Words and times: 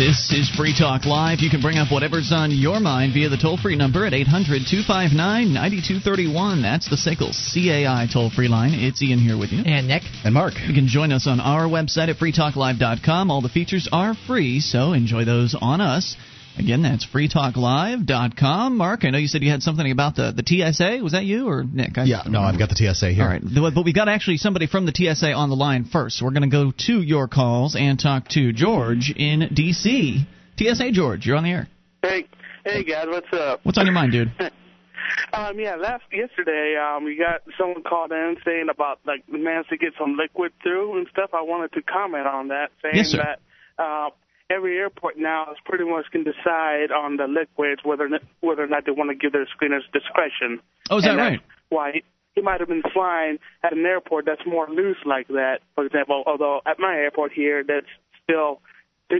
This 0.00 0.32
is 0.32 0.48
Free 0.48 0.72
Talk 0.72 1.04
Live. 1.04 1.40
You 1.40 1.50
can 1.50 1.60
bring 1.60 1.76
up 1.76 1.92
whatever's 1.92 2.32
on 2.32 2.50
your 2.50 2.80
mind 2.80 3.12
via 3.12 3.28
the 3.28 3.36
toll 3.36 3.58
free 3.58 3.76
number 3.76 4.06
at 4.06 4.14
800 4.14 4.64
259 4.64 5.52
9231. 5.52 6.62
That's 6.62 6.88
the 6.88 6.96
SACL 6.96 7.36
CAI 7.36 8.08
toll 8.10 8.30
free 8.30 8.48
line. 8.48 8.72
It's 8.72 9.02
Ian 9.02 9.18
here 9.18 9.36
with 9.36 9.52
you. 9.52 9.62
And 9.62 9.88
Nick. 9.88 10.04
And 10.24 10.32
Mark. 10.32 10.54
You 10.66 10.72
can 10.72 10.86
join 10.86 11.12
us 11.12 11.26
on 11.26 11.38
our 11.38 11.64
website 11.64 12.08
at 12.08 12.16
freetalklive.com. 12.16 13.30
All 13.30 13.42
the 13.42 13.50
features 13.50 13.90
are 13.92 14.14
free, 14.26 14.60
so 14.60 14.94
enjoy 14.94 15.26
those 15.26 15.54
on 15.60 15.82
us. 15.82 16.16
Again, 16.58 16.82
that's 16.82 17.06
freetalklive.com. 17.06 18.76
Mark, 18.76 19.04
I 19.04 19.10
know 19.10 19.18
you 19.18 19.28
said 19.28 19.42
you 19.42 19.50
had 19.50 19.62
something 19.62 19.90
about 19.90 20.16
the, 20.16 20.32
the 20.32 20.42
TSA. 20.44 21.02
Was 21.02 21.12
that 21.12 21.24
you 21.24 21.48
or 21.48 21.64
Nick? 21.64 21.96
I 21.96 22.04
yeah, 22.04 22.22
no, 22.28 22.40
I've 22.40 22.58
got 22.58 22.68
the 22.68 22.76
TSA 22.76 23.12
here. 23.12 23.22
All 23.22 23.28
right, 23.28 23.42
but 23.74 23.84
we've 23.84 23.94
got 23.94 24.08
actually 24.08 24.36
somebody 24.36 24.66
from 24.66 24.84
the 24.84 24.92
TSA 24.94 25.32
on 25.32 25.48
the 25.48 25.56
line 25.56 25.84
first. 25.84 26.18
So 26.18 26.24
we're 26.24 26.32
going 26.32 26.48
to 26.48 26.48
go 26.48 26.72
to 26.86 27.02
your 27.02 27.28
calls 27.28 27.76
and 27.76 27.98
talk 27.98 28.28
to 28.30 28.52
George 28.52 29.12
in 29.16 29.50
D.C. 29.54 30.26
TSA, 30.58 30.92
George, 30.92 31.26
you're 31.26 31.36
on 31.36 31.44
the 31.44 31.50
air. 31.50 31.68
Hey, 32.02 32.26
hey 32.64 32.84
guys, 32.84 33.06
what's 33.08 33.32
up? 33.32 33.60
What's 33.62 33.78
on 33.78 33.86
your 33.86 33.94
mind, 33.94 34.12
dude? 34.12 34.32
um, 35.32 35.58
yeah, 35.58 35.76
last 35.76 36.04
yesterday, 36.12 36.76
um, 36.76 37.04
we 37.04 37.16
got 37.16 37.42
someone 37.58 37.82
called 37.82 38.12
in 38.12 38.36
saying 38.44 38.66
about 38.70 39.00
like 39.06 39.24
the 39.30 39.38
managed 39.38 39.70
to 39.70 39.78
get 39.78 39.92
some 39.98 40.16
liquid 40.16 40.52
through 40.62 40.98
and 40.98 41.06
stuff. 41.12 41.30
I 41.32 41.42
wanted 41.42 41.72
to 41.72 41.82
comment 41.82 42.26
on 42.26 42.48
that, 42.48 42.70
saying 42.82 42.96
yes, 42.96 43.08
sir. 43.08 43.18
that. 43.18 43.40
Uh, 43.82 44.10
every 44.50 44.76
airport 44.78 45.16
now 45.16 45.50
is 45.52 45.58
pretty 45.64 45.84
much 45.84 46.06
can 46.10 46.24
decide 46.24 46.90
on 46.90 47.16
the 47.16 47.26
liquids 47.26 47.82
whether 47.84 48.08
whether 48.40 48.64
or 48.64 48.66
not 48.66 48.84
they 48.84 48.92
want 48.92 49.10
to 49.10 49.16
give 49.16 49.32
their 49.32 49.46
screeners 49.46 49.82
discretion. 49.92 50.60
Oh, 50.90 50.98
is 50.98 51.04
that 51.04 51.16
right? 51.16 51.40
Why 51.68 51.92
he, 51.94 52.04
he 52.34 52.42
might 52.42 52.60
have 52.60 52.68
been 52.68 52.82
flying 52.92 53.38
at 53.62 53.72
an 53.72 53.84
airport 53.86 54.26
that's 54.26 54.42
more 54.46 54.68
loose 54.68 54.98
like 55.04 55.28
that. 55.28 55.60
For 55.74 55.86
example, 55.86 56.22
although 56.26 56.60
at 56.66 56.78
my 56.78 56.94
airport 56.96 57.32
here, 57.32 57.64
that's 57.66 57.86
still 58.24 58.60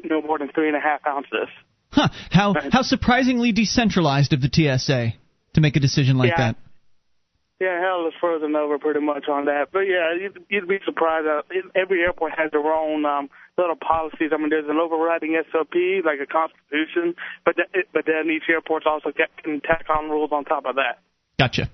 no 0.05 0.23
more 0.23 0.39
than 0.39 0.51
three 0.55 0.69
and 0.69 0.77
a 0.77 0.81
half 0.81 1.01
ounces. 1.07 1.49
Huh? 1.93 2.09
How 2.31 2.55
how 2.71 2.83
surprisingly 2.83 3.53
decentralized 3.53 4.33
of 4.33 4.41
the 4.41 4.51
TSA 4.53 5.15
to 5.55 5.61
make 5.61 5.77
a 5.77 5.81
decision 5.81 6.19
like 6.19 6.31
yeah. 6.31 6.53
that. 6.53 6.57
Yeah, 7.61 7.79
hell 7.79 8.09
is 8.09 8.15
frozen 8.19 8.57
over 8.57 8.79
pretty 8.79 9.01
much 9.01 9.29
on 9.29 9.45
that. 9.45 9.69
But 9.71 9.81
yeah, 9.81 10.17
you'd, 10.19 10.43
you'd 10.49 10.67
be 10.67 10.79
surprised. 10.85 11.27
Uh, 11.27 11.43
every 11.77 12.01
airport 12.01 12.33
has 12.39 12.51
their 12.53 12.65
own 12.65 13.05
um, 13.05 13.29
little 13.59 13.77
policies. 13.77 14.31
I 14.33 14.39
mean, 14.39 14.49
there's 14.49 14.69
an 14.69 14.79
overriding 14.79 15.37
SOP, 15.53 15.77
like 16.03 16.21
a 16.23 16.27
constitution, 16.27 17.15
but 17.45 17.57
th- 17.57 17.87
but 17.93 18.07
then 18.07 18.33
each 18.33 18.49
airport 18.49 18.87
also 18.87 19.11
get, 19.13 19.29
can 19.45 19.61
tack 19.61 19.85
on 19.91 20.09
rules 20.09 20.33
on 20.33 20.47
top 20.47 20.65
of 20.65 20.77
that. 20.77 21.01
Gotcha. 21.39 21.69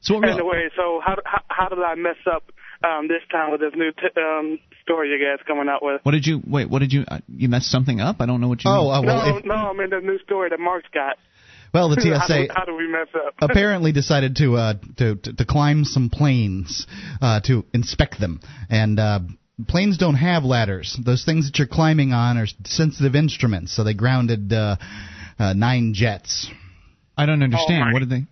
So 0.00 0.14
what 0.14 0.28
anyway, 0.30 0.70
so 0.74 1.00
how 1.04 1.16
how, 1.24 1.42
how 1.46 1.68
did 1.68 1.78
I 1.78 1.94
mess 1.94 2.16
up 2.26 2.44
um, 2.82 3.06
this 3.06 3.20
time 3.30 3.52
with 3.52 3.60
this 3.60 3.72
new 3.76 3.92
t- 3.92 4.16
um, 4.16 4.58
story 4.82 5.10
you 5.10 5.18
guys 5.18 5.44
coming 5.46 5.68
out 5.68 5.82
with? 5.82 6.00
What 6.04 6.12
did 6.12 6.26
you 6.26 6.40
wait? 6.44 6.70
What 6.70 6.80
did 6.80 6.92
you 6.92 7.04
uh, 7.06 7.18
you 7.28 7.48
messed 7.48 7.70
something 7.70 8.00
up? 8.00 8.16
I 8.20 8.26
don't 8.26 8.40
know 8.40 8.48
what 8.48 8.64
you. 8.64 8.70
Oh, 8.70 8.84
mean. 8.84 8.92
uh, 8.92 9.02
well, 9.02 9.28
no, 9.28 9.36
if, 9.36 9.44
no, 9.44 9.54
I 9.54 9.72
mean 9.74 9.90
the 9.90 10.00
new 10.00 10.18
story 10.20 10.48
that 10.48 10.58
Mark's 10.58 10.88
got. 10.92 11.18
Well, 11.72 11.88
the 11.88 12.00
TSA 12.00 12.18
how, 12.18 12.26
do, 12.26 12.48
how 12.54 12.64
do 12.66 12.76
we 12.76 12.86
mess 12.86 13.08
up? 13.14 13.34
apparently 13.40 13.92
decided 13.92 14.36
to, 14.36 14.56
uh, 14.56 14.74
to, 14.98 15.16
to 15.16 15.32
to 15.32 15.44
climb 15.46 15.84
some 15.84 16.10
planes 16.10 16.86
uh, 17.20 17.40
to 17.46 17.64
inspect 17.72 18.20
them, 18.20 18.40
and 18.68 19.00
uh, 19.00 19.20
planes 19.68 19.96
don't 19.96 20.16
have 20.16 20.44
ladders. 20.44 20.98
Those 21.02 21.24
things 21.24 21.46
that 21.46 21.58
you're 21.58 21.68
climbing 21.68 22.12
on 22.12 22.36
are 22.36 22.46
sensitive 22.64 23.14
instruments, 23.14 23.74
so 23.74 23.84
they 23.84 23.94
grounded 23.94 24.52
uh, 24.52 24.76
uh, 25.38 25.54
nine 25.54 25.94
jets. 25.94 26.50
I 27.16 27.26
don't 27.26 27.42
understand. 27.42 27.84
Oh, 27.88 27.92
what 27.92 28.00
did 28.00 28.10
they? 28.10 28.26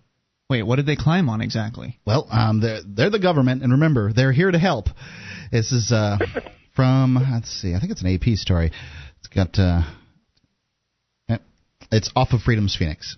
Wait, 0.49 0.63
what 0.63 0.75
did 0.75 0.85
they 0.85 0.95
climb 0.95 1.29
on 1.29 1.41
exactly? 1.41 1.99
Well, 2.05 2.27
um, 2.29 2.61
they're 2.61 2.81
they're 2.85 3.09
the 3.09 3.19
government, 3.19 3.63
and 3.63 3.71
remember, 3.71 4.13
they're 4.13 4.33
here 4.33 4.51
to 4.51 4.59
help. 4.59 4.87
This 5.51 5.71
is 5.71 5.91
uh, 5.91 6.17
from 6.75 7.15
let's 7.15 7.49
see, 7.49 7.73
I 7.73 7.79
think 7.79 7.91
it's 7.91 8.03
an 8.03 8.13
AP 8.13 8.37
story. 8.37 8.71
It's 9.19 9.27
got. 9.27 9.57
Uh, 9.57 9.81
it's 11.91 12.09
off 12.15 12.33
of 12.33 12.41
Freedom's 12.41 12.75
Phoenix. 12.75 13.17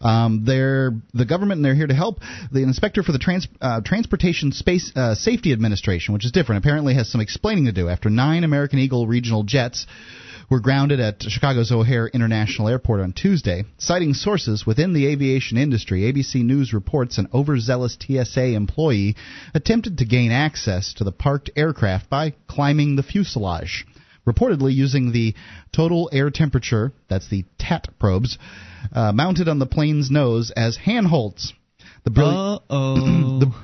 Um, 0.00 0.44
they're 0.44 0.92
the 1.14 1.24
government, 1.24 1.58
and 1.58 1.64
they're 1.64 1.74
here 1.74 1.86
to 1.86 1.94
help. 1.94 2.18
The 2.52 2.62
inspector 2.62 3.02
for 3.02 3.12
the 3.12 3.18
Trans, 3.18 3.48
uh, 3.60 3.80
Transportation 3.82 4.52
Space 4.52 4.92
uh, 4.94 5.14
Safety 5.14 5.52
Administration, 5.52 6.14
which 6.14 6.24
is 6.24 6.32
different, 6.32 6.64
apparently 6.64 6.94
has 6.94 7.10
some 7.10 7.20
explaining 7.20 7.66
to 7.66 7.72
do. 7.72 7.88
After 7.88 8.10
nine 8.10 8.44
American 8.44 8.78
Eagle 8.78 9.06
regional 9.06 9.42
jets 9.42 9.86
were 10.50 10.60
grounded 10.60 10.98
at 10.98 11.22
Chicago's 11.22 11.70
O'Hare 11.70 12.08
International 12.08 12.68
Airport 12.68 13.00
on 13.00 13.12
Tuesday, 13.12 13.64
citing 13.78 14.14
sources 14.14 14.66
within 14.66 14.92
the 14.92 15.06
aviation 15.06 15.56
industry. 15.56 16.02
ABC 16.02 16.42
News 16.44 16.74
reports 16.74 17.18
an 17.18 17.28
overzealous 17.32 17.96
TSA 18.00 18.54
employee 18.54 19.14
attempted 19.54 19.98
to 19.98 20.04
gain 20.04 20.32
access 20.32 20.92
to 20.94 21.04
the 21.04 21.12
parked 21.12 21.50
aircraft 21.54 22.10
by 22.10 22.34
climbing 22.48 22.96
the 22.96 23.04
fuselage 23.04 23.86
reportedly 24.26 24.74
using 24.74 25.12
the 25.12 25.34
total 25.72 26.08
air 26.12 26.30
temperature, 26.30 26.92
that's 27.08 27.28
the 27.28 27.44
TAT 27.58 27.88
probes, 27.98 28.38
uh, 28.92 29.12
mounted 29.12 29.48
on 29.48 29.58
the 29.58 29.66
plane's 29.66 30.10
nose 30.10 30.50
as 30.56 30.76
handholds. 30.76 31.52
The 32.04 32.10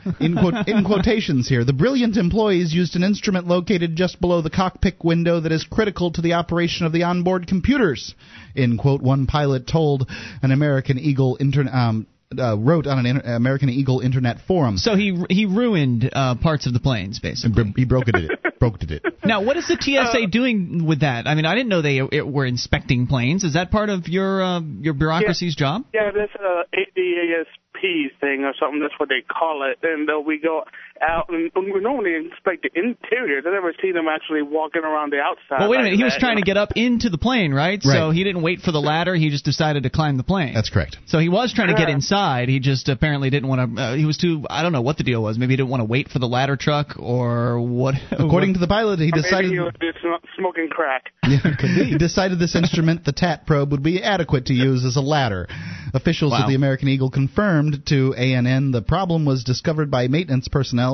in, 0.21 0.37
quote, 0.37 0.69
in 0.69 0.85
quotations 0.85 1.49
here, 1.49 1.65
the 1.65 1.73
brilliant 1.73 2.19
employees 2.19 2.75
used 2.75 2.95
an 2.95 3.03
instrument 3.03 3.47
located 3.47 3.97
just 3.97 4.21
below 4.21 4.43
the 4.43 4.51
cockpit 4.51 5.03
window 5.03 5.41
that 5.41 5.53
is 5.53 5.65
critical 5.65 6.11
to 6.13 6.21
the 6.21 6.35
operation 6.35 6.85
of 6.85 6.93
the 6.93 7.05
onboard 7.05 7.47
computers. 7.47 8.15
In 8.55 8.77
quote, 8.77 9.01
one 9.01 9.27
pilot 9.27 9.67
told 9.67 10.11
an 10.43 10.53
American 10.53 10.99
Eagle 10.99 11.39
intern, 11.41 11.69
um, 11.73 12.07
uh, 12.39 12.57
wrote 12.59 12.87
on 12.87 12.99
an 12.99 13.07
inter- 13.07 13.37
American 13.37 13.69
Eagle 13.69 14.01
Internet 14.01 14.39
forum. 14.47 14.77
So 14.77 14.97
he 14.97 15.25
he 15.31 15.47
ruined 15.47 16.09
uh, 16.13 16.37
parts 16.37 16.67
of 16.67 16.73
the 16.73 16.81
planes, 16.81 17.19
basically. 17.21 17.73
He 17.77 17.85
broke 17.85 18.09
it. 18.09 18.59
broke 18.59 18.83
it. 18.83 19.03
Now, 19.25 19.43
what 19.43 19.57
is 19.57 19.67
the 19.67 19.77
TSA 19.77 20.29
doing 20.29 20.87
with 20.87 21.01
that? 21.01 21.27
I 21.27 21.35
mean, 21.35 21.47
I 21.47 21.57
didn't 21.57 21.69
know 21.69 21.83
they 21.83 21.99
uh, 21.99 22.25
were 22.25 22.47
inspecting 22.47 23.09
planes. 23.09 23.43
Is 23.43 23.55
that 23.55 23.73
part 23.73 23.89
of 23.89 24.07
your 24.07 24.41
uh, 24.41 24.61
your 24.61 24.95
bureaucracy's 24.95 25.57
job? 25.57 25.85
Yeah, 25.93 26.13
that's 26.15 26.33
a 26.37 26.63
ADASP 26.73 28.21
thing 28.21 28.45
or 28.45 28.55
something. 28.61 28.81
That's 28.81 28.99
what 28.99 29.09
they 29.09 29.23
call 29.23 29.69
it. 29.69 29.79
And 29.83 30.09
uh, 30.09 30.21
we 30.21 30.39
go 30.39 30.63
out 31.03 31.29
and 31.29 31.51
we 31.55 31.81
normally 31.81 32.15
inspect 32.15 32.63
the 32.63 32.71
interior. 32.75 33.41
I 33.47 33.51
never 33.53 33.73
see 33.81 33.93
them 33.93 34.07
actually 34.09 34.43
walking 34.43 34.83
around 34.83 35.13
the 35.13 35.19
outside. 35.19 35.61
Well, 35.61 35.71
wait 35.71 35.77
a 35.77 35.79
like 35.81 35.85
minute. 35.85 35.97
He 35.99 36.05
was 36.05 36.15
that. 36.15 36.21
trying 36.21 36.37
to 36.37 36.43
get 36.43 36.57
up 36.57 36.71
into 36.77 37.09
the 37.11 37.19
plane, 37.19 37.53
right? 37.53 37.83
So 37.83 38.11
he 38.11 38.25
didn't 38.25 38.43
wait 38.43 38.61
for 38.61 38.73
the 38.73 38.81
ladder. 38.81 39.15
He 39.15 39.31
just 39.31 39.45
decided 39.45 39.83
to 39.85 39.91
climb 39.91 40.17
the 40.17 40.25
plane. 40.25 40.55
That's 40.55 40.71
correct. 40.71 40.97
So 41.07 41.19
he 41.19 41.29
was 41.29 41.53
trying 41.53 41.69
to 41.69 41.75
get 41.75 41.89
inside. 41.89 42.49
He 42.49 42.61
just 42.61 42.89
apparently 42.89 43.31
didn't 43.31 43.49
want 43.49 43.77
to. 43.77 43.83
Uh, 43.83 43.97
he 43.97 44.05
was 44.05 44.17
too. 44.19 44.45
I 44.49 44.63
don't 44.63 44.73
know 44.73 44.83
what 44.83 44.97
the 44.99 45.05
deal 45.05 45.23
was. 45.23 45.39
Maybe 45.39 45.53
he 45.53 45.57
didn't 45.57 45.71
want 45.71 45.81
to 45.81 45.85
wait 45.87 46.09
for 46.09 46.19
the 46.19 46.29
ladder 46.29 46.57
truck 46.57 46.97
or 46.99 47.61
what. 47.81 47.95
According 48.13 48.55
to 48.55 48.61
the 48.61 48.69
pilot, 48.69 48.99
he 48.99 49.07
Maybe 49.07 49.23
decided 49.23 49.51
he 49.51 49.59
was 49.61 49.73
just 49.81 49.99
smoking 50.39 50.69
crack. 50.71 51.13
Yeah, 51.27 51.41
could 51.43 51.75
be. 51.75 51.85
He 51.91 51.99
decided 51.99 52.39
this 52.39 52.55
instrument, 52.55 53.05
the 53.05 53.11
TAT 53.11 53.49
probe, 53.49 53.73
would 53.73 53.83
be 53.83 54.01
adequate 54.01 54.47
to 54.47 54.55
use 54.55 54.85
as 54.85 54.95
a 54.95 55.01
ladder. 55.01 55.49
Officials 55.93 56.31
Wow. 56.31 56.43
at 56.43 56.47
the 56.47 56.55
American 56.55 56.87
Eagle 56.87 57.11
confirmed 57.11 57.83
to 57.87 58.15
ANN 58.15 58.71
the 58.71 58.81
problem 58.81 59.25
was 59.25 59.43
discovered 59.43 59.91
by 59.91 60.07
maintenance 60.07 60.47
personnel 60.47 60.86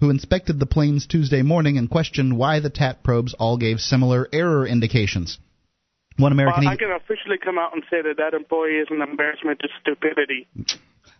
who 0.00 0.10
inspected 0.10 0.58
the 0.58 0.66
planes 0.66 1.06
Tuesday 1.06 1.42
morning 1.42 1.78
and 1.78 1.90
questioned 1.90 2.36
why 2.36 2.60
the 2.60 2.70
TAT 2.70 3.02
probes 3.02 3.34
all 3.34 3.56
gave 3.56 3.80
similar 3.80 4.28
error 4.32 4.66
indications. 4.66 5.38
One 6.16 6.32
American 6.32 6.64
Well, 6.64 6.72
I 6.72 6.76
can 6.76 6.90
officially 6.90 7.38
come 7.42 7.58
out 7.58 7.74
and 7.74 7.82
say 7.90 8.02
that 8.02 8.16
that 8.18 8.34
employee 8.34 8.76
is 8.76 8.88
an 8.90 9.00
embarrassment 9.00 9.60
to 9.60 9.68
stupidity. 9.80 10.48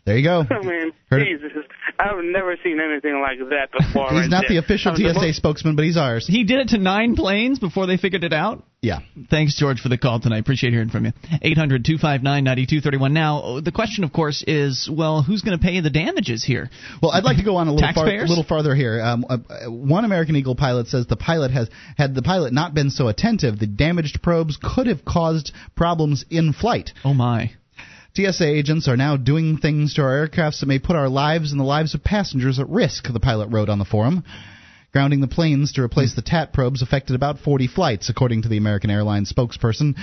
There 0.04 0.16
you 0.16 0.24
go. 0.24 0.44
I 0.50 0.64
mean, 0.64 0.92
Heard 1.10 1.22
it. 1.22 1.40
Jesus, 1.40 1.52
I've 1.98 2.22
never 2.24 2.56
seen 2.62 2.80
anything 2.80 3.20
like 3.20 3.38
that 3.50 3.70
before. 3.72 4.10
He's 4.10 4.20
right 4.22 4.30
not 4.30 4.44
the 4.48 4.58
official 4.58 4.92
I 4.92 4.96
mean, 4.96 5.14
the 5.14 5.20
TSA 5.20 5.34
spokesman, 5.34 5.76
but 5.76 5.84
he's 5.84 5.96
ours. 5.96 6.26
He 6.26 6.44
did 6.44 6.58
it 6.58 6.68
to 6.68 6.78
nine 6.78 7.16
planes 7.16 7.58
before 7.58 7.86
they 7.86 7.96
figured 7.96 8.24
it 8.24 8.32
out. 8.32 8.64
Yeah. 8.82 9.00
Thanks, 9.28 9.56
George, 9.56 9.80
for 9.80 9.90
the 9.90 9.98
call 9.98 10.20
tonight. 10.20 10.38
Appreciate 10.38 10.72
hearing 10.72 10.88
from 10.88 11.04
you. 11.04 11.12
800 11.42 11.84
259 11.84 12.22
9231. 12.44 13.12
Now, 13.12 13.60
the 13.60 13.72
question, 13.72 14.04
of 14.04 14.12
course, 14.12 14.42
is 14.46 14.88
well, 14.90 15.22
who's 15.22 15.42
going 15.42 15.58
to 15.58 15.62
pay 15.62 15.80
the 15.80 15.90
damages 15.90 16.42
here? 16.42 16.70
Well, 17.02 17.10
I'd 17.10 17.24
like 17.24 17.36
to 17.36 17.44
go 17.44 17.56
on 17.56 17.68
a 17.68 17.74
little, 17.74 17.92
far, 17.92 18.06
little 18.06 18.42
farther 18.42 18.74
here. 18.74 18.98
Um, 19.02 19.26
uh, 19.28 19.36
uh, 19.50 19.70
one 19.70 20.06
American 20.06 20.34
Eagle 20.34 20.54
pilot 20.54 20.86
says 20.86 21.06
the 21.06 21.16
pilot 21.16 21.50
has 21.50 21.68
had 21.98 22.14
the 22.14 22.22
pilot 22.22 22.54
not 22.54 22.72
been 22.72 22.88
so 22.88 23.08
attentive, 23.08 23.58
the 23.58 23.66
damaged 23.66 24.22
probes 24.22 24.58
could 24.62 24.86
have 24.86 25.04
caused 25.04 25.52
problems 25.76 26.24
in 26.30 26.54
flight. 26.54 26.92
Oh, 27.04 27.12
my. 27.12 27.52
TSA 28.16 28.46
agents 28.46 28.88
are 28.88 28.96
now 28.96 29.16
doing 29.18 29.58
things 29.58 29.94
to 29.94 30.02
our 30.02 30.26
aircrafts 30.26 30.60
that 30.60 30.66
may 30.66 30.78
put 30.78 30.96
our 30.96 31.08
lives 31.08 31.52
and 31.52 31.60
the 31.60 31.64
lives 31.64 31.94
of 31.94 32.02
passengers 32.02 32.58
at 32.58 32.68
risk, 32.68 33.04
the 33.12 33.20
pilot 33.20 33.50
wrote 33.52 33.68
on 33.68 33.78
the 33.78 33.84
forum. 33.84 34.24
Grounding 34.92 35.20
the 35.20 35.28
planes 35.28 35.72
to 35.72 35.82
replace 35.82 36.14
the 36.14 36.22
TAT 36.22 36.52
probes 36.52 36.82
affected 36.82 37.14
about 37.14 37.38
40 37.38 37.68
flights, 37.68 38.08
according 38.08 38.42
to 38.42 38.48
the 38.48 38.56
American 38.56 38.90
Airlines 38.90 39.32
spokesperson. 39.32 39.94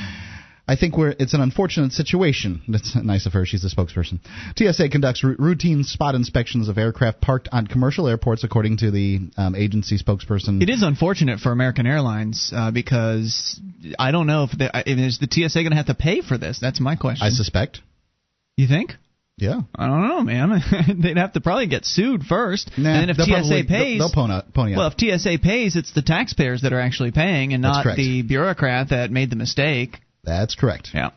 I 0.69 0.75
think 0.75 0.97
we're, 0.97 1.15
it's 1.17 1.33
an 1.33 1.39
unfortunate 1.39 1.93
situation. 1.93 2.61
That's 2.67 2.95
nice 3.03 3.25
of 3.25 3.33
her. 3.33 3.45
She's 3.45 3.61
the 3.61 3.69
spokesperson. 3.69 4.19
TSA 4.57 4.89
conducts 4.89 5.21
r- 5.23 5.35
routine 5.39 5.83
spot 5.85 6.13
inspections 6.13 6.67
of 6.67 6.77
aircraft 6.77 7.21
parked 7.21 7.47
on 7.51 7.67
commercial 7.67 8.07
airports, 8.07 8.43
according 8.43 8.77
to 8.77 8.91
the 8.91 9.19
um, 9.37 9.55
agency 9.55 9.97
spokesperson. 9.97 10.61
It 10.61 10.69
is 10.69 10.83
unfortunate 10.83 11.39
for 11.39 11.51
American 11.53 11.87
Airlines 11.87 12.51
uh, 12.53 12.71
because 12.71 13.59
I 13.97 14.11
don't 14.11 14.27
know 14.27 14.43
if, 14.43 14.57
the, 14.57 14.69
if 14.85 14.99
is 14.99 15.19
the 15.19 15.27
TSA 15.31 15.59
going 15.59 15.71
to 15.71 15.77
have 15.77 15.87
to 15.87 15.95
pay 15.95 16.21
for 16.21 16.37
this. 16.37 16.59
That's 16.59 16.81
my 16.81 16.97
question. 16.97 17.25
I 17.25 17.29
suspect. 17.29 17.79
you 18.57 18.67
think? 18.67 18.93
Yeah. 19.37 19.61
I 19.75 19.85
don't 19.85 20.07
know, 20.07 20.21
man. 20.21 20.61
They'd 21.01 21.17
have 21.17 21.33
to 21.33 21.41
probably 21.41 21.67
get 21.67 21.85
sued 21.85 22.23
first, 22.23 22.71
Nah, 22.75 22.89
and 22.89 23.01
then 23.01 23.09
if 23.11 23.17
TSA 23.17 23.31
probably- 23.31 23.63
pays, 23.63 23.99
they'll, 23.99 24.09
they'll 24.09 24.43
pony, 24.53 24.73
up. 24.73 24.77
well, 24.77 24.91
if 24.93 25.19
TSA 25.21 25.37
pays, 25.43 25.75
it's 25.75 25.93
the 25.93 26.01
taxpayers 26.01 26.63
that 26.63 26.73
are 26.73 26.79
actually 26.79 27.11
paying, 27.11 27.53
and 27.53 27.61
not 27.61 27.85
the 27.95 28.23
bureaucrat 28.23 28.89
that 28.89 29.11
made 29.11 29.29
the 29.29 29.35
mistake. 29.35 29.97
That's 30.23 30.55
correct. 30.55 30.89
Yeah. 30.93 31.11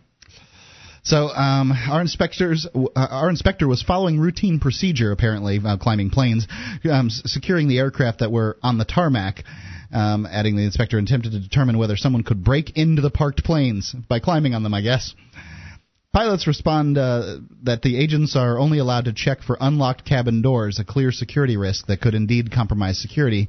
So 1.03 1.29
um, 1.29 1.73
our 1.73 2.03
inspectors, 2.03 2.67
uh, 2.75 2.89
our 2.95 3.31
inspector 3.31 3.67
was 3.67 3.83
following 3.83 4.21
routine 4.21 4.61
procedure, 4.61 5.13
apparently 5.13 5.59
uh, 5.65 5.79
climbing 5.79 6.11
planes, 6.11 6.47
um, 6.91 7.09
securing 7.09 7.69
the 7.69 7.79
aircraft 7.79 8.19
that 8.19 8.31
were 8.31 8.59
on 8.63 8.77
the 8.77 8.85
tarmac. 8.85 9.45
Um, 9.93 10.25
adding 10.31 10.55
the 10.55 10.63
inspector 10.63 10.99
attempted 10.99 11.33
to 11.33 11.41
determine 11.41 11.77
whether 11.77 11.97
someone 11.97 12.23
could 12.23 12.45
break 12.45 12.77
into 12.77 13.03
the 13.03 13.11
parked 13.11 13.43
planes 13.43 13.93
by 14.09 14.21
climbing 14.21 14.55
on 14.55 14.63
them. 14.63 14.73
I 14.73 14.83
guess. 14.83 15.15
Pilots 16.13 16.49
respond 16.49 16.99
uh, 16.99 17.37
that 17.63 17.83
the 17.83 17.97
agents 17.97 18.35
are 18.35 18.59
only 18.59 18.79
allowed 18.79 19.05
to 19.05 19.13
check 19.13 19.43
for 19.43 19.57
unlocked 19.61 20.05
cabin 20.05 20.43
doors, 20.43 20.81
a 20.81 20.85
clear 20.85 21.13
security 21.13 21.57
risk 21.57 21.87
that 21.87 22.01
could 22.01 22.15
indeed 22.15 22.51
compromise 22.51 22.99
security. 22.99 23.49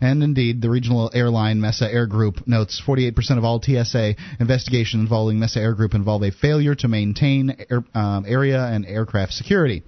And 0.00 0.22
indeed, 0.22 0.62
the 0.62 0.70
regional 0.70 1.10
airline 1.12 1.60
Mesa 1.60 1.92
Air 1.92 2.06
Group 2.06 2.46
notes 2.46 2.80
48% 2.86 3.36
of 3.36 3.44
all 3.44 3.60
TSA 3.60 4.14
investigations 4.40 5.02
involving 5.02 5.38
Mesa 5.38 5.60
Air 5.60 5.74
Group 5.74 5.94
involve 5.94 6.22
a 6.22 6.30
failure 6.30 6.74
to 6.76 6.88
maintain 6.88 7.54
air, 7.68 7.84
um, 7.94 8.24
area 8.26 8.64
and 8.64 8.86
aircraft 8.86 9.32
security. 9.32 9.82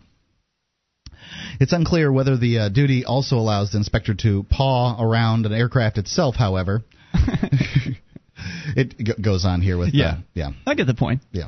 It's 1.59 1.73
unclear 1.73 2.13
whether 2.13 2.37
the 2.37 2.59
uh, 2.59 2.69
duty 2.69 3.05
also 3.05 3.37
allows 3.37 3.73
the 3.73 3.79
inspector 3.79 4.15
to 4.15 4.45
paw 4.51 5.03
around 5.03 5.47
an 5.47 5.53
aircraft 5.53 5.97
itself, 5.97 6.35
however. 6.35 6.83
it 8.77 8.99
g- 8.99 9.23
goes 9.23 9.45
on 9.45 9.61
here 9.61 9.79
with. 9.79 9.95
Yeah. 9.95 10.07
Uh, 10.07 10.19
yeah. 10.35 10.51
I 10.67 10.75
get 10.75 10.87
the 10.87 10.95
point. 10.95 11.23
Yeah. 11.33 11.47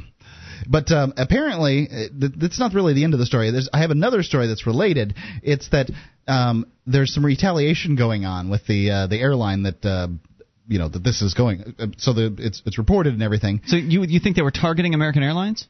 But 0.68 0.90
um, 0.90 1.14
apparently, 1.16 1.88
uh, 1.90 1.94
th- 2.18 2.32
that's 2.36 2.58
not 2.58 2.74
really 2.74 2.94
the 2.94 3.04
end 3.04 3.14
of 3.14 3.20
the 3.20 3.26
story. 3.26 3.50
There's, 3.50 3.68
I 3.72 3.80
have 3.80 3.90
another 3.90 4.22
story 4.22 4.46
that's 4.46 4.66
related. 4.66 5.14
It's 5.42 5.68
that 5.70 5.90
um, 6.26 6.66
there's 6.86 7.14
some 7.14 7.24
retaliation 7.24 7.96
going 7.96 8.24
on 8.24 8.50
with 8.50 8.66
the 8.66 8.90
uh, 8.90 9.06
the 9.06 9.18
airline 9.18 9.64
that 9.64 9.84
uh, 9.84 10.08
you 10.68 10.78
know 10.78 10.88
that 10.88 11.02
this 11.02 11.22
is 11.22 11.34
going. 11.34 11.74
Uh, 11.78 11.86
so 11.98 12.12
the, 12.12 12.34
it's 12.38 12.62
it's 12.66 12.78
reported 12.78 13.14
and 13.14 13.22
everything. 13.22 13.62
So 13.66 13.76
you 13.76 14.04
you 14.04 14.20
think 14.20 14.36
they 14.36 14.42
were 14.42 14.50
targeting 14.50 14.94
American 14.94 15.22
Airlines? 15.22 15.66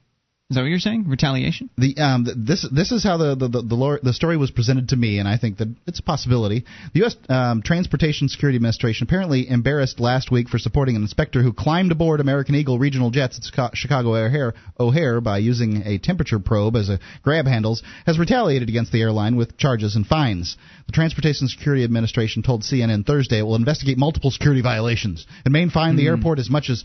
Is 0.52 0.56
that 0.56 0.60
what 0.64 0.68
you're 0.68 0.80
saying? 0.80 1.08
Retaliation? 1.08 1.70
The 1.78 1.96
um 1.96 2.26
th- 2.26 2.36
this 2.38 2.68
this 2.70 2.92
is 2.92 3.02
how 3.02 3.16
the 3.16 3.34
the 3.34 3.48
the, 3.48 3.62
the, 3.62 3.74
lor- 3.74 4.00
the 4.02 4.12
story 4.12 4.36
was 4.36 4.50
presented 4.50 4.90
to 4.90 4.96
me, 4.96 5.18
and 5.18 5.26
I 5.26 5.38
think 5.38 5.56
that 5.56 5.68
it's 5.86 5.98
a 5.98 6.02
possibility. 6.02 6.66
The 6.92 7.00
U.S. 7.00 7.16
Um, 7.30 7.62
Transportation 7.62 8.28
Security 8.28 8.56
Administration 8.56 9.06
apparently 9.06 9.48
embarrassed 9.48 9.98
last 9.98 10.30
week 10.30 10.50
for 10.50 10.58
supporting 10.58 10.94
an 10.94 11.00
inspector 11.00 11.42
who 11.42 11.54
climbed 11.54 11.90
aboard 11.90 12.20
American 12.20 12.54
Eagle 12.54 12.78
regional 12.78 13.08
jets 13.08 13.38
at 13.38 13.74
Chicago 13.74 14.14
O'Hare, 14.14 14.52
O'Hare 14.78 15.22
by 15.22 15.38
using 15.38 15.84
a 15.86 15.96
temperature 15.96 16.38
probe 16.38 16.76
as 16.76 16.90
a 16.90 17.00
grab 17.22 17.46
handles, 17.46 17.82
has 18.04 18.18
retaliated 18.18 18.68
against 18.68 18.92
the 18.92 19.00
airline 19.00 19.36
with 19.36 19.56
charges 19.56 19.96
and 19.96 20.06
fines. 20.06 20.58
The 20.86 20.92
Transportation 20.92 21.48
Security 21.48 21.84
Administration 21.84 22.42
told 22.42 22.62
CNN 22.62 23.06
Thursday 23.06 23.38
it 23.38 23.42
will 23.42 23.56
investigate 23.56 23.98
multiple 23.98 24.30
security 24.30 24.62
violations 24.62 25.26
and 25.44 25.52
may 25.52 25.68
fine 25.68 25.96
the 25.96 26.06
airport 26.06 26.38
as 26.38 26.50
much 26.50 26.70
as 26.70 26.84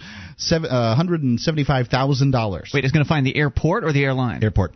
uh, 0.51 0.95
$175,000. 0.97 2.73
Wait, 2.73 2.83
it's 2.83 2.93
going 2.93 3.03
to 3.03 3.09
find 3.09 3.25
the 3.25 3.35
airport 3.35 3.83
or 3.83 3.91
the 3.91 4.03
airline? 4.03 4.43
Airport. 4.43 4.73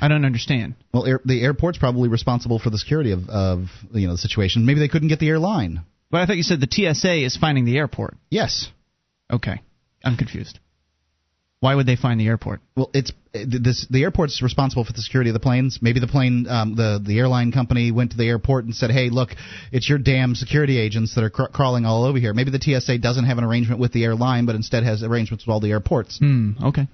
I 0.00 0.08
don't 0.08 0.24
understand. 0.24 0.74
Well, 0.92 1.06
air, 1.06 1.20
the 1.24 1.42
airport's 1.42 1.78
probably 1.78 2.08
responsible 2.08 2.58
for 2.58 2.70
the 2.70 2.78
security 2.78 3.12
of, 3.12 3.28
of 3.28 3.66
you 3.92 4.06
know 4.06 4.14
the 4.14 4.18
situation. 4.18 4.64
Maybe 4.64 4.80
they 4.80 4.88
couldn't 4.88 5.08
get 5.08 5.18
the 5.18 5.28
airline. 5.28 5.82
But 6.10 6.22
I 6.22 6.26
thought 6.26 6.36
you 6.36 6.42
said 6.42 6.60
the 6.60 6.68
TSA 6.70 7.24
is 7.24 7.36
finding 7.36 7.64
the 7.64 7.76
airport. 7.76 8.16
Yes. 8.30 8.68
Okay, 9.30 9.60
I'm 10.04 10.16
confused. 10.16 10.58
Why 11.60 11.74
would 11.74 11.86
they 11.86 11.96
find 11.96 12.20
the 12.20 12.26
airport? 12.26 12.60
Well, 12.76 12.90
it's 12.94 13.10
this. 13.32 13.84
The 13.90 14.04
airport's 14.04 14.42
responsible 14.42 14.84
for 14.84 14.92
the 14.92 15.02
security 15.02 15.30
of 15.30 15.34
the 15.34 15.40
planes. 15.40 15.80
Maybe 15.82 15.98
the 15.98 16.06
plane, 16.06 16.46
um, 16.48 16.76
the 16.76 17.02
the 17.04 17.18
airline 17.18 17.50
company 17.50 17.90
went 17.90 18.12
to 18.12 18.16
the 18.16 18.28
airport 18.28 18.64
and 18.64 18.74
said, 18.74 18.92
"Hey, 18.92 19.10
look, 19.10 19.30
it's 19.72 19.88
your 19.88 19.98
damn 19.98 20.36
security 20.36 20.78
agents 20.78 21.16
that 21.16 21.24
are 21.24 21.30
cr- 21.30 21.46
crawling 21.52 21.84
all 21.84 22.04
over 22.04 22.18
here." 22.18 22.32
Maybe 22.32 22.52
the 22.52 22.60
TSA 22.60 22.98
doesn't 22.98 23.24
have 23.24 23.38
an 23.38 23.44
arrangement 23.44 23.80
with 23.80 23.92
the 23.92 24.04
airline, 24.04 24.46
but 24.46 24.54
instead 24.54 24.84
has 24.84 25.02
arrangements 25.02 25.46
with 25.46 25.52
all 25.52 25.58
the 25.58 25.70
airports. 25.70 26.18
Hmm. 26.18 26.52
Okay. 26.62 26.86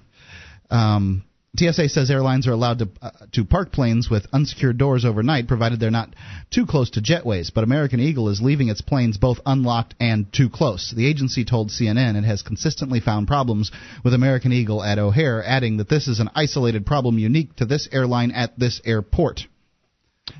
Um, 0.71 1.23
TSA 1.57 1.89
says 1.89 2.11
airlines 2.11 2.47
are 2.47 2.51
allowed 2.51 2.79
to 2.79 2.89
uh, 3.01 3.11
to 3.33 3.45
park 3.45 3.71
planes 3.71 4.09
with 4.09 4.25
unsecured 4.33 4.77
doors 4.77 5.05
overnight, 5.05 5.47
provided 5.47 5.79
they're 5.79 5.91
not 5.91 6.15
too 6.51 6.65
close 6.65 6.89
to 6.91 7.01
jetways. 7.01 7.51
But 7.53 7.63
American 7.63 7.99
Eagle 7.99 8.29
is 8.29 8.41
leaving 8.41 8.69
its 8.69 8.81
planes 8.81 9.17
both 9.17 9.39
unlocked 9.45 9.95
and 9.99 10.31
too 10.31 10.49
close. 10.49 10.93
The 10.95 11.07
agency 11.07 11.45
told 11.45 11.69
CNN 11.69 12.15
it 12.15 12.23
has 12.25 12.41
consistently 12.41 12.99
found 12.99 13.27
problems 13.27 13.71
with 14.03 14.13
American 14.13 14.51
Eagle 14.51 14.83
at 14.83 14.99
O'Hare, 14.99 15.43
adding 15.43 15.77
that 15.77 15.89
this 15.89 16.07
is 16.07 16.19
an 16.19 16.29
isolated 16.35 16.85
problem 16.85 17.17
unique 17.17 17.55
to 17.57 17.65
this 17.65 17.87
airline 17.91 18.31
at 18.31 18.57
this 18.57 18.81
airport. 18.85 19.41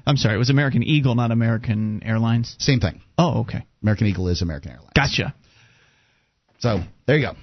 I'm 0.06 0.18
sorry. 0.18 0.36
It 0.36 0.40
was 0.40 0.50
American 0.50 0.84
Eagle, 0.84 1.16
not 1.16 1.32
American 1.32 2.02
Airlines. 2.04 2.56
Same 2.60 2.80
thing. 2.80 3.02
Oh, 3.18 3.42
okay. 3.42 3.66
American 3.82 4.08
Eagle 4.08 4.28
is 4.30 4.42
American 4.42 4.72
Airlines. 4.72 4.94
Gotcha. 4.96 5.36
So 6.60 6.80
there 7.06 7.18
you 7.18 7.28
go. 7.28 7.34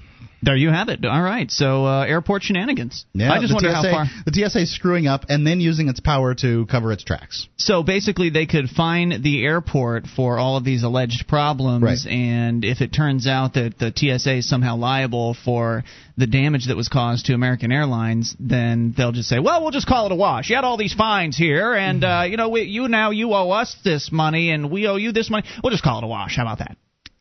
There 0.45 0.57
you 0.57 0.71
have 0.71 0.89
it. 0.89 1.05
All 1.05 1.23
right. 1.23 1.49
So 1.51 1.87
uh, 1.87 2.05
airport 2.05 2.43
shenanigans. 2.43 3.05
Yeah, 3.13 3.33
I 3.33 3.41
just 3.41 3.55
wonder 3.55 3.71
TSA, 3.71 3.77
how 3.77 3.83
far. 3.83 4.05
the 4.27 4.33
TSA 4.33 4.63
is 4.63 4.75
screwing 4.75 5.07
up 5.07 5.27
and 5.29 5.47
then 5.47 5.61
using 5.61 5.89
its 5.89 6.01
power 6.01 6.35
to 6.37 6.67
cover 6.67 6.91
its 6.93 7.05
tracks. 7.05 7.47
So 7.57 7.83
basically, 7.85 8.31
they 8.31 8.47
could 8.47 8.69
fine 8.69 9.23
the 9.23 9.45
airport 9.45 10.07
for 10.09 10.39
all 10.39 10.57
of 10.57 10.65
these 10.65 10.83
alleged 10.83 11.29
problems, 11.29 11.85
Right. 11.85 12.07
and 12.13 12.65
if 12.65 12.81
it 12.81 12.93
turns 12.93 13.29
out 13.29 13.55
that 13.55 13.79
the 13.79 13.93
TSA 13.95 14.39
is 14.39 14.49
somehow 14.49 14.77
liable 14.77 15.35
for 15.45 15.85
the 16.17 16.27
damage 16.27 16.67
that 16.67 16.77
was 16.77 16.89
caused 16.89 17.27
to 17.27 17.35
American 17.35 17.71
Airlines, 17.71 18.35
then 18.41 18.95
they'll 18.97 19.13
just 19.13 19.29
say, 19.29 19.39
"Well, 19.39 19.63
we'll 19.63 19.71
just 19.71 19.87
call 19.87 20.07
it 20.07 20.13
a 20.13 20.17
wash. 20.17 20.51
You 20.51 20.57
had 20.57 20.65
all 20.65 20.77
these 20.77 20.93
fines 20.93 21.37
here, 21.37 21.73
and 21.75 22.03
uh, 22.03 22.25
you 22.29 22.37
know, 22.37 22.49
we, 22.49 22.63
you 22.63 22.89
now 22.89 23.11
you 23.11 23.33
owe 23.33 23.51
us 23.51 23.77
this 23.85 24.11
money, 24.11 24.51
and 24.51 24.71
we 24.71 24.89
owe 24.89 24.97
you 24.97 25.13
this 25.13 25.31
money. 25.31 25.47
We'll 25.63 25.71
just 25.71 25.85
call 25.85 25.99
it 25.99 26.05
a 26.05 26.09
wash. 26.09 26.37
How 26.37 26.43
about 26.43 26.59
that?" 26.59 26.77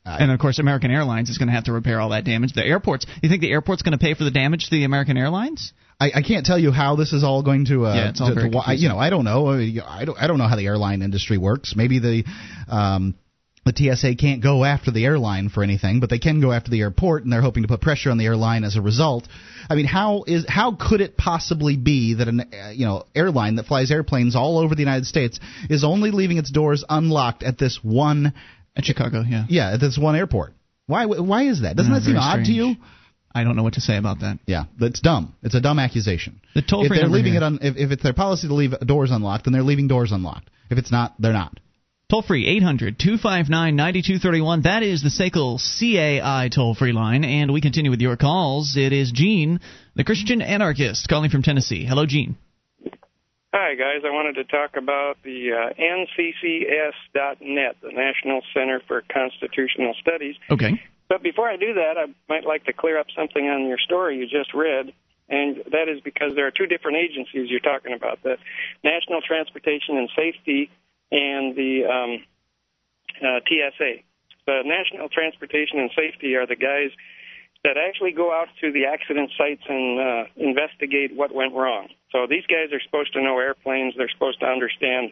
And 0.06 0.32
of 0.32 0.40
course, 0.40 0.60
American 0.60 0.92
Airlines 0.92 1.30
is 1.30 1.38
going 1.38 1.48
to 1.48 1.54
have 1.54 1.66
to 1.66 1.74
repair 1.74 2.00
all 2.00 2.10
that 2.10 2.24
damage. 2.24 2.54
The 2.54 2.66
airports. 2.66 3.06
You 3.22 3.30
think 3.30 3.42
the 3.42 3.52
airport's 3.52 3.84
going 3.84 3.98
to 3.98 4.04
pay 4.04 4.14
for 4.14 4.24
the 4.24 4.32
damage 4.32 4.66
to 4.66 4.72
the 4.72 4.84
American 4.84 5.18
Airlines? 5.18 5.74
I, 6.00 6.12
I 6.16 6.22
can't 6.24 6.46
tell 6.46 6.58
you 6.58 6.72
how 6.72 6.96
this 6.96 7.14
is 7.14 7.24
all 7.24 7.44
going 7.44 7.66
to. 7.66 7.86
Uh, 7.86 7.94
Yeah, 7.94 8.10
it's 8.10 8.22
all 8.22 8.30
to, 8.30 8.34
very 8.34 8.50
to, 8.50 8.76
you 8.76 8.90
know, 8.90 8.98
I 8.98 9.12
don't 9.12 9.24
know. 9.24 9.52
I 9.52 10.06
don't. 10.06 10.18
I 10.18 10.28
don't 10.28 10.40
know 10.40 10.48
how 10.48 10.56
the 10.56 10.66
airline 10.66 11.02
industry 11.04 11.38
works. 11.38 11.76
Maybe 11.76 12.00
the. 12.00 12.24
Um, 12.68 13.16
the 13.64 13.74
TSA 13.96 14.16
can't 14.16 14.42
go 14.42 14.64
after 14.66 14.90
the 14.90 15.06
airline 15.06 15.50
for 15.50 15.62
anything, 15.62 16.00
but 16.00 16.10
they 16.10 16.18
can 16.18 16.42
go 16.42 16.52
after 16.52 16.72
the 16.72 16.82
airport, 16.82 17.24
and 17.24 17.32
they're 17.32 17.44
hoping 17.44 17.62
to 17.62 17.68
put 17.68 17.80
pressure 17.80 18.10
on 18.10 18.18
the 18.18 18.26
airline 18.26 18.64
as 18.64 18.76
a 18.76 18.82
result. 18.82 19.28
I 19.70 19.76
mean, 19.76 19.86
how 19.86 20.24
is 20.26 20.46
how 20.50 20.76
could 20.76 21.00
it 21.00 21.16
possibly 21.16 21.78
be 21.78 22.16
that 22.16 22.28
an 22.28 22.40
uh, 22.40 22.72
you 22.72 22.88
know 22.88 23.06
airline 23.14 23.58
that 23.58 23.68
flies 23.68 23.92
airplanes 23.92 24.36
all 24.36 24.58
over 24.58 24.74
the 24.74 24.82
United 24.82 25.06
States 25.06 25.40
is 25.70 25.84
only 25.84 26.10
leaving 26.10 26.38
its 26.38 26.50
doors 26.50 26.84
unlocked 26.90 27.44
at 27.44 27.60
this 27.60 27.80
one 27.84 28.34
At 28.76 28.86
Chicago, 28.86 29.24
yeah. 29.28 29.46
yeah 29.50 29.74
at 29.74 29.80
this 29.80 29.98
one 29.98 30.16
airport? 30.16 30.54
Why 30.88 31.06
why 31.06 31.44
is 31.44 31.62
that? 31.62 31.76
Doesn't 31.76 31.92
Uh, 31.92 32.00
that 32.00 32.06
seem 32.06 32.18
odd 32.18 32.46
to 32.46 32.52
you? 32.52 32.76
I 33.34 33.44
don't 33.44 33.56
know 33.56 33.64
what 33.64 33.76
to 33.76 33.82
say 33.82 33.98
about 33.98 34.20
that. 34.20 34.40
Yeah, 34.46 34.66
that's 34.78 35.00
dumb. 35.00 35.36
It's 35.42 35.56
a 35.56 35.62
dumb 35.62 35.80
accusation. 35.80 36.42
The 36.54 36.62
toll 36.62 36.84
if 36.84 36.90
free 36.90 36.98
they're 36.98 37.08
leaving 37.08 37.34
here. 37.34 37.42
it 37.42 37.46
on, 37.46 37.60
if, 37.62 37.78
if 37.78 37.92
it's 37.92 38.04
their 38.04 38.14
policy 38.14 38.48
to 38.48 38.54
leave 38.54 38.78
doors 38.86 39.12
unlocked, 39.12 39.46
then 39.46 39.54
they're 39.54 39.64
leaving 39.64 39.88
doors 39.88 40.12
unlocked. 40.12 40.50
If 40.70 40.78
it's 40.78 40.92
not, 40.92 41.16
they're 41.20 41.32
not. 41.32 41.60
Toll 42.10 42.24
free 42.24 42.46
800 42.46 43.00
259 43.00 43.76
9231. 43.78 44.64
That 44.64 44.84
is 44.84 45.02
the 45.02 45.10
SACL 45.10 45.60
CAI 45.80 46.50
toll 46.54 46.76
free 46.76 46.92
line. 46.92 47.24
And 47.24 47.54
we 47.54 47.62
continue 47.62 47.90
with 47.90 48.02
your 48.02 48.18
calls. 48.18 48.76
It 48.76 48.92
is 48.92 49.14
Gene, 49.14 49.62
the 49.96 50.04
Christian 50.04 50.42
anarchist, 50.42 51.08
calling 51.08 51.30
from 51.30 51.42
Tennessee. 51.42 51.86
Hello, 51.86 52.06
Gene. 52.06 52.36
Hi, 53.54 53.76
guys. 53.76 54.04
I 54.06 54.12
wanted 54.12 54.36
to 54.36 54.46
talk 54.46 54.78
about 54.78 55.18
the 55.24 55.52
uh, 55.52 55.74
NCCS.net, 55.78 57.76
the 57.82 57.92
National 57.92 58.42
Center 58.54 58.82
for 58.88 59.04
Constitutional 59.12 59.94
Studies. 60.00 60.38
Okay. 60.50 60.82
But 61.10 61.22
before 61.22 61.50
I 61.50 61.58
do 61.58 61.74
that, 61.74 61.98
I 61.98 62.06
might 62.30 62.46
like 62.46 62.64
to 62.66 62.74
clear 62.74 62.98
up 62.98 63.08
something 63.14 63.46
on 63.46 63.68
your 63.68 63.78
story 63.78 64.18
you 64.20 64.28
just 64.28 64.54
read, 64.54 64.94
and 65.28 65.58
that 65.70 65.90
is 65.90 66.00
because 66.00 66.34
there 66.34 66.48
are 66.48 66.52
two 66.52 66.66
different 66.66 66.98
agencies 66.98 67.50
you're 67.50 67.60
talking 67.60 67.92
about 67.92 68.24
the 68.24 68.38
National 68.86 69.20
Transportation 69.20 69.98
and 69.98 70.10
Safety 70.16 70.72
and 71.12 71.54
the 71.54 71.84
um, 71.92 72.24
uh, 73.20 73.42
TSA. 73.44 73.96
The 74.48 74.62
National 74.64 75.10
Transportation 75.10 75.80
and 75.80 75.92
Safety 75.94 76.36
are 76.36 76.48
the 76.48 76.56
guys 76.56 76.92
that 77.64 77.78
actually 77.78 78.12
go 78.12 78.32
out 78.34 78.48
to 78.62 78.72
the 78.72 78.86
accident 78.92 79.30
sites 79.38 79.62
and 79.68 80.00
uh, 80.00 80.24
investigate 80.36 81.16
what 81.16 81.34
went 81.34 81.54
wrong. 81.54 81.90
So 82.12 82.26
these 82.30 82.46
guys 82.48 82.74
are 82.74 82.82
supposed 82.84 83.14
to 83.14 83.22
know 83.22 83.38
airplanes. 83.38 83.94
They're 83.98 84.10
supposed 84.12 84.40
to 84.40 84.48
understand 84.48 85.12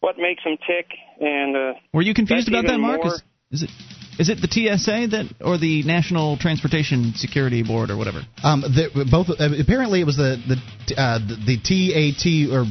what 0.00 0.18
makes 0.18 0.42
them 0.44 0.56
tick. 0.66 0.86
And 1.20 1.56
uh, 1.56 1.72
Were 1.92 2.02
you 2.02 2.14
confused 2.14 2.48
about 2.48 2.62
that, 2.66 2.72
even 2.74 2.80
Mark? 2.80 3.04
more- 3.04 3.14
Is, 3.14 3.22
is 3.52 3.62
it 3.62 3.70
is 4.18 4.30
it 4.30 4.40
the 4.40 4.48
TSA 4.48 5.08
that 5.08 5.26
or 5.44 5.58
the 5.58 5.82
National 5.82 6.38
Transportation 6.38 7.12
Security 7.14 7.62
Board 7.62 7.90
or 7.90 7.96
whatever? 7.98 8.22
Um, 8.42 8.62
the, 8.62 9.06
both 9.10 9.28
uh, 9.28 9.48
apparently 9.60 10.00
it 10.00 10.04
was 10.06 10.16
the 10.16 10.40
the 10.48 11.00
uh, 11.00 11.18
the 11.18 11.58
TAT 11.60 12.24
or 12.50 12.64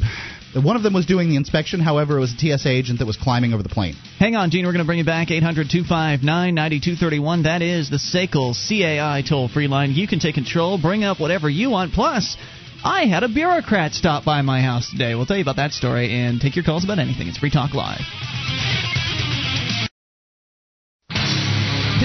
one 0.64 0.76
of 0.76 0.84
them 0.84 0.94
was 0.94 1.06
doing 1.06 1.30
the 1.30 1.36
inspection. 1.36 1.80
However, 1.80 2.18
it 2.18 2.22
was 2.22 2.34
a 2.34 2.38
TSA 2.38 2.70
agent 2.70 3.00
that 3.00 3.06
was 3.06 3.18
climbing 3.18 3.54
over 3.54 3.64
the 3.64 3.70
plane. 3.70 3.96
Hang 4.20 4.36
on, 4.36 4.52
Gene. 4.52 4.66
We're 4.66 4.72
going 4.72 4.84
to 4.84 4.88
bring 4.88 5.00
you 5.00 5.06
back. 5.06 5.32
800 5.32 5.70
259 5.70 6.56
9231. 6.56 7.44
That 7.44 7.62
is 7.62 7.90
the 7.90 7.98
SACL 7.98 8.54
CAI 8.54 9.22
toll 9.28 9.50
free 9.50 9.68
line. 9.68 9.92
You 9.92 10.08
can 10.08 10.20
take 10.20 10.36
control, 10.36 10.78
bring 10.78 11.04
up 11.04 11.20
whatever 11.20 11.50
you 11.50 11.70
want. 11.72 11.94
Plus, 11.94 12.38
I 12.84 13.06
had 13.06 13.24
a 13.24 13.28
bureaucrat 13.28 13.94
stop 13.94 14.24
by 14.24 14.42
my 14.44 14.62
house 14.62 14.90
today. 14.90 15.16
We'll 15.16 15.26
tell 15.26 15.38
you 15.38 15.44
about 15.44 15.58
that 15.58 15.72
story 15.72 16.12
and 16.12 16.40
take 16.40 16.56
your 16.56 16.66
calls 16.66 16.84
about 16.84 17.00
anything. 17.00 17.28
It's 17.28 17.38
Free 17.38 17.52
Talk 17.52 17.74
Live. 17.74 19.05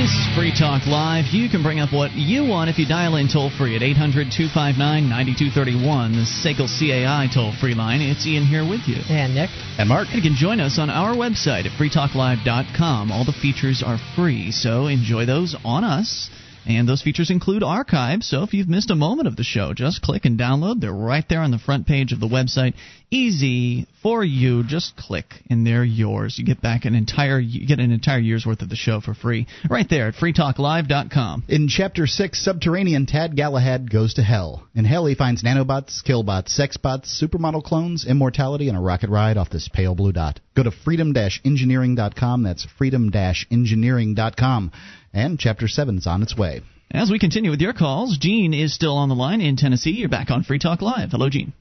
This 0.01 0.17
is 0.17 0.35
Free 0.35 0.51
Talk 0.51 0.87
Live. 0.87 1.27
You 1.27 1.51
can 1.51 1.63
bring 1.63 1.79
up 1.79 1.93
what 1.93 2.13
you 2.13 2.43
want 2.47 2.71
if 2.71 2.79
you 2.79 2.87
dial 2.87 3.17
in 3.17 3.29
toll 3.29 3.51
free 3.51 3.77
at 3.77 3.83
800 3.83 4.33
259 4.33 4.81
9231, 4.81 6.13
the 6.13 6.25
SACL 6.25 6.73
CAI 6.73 7.29
toll 7.29 7.53
free 7.61 7.75
line. 7.75 8.01
It's 8.01 8.27
Ian 8.27 8.47
here 8.47 8.65
with 8.65 8.89
you. 8.89 8.97
And 9.11 9.35
Nick. 9.35 9.51
And 9.77 9.91
Mark. 9.91 10.09
And 10.09 10.17
you 10.17 10.23
can 10.23 10.37
join 10.37 10.59
us 10.59 10.79
on 10.79 10.89
our 10.89 11.13
website 11.13 11.69
at 11.69 11.77
freetalklive.com. 11.77 13.13
All 13.13 13.27
the 13.27 13.37
features 13.45 13.83
are 13.85 13.99
free, 14.17 14.51
so 14.53 14.87
enjoy 14.87 15.27
those 15.27 15.55
on 15.67 15.85
us. 15.85 16.31
And 16.67 16.89
those 16.89 17.03
features 17.03 17.31
include 17.31 17.63
archives, 17.63 18.29
so 18.29 18.43
if 18.43 18.53
you've 18.53 18.69
missed 18.69 18.91
a 18.91 18.95
moment 18.95 19.29
of 19.29 19.37
the 19.37 19.45
show, 19.45 19.73
just 19.73 20.03
click 20.03 20.25
and 20.25 20.39
download. 20.39 20.81
They're 20.81 20.93
right 20.93 21.25
there 21.29 21.41
on 21.41 21.51
the 21.51 21.59
front 21.59 21.87
page 21.87 22.13
of 22.13 22.21
the 22.21 22.29
website. 22.29 22.75
Easy 23.11 23.87
for 24.03 24.23
you. 24.23 24.63
Just 24.63 24.97
click 24.97 25.27
and 25.49 25.67
they're 25.67 25.83
yours. 25.83 26.39
You 26.39 26.45
get 26.45 26.63
back 26.63 26.85
an 26.85 26.95
entire 26.95 27.41
you 27.41 27.67
get 27.67 27.81
an 27.81 27.91
entire 27.91 28.21
year's 28.21 28.47
worth 28.47 28.63
of 28.63 28.69
the 28.69 28.77
show 28.77 29.01
for 29.01 29.15
free. 29.15 29.49
Right 29.69 29.89
there 29.89 30.07
at 30.09 30.15
freetalklive.com. 30.15 31.45
In 31.49 31.67
Chapter 31.69 32.07
6, 32.07 32.45
Subterranean, 32.45 33.07
Tad 33.07 33.35
Galahad 33.37 33.91
goes 33.91 34.15
to 34.15 34.23
hell. 34.23 34.69
In 34.75 34.85
hell, 34.85 35.07
he 35.07 35.17
finds 35.17 35.43
nanobots, 35.43 36.05
killbots, 36.05 36.57
sexbots, 36.57 37.21
supermodel 37.21 37.65
clones, 37.65 38.07
immortality, 38.07 38.69
and 38.69 38.79
a 38.79 38.81
rocket 38.81 39.11
ride 39.11 39.37
off 39.37 39.51
this 39.51 39.69
pale 39.73 39.97
blue 39.97 40.13
dot. 40.13 40.39
Go 40.55 40.63
to 40.63 40.71
freedom-engineering.com. 40.71 42.43
That's 42.43 42.67
freedom-engineering.com. 42.79 44.73
And 45.13 45.39
Chapter 45.39 45.69
7 45.69 45.99
is 45.99 46.07
on 46.07 46.23
its 46.23 46.37
way. 46.37 46.63
As 46.93 47.11
we 47.11 47.19
continue 47.19 47.51
with 47.51 47.61
your 47.61 47.73
calls, 47.73 48.19
Gene 48.19 48.53
is 48.55 48.75
still 48.75 48.97
on 48.97 49.09
the 49.09 49.15
line 49.15 49.41
in 49.41 49.57
Tennessee. 49.57 49.91
You're 49.91 50.09
back 50.09 50.31
on 50.31 50.43
Free 50.43 50.59
Talk 50.59 50.83
Live. 50.83 51.11
Hello, 51.13 51.29
Gene. 51.29 51.53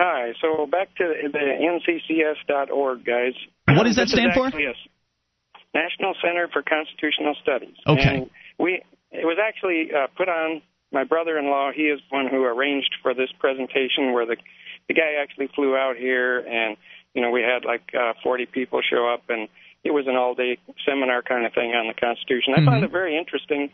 Hi. 0.00 0.32
So 0.40 0.66
back 0.66 0.94
to 0.96 1.12
the 1.30 1.38
nccs.org, 1.38 3.04
guys. 3.04 3.34
What 3.68 3.84
does 3.84 3.96
that 3.96 4.04
This 4.04 4.12
stand 4.12 4.32
for? 4.34 4.46
actually 4.46 4.66
a 4.66 4.74
National 5.74 6.14
Center 6.22 6.48
for 6.52 6.62
Constitutional 6.62 7.34
Studies. 7.42 7.76
Okay. 7.86 8.16
And 8.16 8.30
we 8.58 8.82
it 9.10 9.24
was 9.24 9.38
actually 9.42 9.90
uh, 9.94 10.06
put 10.16 10.28
on. 10.28 10.62
My 10.94 11.04
brother-in-law, 11.04 11.70
he 11.74 11.84
is 11.84 12.00
one 12.10 12.26
who 12.30 12.44
arranged 12.44 12.96
for 13.00 13.14
this 13.14 13.30
presentation, 13.38 14.12
where 14.12 14.26
the 14.26 14.36
the 14.88 14.94
guy 14.94 15.22
actually 15.22 15.48
flew 15.54 15.74
out 15.74 15.96
here, 15.96 16.38
and 16.40 16.76
you 17.14 17.22
know 17.22 17.30
we 17.30 17.40
had 17.40 17.64
like 17.64 17.94
uh, 17.98 18.12
40 18.22 18.44
people 18.46 18.82
show 18.82 19.08
up, 19.08 19.22
and 19.30 19.48
it 19.84 19.92
was 19.92 20.06
an 20.06 20.16
all-day 20.16 20.58
seminar 20.86 21.22
kind 21.22 21.44
of 21.44 21.52
thing 21.52 21.72
on 21.72 21.88
the 21.88 21.94
Constitution. 21.94 22.54
I 22.56 22.64
found 22.64 22.84
it 22.84 22.90
very 22.90 23.18
interesting. 23.18 23.70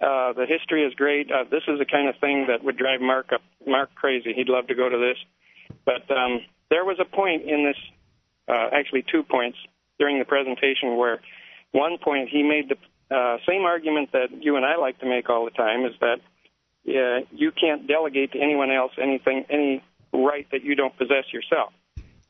Uh, 0.00 0.32
the 0.32 0.46
history 0.46 0.84
is 0.84 0.94
great. 0.94 1.30
Uh, 1.30 1.44
this 1.50 1.62
is 1.66 1.78
the 1.78 1.84
kind 1.84 2.08
of 2.08 2.14
thing 2.20 2.46
that 2.48 2.62
would 2.62 2.76
drive 2.76 3.00
Mark 3.00 3.32
up, 3.32 3.42
Mark 3.66 3.92
crazy. 3.94 4.32
He'd 4.32 4.48
love 4.48 4.68
to 4.68 4.74
go 4.74 4.88
to 4.88 4.98
this. 4.98 5.18
But 5.84 6.08
um, 6.16 6.40
there 6.70 6.84
was 6.84 6.98
a 7.00 7.04
point 7.04 7.42
in 7.42 7.64
this, 7.64 7.76
uh, 8.46 8.68
actually 8.72 9.04
two 9.10 9.24
points 9.24 9.58
during 9.98 10.20
the 10.20 10.24
presentation 10.24 10.96
where 10.96 11.20
one 11.72 11.98
point 11.98 12.28
he 12.28 12.42
made 12.42 12.70
the 12.70 12.76
uh, 13.14 13.38
same 13.48 13.62
argument 13.62 14.12
that 14.12 14.28
you 14.40 14.56
and 14.56 14.64
I 14.64 14.76
like 14.76 15.00
to 15.00 15.06
make 15.06 15.28
all 15.28 15.44
the 15.44 15.50
time 15.50 15.84
is 15.84 15.94
that 16.00 16.20
uh, 16.88 17.26
you 17.32 17.50
can't 17.50 17.88
delegate 17.88 18.32
to 18.32 18.38
anyone 18.38 18.70
else 18.70 18.92
anything, 19.02 19.44
any 19.50 19.82
right 20.12 20.46
that 20.52 20.62
you 20.62 20.74
don't 20.74 20.96
possess 20.96 21.24
yourself. 21.32 21.72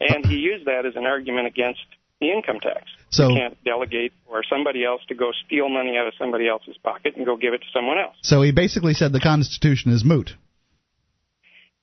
And 0.01 0.25
he 0.25 0.37
used 0.37 0.67
that 0.67 0.87
as 0.87 0.97
an 0.97 1.05
argument 1.05 1.47
against 1.49 1.85
the 2.21 2.31
income 2.31 2.61
tax. 2.61 2.85
So- 3.11 3.29
you 3.29 3.37
can't 3.37 3.65
delegate 3.65 4.13
or 4.27 4.43
somebody 4.51 4.85
else 4.85 5.01
to 5.09 5.15
go 5.15 5.33
steal 5.47 5.69
money 5.69 5.97
out 5.97 6.07
of 6.07 6.15
somebody 6.19 6.49
else's 6.49 6.77
pocket 6.83 7.17
and 7.17 7.25
go 7.25 7.37
give 7.37 7.55
it 7.55 7.59
to 7.59 7.67
someone 7.73 7.99
else. 7.99 8.17
So 8.23 8.43
he 8.43 8.53
basically 8.53 8.95
said 8.95 9.13
the 9.13 9.21
Constitution 9.21 9.93
is 9.93 10.05
moot. 10.05 10.35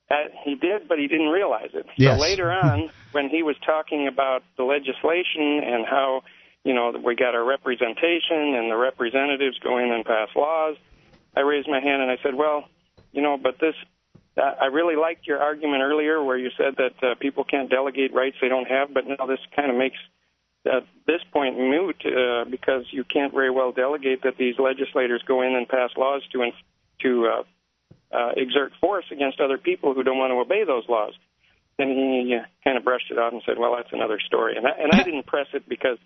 Uh, 0.08 0.14
he 0.44 0.54
did, 0.54 0.86
but 0.88 0.98
he 0.98 1.08
didn't 1.08 1.30
realize 1.30 1.70
it. 1.74 1.86
Yes. 1.96 2.18
So 2.18 2.22
later 2.22 2.52
on, 2.64 2.90
when 3.12 3.28
he 3.28 3.42
was 3.42 3.56
talking 3.64 4.06
about 4.06 4.44
the 4.56 4.62
legislation 4.62 5.62
and 5.64 5.84
how, 5.84 6.22
you 6.64 6.74
know, 6.74 6.92
we 7.04 7.16
got 7.16 7.34
our 7.34 7.44
representation 7.44 8.54
and 8.54 8.70
the 8.70 8.76
representatives 8.76 9.58
go 9.58 9.78
in 9.78 9.90
and 9.90 10.04
pass 10.04 10.28
laws, 10.36 10.76
I 11.34 11.40
raised 11.40 11.68
my 11.68 11.80
hand 11.80 12.02
and 12.02 12.10
I 12.10 12.18
said, 12.22 12.34
well, 12.34 12.68
you 13.12 13.20
know, 13.20 13.36
but 13.36 13.58
this, 13.58 13.74
I 14.36 14.66
really 14.66 14.96
liked 14.96 15.26
your 15.26 15.40
argument 15.40 15.82
earlier 15.82 16.22
where 16.22 16.36
you 16.36 16.50
said 16.56 16.76
that 16.76 17.02
uh, 17.02 17.14
people 17.18 17.44
can't 17.44 17.70
delegate 17.70 18.12
rights 18.12 18.36
they 18.40 18.48
don't 18.48 18.68
have, 18.68 18.92
but 18.92 19.04
now 19.06 19.26
this 19.26 19.40
kind 19.56 19.70
of 19.70 19.76
makes 19.76 19.96
at 20.66 20.84
this 21.06 21.20
point 21.32 21.56
moot 21.58 21.96
uh, 22.04 22.44
because 22.50 22.84
you 22.90 23.04
can't 23.04 23.32
very 23.32 23.50
well 23.50 23.72
delegate 23.72 24.22
that 24.22 24.36
these 24.38 24.54
legislators 24.58 25.22
go 25.26 25.42
in 25.42 25.54
and 25.54 25.68
pass 25.68 25.90
laws 25.96 26.22
to 26.32 26.42
inf- 26.42 26.54
to 27.02 27.28
uh, 27.32 28.16
uh, 28.16 28.32
exert 28.36 28.72
force 28.80 29.04
against 29.12 29.40
other 29.40 29.58
people 29.58 29.94
who 29.94 30.02
don't 30.02 30.18
want 30.18 30.30
to 30.30 30.36
obey 30.36 30.64
those 30.64 30.84
laws. 30.88 31.12
And 31.78 31.90
he 31.90 32.34
uh, 32.34 32.46
kind 32.64 32.78
of 32.78 32.84
brushed 32.84 33.10
it 33.10 33.18
off 33.18 33.32
and 33.32 33.42
said, 33.44 33.58
"Well, 33.58 33.76
that's 33.76 33.92
another 33.92 34.18
story." 34.20 34.56
And 34.56 34.66
I, 34.66 34.70
and 34.80 34.92
I 34.92 35.02
didn't 35.02 35.26
press 35.26 35.46
it 35.52 35.68
because 35.68 35.98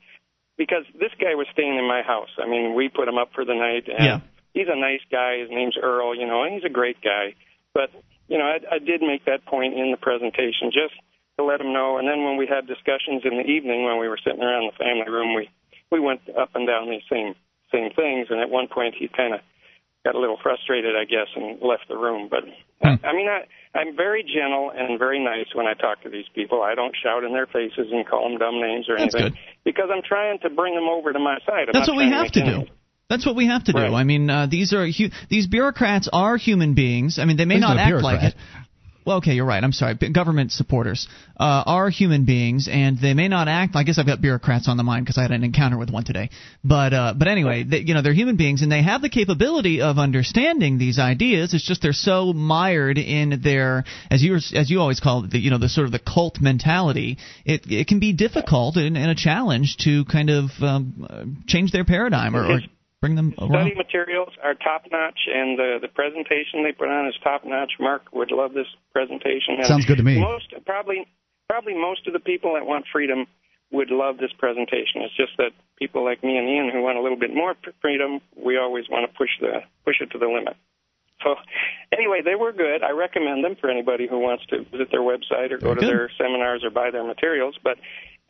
because 0.56 0.84
this 0.98 1.12
guy 1.20 1.34
was 1.34 1.46
staying 1.52 1.78
in 1.78 1.86
my 1.86 2.02
house. 2.02 2.30
I 2.42 2.46
mean, 2.48 2.74
we 2.74 2.88
put 2.88 3.08
him 3.08 3.18
up 3.18 3.30
for 3.34 3.44
the 3.44 3.54
night, 3.54 3.88
and 3.88 4.04
Yeah. 4.04 4.20
he's 4.52 4.66
a 4.68 4.78
nice 4.78 5.00
guy. 5.10 5.38
His 5.38 5.48
name's 5.50 5.76
Earl, 5.80 6.14
you 6.14 6.26
know, 6.26 6.42
and 6.42 6.52
he's 6.54 6.64
a 6.64 6.72
great 6.72 7.00
guy. 7.00 7.34
But 7.72 7.90
you 8.28 8.36
know, 8.38 8.44
I, 8.44 8.76
I 8.76 8.78
did 8.78 9.00
make 9.00 9.24
that 9.26 9.44
point 9.46 9.78
in 9.78 9.90
the 9.90 9.96
presentation 9.96 10.70
just 10.72 10.94
to 11.40 11.44
let 11.48 11.60
him 11.60 11.72
know. 11.72 11.96
And 11.98 12.06
then 12.06 12.22
when 12.22 12.36
we 12.36 12.46
had 12.46 12.68
discussions 12.68 13.24
in 13.24 13.40
the 13.40 13.46
evening 13.48 13.84
when 13.88 13.98
we 13.98 14.06
were 14.08 14.20
sitting 14.20 14.42
around 14.44 14.68
the 14.68 14.76
family 14.76 15.08
room, 15.08 15.34
we 15.34 15.48
we 15.90 15.98
went 15.98 16.20
up 16.36 16.52
and 16.54 16.68
down 16.68 16.88
these 16.92 17.06
same 17.10 17.34
same 17.72 17.90
things. 17.96 18.28
And 18.30 18.38
at 18.40 18.50
one 18.50 18.68
point, 18.68 18.94
he 18.98 19.08
kind 19.08 19.34
of 19.34 19.40
got 20.04 20.14
a 20.14 20.20
little 20.20 20.38
frustrated, 20.42 20.96
I 20.96 21.04
guess, 21.04 21.28
and 21.34 21.60
left 21.60 21.88
the 21.88 21.96
room. 21.96 22.28
But 22.30 22.44
I, 22.82 23.00
I 23.02 23.12
mean, 23.16 23.28
I 23.28 23.48
I'm 23.72 23.96
very 23.96 24.22
gentle 24.22 24.72
and 24.74 24.98
very 24.98 25.22
nice 25.22 25.46
when 25.54 25.66
I 25.66 25.74
talk 25.74 26.02
to 26.02 26.10
these 26.10 26.26
people. 26.34 26.62
I 26.62 26.74
don't 26.74 26.94
shout 27.02 27.24
in 27.24 27.32
their 27.32 27.46
faces 27.46 27.88
and 27.92 28.06
call 28.06 28.28
them 28.28 28.38
dumb 28.38 28.60
names 28.60 28.88
or 28.88 28.98
That's 28.98 29.14
anything 29.14 29.32
good. 29.32 29.40
because 29.64 29.88
I'm 29.94 30.02
trying 30.02 30.38
to 30.40 30.50
bring 30.50 30.74
them 30.74 30.88
over 30.88 31.12
to 31.12 31.18
my 31.18 31.38
side. 31.46 31.68
I'm 31.68 31.72
That's 31.72 31.88
what 31.88 31.96
we 31.96 32.10
have 32.10 32.32
to 32.32 32.44
make 32.44 32.66
do. 32.66 32.72
That's 33.08 33.26
what 33.26 33.34
we 33.34 33.46
have 33.48 33.64
to 33.64 33.72
do. 33.72 33.78
Right. 33.78 33.92
I 33.92 34.04
mean, 34.04 34.30
uh, 34.30 34.46
these 34.48 34.72
are 34.72 34.86
hu- 34.86 35.10
these 35.28 35.48
bureaucrats 35.48 36.08
are 36.12 36.36
human 36.36 36.74
beings. 36.74 37.18
I 37.18 37.24
mean, 37.24 37.36
they 37.36 37.44
may 37.44 37.54
He's 37.54 37.60
not 37.62 37.74
not 37.74 37.78
a 37.78 37.94
act 37.94 38.02
like 38.04 38.22
it. 38.22 38.34
Well, 39.04 39.18
okay, 39.18 39.32
you're 39.32 39.46
right. 39.46 39.62
I'm 39.62 39.72
sorry. 39.72 39.94
Government 39.94 40.52
supporters 40.52 41.08
uh, 41.38 41.64
are 41.66 41.88
human 41.88 42.26
beings, 42.26 42.68
and 42.70 42.98
they 42.98 43.14
may 43.14 43.28
not 43.28 43.48
act. 43.48 43.74
I 43.74 43.82
guess 43.82 43.98
I've 43.98 44.06
got 44.06 44.20
bureaucrats 44.20 44.68
on 44.68 44.76
the 44.76 44.82
mind 44.82 45.06
because 45.06 45.16
I 45.16 45.22
had 45.22 45.30
an 45.30 45.42
encounter 45.42 45.78
with 45.78 45.90
one 45.90 46.04
today. 46.04 46.28
But 46.62 46.92
uh, 46.92 47.14
but 47.16 47.26
anyway, 47.26 47.64
they, 47.64 47.78
you 47.78 47.94
know, 47.94 48.02
they're 48.02 48.12
human 48.12 48.36
beings, 48.36 48.60
and 48.60 48.70
they 48.70 48.82
have 48.82 49.00
the 49.00 49.08
capability 49.08 49.80
of 49.80 49.98
understanding 49.98 50.76
these 50.76 50.98
ideas. 50.98 51.54
It's 51.54 51.66
just 51.66 51.80
they're 51.80 51.92
so 51.92 52.34
mired 52.34 52.98
in 52.98 53.40
their, 53.42 53.84
as 54.10 54.22
you 54.22 54.36
as 54.36 54.70
you 54.70 54.80
always 54.80 55.00
call 55.00 55.24
it, 55.24 55.30
the, 55.30 55.38
you 55.38 55.50
know, 55.50 55.58
the 55.58 55.70
sort 55.70 55.86
of 55.86 55.92
the 55.92 55.98
cult 55.98 56.38
mentality. 56.40 57.16
It 57.46 57.62
it 57.70 57.86
can 57.86 58.00
be 58.00 58.12
difficult 58.12 58.76
and, 58.76 58.98
and 58.98 59.10
a 59.10 59.14
challenge 59.14 59.78
to 59.84 60.04
kind 60.04 60.28
of 60.28 60.50
um, 60.60 61.06
uh, 61.08 61.24
change 61.46 61.72
their 61.72 61.84
paradigm 61.84 62.36
or, 62.36 62.44
or 62.44 62.60
bring 63.00 63.14
them 63.14 63.32
Study 63.32 63.52
around. 63.52 63.76
materials 63.76 64.28
are 64.42 64.54
top 64.54 64.84
notch, 64.92 65.18
and 65.32 65.58
the 65.58 65.78
the 65.80 65.88
presentation 65.88 66.62
they 66.62 66.72
put 66.72 66.88
on 66.88 67.08
is 67.08 67.14
top 67.24 67.44
notch. 67.44 67.72
Mark 67.80 68.02
would 68.12 68.30
love 68.30 68.52
this 68.52 68.68
presentation. 68.92 69.56
And 69.58 69.66
Sounds 69.66 69.86
good 69.86 69.98
to 69.98 70.04
me. 70.04 70.20
Most 70.20 70.52
probably 70.66 71.06
probably 71.48 71.74
most 71.74 72.06
of 72.06 72.12
the 72.12 72.20
people 72.20 72.54
that 72.54 72.66
want 72.66 72.84
freedom 72.92 73.26
would 73.72 73.90
love 73.90 74.18
this 74.18 74.32
presentation. 74.38 75.02
It's 75.02 75.16
just 75.16 75.32
that 75.38 75.50
people 75.78 76.04
like 76.04 76.22
me 76.22 76.36
and 76.36 76.48
Ian 76.48 76.70
who 76.72 76.82
want 76.82 76.98
a 76.98 77.02
little 77.02 77.18
bit 77.18 77.34
more 77.34 77.54
freedom, 77.80 78.20
we 78.36 78.58
always 78.58 78.88
want 78.90 79.10
to 79.10 79.16
push 79.16 79.30
the 79.40 79.62
push 79.84 80.00
it 80.00 80.10
to 80.12 80.18
the 80.18 80.26
limit. 80.26 80.56
So 81.22 81.34
anyway, 81.92 82.20
they 82.24 82.34
were 82.34 82.52
good. 82.52 82.82
I 82.82 82.92
recommend 82.92 83.44
them 83.44 83.54
for 83.60 83.68
anybody 83.70 84.08
who 84.08 84.18
wants 84.18 84.44
to 84.46 84.64
visit 84.64 84.90
their 84.90 85.02
website 85.02 85.52
or 85.52 85.58
go 85.58 85.74
Very 85.74 85.74
to 85.74 85.80
good. 85.80 85.90
their 85.90 86.10
seminars 86.16 86.64
or 86.64 86.70
buy 86.70 86.90
their 86.90 87.04
materials, 87.04 87.56
but 87.62 87.76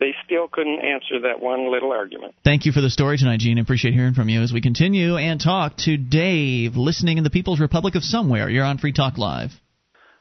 they 0.01 0.15
still 0.25 0.49
couldn't 0.49 0.81
answer 0.81 1.21
that 1.21 1.41
one 1.41 1.71
little 1.71 1.93
argument. 1.93 2.35
Thank 2.43 2.65
you 2.67 2.73
for 2.73 2.81
the 2.81 2.91
story 2.91 3.19
tonight, 3.19 3.39
Gene. 3.41 3.59
Appreciate 3.59 3.95
hearing 3.95 4.15
from 4.15 4.29
you 4.29 4.41
as 4.43 4.53
we 4.53 4.61
continue 4.61 5.17
and 5.17 5.41
talk 5.41 5.77
to 5.85 5.97
Dave, 5.97 6.77
listening 6.77 7.19
in 7.19 7.25
the 7.25 7.31
People's 7.31 7.61
Republic 7.61 7.95
of 7.95 8.03
Somewhere. 8.03 8.49
You're 8.49 8.65
on 8.65 8.79
Free 8.79 8.93
Talk 8.93 9.19
Live. 9.19 9.51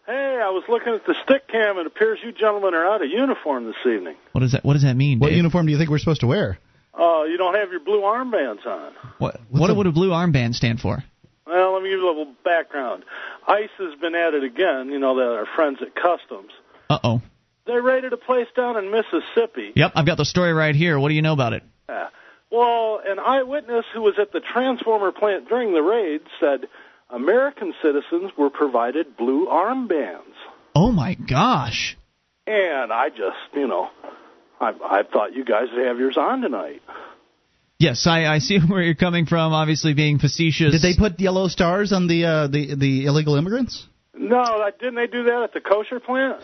Hey, 0.06 0.40
I 0.44 0.50
was 0.50 0.64
looking 0.68 0.94
at 0.94 1.06
the 1.06 1.16
stick 1.24 1.48
cam. 1.48 1.78
and 1.78 1.86
It 1.86 1.88
appears 1.88 2.20
you 2.24 2.32
gentlemen 2.32 2.74
are 2.74 2.86
out 2.86 3.04
of 3.04 3.10
uniform 3.10 3.66
this 3.66 3.76
evening. 3.86 4.16
What 4.34 4.42
does 4.42 4.52
that 4.54 4.64
What 4.66 4.74
does 4.74 4.84
that 4.84 4.96
mean, 4.96 5.20
What 5.20 5.28
Dave? 5.30 5.38
uniform 5.38 5.66
do 5.68 5.72
you 5.72 5.78
think 5.78 5.90
we're 5.90 6.00
supposed 6.00 6.22
to 6.22 6.28
wear? 6.28 6.58
Uh, 6.94 7.24
you 7.24 7.38
don't 7.38 7.56
have 7.56 7.70
your 7.72 7.80
blue 7.80 8.02
armbands 8.02 8.66
on. 8.66 8.92
what 9.20 9.40
what 9.50 9.70
a- 9.70 9.74
would 9.74 9.88
a 9.88 9.92
blue 9.92 10.10
armband 10.10 10.56
stand 10.56 10.80
for? 10.82 11.04
Well, 11.46 11.74
let 11.74 11.82
me 11.84 11.90
give 11.90 12.00
you 12.00 12.06
a 12.06 12.10
little 12.10 12.34
background. 12.44 13.04
ICE 13.48 13.70
has 13.80 14.00
been 14.00 14.14
at 14.16 14.34
it 14.36 14.44
again. 14.44 14.90
You 14.90 15.00
know, 15.00 15.16
that 15.16 15.24
our 15.38 15.46
friends 15.56 15.80
at 15.82 15.96
Customs. 15.96 16.52
Uh 16.90 17.00
oh. 17.04 17.22
They 17.70 17.80
raided 17.80 18.14
a 18.14 18.18
place 18.18 18.48
down 18.56 18.78
in 18.78 18.90
Mississippi. 18.90 19.74
Yep, 19.76 19.92
I've 19.94 20.06
got 20.08 20.18
the 20.18 20.26
story 20.26 20.54
right 20.54 20.74
here. 20.74 21.00
What 21.00 21.10
do 21.10 21.14
you 21.14 21.22
know 21.22 21.34
about 21.34 21.54
it? 21.54 21.62
Yeah. 21.88 22.08
Well, 22.52 23.00
an 23.06 23.20
eyewitness 23.20 23.86
who 23.94 24.02
was 24.02 24.16
at 24.20 24.32
the 24.32 24.40
transformer 24.40 25.12
plant 25.12 25.48
during 25.48 25.74
the 25.74 25.84
raid 25.84 26.22
said 26.40 26.68
American 27.12 27.76
citizens 27.84 28.32
were 28.36 28.50
provided 28.50 29.16
blue 29.16 29.46
armbands. 29.46 30.34
Oh 30.74 30.92
my 30.92 31.14
gosh. 31.14 31.96
And 32.48 32.92
I 32.92 33.10
just, 33.10 33.54
you 33.54 33.68
know, 33.68 33.90
I, 34.60 34.70
I 34.84 35.04
thought 35.04 35.36
you 35.36 35.46
guys 35.46 35.68
would 35.72 35.86
have 35.86 36.00
yours 36.00 36.18
on 36.18 36.42
tonight. 36.42 36.82
Yes, 37.78 38.08
I, 38.08 38.26
I 38.26 38.40
see 38.40 38.60
where 38.68 38.82
you're 38.82 38.96
coming 38.96 39.28
from. 39.28 39.54
Obviously, 39.54 39.94
being 39.94 40.18
facetious. 40.18 40.72
Did 40.72 40.82
they 40.82 40.98
put 40.98 41.20
yellow 41.20 41.48
stars 41.50 41.94
on 41.94 42.08
the 42.08 42.26
uh, 42.26 42.48
the 42.48 42.74
the 42.74 43.06
illegal 43.06 43.36
immigrants? 43.36 43.86
No, 44.16 44.68
didn't 44.80 44.96
they 44.96 45.08
do 45.08 45.26
that 45.26 45.44
at 45.44 45.54
the 45.54 45.62
kosher 45.62 46.00
plant? 46.00 46.42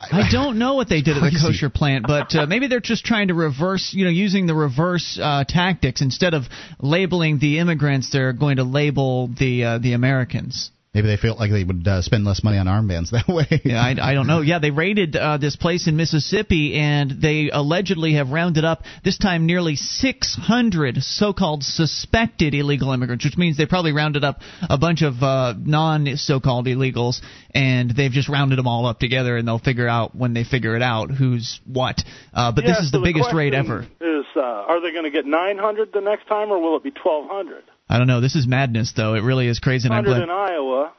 I 0.00 0.28
don't 0.30 0.58
know 0.58 0.74
what 0.74 0.88
they 0.88 1.02
did 1.02 1.16
at 1.16 1.22
the 1.22 1.38
kosher 1.40 1.70
plant, 1.70 2.06
but 2.06 2.34
uh, 2.34 2.46
maybe 2.46 2.66
they're 2.66 2.80
just 2.80 3.04
trying 3.04 3.28
to 3.28 3.34
reverse, 3.34 3.92
you 3.94 4.04
know, 4.04 4.10
using 4.10 4.46
the 4.46 4.54
reverse 4.54 5.18
uh, 5.20 5.44
tactics 5.48 6.02
instead 6.02 6.34
of 6.34 6.44
labeling 6.80 7.38
the 7.38 7.58
immigrants, 7.58 8.10
they're 8.10 8.32
going 8.32 8.56
to 8.56 8.64
label 8.64 9.28
the 9.28 9.64
uh, 9.64 9.78
the 9.78 9.92
Americans. 9.92 10.70
Maybe 10.94 11.08
they 11.08 11.16
felt 11.16 11.40
like 11.40 11.50
they 11.50 11.64
would 11.64 11.86
uh, 11.88 12.02
spend 12.02 12.24
less 12.24 12.44
money 12.44 12.56
on 12.56 12.66
armbands 12.66 13.10
that 13.10 13.26
way. 13.26 13.60
yeah, 13.64 13.82
I, 13.82 14.10
I 14.10 14.14
don't 14.14 14.28
know. 14.28 14.42
Yeah, 14.42 14.60
they 14.60 14.70
raided 14.70 15.16
uh, 15.16 15.38
this 15.38 15.56
place 15.56 15.88
in 15.88 15.96
Mississippi, 15.96 16.76
and 16.76 17.10
they 17.20 17.50
allegedly 17.52 18.14
have 18.14 18.30
rounded 18.30 18.64
up 18.64 18.84
this 19.02 19.18
time 19.18 19.44
nearly 19.44 19.74
600 19.74 21.02
so-called 21.02 21.64
suspected 21.64 22.54
illegal 22.54 22.92
immigrants, 22.92 23.24
which 23.24 23.36
means 23.36 23.56
they 23.56 23.66
probably 23.66 23.92
rounded 23.92 24.22
up 24.22 24.40
a 24.62 24.78
bunch 24.78 25.02
of 25.02 25.20
uh, 25.20 25.54
non-so-called 25.58 26.66
illegals, 26.66 27.20
and 27.52 27.90
they've 27.90 28.12
just 28.12 28.28
rounded 28.28 28.56
them 28.56 28.68
all 28.68 28.86
up 28.86 29.00
together, 29.00 29.36
and 29.36 29.48
they'll 29.48 29.58
figure 29.58 29.88
out 29.88 30.14
when 30.14 30.32
they 30.32 30.44
figure 30.44 30.76
it 30.76 30.82
out 30.82 31.10
who's 31.10 31.60
what. 31.66 32.04
Uh, 32.32 32.52
but 32.52 32.62
yeah, 32.62 32.70
this 32.70 32.78
is 32.78 32.90
so 32.92 32.98
the 32.98 33.04
biggest 33.04 33.32
raid 33.32 33.52
ever. 33.52 33.82
Is 34.00 34.24
uh, 34.36 34.40
are 34.40 34.80
they 34.80 34.92
going 34.92 35.04
to 35.04 35.10
get 35.10 35.26
900 35.26 35.92
the 35.92 36.00
next 36.00 36.28
time, 36.28 36.52
or 36.52 36.60
will 36.60 36.76
it 36.76 36.84
be 36.84 36.90
1,200? 36.90 37.64
I 37.88 37.98
don't 37.98 38.06
know. 38.06 38.20
This 38.20 38.34
is 38.34 38.46
madness, 38.46 38.92
though. 38.96 39.14
It 39.14 39.22
really 39.22 39.46
is 39.46 39.60
crazy. 39.60 39.88
And 39.88 39.94
I'm 39.94 40.04
100 40.04 40.26
glad. 40.26 40.34
in 40.34 40.54
Iowa, 40.54 40.92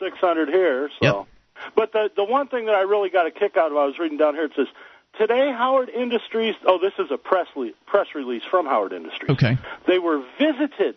600 0.00 0.48
here. 0.48 0.88
So, 1.00 1.06
Yep. 1.06 1.26
but 1.76 1.92
the 1.92 2.10
the 2.16 2.24
one 2.24 2.48
thing 2.48 2.66
that 2.66 2.74
I 2.74 2.82
really 2.82 3.10
got 3.10 3.26
a 3.26 3.30
kick 3.30 3.56
out 3.56 3.70
of, 3.70 3.76
I 3.76 3.84
was 3.86 3.98
reading 3.98 4.18
down 4.18 4.34
here. 4.34 4.44
It 4.44 4.52
says 4.56 4.66
today 5.18 5.50
Howard 5.52 5.88
Industries. 5.90 6.54
Oh, 6.66 6.78
this 6.80 6.94
is 6.98 7.10
a 7.10 7.18
press 7.18 7.46
le- 7.54 7.72
press 7.86 8.08
release 8.14 8.42
from 8.50 8.66
Howard 8.66 8.92
Industries. 8.92 9.30
Okay. 9.30 9.58
They 9.86 9.98
were 9.98 10.22
visited 10.38 10.96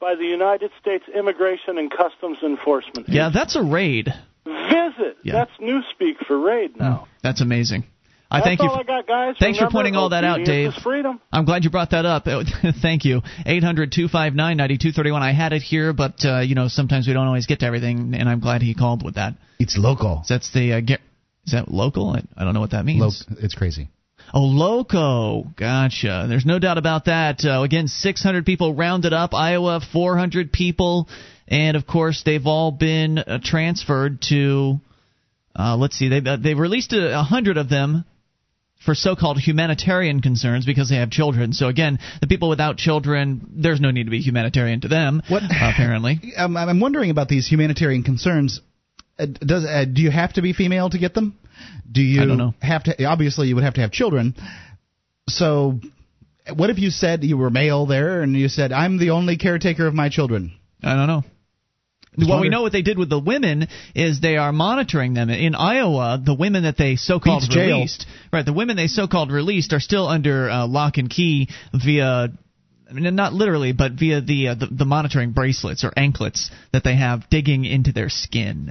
by 0.00 0.16
the 0.16 0.24
United 0.26 0.70
States 0.80 1.04
Immigration 1.14 1.78
and 1.78 1.90
Customs 1.90 2.38
Enforcement. 2.42 3.08
Yeah, 3.08 3.30
that's 3.32 3.56
a 3.56 3.62
raid. 3.62 4.12
Visit. 4.44 5.16
Yeah. 5.22 5.32
That's 5.32 5.52
newspeak 5.60 6.18
for 6.26 6.38
raid 6.38 6.74
mm, 6.74 6.80
now. 6.80 7.08
That's 7.22 7.40
amazing. 7.40 7.84
I 8.30 8.38
That's 8.38 8.46
thank 8.46 8.62
you. 8.62 8.68
all 8.68 8.80
I 8.80 8.82
got, 8.82 9.06
guys. 9.06 9.36
Thanks 9.38 9.58
for 9.58 9.68
pointing 9.70 9.94
all 9.94 10.08
that 10.08 10.24
out, 10.24 10.44
Dave. 10.44 10.72
freedom. 10.82 11.20
I'm 11.32 11.44
glad 11.44 11.62
you 11.64 11.70
brought 11.70 11.90
that 11.90 12.04
up. 12.04 12.24
Thank 12.82 13.04
you. 13.04 13.22
800 13.46 13.92
259 13.92 14.56
9231. 14.56 15.22
I 15.22 15.32
had 15.32 15.52
it 15.52 15.62
here, 15.62 15.92
but, 15.92 16.24
uh, 16.24 16.40
you 16.40 16.54
know, 16.54 16.68
sometimes 16.68 17.06
we 17.06 17.12
don't 17.12 17.26
always 17.26 17.46
get 17.46 17.60
to 17.60 17.66
everything, 17.66 18.14
and 18.14 18.28
I'm 18.28 18.40
glad 18.40 18.62
he 18.62 18.74
called 18.74 19.04
with 19.04 19.16
that. 19.16 19.34
It's 19.58 19.76
local. 19.76 20.22
So 20.24 20.34
that's 20.34 20.52
the. 20.52 20.72
Uh, 20.72 20.80
get, 20.80 21.00
is 21.46 21.52
that 21.52 21.70
local? 21.70 22.10
I, 22.10 22.22
I 22.36 22.44
don't 22.44 22.54
know 22.54 22.60
what 22.60 22.70
that 22.72 22.84
means. 22.84 23.00
Lo- 23.28 23.36
it's 23.40 23.54
crazy. 23.54 23.88
Oh, 24.32 24.40
loco. 24.40 25.42
Gotcha. 25.56 26.26
There's 26.28 26.46
no 26.46 26.58
doubt 26.58 26.78
about 26.78 27.04
that. 27.04 27.44
Uh, 27.44 27.62
again, 27.62 27.86
600 27.86 28.44
people 28.44 28.74
rounded 28.74 29.12
up. 29.12 29.34
Iowa, 29.34 29.80
400 29.92 30.50
people. 30.50 31.08
And, 31.46 31.76
of 31.76 31.86
course, 31.86 32.22
they've 32.24 32.46
all 32.46 32.72
been 32.72 33.18
uh, 33.18 33.38
transferred 33.44 34.22
to. 34.30 34.80
Uh, 35.54 35.76
let's 35.76 35.96
see. 35.96 36.08
They've, 36.08 36.26
uh, 36.26 36.36
they've 36.36 36.58
released 36.58 36.92
a, 36.94 37.20
a 37.20 37.22
hundred 37.22 37.58
of 37.58 37.68
them 37.68 38.04
for 38.84 38.94
so-called 38.94 39.38
humanitarian 39.38 40.20
concerns 40.20 40.66
because 40.66 40.88
they 40.88 40.96
have 40.96 41.10
children. 41.10 41.52
So 41.52 41.68
again, 41.68 41.98
the 42.20 42.26
people 42.26 42.48
without 42.48 42.76
children, 42.76 43.48
there's 43.56 43.80
no 43.80 43.90
need 43.90 44.04
to 44.04 44.10
be 44.10 44.20
humanitarian 44.20 44.80
to 44.82 44.88
them. 44.88 45.22
What- 45.28 45.42
apparently? 45.44 46.20
Um, 46.36 46.56
I'm 46.56 46.80
wondering 46.80 47.10
about 47.10 47.28
these 47.28 47.46
humanitarian 47.46 48.02
concerns. 48.02 48.60
Uh, 49.18 49.26
does 49.26 49.64
uh, 49.64 49.84
do 49.84 50.02
you 50.02 50.10
have 50.10 50.32
to 50.34 50.42
be 50.42 50.52
female 50.52 50.90
to 50.90 50.98
get 50.98 51.14
them? 51.14 51.38
Do 51.90 52.02
you 52.02 52.22
I 52.22 52.26
don't 52.26 52.38
know. 52.38 52.54
have 52.60 52.82
to? 52.84 53.04
Obviously, 53.04 53.46
you 53.46 53.54
would 53.54 53.62
have 53.64 53.74
to 53.74 53.80
have 53.82 53.92
children. 53.92 54.34
So, 55.28 55.78
what 56.52 56.70
if 56.70 56.78
you 56.78 56.90
said 56.90 57.22
you 57.22 57.36
were 57.36 57.50
male 57.50 57.86
there 57.86 58.22
and 58.22 58.34
you 58.34 58.48
said, 58.48 58.72
"I'm 58.72 58.98
the 58.98 59.10
only 59.10 59.36
caretaker 59.36 59.86
of 59.86 59.94
my 59.94 60.08
children"? 60.08 60.52
I 60.82 60.94
don't 60.96 61.06
know. 61.06 61.22
Well, 62.16 62.40
we 62.40 62.48
know 62.48 62.62
what 62.62 62.72
they 62.72 62.82
did 62.82 62.98
with 62.98 63.08
the 63.10 63.18
women 63.18 63.68
is 63.94 64.20
they 64.20 64.36
are 64.36 64.52
monitoring 64.52 65.14
them 65.14 65.30
in 65.30 65.54
Iowa. 65.54 66.20
The 66.24 66.34
women 66.34 66.62
that 66.64 66.76
they 66.76 66.96
so-called 66.96 67.42
Beats 67.42 67.54
jail. 67.54 67.76
released, 67.78 68.06
right? 68.32 68.44
The 68.44 68.52
women 68.52 68.76
they 68.76 68.86
so-called 68.86 69.32
released 69.32 69.72
are 69.72 69.80
still 69.80 70.06
under 70.06 70.48
uh, 70.48 70.66
lock 70.66 70.98
and 70.98 71.10
key 71.10 71.48
via. 71.72 72.28
I 72.88 72.92
mean, 72.92 73.14
not 73.16 73.32
literally, 73.32 73.72
but 73.72 73.92
via 73.92 74.20
the, 74.20 74.48
uh, 74.48 74.54
the 74.54 74.66
the 74.70 74.84
monitoring 74.84 75.32
bracelets 75.32 75.84
or 75.84 75.92
anklets 75.96 76.50
that 76.72 76.84
they 76.84 76.94
have 76.96 77.28
digging 77.30 77.64
into 77.64 77.92
their 77.92 78.08
skin. 78.10 78.70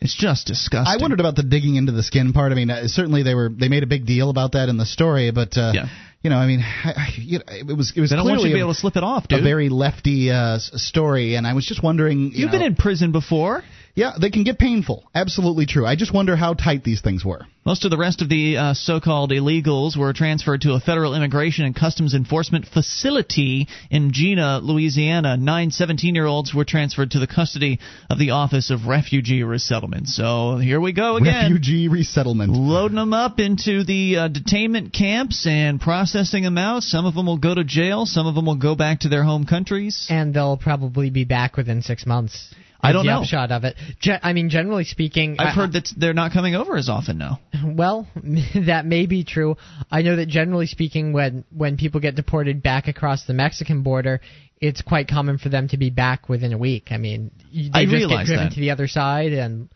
It's 0.00 0.16
just 0.16 0.46
disgusting. 0.46 0.98
I 0.98 1.00
wondered 1.00 1.20
about 1.20 1.36
the 1.36 1.42
digging 1.42 1.76
into 1.76 1.92
the 1.92 2.02
skin 2.02 2.32
part. 2.32 2.52
I 2.52 2.54
mean, 2.54 2.70
uh, 2.70 2.88
certainly 2.88 3.22
they 3.22 3.34
were 3.34 3.48
they 3.50 3.68
made 3.68 3.82
a 3.82 3.86
big 3.86 4.06
deal 4.06 4.30
about 4.30 4.52
that 4.52 4.68
in 4.68 4.78
the 4.78 4.86
story, 4.86 5.30
but 5.30 5.56
uh, 5.56 5.72
Yeah. 5.74 5.88
You 6.22 6.30
know, 6.30 6.36
I 6.36 6.46
mean, 6.46 6.60
I, 6.60 6.92
I, 6.96 7.08
you 7.16 7.38
know, 7.38 7.44
it 7.48 7.76
was 7.76 7.92
it 7.96 8.00
was 8.00 8.10
They 8.10 8.16
don't 8.16 8.24
want 8.26 8.34
you 8.34 8.38
clearly 8.40 8.50
to 8.50 8.54
be 8.54 8.60
a- 8.60 8.64
able 8.64 8.74
to 8.74 8.80
slip 8.80 8.96
it 8.96 9.02
off, 9.02 9.26
a 9.30 9.40
very 9.40 9.68
lefty 9.68 10.30
uh, 10.30 10.58
story, 10.58 11.34
and 11.36 11.46
I 11.46 11.54
was 11.54 11.64
just 11.64 11.82
wondering. 11.82 12.32
You 12.32 12.42
You've 12.42 12.50
been 12.50 12.62
in 12.62 12.76
prison 12.76 13.12
before. 13.12 13.64
Yeah, 13.94 14.12
they 14.20 14.30
can 14.30 14.44
get 14.44 14.58
painful. 14.58 15.10
Absolutely 15.14 15.66
true. 15.66 15.84
I 15.84 15.96
just 15.96 16.14
wonder 16.14 16.36
how 16.36 16.54
tight 16.54 16.84
these 16.84 17.00
things 17.00 17.24
were. 17.24 17.40
Most 17.66 17.84
of 17.84 17.90
the 17.90 17.98
rest 17.98 18.22
of 18.22 18.28
the 18.28 18.56
uh, 18.56 18.74
so-called 18.74 19.32
illegals 19.32 19.96
were 19.96 20.12
transferred 20.12 20.62
to 20.62 20.72
a 20.72 20.80
federal 20.80 21.14
immigration 21.14 21.64
and 21.66 21.76
customs 21.76 22.14
enforcement 22.14 22.66
facility 22.66 23.68
in 23.90 24.12
Jena, 24.12 24.60
Louisiana. 24.62 25.36
Nine 25.36 25.70
17-year-olds 25.70 26.54
were 26.54 26.64
transferred 26.64 27.10
to 27.10 27.18
the 27.18 27.26
custody 27.26 27.78
of 28.08 28.18
the 28.18 28.30
Office 28.30 28.70
of 28.70 28.86
Refugee 28.86 29.42
Resettlement. 29.42 30.08
So 30.08 30.56
here 30.56 30.80
we 30.80 30.92
go 30.92 31.16
again. 31.16 31.52
Refugee 31.52 31.88
resettlement. 31.88 32.52
Loading 32.52 32.96
them 32.96 33.12
up 33.12 33.38
into 33.40 33.84
the 33.84 34.16
uh, 34.16 34.28
detainment 34.28 34.92
camps 34.92 35.46
and 35.46 35.80
processing 35.80 36.44
them 36.44 36.56
out. 36.58 36.82
Some 36.82 37.04
of 37.06 37.14
them 37.14 37.26
will 37.26 37.38
go 37.38 37.54
to 37.54 37.64
jail. 37.64 38.06
Some 38.06 38.26
of 38.26 38.34
them 38.34 38.46
will 38.46 38.56
go 38.56 38.74
back 38.74 39.00
to 39.00 39.08
their 39.08 39.24
home 39.24 39.44
countries. 39.44 40.06
and 40.08 40.32
they'll 40.32 40.56
probably 40.56 41.10
be 41.10 41.24
back 41.24 41.56
within 41.56 41.82
six 41.82 42.06
months. 42.06 42.54
I 42.82 42.92
don't 42.92 43.04
the 43.04 43.12
know. 43.12 43.20
Upshot 43.20 43.50
of 43.52 43.64
it. 43.64 43.76
Ge- 44.00 44.20
I 44.22 44.32
mean, 44.32 44.48
generally 44.50 44.84
speaking, 44.84 45.36
I've 45.38 45.48
I- 45.48 45.50
heard 45.50 45.72
that 45.74 45.88
they're 45.96 46.14
not 46.14 46.32
coming 46.32 46.54
over 46.54 46.76
as 46.76 46.88
often 46.88 47.18
now. 47.18 47.40
Well, 47.62 48.08
that 48.66 48.86
may 48.86 49.06
be 49.06 49.22
true. 49.24 49.56
I 49.90 50.00
know 50.02 50.16
that 50.16 50.28
generally 50.28 50.66
speaking, 50.66 51.12
when 51.12 51.44
when 51.54 51.76
people 51.76 52.00
get 52.00 52.14
deported 52.14 52.62
back 52.62 52.88
across 52.88 53.26
the 53.26 53.34
Mexican 53.34 53.82
border, 53.82 54.20
it's 54.60 54.80
quite 54.82 55.08
common 55.08 55.36
for 55.38 55.50
them 55.50 55.68
to 55.68 55.76
be 55.76 55.90
back 55.90 56.28
within 56.28 56.52
a 56.52 56.58
week. 56.58 56.88
I 56.90 56.96
mean, 56.96 57.30
they 57.52 57.70
I 57.72 57.84
just 57.84 58.08
get 58.08 58.26
driven 58.26 58.44
that. 58.46 58.52
to 58.54 58.60
the 58.60 58.70
other 58.70 58.88
side 58.88 59.32
and 59.32 59.68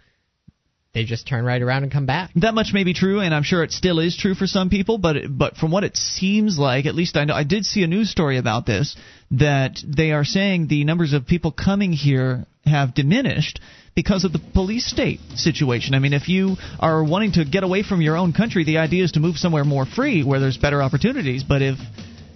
they 0.94 1.04
just 1.04 1.26
turn 1.26 1.44
right 1.44 1.60
around 1.60 1.82
and 1.82 1.92
come 1.92 2.06
back. 2.06 2.30
That 2.36 2.54
much 2.54 2.68
may 2.72 2.84
be 2.84 2.94
true, 2.94 3.20
and 3.20 3.34
I'm 3.34 3.42
sure 3.42 3.64
it 3.64 3.72
still 3.72 3.98
is 3.98 4.16
true 4.16 4.34
for 4.34 4.46
some 4.46 4.70
people. 4.70 4.96
But 4.96 5.16
but 5.28 5.56
from 5.56 5.70
what 5.72 5.84
it 5.84 5.96
seems 5.96 6.58
like, 6.58 6.86
at 6.86 6.94
least 6.94 7.16
I 7.16 7.24
know 7.24 7.34
I 7.34 7.44
did 7.44 7.66
see 7.66 7.82
a 7.82 7.86
news 7.86 8.10
story 8.10 8.38
about 8.38 8.64
this 8.64 8.96
that 9.32 9.78
they 9.84 10.12
are 10.12 10.24
saying 10.24 10.68
the 10.68 10.84
numbers 10.84 11.12
of 11.12 11.26
people 11.26 11.50
coming 11.52 11.92
here 11.92 12.46
have 12.66 12.94
diminished 12.94 13.60
because 13.94 14.24
of 14.24 14.32
the 14.32 14.40
police 14.52 14.86
state 14.86 15.20
situation. 15.36 15.94
I 15.94 15.98
mean, 16.00 16.12
if 16.12 16.28
you 16.28 16.56
are 16.80 17.04
wanting 17.04 17.32
to 17.32 17.44
get 17.44 17.62
away 17.62 17.82
from 17.82 18.00
your 18.00 18.16
own 18.16 18.32
country, 18.32 18.64
the 18.64 18.78
idea 18.78 19.04
is 19.04 19.12
to 19.12 19.20
move 19.20 19.36
somewhere 19.36 19.64
more 19.64 19.86
free 19.86 20.24
where 20.24 20.40
there's 20.40 20.56
better 20.56 20.82
opportunities. 20.82 21.44
But 21.44 21.62
if 21.62 21.78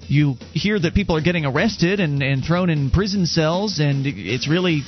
you 0.06 0.34
hear 0.52 0.78
that 0.78 0.94
people 0.94 1.16
are 1.16 1.20
getting 1.20 1.44
arrested 1.44 2.00
and, 2.00 2.22
and 2.22 2.44
thrown 2.44 2.70
in 2.70 2.90
prison 2.90 3.26
cells 3.26 3.78
and 3.80 4.06
it's 4.06 4.48
really 4.48 4.82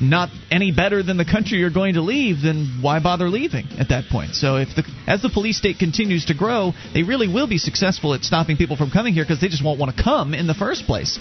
not 0.00 0.28
any 0.50 0.72
better 0.72 1.02
than 1.02 1.16
the 1.16 1.24
country 1.24 1.58
you're 1.58 1.70
going 1.70 1.94
to 1.94 2.00
leave, 2.00 2.42
then 2.42 2.78
why 2.80 3.00
bother 3.00 3.28
leaving 3.28 3.66
at 3.78 3.90
that 3.90 4.04
point? 4.10 4.34
So 4.34 4.56
if 4.56 4.68
the 4.74 4.82
as 5.06 5.22
the 5.22 5.30
police 5.30 5.56
state 5.56 5.78
continues 5.78 6.26
to 6.26 6.34
grow, 6.34 6.72
they 6.92 7.02
really 7.02 7.28
will 7.32 7.46
be 7.46 7.58
successful 7.58 8.14
at 8.14 8.22
stopping 8.22 8.56
people 8.56 8.76
from 8.76 8.90
coming 8.90 9.14
here 9.14 9.24
because 9.24 9.40
they 9.40 9.48
just 9.48 9.64
won't 9.64 9.78
want 9.78 9.96
to 9.96 10.02
come 10.02 10.34
in 10.34 10.46
the 10.46 10.54
first 10.54 10.84
place. 10.84 11.18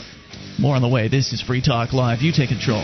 More 0.60 0.76
on 0.76 0.82
the 0.82 0.90
way. 0.90 1.08
This 1.08 1.34
is 1.34 1.42
Free 1.42 1.62
Talk 1.62 1.94
Live. 1.94 2.22
You 2.22 2.32
take 2.32 2.50
control. 2.50 2.84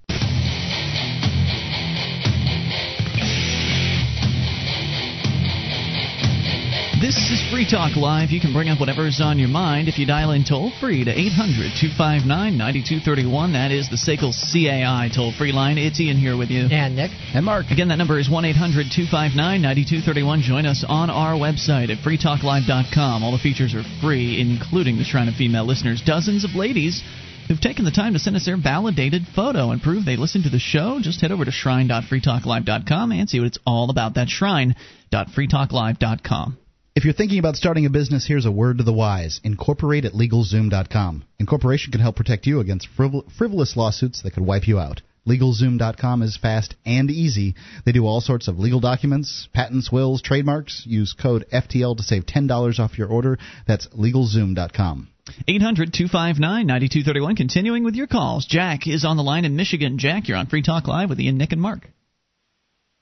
This 7.01 7.31
is 7.31 7.41
Free 7.49 7.65
Talk 7.65 7.97
Live. 7.97 8.29
You 8.29 8.39
can 8.39 8.53
bring 8.53 8.69
up 8.69 8.79
whatever 8.79 9.07
is 9.07 9.19
on 9.19 9.39
your 9.39 9.49
mind 9.49 9.89
if 9.89 9.97
you 9.97 10.05
dial 10.05 10.33
in 10.37 10.45
toll 10.45 10.69
free 10.79 11.03
to 11.03 11.09
800 11.09 11.73
259 11.73 12.29
9231. 12.29 13.53
That 13.53 13.71
is 13.71 13.89
the 13.89 13.97
SACL 13.97 14.29
CAI 14.29 15.09
toll 15.09 15.33
free 15.33 15.51
line. 15.51 15.79
It's 15.79 15.99
Ian 15.99 16.17
here 16.17 16.37
with 16.37 16.51
you. 16.51 16.67
And 16.69 16.95
Nick, 16.95 17.09
And 17.33 17.43
Mark. 17.43 17.71
Again, 17.71 17.87
that 17.87 17.97
number 17.97 18.19
is 18.19 18.29
1 18.29 18.45
800 18.45 18.93
259 18.93 19.33
9231. 19.33 20.41
Join 20.45 20.67
us 20.67 20.85
on 20.87 21.09
our 21.09 21.33
website 21.33 21.89
at 21.89 22.05
freetalklive.com. 22.05 23.23
All 23.23 23.31
the 23.31 23.41
features 23.41 23.73
are 23.73 23.81
free, 23.99 24.39
including 24.39 24.99
the 25.01 25.03
Shrine 25.03 25.27
of 25.27 25.33
Female 25.33 25.65
Listeners. 25.65 26.03
Dozens 26.05 26.45
of 26.45 26.53
ladies 26.53 27.01
who've 27.47 27.59
taken 27.59 27.83
the 27.83 27.89
time 27.89 28.13
to 28.13 28.19
send 28.19 28.35
us 28.35 28.45
their 28.45 28.57
validated 28.61 29.25
photo 29.25 29.71
and 29.71 29.81
prove 29.81 30.05
they 30.05 30.17
listen 30.17 30.43
to 30.43 30.51
the 30.53 30.61
show. 30.61 30.99
Just 31.01 31.21
head 31.21 31.31
over 31.31 31.45
to 31.45 31.51
shrine.freetalklive.com 31.51 33.11
and 33.11 33.27
see 33.27 33.39
what 33.39 33.47
it's 33.47 33.57
all 33.65 33.89
about. 33.89 34.13
That's 34.13 34.29
shrine.freetalklive.com. 34.29 36.59
If 37.01 37.05
you're 37.05 37.15
thinking 37.15 37.39
about 37.39 37.55
starting 37.55 37.87
a 37.87 37.89
business, 37.89 38.27
here's 38.27 38.45
a 38.45 38.51
word 38.51 38.77
to 38.77 38.83
the 38.83 38.93
wise. 38.93 39.41
Incorporate 39.43 40.05
at 40.05 40.13
LegalZoom.com. 40.13 41.23
Incorporation 41.39 41.91
can 41.91 41.99
help 41.99 42.15
protect 42.15 42.45
you 42.45 42.59
against 42.59 42.89
frivol- 42.95 43.25
frivolous 43.39 43.75
lawsuits 43.75 44.21
that 44.21 44.35
could 44.35 44.45
wipe 44.45 44.67
you 44.67 44.77
out. 44.77 45.01
LegalZoom.com 45.27 46.21
is 46.21 46.37
fast 46.37 46.75
and 46.85 47.09
easy. 47.09 47.55
They 47.87 47.91
do 47.91 48.05
all 48.05 48.21
sorts 48.21 48.47
of 48.47 48.59
legal 48.59 48.79
documents, 48.79 49.49
patents, 49.51 49.91
wills, 49.91 50.21
trademarks. 50.21 50.83
Use 50.85 51.13
code 51.19 51.43
FTL 51.51 51.97
to 51.97 52.03
save 52.03 52.27
$10 52.27 52.79
off 52.79 52.99
your 52.99 53.07
order. 53.07 53.39
That's 53.67 53.87
LegalZoom.com. 53.87 55.07
800 55.47 55.93
259 55.93 56.67
9231. 56.67 57.35
Continuing 57.35 57.83
with 57.83 57.95
your 57.95 58.05
calls. 58.05 58.45
Jack 58.45 58.85
is 58.85 59.05
on 59.05 59.17
the 59.17 59.23
line 59.23 59.45
in 59.45 59.55
Michigan. 59.55 59.97
Jack, 59.97 60.27
you're 60.27 60.37
on 60.37 60.45
Free 60.45 60.61
Talk 60.61 60.87
Live 60.87 61.09
with 61.09 61.19
Ian, 61.19 61.39
Nick, 61.39 61.51
and 61.51 61.61
Mark. 61.61 61.89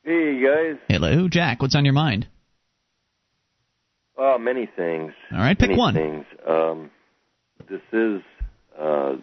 Hey, 0.05 0.41
guys. 0.41 0.77
Hello, 0.87 1.27
Jack. 1.27 1.61
What's 1.61 1.75
on 1.75 1.83
your 1.83 1.93
mind? 1.93 2.27
Uh, 4.19 4.37
many 4.37 4.65
things. 4.65 5.13
All 5.31 5.37
right, 5.37 5.57
pick 5.57 5.69
many 5.69 5.79
one. 5.79 5.93
Things. 5.93 6.25
Um, 6.47 6.91
this 7.69 7.81
is 7.93 8.21
uh, 8.77 9.13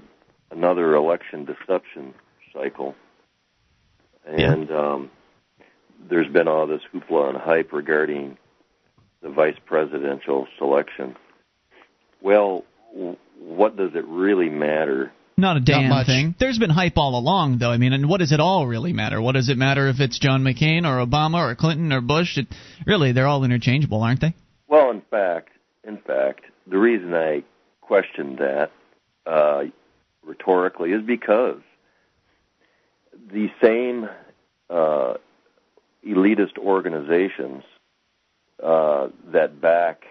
another 0.51 0.95
election 0.95 1.45
deception 1.45 2.15
cycle, 2.55 2.95
and 4.27 4.71
um, 4.71 5.11
there's 6.09 6.33
been 6.33 6.49
all 6.49 6.67
this 6.67 6.81
hoopla 6.95 7.31
and 7.31 7.39
hype 7.39 7.73
regarding 7.73 8.39
the 9.23 9.29
vice 9.29 9.57
presidential 9.67 10.47
selection. 10.59 11.17
Well, 12.23 12.65
w- 12.95 13.17
what 13.39 13.77
does 13.77 13.91
it 13.95 14.05
really 14.07 14.49
matter? 14.49 15.13
Not 15.37 15.59
a 15.59 15.61
damn 15.61 15.91
much. 15.91 16.07
thing. 16.07 16.35
There's 16.41 16.59
been 16.59 16.71
hype 16.71 16.97
all 16.97 17.19
along, 17.19 17.59
though. 17.59 17.71
I 17.71 17.77
mean, 17.77 17.93
and 17.93 18.09
what 18.09 18.21
does 18.21 18.33
it 18.33 18.41
all 18.41 18.67
really 18.67 18.95
matter? 18.95 19.21
What 19.21 19.33
does 19.33 19.51
it 19.51 19.59
matter 19.59 19.89
if 19.89 20.01
it's 20.01 20.19
John 20.19 20.43
McCain 20.43 20.85
or 20.87 21.05
Obama 21.05 21.51
or 21.51 21.55
Clinton 21.55 21.93
or 21.93 22.01
Bush? 22.01 22.39
It, 22.39 22.47
really, 22.87 23.13
they're 23.13 23.27
all 23.27 23.45
interchangeable, 23.45 24.03
aren't 24.03 24.23
they? 24.23 24.35
Well, 24.69 24.91
in 24.91 25.03
fact, 25.11 25.51
in 25.85 25.99
fact, 25.99 26.43
the 26.67 26.79
reason 26.79 27.15
I 27.15 27.45
questioned 27.81 28.39
that 28.39 28.73
uh, 29.27 29.65
rhetorically 30.25 30.93
is 30.93 31.03
because 31.03 31.61
the 33.33 33.51
same 33.63 34.09
uh, 34.69 35.15
elitist 36.07 36.59
organizations 36.59 37.63
uh, 38.63 39.09
that 39.33 39.61
back 39.61 40.05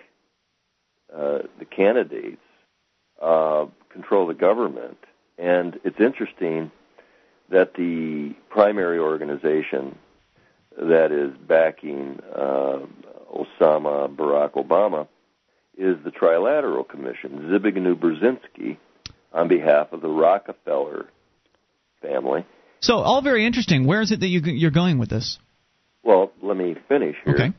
uh, 1.13 1.39
the 1.59 1.65
candidates 1.65 2.41
uh, 3.21 3.65
control 3.89 4.27
the 4.27 4.33
government, 4.33 4.97
and 5.37 5.79
it's 5.83 5.99
interesting 5.99 6.71
that 7.49 7.73
the 7.75 8.33
primary 8.49 8.99
organization 8.99 9.97
that 10.77 11.11
is 11.11 11.31
backing 11.47 12.19
uh, 12.35 12.79
Osama 13.35 14.13
Barack 14.13 14.53
Obama 14.53 15.07
is 15.77 15.97
the 16.03 16.11
Trilateral 16.11 16.87
Commission, 16.87 17.51
Zbigniew 17.51 17.95
Brzezinski, 17.95 18.77
on 19.33 19.47
behalf 19.47 19.91
of 19.91 20.01
the 20.01 20.07
Rockefeller 20.07 21.07
family. 22.01 22.45
So, 22.79 22.97
all 22.97 23.21
very 23.21 23.45
interesting. 23.45 23.85
Where 23.85 24.01
is 24.01 24.11
it 24.11 24.21
that 24.21 24.27
you, 24.27 24.41
you're 24.41 24.71
going 24.71 24.97
with 24.97 25.09
this? 25.09 25.37
Well, 26.03 26.31
let 26.41 26.55
me 26.55 26.75
finish 26.87 27.15
here. 27.25 27.33
Okay. 27.33 27.53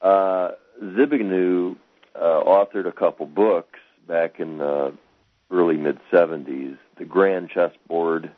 Uh, 0.00 0.52
Zbigniew 0.82 1.76
uh, 2.14 2.18
authored 2.18 2.86
a 2.86 2.92
couple 2.92 3.26
books 3.26 3.78
back 4.08 4.40
in 4.40 4.58
the 4.58 4.94
early 5.50 5.76
mid 5.76 5.98
70s, 6.12 6.78
The 6.98 7.04
Grand 7.04 7.50
Chessboard 7.50 8.32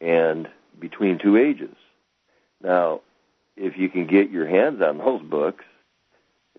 and 0.00 0.48
Between 0.78 1.18
Two 1.22 1.36
Ages. 1.36 1.76
Now, 2.62 3.00
if 3.60 3.76
you 3.76 3.88
can 3.90 4.06
get 4.06 4.30
your 4.30 4.46
hands 4.46 4.80
on 4.82 4.98
those 4.98 5.22
books, 5.22 5.64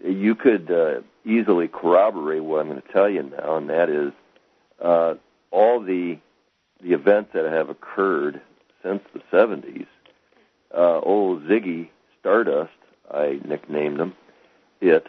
you 0.03 0.35
could 0.35 0.71
uh, 0.71 1.01
easily 1.25 1.67
corroborate 1.67 2.43
what 2.43 2.61
I'm 2.61 2.69
going 2.69 2.81
to 2.81 2.91
tell 2.93 3.09
you 3.09 3.23
now, 3.23 3.57
and 3.57 3.69
that 3.69 3.89
is 3.89 4.13
uh, 4.81 5.15
all 5.49 5.81
the 5.81 6.17
the 6.81 6.93
events 6.93 7.31
that 7.33 7.45
have 7.45 7.69
occurred 7.69 8.41
since 8.81 9.03
the 9.13 9.19
70s. 9.31 9.85
Uh, 10.75 10.99
old 10.99 11.43
Ziggy 11.43 11.89
Stardust, 12.19 12.71
I 13.11 13.39
nicknamed 13.45 13.99
him, 13.99 14.13
it, 14.79 15.05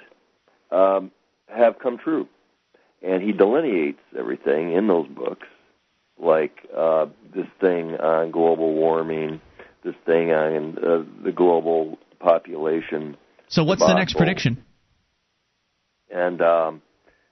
um, 0.70 1.10
have 1.48 1.78
come 1.78 1.96
true. 1.96 2.28
And 3.00 3.22
he 3.22 3.32
delineates 3.32 4.02
everything 4.18 4.74
in 4.74 4.86
those 4.86 5.08
books, 5.08 5.46
like 6.18 6.68
uh, 6.76 7.06
this 7.34 7.46
thing 7.58 7.96
on 7.96 8.32
global 8.32 8.74
warming, 8.74 9.40
this 9.84 9.94
thing 10.06 10.30
on 10.30 10.78
uh, 10.78 11.04
the 11.24 11.32
global 11.32 11.98
population, 12.20 13.16
So, 13.48 13.64
what's 13.64 13.80
the 13.80 13.94
next 13.94 14.16
prediction? 14.16 14.62
and 16.14 16.42
um, 16.42 16.82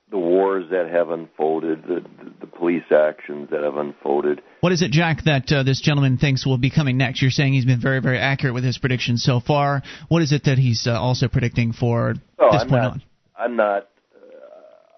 the 0.09 0.17
wars 0.17 0.65
that 0.71 0.89
have 0.89 1.09
unfolded, 1.09 1.83
the, 1.83 2.03
the, 2.39 2.47
police 2.47 2.83
actions 2.91 3.49
that 3.51 3.63
have 3.63 3.77
unfolded. 3.77 4.41
What 4.59 4.71
is 4.71 4.81
it, 4.81 4.91
Jack, 4.91 5.23
that 5.25 5.51
uh, 5.51 5.63
this 5.63 5.81
gentleman 5.81 6.17
thinks 6.17 6.45
will 6.45 6.57
be 6.57 6.69
coming 6.69 6.97
next? 6.97 7.21
You're 7.21 7.31
saying 7.31 7.53
he's 7.53 7.65
been 7.65 7.81
very, 7.81 8.01
very 8.01 8.19
accurate 8.19 8.53
with 8.53 8.63
his 8.63 8.77
predictions 8.77 9.23
so 9.23 9.39
far. 9.39 9.81
What 10.09 10.21
is 10.21 10.31
it 10.31 10.43
that 10.45 10.57
he's 10.57 10.85
uh, 10.87 10.99
also 10.99 11.27
predicting 11.27 11.73
for 11.73 12.15
Oh, 12.37 12.51
this 12.51 12.61
I'm 12.61 12.69
point 12.69 12.81
not. 12.83 12.91
on? 12.91 13.03
I'm 13.37 13.55
not. 13.55 13.87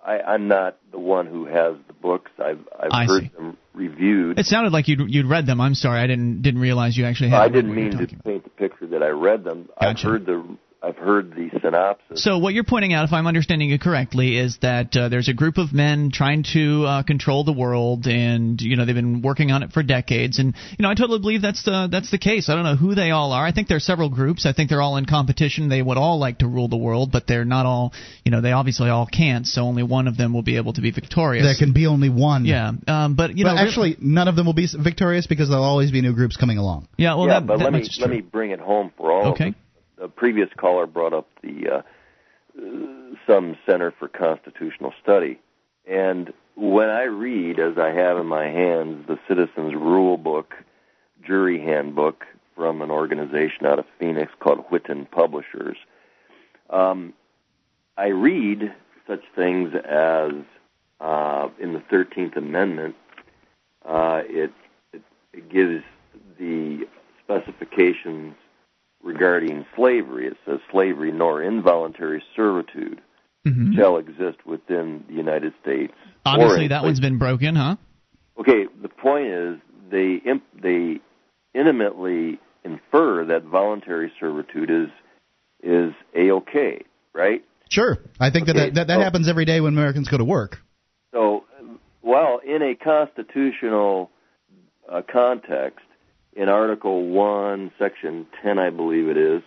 I, 0.05 0.19
I'm 0.19 0.47
not 0.47 0.77
the 0.91 0.99
one 0.99 1.27
who 1.27 1.45
has 1.45 1.75
the 1.87 1.93
books. 1.93 2.31
I've 2.37 2.59
I've 2.77 2.91
I 2.91 3.05
heard 3.05 3.23
see. 3.23 3.31
them 3.35 3.57
reviewed. 3.73 4.37
It 4.39 4.45
sounded 4.45 4.73
like 4.73 4.87
you'd 4.87 5.01
you'd 5.07 5.25
read 5.27 5.45
them. 5.45 5.61
I'm 5.61 5.75
sorry, 5.75 6.01
I 6.01 6.07
didn't 6.07 6.41
didn't 6.41 6.61
realize 6.61 6.97
you 6.97 7.05
actually 7.05 7.29
had. 7.29 7.41
I 7.41 7.47
didn't 7.47 7.69
what 7.69 7.77
you 7.77 7.83
were 7.85 7.89
mean 7.89 7.97
to 8.07 8.13
about. 8.13 8.23
paint 8.25 8.43
the 8.43 8.49
picture 8.49 8.87
that 8.87 9.03
I 9.03 9.09
read 9.09 9.43
them. 9.43 9.69
I've 9.77 9.99
heard 9.99 10.25
the 10.25 10.45
I've 10.83 10.97
heard 10.97 11.31
the 11.31 11.49
synopsis. 11.61 12.21
So 12.21 12.39
what 12.39 12.53
you're 12.53 12.65
pointing 12.65 12.91
out, 12.93 13.05
if 13.05 13.13
I'm 13.13 13.25
understanding 13.25 13.69
you 13.69 13.79
correctly, 13.79 14.37
is 14.37 14.57
that 14.61 14.95
uh, 14.97 15.07
there's 15.07 15.29
a 15.29 15.33
group 15.33 15.57
of 15.57 15.71
men 15.71 16.11
trying 16.11 16.43
to 16.53 16.83
uh, 16.83 17.03
control 17.03 17.45
the 17.45 17.53
world, 17.53 18.05
and 18.05 18.59
you 18.61 18.75
know 18.75 18.85
they've 18.85 18.93
been 18.93 19.21
working 19.21 19.51
on 19.51 19.63
it 19.63 19.71
for 19.71 19.81
decades. 19.81 20.39
And 20.39 20.53
you 20.77 20.83
know 20.83 20.89
I 20.89 20.95
totally 20.95 21.19
believe 21.19 21.41
that's 21.41 21.63
the 21.63 21.87
that's 21.89 22.11
the 22.11 22.17
case. 22.17 22.49
I 22.49 22.55
don't 22.55 22.65
know 22.65 22.75
who 22.75 22.95
they 22.95 23.11
all 23.11 23.31
are. 23.31 23.45
I 23.45 23.53
think 23.53 23.69
there 23.69 23.77
are 23.77 23.87
several 23.91 24.09
groups. 24.09 24.45
I 24.45 24.51
think 24.51 24.69
they're 24.69 24.81
all 24.81 24.97
in 24.97 25.05
competition. 25.05 25.69
They 25.69 25.81
would 25.81 25.97
all 25.97 26.19
like 26.19 26.39
to 26.39 26.47
rule 26.47 26.67
the 26.67 26.77
world, 26.77 27.11
but 27.13 27.27
they're 27.27 27.45
not 27.45 27.65
all. 27.65 27.93
You 28.25 28.31
know 28.31 28.41
they 28.41 28.51
obviously 28.51 28.89
all 28.89 29.07
can't. 29.07 29.47
So 29.47 29.61
only 29.61 29.83
one 29.83 30.09
of 30.09 30.17
them 30.17 30.33
will 30.33 30.43
be 30.43 30.57
able 30.57 30.73
to 30.73 30.81
be 30.81 30.91
victorious. 30.91 31.45
There 31.45 31.55
can 31.55 31.73
be 31.73 31.87
only 31.87 32.09
one. 32.09 32.43
yeah, 32.43 32.73
um, 32.87 33.15
but 33.15 33.37
you 33.37 33.45
but 33.45 33.53
know 33.53 33.61
re- 33.61 33.67
actually, 33.67 33.95
none 34.01 34.27
of 34.27 34.35
them 34.35 34.45
will 34.45 34.53
be 34.53 34.67
victorious 34.77 35.27
because 35.27 35.47
there'll 35.47 35.63
always 35.63 35.91
be 35.91 36.01
new 36.01 36.13
groups 36.13 36.35
coming 36.35 36.57
along. 36.57 36.89
yeah. 36.97 37.15
Well, 37.15 37.27
yeah, 37.27 37.39
that, 37.39 37.47
but 37.47 37.59
that 37.59 37.63
let 37.63 37.73
me 37.73 37.87
let 38.01 38.09
me 38.09 38.19
bring 38.19 38.51
it 38.51 38.59
home 38.59 38.91
for 38.97 39.11
all. 39.11 39.31
Okay. 39.31 39.47
Of 39.47 39.53
us. 39.53 39.62
The 40.03 40.09
previous 40.09 40.49
caller 40.57 40.85
brought 40.85 41.13
up 41.13 41.29
the 41.41 41.75
uh, 41.75 41.81
some 43.25 43.57
Center 43.65 43.89
for 43.97 44.09
Constitutional 44.09 44.93
Study, 45.01 45.39
and 45.87 46.33
when 46.55 46.89
I 46.89 47.03
read, 47.03 47.57
as 47.57 47.77
I 47.77 47.91
have 47.91 48.17
in 48.17 48.25
my 48.25 48.43
hands, 48.49 49.07
the 49.07 49.17
Citizens 49.29 49.73
Rule 49.73 50.17
Book, 50.17 50.55
Jury 51.25 51.57
Handbook 51.57 52.25
from 52.53 52.81
an 52.81 52.91
organization 52.91 53.65
out 53.65 53.79
of 53.79 53.85
Phoenix 53.97 54.29
called 54.41 54.69
Whitten 54.69 55.09
Publishers, 55.09 55.77
um, 56.69 57.13
I 57.95 58.07
read 58.07 58.75
such 59.07 59.23
things 59.37 59.73
as 59.85 60.33
uh, 60.99 61.47
in 61.61 61.71
the 61.71 61.81
Thirteenth 61.89 62.35
Amendment, 62.35 62.95
uh, 63.85 64.23
it, 64.25 64.51
it 64.91 65.01
it 65.31 65.49
gives 65.49 65.81
the 66.37 66.89
specifications 67.23 68.35
regarding 69.03 69.65
slavery. 69.75 70.27
It 70.27 70.37
says 70.45 70.59
slavery 70.71 71.11
nor 71.11 71.41
involuntary 71.43 72.23
servitude 72.35 73.01
Mhm. 73.45 73.75
shall 73.75 73.97
exist 73.97 74.45
within 74.45 75.03
the 75.07 75.13
United 75.13 75.53
States. 75.61 75.93
Obviously, 76.25 76.69
that 76.69 76.83
one's 76.83 77.01
been 77.01 77.17
broken, 77.17 77.55
huh? 77.55 77.75
Okay, 78.37 78.67
the 78.81 78.89
point 78.89 79.27
is 79.27 79.59
they 79.89 80.13
imp- 80.15 80.61
they 80.61 81.01
intimately 81.53 82.39
infer 82.63 83.25
that 83.25 83.43
voluntary 83.43 84.11
servitude 84.19 84.69
is 84.71 84.89
is 85.61 85.93
a 86.15 86.31
okay, 86.31 86.83
right? 87.13 87.43
Sure, 87.69 87.97
I 88.19 88.29
think 88.29 88.47
that 88.47 88.55
Okay, 88.55 88.65
that, 88.65 88.73
that, 88.75 88.87
that 88.87 88.99
happens 88.99 89.27
every 89.27 89.45
day 89.45 89.61
when 89.61 89.73
Americans 89.73 90.07
go 90.07 90.17
to 90.17 90.25
work. 90.25 90.59
So, 91.11 91.45
well, 92.01 92.39
in 92.45 92.61
a 92.61 92.75
constitutional 92.75 94.09
uh, 94.89 95.01
context, 95.11 95.85
in 96.35 96.49
Article 96.49 97.09
One, 97.09 97.71
Section 97.77 98.27
Ten, 98.41 98.59
I 98.59 98.69
believe 98.69 99.07
it 99.07 99.17
is, 99.17 99.41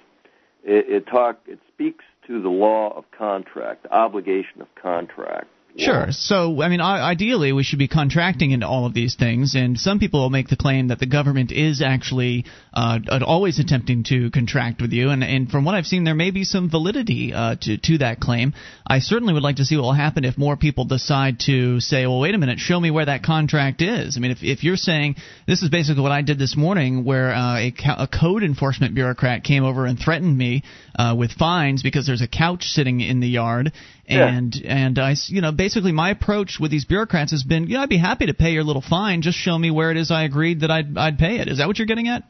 it, 0.65 0.89
it 0.89 1.07
talk 1.07 1.41
it 1.47 1.59
speaks 1.73 2.05
to 2.27 2.43
the 2.43 2.49
law 2.49 2.97
of 2.97 3.05
contract, 3.17 3.87
obligation 3.91 4.61
of 4.61 4.69
contract. 4.81 5.47
Sure. 5.79 6.07
So, 6.11 6.63
I 6.63 6.71
mean, 6.71 6.81
ideally, 6.81 7.53
we 7.53 7.63
should 7.63 7.79
be 7.79 7.89
contracting 7.89 8.51
into 8.51 8.67
all 8.67 8.87
of 8.87 8.95
these 8.95 9.15
things, 9.15 9.55
and 9.55 9.79
some 9.79 9.99
people 9.99 10.31
make 10.31 10.49
the 10.49 10.57
claim 10.57 10.89
that 10.89 10.99
the 10.99 11.07
government 11.07 11.53
is 11.53 11.83
actually 11.83 12.47
uh, 12.77 12.99
always 13.27 13.59
attempting 13.59 14.05
to 14.05 14.31
contract 14.31 14.83
with 14.83 14.93
you, 14.93 15.09
and, 15.09 15.25
and 15.25 15.51
from 15.51 15.65
what 15.65 15.75
I've 15.75 15.87
seen, 15.87 16.05
there 16.05 16.15
may 16.15 16.31
be 16.31 16.45
some 16.45 16.69
validity 16.71 17.33
uh, 17.33 17.57
to 17.63 17.79
to 17.79 17.99
that 17.99 18.21
claim. 18.21 18.53
I 18.87 18.99
certainly 18.99 19.33
would 19.33 19.43
like 19.43 19.57
to 19.57 19.65
see 19.65 19.77
what 19.77 19.83
will 19.85 19.93
happen 19.95 20.25
if 20.27 20.37
more 20.37 20.57
people 20.59 20.85
decide 20.85 21.41
to 21.47 21.81
say, 21.81 22.07
"Well, 22.07 22.21
wait 22.21 22.35
a 22.35 22.39
minute, 22.39 22.59
show 22.59 22.79
me 22.79 22.91
where 22.91 23.07
that 23.07 23.23
contract 23.23 23.81
is." 23.81 24.17
I 24.17 24.21
mean, 24.21 24.31
if 24.31 24.43
if 24.43 24.63
you're 24.63 24.77
saying 24.77 25.17
this 25.47 25.63
is 25.63 25.71
basically 25.71 26.03
what 26.03 26.13
I 26.13 26.21
did 26.21 26.39
this 26.39 26.55
morning, 26.57 27.03
where 27.05 27.33
uh, 27.35 27.59
a, 27.59 27.71
co- 27.73 27.97
a 27.99 28.07
code 28.09 28.43
enforcement 28.43 28.95
bureaucrat 28.95 29.43
came 29.43 29.65
over 29.65 29.87
and 29.87 29.99
threatened 29.99 30.37
me 30.37 30.63
uh, 30.99 31.15
with 31.19 31.33
fines 31.33 31.83
because 31.83 32.07
there's 32.07 32.23
a 32.23 32.29
couch 32.29 32.65
sitting 32.65 33.01
in 33.01 33.21
the 33.21 33.29
yard, 33.29 33.73
Yeah. 34.07 34.27
and 34.29 34.55
and 34.67 34.99
I, 34.99 35.15
you 35.29 35.41
know, 35.41 35.53
basically 35.53 35.93
my 35.93 36.11
approach 36.11 36.59
with 36.61 36.71
these 36.71 36.85
bureaucrats 36.85 37.31
has 37.31 37.43
been, 37.43 37.69
yeah, 37.69 37.81
I'd 37.81 37.89
be 37.89 37.97
happy 37.99 38.27
to 38.27 38.35
pay 38.35 38.51
your 38.51 38.65
little 38.65 38.83
fine. 38.83 39.23
Just 39.23 39.39
show 39.39 39.57
me 39.59 39.71
where 39.71 39.91
it 39.91 39.97
is 39.97 40.11
I 40.11 40.25
agreed 40.25 40.61
that 40.61 40.71
I'd 40.71 40.97
I'd 40.99 41.19
pay 41.19 41.39
it. 41.39 41.49
Is 41.49 41.57
that 41.59 41.69
what 41.69 41.79
you're 41.79 41.87
getting 41.87 42.09
at? 42.09 42.23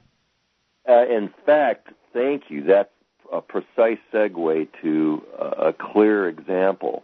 Uh, 0.89 1.07
in 1.07 1.33
fact, 1.45 1.89
thank 2.13 2.45
you. 2.49 2.65
That's 2.65 2.91
a 3.33 3.41
precise 3.41 3.99
segue 4.13 4.69
to 4.83 5.23
a 5.39 5.73
clear 5.73 6.29
example. 6.29 7.03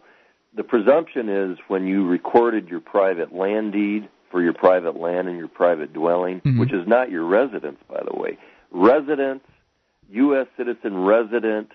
The 0.55 0.63
presumption 0.63 1.29
is 1.29 1.57
when 1.67 1.87
you 1.87 2.07
recorded 2.07 2.69
your 2.69 2.79
private 2.79 3.33
land 3.33 3.73
deed 3.73 4.07
for 4.29 4.41
your 4.41 4.53
private 4.53 4.99
land 4.99 5.27
and 5.27 5.37
your 5.37 5.47
private 5.47 5.93
dwelling, 5.93 6.39
mm-hmm. 6.41 6.59
which 6.59 6.71
is 6.71 6.87
not 6.87 7.09
your 7.09 7.25
residence, 7.25 7.79
by 7.89 8.01
the 8.03 8.17
way. 8.17 8.37
Residence, 8.71 9.43
U.S. 10.11 10.47
citizen 10.55 10.97
resident 10.97 11.71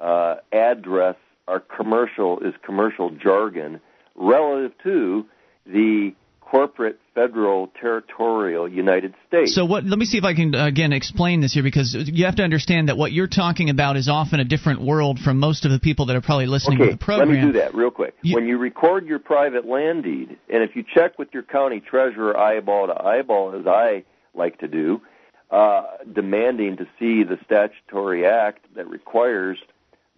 uh, 0.00 0.36
address 0.52 1.16
are 1.48 1.60
commercial 1.60 2.38
is 2.40 2.54
commercial 2.64 3.10
jargon 3.10 3.80
relative 4.14 4.72
to 4.84 5.26
the 5.66 6.14
corporate 6.40 6.99
federal 7.20 7.68
territorial 7.80 8.68
United 8.68 9.14
States. 9.28 9.54
So 9.54 9.64
what 9.64 9.84
let 9.84 9.98
me 9.98 10.06
see 10.06 10.18
if 10.18 10.24
I 10.24 10.34
can 10.34 10.54
again 10.54 10.92
explain 10.92 11.40
this 11.40 11.52
here 11.52 11.62
because 11.62 11.94
you 11.94 12.24
have 12.24 12.36
to 12.36 12.42
understand 12.42 12.88
that 12.88 12.96
what 12.96 13.12
you're 13.12 13.26
talking 13.26 13.68
about 13.68 13.96
is 13.96 14.08
often 14.08 14.40
a 14.40 14.44
different 14.44 14.80
world 14.80 15.18
from 15.18 15.38
most 15.38 15.64
of 15.64 15.70
the 15.70 15.78
people 15.78 16.06
that 16.06 16.16
are 16.16 16.20
probably 16.20 16.46
listening 16.46 16.80
okay, 16.80 16.90
to 16.90 16.96
the 16.96 17.04
program. 17.04 17.28
Let 17.28 17.40
me 17.40 17.52
do 17.52 17.58
that 17.58 17.74
real 17.74 17.90
quick. 17.90 18.14
You, 18.22 18.36
when 18.36 18.46
you 18.46 18.58
record 18.58 19.06
your 19.06 19.18
private 19.18 19.66
land 19.66 20.04
deed 20.04 20.38
and 20.48 20.62
if 20.62 20.74
you 20.74 20.84
check 20.94 21.18
with 21.18 21.28
your 21.32 21.42
county 21.42 21.80
treasurer 21.80 22.36
eyeball 22.36 22.86
to 22.86 23.02
eyeball 23.02 23.54
as 23.58 23.66
I 23.66 24.04
like 24.34 24.58
to 24.60 24.68
do, 24.68 25.02
uh, 25.50 25.82
demanding 26.10 26.76
to 26.78 26.84
see 26.98 27.24
the 27.24 27.38
statutory 27.44 28.26
act 28.26 28.64
that 28.76 28.88
requires 28.88 29.58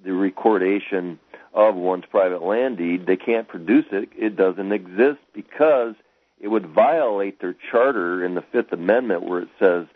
the 0.05 0.13
recordation 0.13 1.19
of 1.55 1.75
one's 1.75 2.05
private 2.11 2.43
land 2.43 2.79
deed, 2.79 3.07
they 3.07 3.17
can't 3.17 3.49
produce 3.49 3.87
it. 3.93 4.11
It 4.17 4.37
doesn't 4.37 4.73
exist 4.73 5.21
because 5.35 5.95
it 6.43 6.49
would 6.49 6.67
violate 6.67 7.41
their 7.41 7.55
charter 7.71 8.23
in 8.25 8.35
the 8.35 8.43
Fifth 8.43 8.73
Amendment 8.73 9.23
where 9.23 9.41
it 9.41 9.49
says 9.59 9.87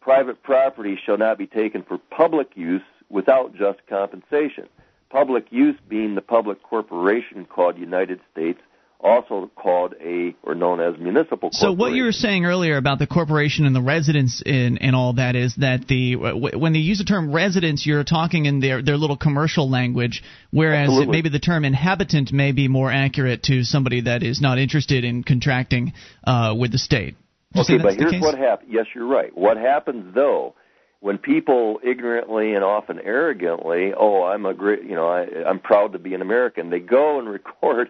private 0.00 0.42
property 0.42 0.98
shall 1.04 1.18
not 1.18 1.36
be 1.36 1.46
taken 1.46 1.82
for 1.82 1.98
public 1.98 2.56
use 2.56 2.82
without 3.10 3.54
just 3.54 3.80
compensation. 3.88 4.68
Public 5.10 5.46
use 5.50 5.76
being 5.88 6.14
the 6.14 6.22
public 6.22 6.62
corporation 6.62 7.44
called 7.44 7.76
United 7.76 8.20
States 8.32 8.60
also 9.02 9.50
called 9.56 9.94
a 10.00 10.34
or 10.42 10.54
known 10.54 10.80
as 10.80 10.98
municipal. 10.98 11.50
So 11.52 11.72
what 11.72 11.92
you 11.92 12.04
were 12.04 12.12
saying 12.12 12.44
earlier 12.44 12.76
about 12.76 12.98
the 12.98 13.06
corporation 13.06 13.66
and 13.66 13.74
the 13.74 13.82
residence 13.82 14.42
in 14.44 14.78
and 14.78 14.94
all 14.94 15.14
that 15.14 15.36
is 15.36 15.54
that 15.56 15.86
the 15.88 16.16
when 16.16 16.72
they 16.72 16.80
use 16.80 16.98
the 16.98 17.04
term 17.04 17.32
residence, 17.32 17.86
you're 17.86 18.04
talking 18.04 18.46
in 18.46 18.60
their 18.60 18.82
their 18.82 18.96
little 18.96 19.16
commercial 19.16 19.70
language, 19.70 20.22
whereas 20.50 20.90
maybe 21.06 21.28
the 21.28 21.38
term 21.38 21.64
inhabitant 21.64 22.32
may 22.32 22.52
be 22.52 22.68
more 22.68 22.90
accurate 22.92 23.42
to 23.44 23.64
somebody 23.64 24.02
that 24.02 24.22
is 24.22 24.40
not 24.40 24.58
interested 24.58 25.04
in 25.04 25.24
contracting 25.24 25.92
uh, 26.24 26.54
with 26.58 26.72
the 26.72 26.78
state. 26.78 27.16
Okay, 27.56 27.78
but 27.78 27.94
here's 27.94 28.20
what 28.20 28.38
happens. 28.38 28.70
Yes, 28.72 28.86
you're 28.94 29.06
right. 29.06 29.36
What 29.36 29.56
happens 29.56 30.14
though? 30.14 30.54
When 31.00 31.16
people 31.16 31.80
ignorantly 31.82 32.52
and 32.52 32.62
often 32.62 33.00
arrogantly, 33.00 33.92
oh, 33.98 34.22
I'm 34.22 34.44
a 34.44 34.52
great, 34.52 34.84
you 34.84 34.94
know, 34.94 35.08
I, 35.08 35.48
I'm 35.48 35.58
proud 35.58 35.94
to 35.94 35.98
be 35.98 36.12
an 36.12 36.20
American. 36.20 36.68
They 36.68 36.78
go 36.78 37.18
and 37.18 37.26
record 37.30 37.88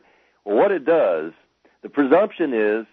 what 0.56 0.70
it 0.70 0.84
does, 0.84 1.32
the 1.82 1.88
presumption 1.88 2.52
is, 2.54 2.86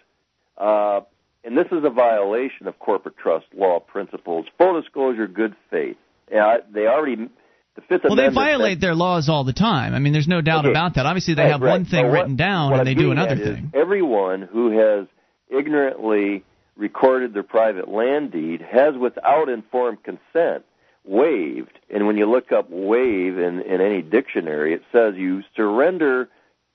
uh, 0.56 1.00
and 1.44 1.56
this 1.56 1.66
is 1.72 1.84
a 1.84 1.90
violation 1.90 2.66
of 2.66 2.78
corporate 2.78 3.16
trust 3.16 3.46
law 3.54 3.80
principles, 3.80 4.46
full 4.56 4.80
disclosure, 4.80 5.26
good 5.26 5.54
faith. 5.70 5.96
Yeah, 6.30 6.58
they 6.72 6.86
already 6.86 7.28
the 7.78 7.82
Fifth 7.82 8.04
well, 8.04 8.12
Amendment. 8.14 8.36
Well, 8.36 8.44
they 8.44 8.50
violate 8.52 8.80
their 8.80 8.94
laws 8.94 9.28
all 9.28 9.44
the 9.44 9.52
time. 9.52 9.94
I 9.94 10.00
mean, 10.00 10.12
there's 10.12 10.28
no 10.28 10.40
doubt 10.40 10.64
okay. 10.64 10.70
about 10.70 10.94
that. 10.94 11.06
Obviously, 11.06 11.34
they 11.34 11.42
right, 11.42 11.52
have 11.52 11.60
right. 11.60 11.70
one 11.70 11.84
thing 11.84 12.06
what, 12.06 12.12
written 12.12 12.36
down 12.36 12.72
and 12.72 12.80
I'm 12.80 12.84
they 12.84 12.94
do 12.94 13.12
another 13.12 13.36
thing. 13.36 13.72
Everyone 13.74 14.42
who 14.42 14.78
has 14.78 15.06
ignorantly 15.48 16.44
recorded 16.76 17.34
their 17.34 17.42
private 17.42 17.88
land 17.88 18.32
deed 18.32 18.62
has, 18.62 18.94
without 18.96 19.48
informed 19.48 20.02
consent, 20.02 20.64
waived. 21.04 21.78
And 21.88 22.06
when 22.06 22.16
you 22.16 22.30
look 22.30 22.52
up 22.52 22.68
waive 22.68 23.38
in, 23.38 23.60
in 23.60 23.80
any 23.80 24.02
dictionary, 24.02 24.74
it 24.74 24.82
says 24.92 25.14
you 25.16 25.42
surrender 25.56 26.28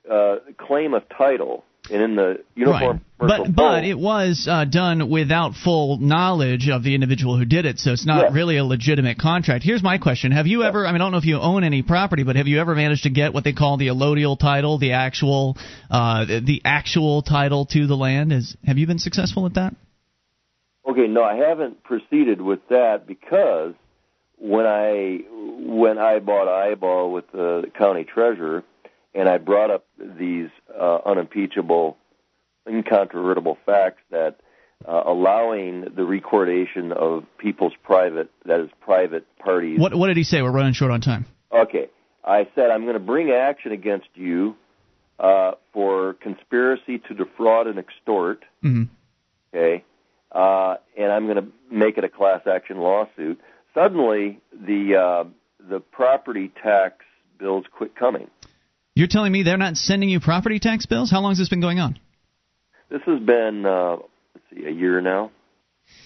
uh, 0.10 0.38
claim 0.58 0.94
of 0.94 1.04
title 1.10 1.64
and 1.92 2.02
in 2.02 2.16
the 2.16 2.44
uniform 2.56 3.02
right. 3.20 3.42
but 3.42 3.56
but 3.56 3.84
it 3.84 3.98
was 3.98 4.48
uh, 4.50 4.64
done 4.64 5.10
without 5.10 5.54
full 5.54 5.98
knowledge 5.98 6.70
of 6.70 6.84
the 6.84 6.96
individual 6.96 7.38
who 7.38 7.46
did 7.46 7.66
it 7.66 7.78
so 7.78 7.92
it's 7.92 8.06
not 8.06 8.26
yes. 8.26 8.34
really 8.34 8.58
a 8.58 8.64
legitimate 8.64 9.20
contract. 9.20 9.64
Here's 9.64 9.84
my 9.84 9.98
question. 9.98 10.32
Have 10.32 10.48
you 10.48 10.64
ever 10.64 10.86
i 10.86 10.92
mean 10.92 11.02
i 11.02 11.06
don't 11.06 11.12
know 11.12 11.18
if 11.18 11.26
you 11.26 11.40
own 11.40 11.64
any 11.64 11.82
property 11.82 12.24
but 12.24 12.36
have 12.36 12.48
you 12.48 12.60
ever 12.60 12.74
managed 12.76 13.04
to 13.04 13.10
get 13.10 13.34
what 13.34 13.44
they 13.44 13.54
call 13.54 13.78
the 13.78 13.88
allodial 13.88 14.40
title 14.40 14.78
the 14.78 14.94
actual 14.94 15.58
uh, 15.92 16.26
the 16.26 16.62
actual 16.64 17.22
title 17.22 17.66
to 17.68 17.88
the 17.88 17.96
land? 17.96 18.32
Is 18.32 18.56
have 18.66 18.78
you 18.78 18.88
been 18.88 19.00
successful 19.00 19.46
at 19.46 19.56
that? 19.56 19.76
Okay 20.88 21.08
no 21.08 21.24
i 21.24 21.36
haven't 21.36 21.84
proceeded 21.84 22.42
with 22.42 22.60
that 22.70 23.06
because 23.08 23.74
when 24.38 24.66
i 24.66 25.20
when 25.30 25.98
i 25.98 26.20
bought 26.20 26.48
eyeball 26.48 27.12
with 27.12 27.30
the 27.32 27.70
county 27.78 28.06
treasurer 28.06 28.64
and 29.14 29.30
I 29.30 29.38
brought 29.38 29.72
up 29.72 29.86
these 29.98 30.50
uh, 30.74 31.00
unimpeachable, 31.06 31.98
incontrovertible 32.68 33.58
facts 33.66 34.02
that 34.12 34.40
uh, 34.88 35.04
allowing 35.06 35.86
the 35.96 36.04
recordation 36.04 36.92
of 36.92 37.26
people's 37.38 37.74
private, 37.84 38.30
that 38.46 38.60
is, 38.60 38.70
private 38.82 39.26
parties. 39.38 39.80
What, 39.80 39.96
what 39.96 40.08
did 40.08 40.18
he 40.18 40.24
say? 40.24 40.42
We're 40.42 40.52
running 40.52 40.74
short 40.74 40.92
on 40.92 41.02
time. 41.02 41.26
Okay. 41.52 41.90
I 42.24 42.48
said, 42.56 42.70
I'm 42.70 42.84
going 42.84 42.94
to 42.94 43.00
bring 43.00 43.32
action 43.32 43.72
against 43.72 44.08
you 44.16 44.56
uh, 45.20 45.52
for 45.74 46.14
conspiracy 46.14 47.00
to 47.00 47.14
defraud 47.14 47.68
and 47.68 47.78
extort. 47.80 48.44
Mm-hmm. 48.64 48.84
Okay. 49.54 49.84
Uh, 50.32 50.76
and 50.98 51.12
I'm 51.12 51.26
going 51.28 51.38
to 51.38 51.48
make 51.72 51.98
it 51.98 52.04
a 52.04 52.10
class 52.10 52.42
action 52.48 52.78
lawsuit. 52.78 53.40
Suddenly, 53.74 54.40
the 54.52 54.96
uh, 54.96 55.24
the 55.60 55.80
property 55.80 56.52
tax 56.62 57.06
bills 57.38 57.66
quit 57.72 57.96
coming. 57.96 58.30
You're 58.96 59.08
telling 59.08 59.32
me 59.32 59.44
they're 59.44 59.58
not 59.58 59.76
sending 59.76 60.10
you 60.10 60.20
property 60.20 60.60
tax 60.60 60.86
bills? 60.86 61.10
How 61.10 61.22
long 61.22 61.32
has 61.32 61.40
this 61.40 61.50
been 61.50 61.62
going 61.62 61.80
on? 61.80 62.00
This 62.90 63.02
has 63.08 63.20
been, 63.20 63.66
uh, 63.66 63.98
let's 64.36 64.46
see, 64.54 64.66
a 64.66 64.72
year 64.72 65.02
now. 65.02 65.32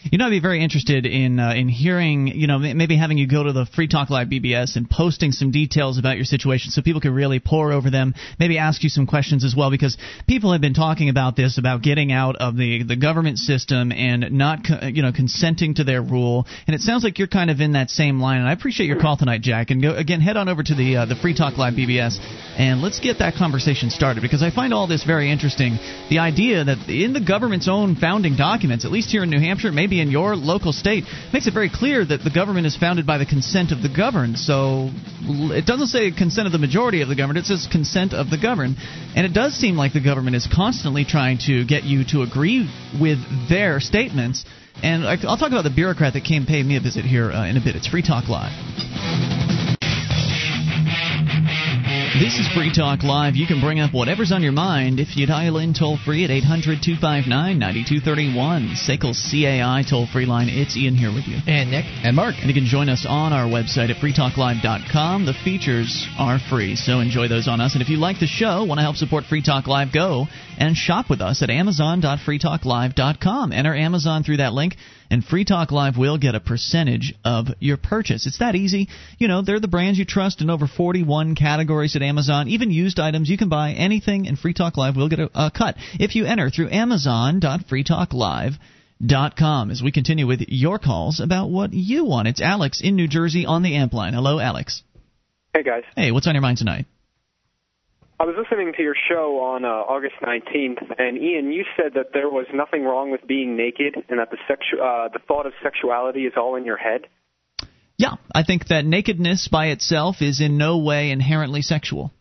You 0.03 0.17
know, 0.17 0.27
I'd 0.27 0.29
be 0.29 0.39
very 0.39 0.63
interested 0.63 1.05
in 1.05 1.39
uh, 1.39 1.53
in 1.53 1.67
hearing, 1.67 2.27
you 2.27 2.47
know, 2.47 2.59
maybe 2.59 2.95
having 2.95 3.17
you 3.17 3.27
go 3.27 3.43
to 3.43 3.51
the 3.51 3.65
Free 3.65 3.87
Talk 3.87 4.09
Live 4.09 4.27
BBS 4.27 4.75
and 4.75 4.89
posting 4.89 5.31
some 5.31 5.51
details 5.51 5.97
about 5.97 6.15
your 6.15 6.25
situation 6.25 6.71
so 6.71 6.81
people 6.81 7.01
can 7.01 7.13
really 7.13 7.39
pore 7.39 7.71
over 7.71 7.89
them. 7.89 8.13
Maybe 8.39 8.57
ask 8.57 8.83
you 8.83 8.89
some 8.89 9.07
questions 9.07 9.43
as 9.43 9.55
well 9.55 9.69
because 9.69 9.97
people 10.27 10.51
have 10.51 10.61
been 10.61 10.73
talking 10.73 11.09
about 11.09 11.35
this 11.35 11.57
about 11.57 11.81
getting 11.81 12.11
out 12.11 12.35
of 12.37 12.55
the 12.55 12.83
the 12.83 12.95
government 12.95 13.37
system 13.37 13.91
and 13.91 14.31
not, 14.31 14.59
you 14.93 15.01
know, 15.01 15.11
consenting 15.11 15.75
to 15.75 15.83
their 15.83 16.01
rule. 16.01 16.45
And 16.67 16.75
it 16.75 16.81
sounds 16.81 17.03
like 17.03 17.19
you're 17.19 17.27
kind 17.27 17.49
of 17.49 17.59
in 17.59 17.73
that 17.73 17.89
same 17.89 18.19
line. 18.19 18.39
And 18.39 18.47
I 18.47 18.53
appreciate 18.53 18.87
your 18.87 19.01
call 19.01 19.17
tonight, 19.17 19.41
Jack. 19.41 19.71
And 19.71 19.81
go 19.81 19.95
again, 19.95 20.21
head 20.21 20.37
on 20.37 20.47
over 20.47 20.63
to 20.63 20.75
the 20.75 20.97
uh, 20.97 21.05
the 21.05 21.15
Free 21.15 21.35
Talk 21.35 21.57
Live 21.57 21.73
BBS 21.73 22.17
and 22.57 22.81
let's 22.81 22.99
get 22.99 23.19
that 23.19 23.35
conversation 23.35 23.91
started 23.91 24.21
because 24.21 24.41
I 24.41 24.49
find 24.49 24.73
all 24.73 24.87
this 24.87 25.03
very 25.03 25.31
interesting. 25.31 25.77
The 26.09 26.17
idea 26.17 26.63
that 26.63 26.89
in 26.89 27.13
the 27.13 27.21
government's 27.21 27.67
own 27.69 27.95
founding 27.95 28.35
documents, 28.35 28.83
at 28.83 28.91
least 28.91 29.11
here 29.11 29.21
in 29.21 29.29
New 29.29 29.39
Hampshire, 29.39 29.71
maybe 29.71 29.96
in 29.99 30.11
your 30.11 30.35
local 30.35 30.73
state 30.73 31.05
makes 31.33 31.47
it 31.47 31.53
very 31.53 31.69
clear 31.69 32.05
that 32.05 32.23
the 32.23 32.29
government 32.29 32.65
is 32.67 32.75
founded 32.75 33.05
by 33.05 33.17
the 33.17 33.25
consent 33.25 33.71
of 33.71 33.81
the 33.81 33.89
governed. 33.89 34.37
So 34.37 34.89
it 35.21 35.65
doesn't 35.65 35.87
say 35.87 36.11
consent 36.11 36.45
of 36.45 36.51
the 36.51 36.59
majority 36.59 37.01
of 37.01 37.09
the 37.09 37.15
governed, 37.15 37.37
it 37.37 37.45
says 37.45 37.67
consent 37.71 38.13
of 38.13 38.29
the 38.29 38.37
governed. 38.37 38.77
And 39.15 39.25
it 39.25 39.33
does 39.33 39.53
seem 39.53 39.75
like 39.75 39.93
the 39.93 40.03
government 40.03 40.35
is 40.35 40.47
constantly 40.47 41.05
trying 41.05 41.39
to 41.47 41.65
get 41.65 41.83
you 41.83 42.03
to 42.11 42.21
agree 42.21 42.69
with 42.99 43.19
their 43.49 43.79
statements. 43.79 44.45
And 44.83 45.05
I'll 45.05 45.37
talk 45.37 45.51
about 45.51 45.63
the 45.63 45.73
bureaucrat 45.73 46.13
that 46.13 46.23
came 46.23 46.45
pay 46.45 46.61
me 46.61 46.77
a 46.77 46.79
visit 46.79 47.03
here 47.03 47.31
uh, 47.31 47.47
in 47.47 47.57
a 47.57 47.61
bit. 47.63 47.75
It's 47.75 47.87
Free 47.87 48.03
Talk 48.03 48.29
Live. 48.29 49.46
This 52.19 52.39
is 52.39 52.47
Free 52.47 52.73
Talk 52.73 53.03
Live. 53.03 53.35
You 53.35 53.45
can 53.45 53.61
bring 53.61 53.79
up 53.79 53.93
whatever's 53.93 54.31
on 54.31 54.41
your 54.41 54.51
mind 54.51 54.99
if 54.99 55.15
you 55.15 55.27
dial 55.27 55.57
in 55.57 55.75
toll 55.75 55.99
free 56.03 56.23
at 56.23 56.31
800 56.31 56.81
259 56.81 57.29
9231. 57.29 58.73
SACL 58.73 59.13
CAI 59.13 59.83
toll 59.87 60.07
free 60.07 60.25
line. 60.25 60.49
It's 60.49 60.75
Ian 60.75 60.95
here 60.95 61.13
with 61.13 61.27
you. 61.27 61.37
And 61.45 61.69
Nick. 61.69 61.85
And 61.85 62.15
Mark. 62.15 62.33
And 62.39 62.47
you 62.47 62.55
can 62.55 62.65
join 62.65 62.89
us 62.89 63.05
on 63.07 63.33
our 63.33 63.45
website 63.45 63.91
at 63.91 63.97
freetalklive.com. 63.97 65.27
The 65.27 65.35
features 65.45 66.07
are 66.17 66.39
free, 66.39 66.75
so 66.75 67.01
enjoy 67.01 67.27
those 67.27 67.47
on 67.47 67.61
us. 67.61 67.73
And 67.73 67.83
if 67.83 67.89
you 67.89 67.97
like 67.97 68.19
the 68.19 68.25
show, 68.25 68.63
want 68.63 68.79
to 68.79 68.83
help 68.83 68.95
support 68.95 69.25
Free 69.25 69.43
Talk 69.43 69.67
Live, 69.67 69.93
go 69.93 70.25
and 70.57 70.75
shop 70.75 71.11
with 71.11 71.21
us 71.21 71.43
at 71.43 71.51
amazon.freetalklive.com. 71.51 73.51
Enter 73.51 73.75
Amazon 73.75 74.23
through 74.23 74.37
that 74.37 74.53
link 74.53 74.75
and 75.09 75.23
Free 75.23 75.45
Talk 75.45 75.71
Live 75.71 75.97
will 75.97 76.17
get 76.17 76.35
a 76.35 76.39
percentage 76.39 77.15
of 77.23 77.47
your 77.59 77.77
purchase. 77.77 78.27
It's 78.27 78.39
that 78.39 78.55
easy. 78.55 78.89
You 79.17 79.27
know, 79.27 79.41
they're 79.41 79.59
the 79.59 79.67
brands 79.67 79.99
you 79.99 80.05
trust 80.05 80.41
in 80.41 80.49
over 80.49 80.67
41 80.67 81.35
categories 81.35 81.95
at 81.95 82.01
Amazon. 82.01 82.47
Even 82.47 82.71
used 82.71 82.99
items, 82.99 83.29
you 83.29 83.37
can 83.37 83.49
buy 83.49 83.73
anything, 83.73 84.27
and 84.27 84.37
Free 84.37 84.53
Talk 84.53 84.77
Live 84.77 84.95
will 84.95 85.09
get 85.09 85.19
a, 85.19 85.29
a 85.33 85.51
cut 85.51 85.75
if 85.99 86.15
you 86.15 86.25
enter 86.25 86.49
through 86.49 86.69
Amazon.freetalklive.com. 86.71 89.71
As 89.71 89.81
we 89.81 89.91
continue 89.91 90.27
with 90.27 90.41
your 90.47 90.79
calls 90.79 91.19
about 91.19 91.49
what 91.49 91.73
you 91.73 92.05
want, 92.05 92.27
it's 92.27 92.41
Alex 92.41 92.81
in 92.81 92.95
New 92.95 93.07
Jersey 93.07 93.45
on 93.45 93.63
the 93.63 93.75
amp 93.75 93.93
line. 93.93 94.13
Hello, 94.13 94.39
Alex. 94.39 94.83
Hey 95.53 95.63
guys. 95.63 95.83
Hey, 95.95 96.11
what's 96.11 96.27
on 96.27 96.35
your 96.35 96.41
mind 96.41 96.57
tonight? 96.57 96.85
I 98.19 98.25
was 98.25 98.35
listening 98.35 98.73
to 98.75 98.81
your 98.81 98.95
show 99.07 99.39
on 99.41 99.63
uh, 99.63 99.67
August 99.67 100.15
19th, 100.23 100.81
and 100.97 101.19
Ian, 101.19 101.51
you 101.51 101.63
said 101.75 101.93
that 101.93 102.13
there 102.13 102.29
was 102.29 102.47
nothing 102.51 102.83
wrong 102.83 103.11
with 103.11 103.27
being 103.27 103.55
naked, 103.55 103.93
and 104.09 104.17
that 104.17 104.31
the 104.31 104.37
sexu- 104.49 104.81
uh, 104.81 105.09
the 105.09 105.19
thought 105.27 105.45
of 105.45 105.53
sexuality 105.61 106.21
is 106.21 106.33
all 106.35 106.55
in 106.55 106.65
your 106.65 106.77
head. 106.77 107.01
Yeah, 107.95 108.15
I 108.33 108.41
think 108.41 108.67
that 108.69 108.85
nakedness 108.85 109.49
by 109.49 109.67
itself 109.67 110.21
is 110.21 110.41
in 110.41 110.57
no 110.57 110.79
way 110.79 111.11
inherently 111.11 111.61
sexual. 111.61 112.11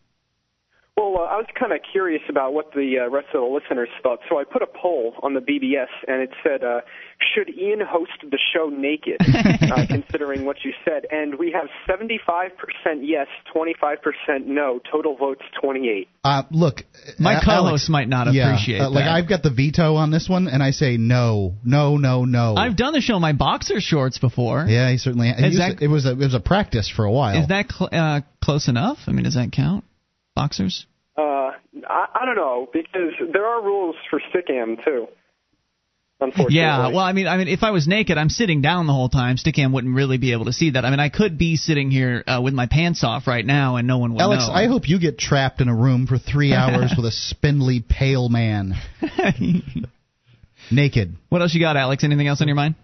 Well, 0.97 1.13
uh, 1.19 1.25
I 1.29 1.37
was 1.37 1.45
kind 1.57 1.71
of 1.73 1.79
curious 1.91 2.23
about 2.27 2.53
what 2.55 2.71
the 2.73 3.05
uh, 3.05 3.09
rest 3.11 3.27
of 3.35 3.41
the 3.41 3.47
listeners 3.47 3.89
thought, 4.01 4.17
so 4.27 4.39
I 4.39 4.43
put 4.43 4.63
a 4.63 4.67
poll 4.67 5.13
on 5.21 5.35
the 5.35 5.39
BBS, 5.41 5.93
and 6.07 6.23
it 6.23 6.31
said, 6.43 6.63
uh, 6.63 6.81
"Should 7.35 7.49
Ian 7.55 7.81
host 7.87 8.13
the 8.23 8.39
show 8.51 8.69
naked?" 8.69 9.17
uh, 9.21 9.85
considering 9.87 10.43
what 10.45 10.57
you 10.65 10.73
said, 10.83 11.05
and 11.11 11.37
we 11.37 11.51
have 11.51 11.67
75% 11.87 12.49
yes, 13.03 13.27
25% 13.55 14.45
no. 14.47 14.79
Total 14.91 15.15
votes 15.15 15.43
28. 15.61 16.07
Uh, 16.23 16.43
look, 16.49 16.81
My 17.19 17.35
uh, 17.35 17.41
co-host 17.41 17.49
Alex, 17.67 17.89
might 17.89 18.09
not 18.09 18.33
yeah, 18.33 18.49
appreciate 18.49 18.79
uh, 18.81 18.89
Like 18.89 19.05
that. 19.05 19.11
I've 19.11 19.29
got 19.29 19.43
the 19.43 19.51
veto 19.51 19.95
on 19.95 20.09
this 20.09 20.27
one, 20.27 20.47
and 20.47 20.63
I 20.63 20.71
say 20.71 20.97
no, 20.97 21.53
no, 21.63 21.97
no, 21.97 22.25
no. 22.25 22.55
I've 22.55 22.75
done 22.75 22.93
the 22.93 23.01
show 23.01 23.17
in 23.17 23.21
my 23.21 23.33
boxer 23.33 23.79
shorts 23.79 24.17
before. 24.17 24.65
yeah, 24.67 24.89
he 24.89 24.97
certainly. 24.97 25.27
he 25.27 25.45
Is 25.45 25.53
used 25.53 25.59
that- 25.59 25.81
it 25.83 25.89
was 25.89 26.07
a 26.07 26.13
it 26.13 26.17
was 26.17 26.33
a 26.33 26.39
practice 26.39 26.89
for 26.89 27.05
a 27.05 27.11
while. 27.11 27.39
Is 27.39 27.49
that 27.49 27.71
cl- 27.71 27.89
uh, 27.91 28.21
close 28.43 28.67
enough? 28.67 28.97
I 29.05 29.11
mean, 29.11 29.25
does 29.25 29.35
that 29.35 29.51
count? 29.51 29.83
Boxers? 30.37 30.85
Uh, 31.17 31.49
I, 31.89 32.05
I 32.13 32.25
don't 32.25 32.35
know 32.35 32.69
because 32.71 33.13
there 33.33 33.45
are 33.45 33.63
rules 33.63 33.95
for 34.11 34.21
stickam 34.31 34.83
too. 34.85 35.07
Unfortunately. 36.19 36.55
Yeah, 36.55 36.89
well, 36.89 36.99
I 36.99 37.13
mean, 37.13 37.27
I 37.27 37.37
mean, 37.37 37.47
if 37.47 37.63
I 37.63 37.71
was 37.71 37.87
naked, 37.87 38.17
I'm 38.17 38.29
sitting 38.29 38.61
down 38.61 38.87
the 38.87 38.93
whole 38.93 39.09
time. 39.09 39.37
Stickam 39.37 39.71
wouldn't 39.71 39.95
really 39.95 40.17
be 40.17 40.33
able 40.33 40.45
to 40.45 40.53
see 40.53 40.71
that. 40.71 40.83
I 40.85 40.89
mean, 40.91 40.99
I 40.99 41.09
could 41.09 41.37
be 41.37 41.55
sitting 41.57 41.89
here 41.91 42.23
uh, 42.25 42.39
with 42.43 42.53
my 42.55 42.67
pants 42.67 43.03
off 43.03 43.27
right 43.27 43.45
now, 43.45 43.77
and 43.77 43.87
no 43.87 43.97
one 43.97 44.13
would 44.13 44.21
Alex, 44.21 44.47
know. 44.47 44.53
I 44.53 44.67
hope 44.67 44.87
you 44.87 44.99
get 44.99 45.17
trapped 45.19 45.61
in 45.61 45.69
a 45.69 45.75
room 45.75 46.05
for 46.07 46.17
three 46.17 46.53
hours 46.55 46.93
with 46.95 47.05
a 47.05 47.11
spindly, 47.11 47.83
pale 47.87 48.29
man, 48.29 48.73
naked. 50.71 51.15
what 51.29 51.41
else 51.41 51.53
you 51.53 51.61
got, 51.61 51.77
Alex? 51.77 52.03
Anything 52.03 52.27
else 52.27 52.41
on 52.41 52.47
your 52.47 52.55
mind? 52.55 52.75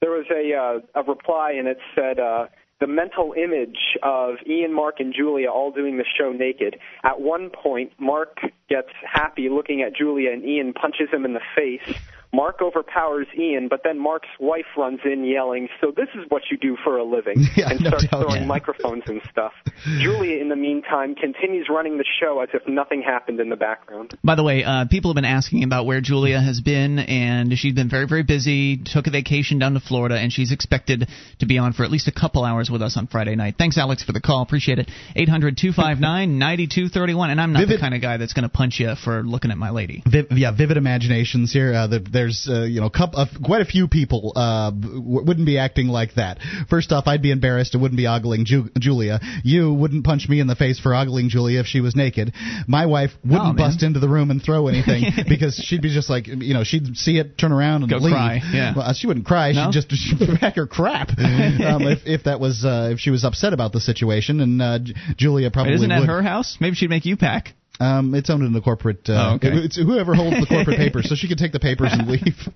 There 0.00 0.10
was 0.10 0.26
a 0.30 0.54
uh, 0.54 1.00
a 1.00 1.04
reply, 1.04 1.52
and 1.58 1.68
it 1.68 1.78
said 1.94 2.18
uh, 2.18 2.46
the 2.84 2.92
mental 2.92 3.32
image 3.32 3.96
of 4.02 4.34
Ian, 4.46 4.74
Mark, 4.74 4.96
and 4.98 5.14
Julia 5.16 5.48
all 5.48 5.70
doing 5.70 5.96
the 5.96 6.04
show 6.18 6.32
naked. 6.32 6.76
At 7.02 7.18
one 7.18 7.48
point, 7.48 7.92
Mark 7.98 8.40
gets 8.68 8.90
happy 9.10 9.48
looking 9.48 9.80
at 9.80 9.96
Julia, 9.96 10.30
and 10.32 10.44
Ian 10.44 10.74
punches 10.74 11.08
him 11.10 11.24
in 11.24 11.32
the 11.32 11.40
face. 11.56 11.96
Mark 12.34 12.60
overpowers 12.60 13.26
Ian, 13.38 13.68
but 13.68 13.80
then 13.84 13.98
Mark's 13.98 14.28
wife 14.40 14.66
runs 14.76 15.00
in 15.04 15.24
yelling, 15.24 15.68
"So 15.80 15.92
this 15.94 16.08
is 16.14 16.24
what 16.28 16.42
you 16.50 16.56
do 16.56 16.76
for 16.82 16.96
a 16.98 17.04
living?" 17.04 17.36
Yeah, 17.56 17.70
and 17.70 17.80
no 17.80 17.88
starts 17.90 18.06
doubt. 18.08 18.22
throwing 18.22 18.42
Yeah. 18.42 18.48
microphones 18.48 19.04
and 19.06 19.20
stuff. 19.30 19.52
Julia, 20.00 20.40
in 20.40 20.48
the 20.48 20.56
meantime, 20.56 21.14
continues 21.14 21.68
running 21.70 21.98
the 21.98 22.04
show 22.20 22.40
as 22.40 22.48
if 22.52 22.66
nothing 22.66 23.02
happened 23.02 23.38
in 23.40 23.48
the 23.48 23.56
background. 23.56 24.16
By 24.24 24.34
the 24.34 24.42
way, 24.42 24.64
uh, 24.64 24.86
people 24.90 25.10
have 25.10 25.14
been 25.14 25.24
asking 25.24 25.62
about 25.62 25.86
where 25.86 26.00
Julia 26.00 26.40
has 26.40 26.60
been, 26.60 26.98
and 26.98 27.56
she's 27.58 27.74
been 27.74 27.88
very, 27.88 28.06
very 28.06 28.22
busy. 28.24 28.78
Took 28.84 29.06
a 29.06 29.10
vacation 29.10 29.58
down 29.58 29.74
to 29.74 29.80
Florida, 29.80 30.16
and 30.16 30.32
she's 30.32 30.50
expected 30.52 31.08
to 31.38 31.46
be 31.46 31.58
on 31.58 31.72
for 31.72 31.84
at 31.84 31.90
least 31.90 32.08
a 32.08 32.12
couple 32.12 32.44
hours 32.44 32.70
with 32.70 32.82
us 32.82 32.96
on 32.96 33.06
Friday 33.06 33.36
night. 33.36 33.54
Thanks, 33.58 33.78
Alex, 33.78 34.02
for 34.02 34.12
the 34.12 34.20
call. 34.20 34.42
Appreciate 34.42 34.78
it. 34.78 34.90
Eight 35.14 35.28
hundred 35.28 35.56
two 35.56 35.72
five 35.72 36.00
nine 36.00 36.38
ninety 36.38 36.66
two 36.66 36.88
thirty 36.88 37.14
one. 37.14 37.30
And 37.30 37.40
I'm 37.40 37.52
not 37.52 37.68
the 37.68 37.78
kind 37.78 37.94
of 37.94 38.02
guy 38.02 38.16
that's 38.16 38.32
going 38.32 38.42
to 38.48 38.48
punch 38.48 38.80
you 38.80 38.94
for 39.04 39.22
looking 39.22 39.50
at 39.50 39.58
my 39.58 39.70
lady. 39.70 40.02
Viv, 40.10 40.26
yeah, 40.32 40.50
vivid 40.50 40.76
imaginations 40.76 41.52
here. 41.52 41.72
Uh, 41.72 41.86
the, 41.86 42.00
there's 42.24 42.48
uh, 42.48 42.62
you 42.62 42.80
know 42.80 42.88
cup 42.88 43.14
of, 43.14 43.28
quite 43.44 43.60
a 43.60 43.64
few 43.64 43.86
people 43.88 44.32
uh, 44.34 44.70
w- 44.70 45.24
wouldn't 45.24 45.46
be 45.46 45.58
acting 45.58 45.88
like 45.88 46.14
that. 46.14 46.38
First 46.70 46.90
off, 46.92 47.06
I'd 47.06 47.22
be 47.22 47.30
embarrassed 47.30 47.74
and 47.74 47.82
wouldn't 47.82 47.98
be 47.98 48.06
ogling 48.06 48.44
Ju- 48.46 48.70
Julia. 48.78 49.20
You 49.42 49.72
wouldn't 49.72 50.04
punch 50.04 50.28
me 50.28 50.40
in 50.40 50.46
the 50.46 50.56
face 50.56 50.80
for 50.80 50.94
ogling 50.94 51.28
Julia 51.28 51.60
if 51.60 51.66
she 51.66 51.80
was 51.80 51.94
naked. 51.94 52.32
My 52.66 52.86
wife 52.86 53.10
wouldn't 53.22 53.44
man. 53.44 53.56
bust 53.56 53.82
into 53.82 54.00
the 54.00 54.08
room 54.08 54.30
and 54.30 54.42
throw 54.42 54.68
anything 54.68 55.04
because 55.28 55.56
she'd 55.56 55.82
be 55.82 55.92
just 55.92 56.08
like 56.08 56.26
you 56.26 56.54
know 56.54 56.64
she'd 56.64 56.96
see 56.96 57.18
it, 57.18 57.36
turn 57.36 57.52
around 57.52 57.82
and 57.82 57.90
Go 57.90 57.98
leave. 57.98 58.12
cry, 58.14 58.40
yeah. 58.52 58.74
Well, 58.76 58.92
she 58.94 59.06
wouldn't 59.06 59.26
cry. 59.26 59.52
No? 59.52 59.70
She'd 59.70 59.72
just 59.72 59.90
she'd 59.92 60.40
pack 60.40 60.56
her 60.56 60.66
crap 60.66 61.10
um, 61.18 61.82
if, 61.82 62.06
if 62.06 62.24
that 62.24 62.40
was 62.40 62.64
uh, 62.64 62.90
if 62.92 63.00
she 63.00 63.10
was 63.10 63.24
upset 63.24 63.52
about 63.52 63.72
the 63.72 63.80
situation. 63.80 64.40
And 64.40 64.62
uh, 64.62 64.78
Julia 65.16 65.50
probably 65.50 65.72
Wait, 65.72 65.76
isn't 65.90 66.00
would. 66.00 66.08
her 66.08 66.22
house? 66.22 66.56
Maybe 66.60 66.76
she'd 66.76 66.90
make 66.90 67.04
you 67.04 67.16
pack. 67.16 67.54
Um, 67.80 68.14
it's 68.14 68.30
owned 68.30 68.44
in 68.44 68.52
the 68.52 68.60
corporate. 68.60 69.08
Uh, 69.08 69.30
Oh, 69.32 69.34
okay. 69.36 69.48
It's 69.52 69.76
whoever 69.76 70.14
holds 70.14 70.38
the 70.40 70.46
corporate 70.46 70.76
papers, 70.76 71.08
so 71.08 71.14
she 71.14 71.28
could 71.28 71.38
take 71.38 71.52
the 71.52 71.60
papers 71.60 71.90
and 71.92 72.06
leave. 72.14 72.48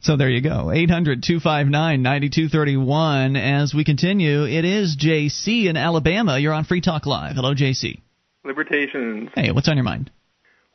So 0.00 0.16
there 0.16 0.28
you 0.28 0.40
go. 0.42 0.70
800 0.70 1.22
259 1.22 2.02
9231. 2.02 3.36
As 3.36 3.72
we 3.74 3.84
continue, 3.84 4.44
it 4.44 4.64
is 4.64 4.96
JC 5.00 5.66
in 5.66 5.76
Alabama. 5.76 6.38
You're 6.38 6.52
on 6.52 6.64
Free 6.64 6.80
Talk 6.80 7.06
Live. 7.06 7.36
Hello, 7.36 7.54
JC. 7.54 8.00
Libertations. 8.44 9.30
Hey, 9.34 9.50
what's 9.52 9.68
on 9.68 9.76
your 9.76 9.84
mind? 9.84 10.10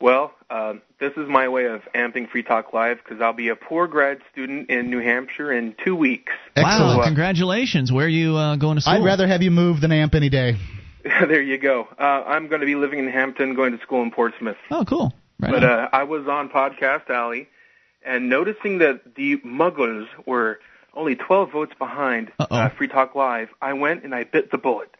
Well, 0.00 0.32
uh, 0.48 0.74
this 0.98 1.12
is 1.16 1.28
my 1.28 1.48
way 1.48 1.66
of 1.66 1.82
amping 1.94 2.28
Free 2.30 2.42
Talk 2.42 2.72
Live 2.72 2.98
because 3.04 3.20
I'll 3.20 3.34
be 3.34 3.50
a 3.50 3.56
poor 3.56 3.86
grad 3.86 4.18
student 4.32 4.70
in 4.70 4.90
New 4.90 5.00
Hampshire 5.00 5.52
in 5.52 5.74
two 5.84 5.94
weeks. 5.94 6.32
Wow, 6.56 7.00
uh, 7.00 7.04
congratulations. 7.04 7.92
Where 7.92 8.06
are 8.06 8.08
you 8.08 8.34
uh, 8.36 8.56
going 8.56 8.76
to 8.76 8.80
school? 8.80 8.94
I'd 8.94 9.04
rather 9.04 9.28
have 9.28 9.42
you 9.42 9.50
move 9.50 9.80
than 9.82 9.92
amp 9.92 10.14
any 10.14 10.30
day. 10.30 10.56
there 11.28 11.42
you 11.42 11.58
go. 11.58 11.88
Uh, 11.98 12.02
I'm 12.02 12.48
going 12.48 12.60
to 12.60 12.66
be 12.66 12.74
living 12.74 12.98
in 12.98 13.08
Hampton, 13.08 13.54
going 13.54 13.76
to 13.76 13.82
school 13.82 14.02
in 14.02 14.10
Portsmouth. 14.10 14.56
Oh, 14.70 14.84
cool. 14.84 15.12
Right 15.38 15.52
but 15.52 15.64
uh, 15.64 15.88
I 15.92 16.02
was 16.04 16.26
on 16.28 16.50
Podcast 16.50 17.08
Alley 17.08 17.48
and 18.04 18.28
noticing 18.28 18.78
that 18.78 19.14
the 19.14 19.38
Muggles 19.38 20.06
were 20.26 20.60
only 20.94 21.14
12 21.14 21.52
votes 21.52 21.72
behind 21.78 22.32
uh, 22.38 22.68
Free 22.70 22.88
Talk 22.88 23.14
Live, 23.14 23.48
I 23.62 23.72
went 23.74 24.04
and 24.04 24.14
I 24.14 24.24
bit 24.24 24.50
the 24.50 24.58
bullet. 24.58 24.90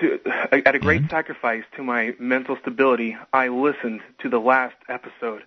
To, 0.00 0.18
at 0.52 0.74
a 0.74 0.78
great 0.78 1.02
Mm-hmm. 1.02 1.10
sacrifice 1.10 1.64
to 1.76 1.82
my 1.82 2.14
mental 2.20 2.56
stability, 2.60 3.16
I 3.32 3.48
listened 3.48 4.00
to 4.20 4.28
the 4.28 4.38
last 4.38 4.76
episode 4.88 5.42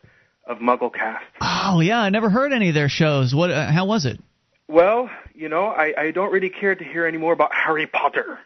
of 0.45 0.57
MuggleCast. 0.57 1.19
oh, 1.41 1.79
yeah, 1.81 1.99
I 2.01 2.09
never 2.09 2.29
heard 2.29 2.51
any 2.51 2.69
of 2.69 2.75
their 2.75 2.89
shows. 2.89 3.33
What? 3.33 3.51
Uh, 3.51 3.71
how 3.71 3.85
was 3.85 4.05
it? 4.05 4.19
Well, 4.67 5.09
you 5.35 5.47
know, 5.49 5.65
I, 5.67 5.93
I 5.97 6.11
don't 6.11 6.31
really 6.31 6.49
care 6.49 6.75
to 6.75 6.83
hear 6.83 7.05
any 7.05 7.17
more 7.17 7.31
about 7.33 7.53
Harry 7.53 7.85
Potter, 7.87 8.39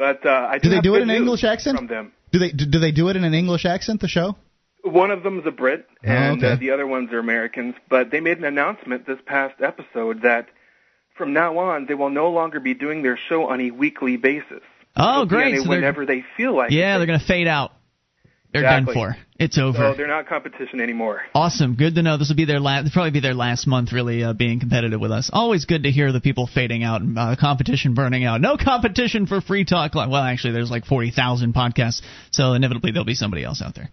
but 0.00 0.24
uh, 0.24 0.48
I 0.52 0.56
do, 0.58 0.70
Do 0.70 0.74
they 0.74 0.80
do 0.80 0.94
it 0.94 1.02
in 1.02 1.10
an 1.10 1.16
English 1.16 1.44
accent? 1.44 1.76
from 1.76 1.86
them. 1.86 2.12
Do 2.32 2.38
they 2.38 2.50
do 2.52 2.78
they 2.84 2.90
do 3.00 3.08
it 3.10 3.16
in 3.16 3.24
an 3.24 3.34
English 3.34 3.64
accent? 3.66 4.00
The 4.00 4.08
show? 4.08 4.34
One 4.82 5.10
of 5.10 5.22
them's 5.22 5.44
a 5.46 5.50
Brit, 5.50 5.86
and 6.02 6.42
Oh, 6.42 6.46
okay. 6.46 6.52
uh, 6.54 6.56
the 6.56 6.70
other 6.70 6.86
ones 6.86 7.12
are 7.12 7.18
Americans. 7.18 7.74
But 7.90 8.10
they 8.10 8.20
made 8.20 8.38
an 8.38 8.44
announcement 8.44 9.06
this 9.06 9.18
past 9.26 9.56
episode 9.60 10.22
that 10.22 10.46
from 11.18 11.34
now 11.34 11.58
on 11.58 11.84
they 11.86 11.92
will 11.94 12.08
no 12.08 12.30
longer 12.30 12.60
be 12.60 12.72
doing 12.72 13.02
their 13.02 13.18
show 13.28 13.40
on 13.52 13.60
a 13.60 13.70
weekly 13.72 14.16
basis. 14.16 14.62
Oh, 14.96 15.26
They'll 15.26 15.26
great. 15.26 15.62
So 15.62 15.68
whenever 15.68 16.06
they 16.06 16.24
feel 16.36 16.56
like 16.56 16.70
yeah, 16.70 16.94
it. 16.94 16.98
they're 16.98 17.06
going 17.06 17.20
to 17.20 17.26
fade 17.26 17.46
out. 17.46 17.72
They're 18.52 18.62
Exactly. 18.62 18.94
done 18.94 19.14
for. 19.14 19.16
It's 19.38 19.58
over. 19.58 19.78
So 19.78 19.94
they're 19.96 20.08
not 20.08 20.26
competition 20.26 20.80
anymore. 20.80 21.22
Awesome. 21.34 21.76
Good 21.76 21.94
to 21.94 22.02
know. 22.02 22.16
This 22.18 22.28
will 22.28 22.36
be 22.36 22.44
their 22.44 22.60
last. 22.60 22.92
Probably 22.92 23.12
be 23.12 23.20
their 23.20 23.34
last 23.34 23.66
month, 23.66 23.92
really 23.92 24.24
uh, 24.24 24.32
being 24.32 24.60
competitive 24.60 25.00
with 25.00 25.12
us. 25.12 25.30
Always 25.32 25.64
good 25.64 25.84
to 25.84 25.90
hear 25.90 26.12
the 26.12 26.20
people 26.20 26.46
fading 26.46 26.82
out 26.82 27.00
and 27.00 27.18
uh, 27.18 27.36
competition 27.38 27.94
burning 27.94 28.24
out. 28.24 28.40
No 28.40 28.56
competition 28.56 29.26
for 29.26 29.40
Free 29.40 29.64
Talk 29.64 29.94
Live. 29.94 30.10
Well, 30.10 30.22
actually, 30.22 30.54
there's 30.54 30.70
like 30.70 30.84
forty 30.84 31.10
thousand 31.10 31.54
podcasts, 31.54 32.02
so 32.32 32.52
inevitably 32.54 32.90
there'll 32.90 33.04
be 33.06 33.14
somebody 33.14 33.44
else 33.44 33.62
out 33.62 33.74
there. 33.74 33.90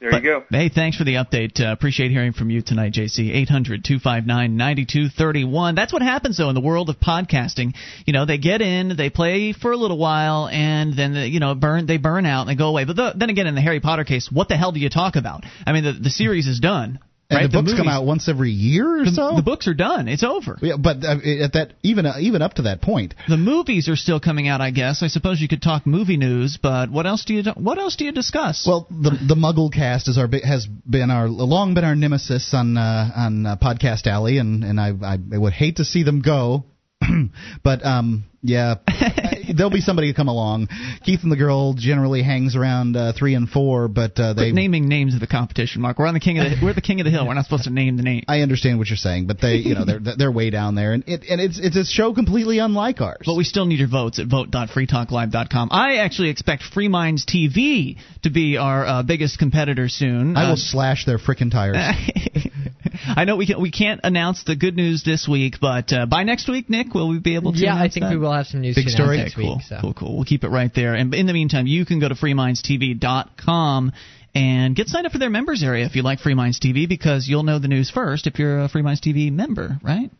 There 0.00 0.12
But, 0.12 0.22
you 0.22 0.30
go. 0.30 0.44
Hey, 0.50 0.68
thanks 0.68 0.96
for 0.96 1.02
the 1.02 1.14
update. 1.14 1.60
Uh, 1.60 1.72
appreciate 1.72 2.12
hearing 2.12 2.32
from 2.32 2.50
you 2.50 2.62
tonight, 2.62 2.92
JC. 2.92 3.34
800 3.34 3.84
259 3.84 4.56
9231. 4.56 5.74
That's 5.74 5.92
what 5.92 6.02
happens, 6.02 6.36
though, 6.36 6.48
in 6.48 6.54
the 6.54 6.60
world 6.60 6.88
of 6.88 7.00
podcasting. 7.00 7.74
You 8.06 8.12
know, 8.12 8.24
they 8.24 8.38
get 8.38 8.62
in, 8.62 8.96
they 8.96 9.10
play 9.10 9.52
for 9.52 9.72
a 9.72 9.76
little 9.76 9.98
while, 9.98 10.48
and 10.48 10.96
then, 10.96 11.14
they, 11.14 11.26
you 11.26 11.40
know, 11.40 11.54
burn 11.56 11.86
they 11.86 11.96
burn 11.96 12.26
out 12.26 12.42
and 12.42 12.50
they 12.50 12.54
go 12.54 12.68
away. 12.68 12.84
But 12.84 12.94
the, 12.94 13.12
then 13.16 13.28
again, 13.28 13.48
in 13.48 13.56
the 13.56 13.60
Harry 13.60 13.80
Potter 13.80 14.04
case, 14.04 14.30
what 14.30 14.48
the 14.48 14.56
hell 14.56 14.70
do 14.70 14.78
you 14.78 14.88
talk 14.88 15.16
about? 15.16 15.44
I 15.66 15.72
mean, 15.72 15.82
the, 15.82 15.92
the 15.92 16.10
series 16.10 16.46
is 16.46 16.60
done. 16.60 17.00
And 17.30 17.36
right? 17.40 17.50
the 17.52 17.58
books 17.58 17.72
come 17.72 17.80
movies- 17.80 17.92
out 17.92 18.06
once 18.06 18.26
every 18.26 18.52
year 18.52 19.02
or 19.02 19.04
The, 19.04 19.10
so. 19.10 19.36
the 19.36 19.42
books 19.42 19.68
are 19.68 19.74
done. 19.74 20.08
It's 20.08 20.22
over. 20.22 20.56
yeah, 20.62 20.76
but 20.78 21.04
uh, 21.04 21.16
at 21.44 21.52
that 21.52 21.74
even 21.82 22.06
uh, 22.06 22.14
even 22.20 22.40
up 22.40 22.54
to 22.54 22.62
that 22.62 22.80
point, 22.80 23.14
The 23.28 23.36
movies 23.36 23.86
are 23.90 23.96
still 23.96 24.18
coming 24.18 24.48
out, 24.48 24.62
I 24.62 24.70
guess. 24.70 25.02
I 25.02 25.08
suppose 25.08 25.38
you 25.38 25.46
could 25.46 25.60
talk 25.60 25.86
movie 25.86 26.16
news, 26.16 26.58
but 26.62 26.90
what 26.90 27.04
else 27.04 27.26
do 27.26 27.34
you 27.34 27.42
what 27.52 27.76
else 27.76 27.96
do 27.96 28.06
you 28.06 28.12
discuss? 28.12 28.64
well, 28.66 28.86
the 28.90 29.10
the 29.10 29.34
MuggleCast 29.34 30.08
is 30.08 30.16
our 30.16 30.26
has 30.42 30.66
been 30.66 31.10
our 31.10 31.28
long 31.28 31.74
been 31.74 31.84
our 31.84 31.94
nemesis 31.94 32.54
on 32.54 32.78
uh, 32.78 33.10
on 33.14 33.44
uh, 33.44 33.56
Podcast 33.56 34.06
Alley, 34.06 34.38
and 34.38 34.64
and 34.64 34.80
I 34.80 34.92
I 35.04 35.18
would 35.36 35.52
hate 35.52 35.76
to 35.76 35.84
see 35.84 36.04
them 36.04 36.22
go. 36.22 36.64
but 37.62 37.84
um 37.84 38.24
yeah 38.42 38.74
there'll 39.54 39.70
be 39.70 39.80
somebody 39.80 40.10
to 40.12 40.16
come 40.16 40.28
along 40.28 40.68
keith 41.04 41.20
and 41.22 41.32
the 41.32 41.36
girl 41.36 41.74
generally 41.74 42.22
hangs 42.22 42.56
around 42.56 42.96
uh, 42.96 43.12
three 43.16 43.34
and 43.34 43.48
four 43.48 43.88
but 43.88 44.18
uh, 44.18 44.32
they 44.32 44.48
Quit 44.48 44.54
naming 44.54 44.88
names 44.88 45.14
of 45.14 45.20
the 45.20 45.26
competition, 45.26 45.82
Mark. 45.82 45.98
We're 45.98 46.06
on 46.06 46.14
the 46.14 46.20
king 46.20 46.38
of 46.38 46.50
the 46.50 46.64
we're 46.64 46.72
the 46.72 46.80
king 46.80 47.00
of 47.00 47.04
the 47.04 47.10
hill. 47.10 47.26
We're 47.26 47.34
not 47.34 47.44
supposed 47.44 47.64
to 47.64 47.70
name 47.70 47.96
the 47.96 48.02
name. 48.02 48.24
I 48.28 48.40
understand 48.40 48.78
what 48.78 48.88
you're 48.88 48.96
saying, 48.96 49.26
but 49.26 49.40
they, 49.40 49.56
you 49.56 49.74
know, 49.74 49.84
they're 49.84 50.00
they're 50.16 50.32
way 50.32 50.50
down 50.50 50.74
there, 50.74 50.92
and 50.92 51.04
it 51.06 51.24
and 51.28 51.40
it's 51.40 51.58
it's 51.58 51.76
a 51.76 51.84
show 51.84 52.14
completely 52.14 52.58
unlike 52.58 53.00
ours. 53.00 53.22
But 53.26 53.34
we 53.34 53.44
still 53.44 53.66
need 53.66 53.78
your 53.78 53.88
votes 53.88 54.18
at 54.18 54.26
vote.freetalklive.com. 54.26 55.68
I 55.70 55.96
actually 55.96 56.30
expect 56.30 56.62
Free 56.62 56.88
Minds 56.88 57.26
TV 57.26 57.96
to 58.22 58.30
be 58.30 58.56
our 58.56 58.86
uh, 58.86 59.02
biggest 59.02 59.38
competitor 59.38 59.88
soon. 59.88 60.36
I 60.36 60.44
will 60.44 60.52
Uh, 60.52 60.56
slash 60.56 61.04
their 61.04 61.18
frickin' 61.18 61.50
tires. 61.50 61.76
I 63.16 63.24
know 63.24 63.36
we 63.36 63.46
can 63.46 63.60
we 63.60 63.70
can't 63.70 64.00
announce 64.04 64.44
the 64.44 64.56
good 64.56 64.76
news 64.76 65.04
this 65.04 65.28
week, 65.28 65.56
but 65.60 65.92
uh, 65.92 66.06
by 66.06 66.24
next 66.24 66.48
week, 66.48 66.70
Nick, 66.70 66.94
will 66.94 67.08
we 67.08 67.18
be 67.18 67.34
able 67.34 67.52
to? 67.52 67.58
Yeah, 67.58 67.74
I 67.74 67.88
think 67.88 68.04
that? 68.04 68.10
we 68.10 68.16
will 68.16 68.27
have 68.32 68.46
some 68.46 68.60
news 68.60 68.74
Big 68.74 68.86
to 68.86 68.90
story? 68.90 69.16
announce 69.16 69.26
next 69.30 69.34
cool, 69.36 69.56
week. 69.56 69.64
So. 69.66 69.78
cool, 69.80 69.94
cool. 69.94 70.14
We'll 70.16 70.24
keep 70.24 70.44
it 70.44 70.48
right 70.48 70.72
there. 70.74 70.94
And 70.94 71.14
in 71.14 71.26
the 71.26 71.32
meantime, 71.32 71.66
you 71.66 71.84
can 71.84 72.00
go 72.00 72.08
to 72.08 72.14
freemindstv.com 72.14 73.92
and 74.34 74.76
get 74.76 74.88
signed 74.88 75.06
up 75.06 75.12
for 75.12 75.18
their 75.18 75.30
members 75.30 75.62
area 75.62 75.86
if 75.86 75.96
you 75.96 76.02
like 76.02 76.20
Free 76.20 76.34
Minds 76.34 76.60
TV 76.60 76.88
because 76.88 77.26
you'll 77.28 77.42
know 77.42 77.58
the 77.58 77.68
news 77.68 77.90
first 77.90 78.26
if 78.26 78.38
you're 78.38 78.60
a 78.64 78.68
Free 78.68 78.82
Minds 78.82 79.00
TV 79.00 79.32
member, 79.32 79.78
right? 79.82 80.10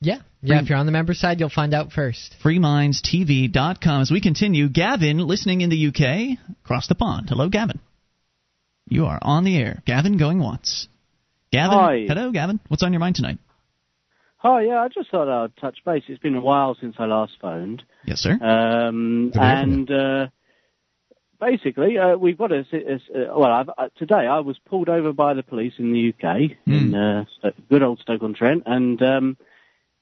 Yeah, 0.00 0.20
yeah. 0.42 0.62
If 0.62 0.70
you're 0.70 0.78
on 0.78 0.86
the 0.86 0.92
member 0.92 1.12
side, 1.12 1.40
you'll 1.40 1.50
find 1.50 1.74
out 1.74 1.92
first. 1.92 2.34
freemindstv.com. 2.42 4.00
As 4.00 4.10
we 4.10 4.20
continue, 4.22 4.68
Gavin, 4.70 5.18
listening 5.18 5.60
in 5.60 5.68
the 5.68 5.88
UK, 5.88 6.38
across 6.64 6.88
the 6.88 6.94
pond. 6.94 7.28
Hello, 7.28 7.50
Gavin. 7.50 7.78
You 8.88 9.06
are 9.06 9.18
on 9.20 9.44
the 9.44 9.56
air. 9.58 9.82
Gavin 9.86 10.16
going 10.16 10.40
once. 10.40 10.88
Gavin, 11.52 11.78
Hi. 11.78 12.04
hello, 12.08 12.32
Gavin. 12.32 12.60
What's 12.68 12.82
on 12.82 12.92
your 12.92 13.00
mind 13.00 13.16
tonight? 13.16 13.38
Hi, 14.42 14.62
yeah, 14.62 14.80
I 14.80 14.88
just 14.88 15.10
thought 15.10 15.28
I'd 15.28 15.54
touch 15.58 15.78
base. 15.84 16.04
It's 16.08 16.18
been 16.18 16.34
a 16.34 16.40
while 16.40 16.74
since 16.80 16.96
I 16.98 17.04
last 17.04 17.32
phoned. 17.42 17.82
Yes, 18.06 18.20
sir. 18.20 18.32
Um, 18.40 19.26
Good 19.26 19.34
to 19.34 19.40
hear 19.40 19.60
from 19.60 19.72
and 19.72 19.90
uh, 19.90 20.26
basically, 21.38 21.98
uh, 21.98 22.16
we've 22.16 22.38
got 22.38 22.50
a, 22.50 22.64
a, 22.72 23.18
a 23.22 23.38
well, 23.38 23.52
I've, 23.52 23.68
uh, 23.76 23.88
today 23.98 24.26
I 24.26 24.40
was 24.40 24.58
pulled 24.58 24.88
over 24.88 25.12
by 25.12 25.34
the 25.34 25.42
police 25.42 25.74
in 25.76 25.92
the 25.92 26.14
UK, 26.14 26.52
in 26.66 26.94
uh, 26.94 27.24
good 27.68 27.82
old 27.82 27.98
Stoke-on-Trent, 28.00 28.62
and 28.64 29.02
um, 29.02 29.36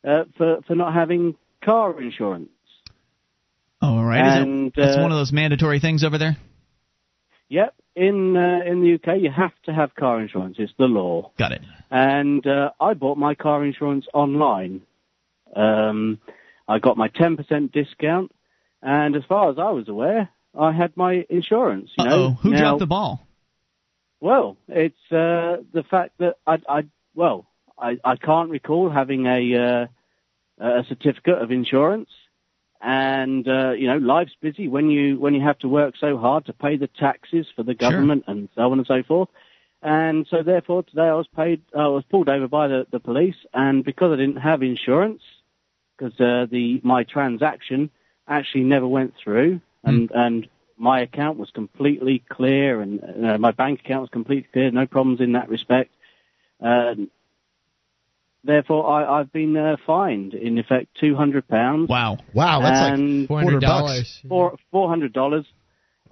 uh, 0.06 0.24
for 0.36 0.60
for 0.68 0.76
not 0.76 0.94
having 0.94 1.34
car 1.64 2.00
insurance. 2.00 2.50
Oh, 3.82 3.96
All 3.96 4.04
right. 4.04 4.24
Is 4.24 4.36
it- 4.36 4.42
and, 4.42 4.72
it's 4.76 4.96
uh, 4.98 5.02
one 5.02 5.10
of 5.10 5.18
those 5.18 5.32
mandatory 5.32 5.80
things 5.80 6.04
over 6.04 6.16
there. 6.18 6.36
Yep, 7.48 7.74
in 8.06 8.36
uh, 8.36 8.60
in 8.70 8.80
the 8.82 8.94
UK 8.94 9.20
you 9.20 9.30
have 9.30 9.52
to 9.66 9.72
have 9.72 9.94
car 9.94 10.20
insurance. 10.20 10.56
It's 10.58 10.72
the 10.78 10.86
law. 10.86 11.32
Got 11.38 11.52
it. 11.52 11.62
and 11.90 12.46
uh, 12.46 12.70
I 12.80 12.94
bought 12.94 13.18
my 13.18 13.34
car 13.34 13.64
insurance 13.64 14.06
online. 14.14 14.82
Um, 15.56 16.18
I 16.68 16.78
got 16.78 16.96
my 16.98 17.08
10% 17.08 17.72
discount, 17.72 18.30
and 18.82 19.16
as 19.16 19.22
far 19.28 19.50
as 19.50 19.56
I 19.58 19.70
was 19.70 19.88
aware, 19.88 20.28
I 20.58 20.72
had 20.72 20.96
my 20.96 21.24
insurance. 21.30 21.90
You 21.98 22.04
Uh 22.04 22.08
know, 22.08 22.24
oh. 22.24 22.30
Who 22.42 22.50
Now- 22.50 22.58
dropped 22.60 22.80
the 22.80 22.86
ball? 22.86 23.26
Well, 24.20 24.56
it's 24.68 25.04
uh, 25.12 25.62
the 25.72 25.84
fact 25.88 26.12
that 26.18 26.34
I, 26.46 26.56
I 26.68 26.80
well, 27.14 27.46
I, 27.78 27.98
I 28.04 28.16
can't 28.16 28.50
recall 28.50 28.90
having 28.90 29.26
a 29.26 29.40
uh, 29.56 29.86
a 30.64 30.84
certificate 30.88 31.38
of 31.40 31.50
insurance, 31.52 32.10
and 32.80 33.46
uh, 33.48 33.72
you 33.72 33.86
know, 33.86 33.98
life's 33.98 34.36
busy 34.40 34.68
when 34.68 34.90
you 34.90 35.18
when 35.18 35.34
you 35.34 35.42
have 35.42 35.58
to 35.60 35.68
work 35.68 35.94
so 35.98 36.16
hard 36.16 36.46
to 36.46 36.52
pay 36.52 36.76
the 36.76 36.86
taxes 36.86 37.46
for 37.54 37.62
the 37.62 37.72
Sure. 37.72 37.90
government 37.90 38.24
and 38.26 38.48
so 38.54 38.70
on 38.70 38.78
and 38.78 38.86
so 38.86 39.02
forth. 39.02 39.28
And 39.82 40.26
so 40.28 40.42
therefore 40.42 40.82
today 40.82 41.08
I 41.08 41.14
was 41.14 41.28
paid, 41.28 41.62
I 41.76 41.88
was 41.88 42.04
pulled 42.10 42.28
over 42.28 42.48
by 42.48 42.68
the, 42.68 42.86
the 42.90 43.00
police, 43.00 43.36
and 43.54 43.84
because 43.84 44.12
I 44.12 44.16
didn't 44.16 44.40
have 44.40 44.62
insurance, 44.62 45.22
because 45.96 46.18
uh, 46.20 46.46
the 46.50 46.80
my 46.82 47.04
transaction 47.04 47.90
actually 48.26 48.64
never 48.64 48.86
went 48.86 49.14
through, 49.22 49.60
and 49.84 50.10
and 50.12 50.48
my 50.76 51.00
account 51.00 51.38
was 51.38 51.50
completely 51.50 52.22
clear, 52.28 52.80
and 52.80 53.24
uh, 53.24 53.38
my 53.38 53.50
bank 53.50 53.80
account 53.80 54.02
was 54.02 54.10
completely 54.10 54.48
clear, 54.52 54.70
no 54.70 54.86
problems 54.86 55.20
in 55.20 55.32
that 55.32 55.48
respect. 55.48 55.92
Uh, 56.60 56.94
therefore, 58.44 58.88
I, 58.88 59.20
I've 59.20 59.32
been 59.32 59.56
uh, 59.56 59.76
fined 59.86 60.34
in 60.34 60.58
effect 60.58 60.88
two 61.00 61.14
hundred 61.14 61.48
pounds. 61.48 61.88
Wow. 61.88 62.18
Wow, 62.34 62.60
that's 62.60 62.98
like 62.98 63.28
Four 63.28 63.42
hundred 63.42 63.60
dollars. 63.60 64.20
four 64.28 64.56
four 64.70 64.88
hundred 64.88 65.12
dollars, 65.12 65.46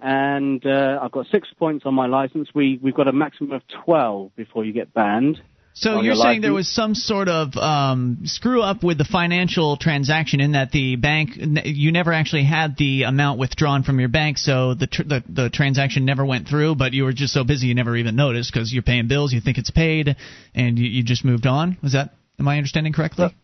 and 0.00 0.64
uh, 0.66 0.98
I've 1.02 1.12
got 1.12 1.26
six 1.32 1.48
points 1.58 1.84
on 1.86 1.94
my 1.94 2.06
license. 2.06 2.48
We 2.54 2.78
we've 2.82 2.94
got 2.94 3.08
a 3.08 3.12
maximum 3.12 3.52
of 3.52 3.62
twelve 3.84 4.34
before 4.36 4.64
you 4.64 4.72
get 4.72 4.92
banned. 4.92 5.40
So 5.78 5.96
you're 5.96 6.14
your 6.14 6.16
saying 6.16 6.40
there 6.40 6.54
was 6.54 6.68
some 6.72 6.94
sort 6.94 7.28
of 7.28 7.54
um, 7.54 8.20
screw 8.24 8.62
up 8.62 8.82
with 8.82 8.96
the 8.96 9.04
financial 9.04 9.76
transaction 9.76 10.40
in 10.40 10.52
that 10.52 10.72
the 10.72 10.96
bank 10.96 11.32
you 11.36 11.92
never 11.92 12.14
actually 12.14 12.44
had 12.44 12.78
the 12.78 13.02
amount 13.02 13.38
withdrawn 13.38 13.82
from 13.82 14.00
your 14.00 14.08
bank, 14.08 14.38
so 14.38 14.72
the 14.72 14.86
tr- 14.86 15.02
the, 15.02 15.22
the 15.28 15.50
transaction 15.50 16.06
never 16.06 16.24
went 16.24 16.48
through. 16.48 16.76
But 16.76 16.94
you 16.94 17.04
were 17.04 17.12
just 17.12 17.34
so 17.34 17.44
busy 17.44 17.66
you 17.66 17.74
never 17.74 17.94
even 17.94 18.16
noticed 18.16 18.50
because 18.50 18.72
you're 18.72 18.82
paying 18.82 19.06
bills, 19.06 19.34
you 19.34 19.42
think 19.42 19.58
it's 19.58 19.70
paid, 19.70 20.16
and 20.54 20.78
you, 20.78 20.86
you 20.86 21.02
just 21.02 21.26
moved 21.26 21.46
on. 21.46 21.76
Was 21.82 21.92
that 21.92 22.14
am 22.38 22.48
I 22.48 22.56
understanding 22.56 22.94
correctly? 22.94 23.34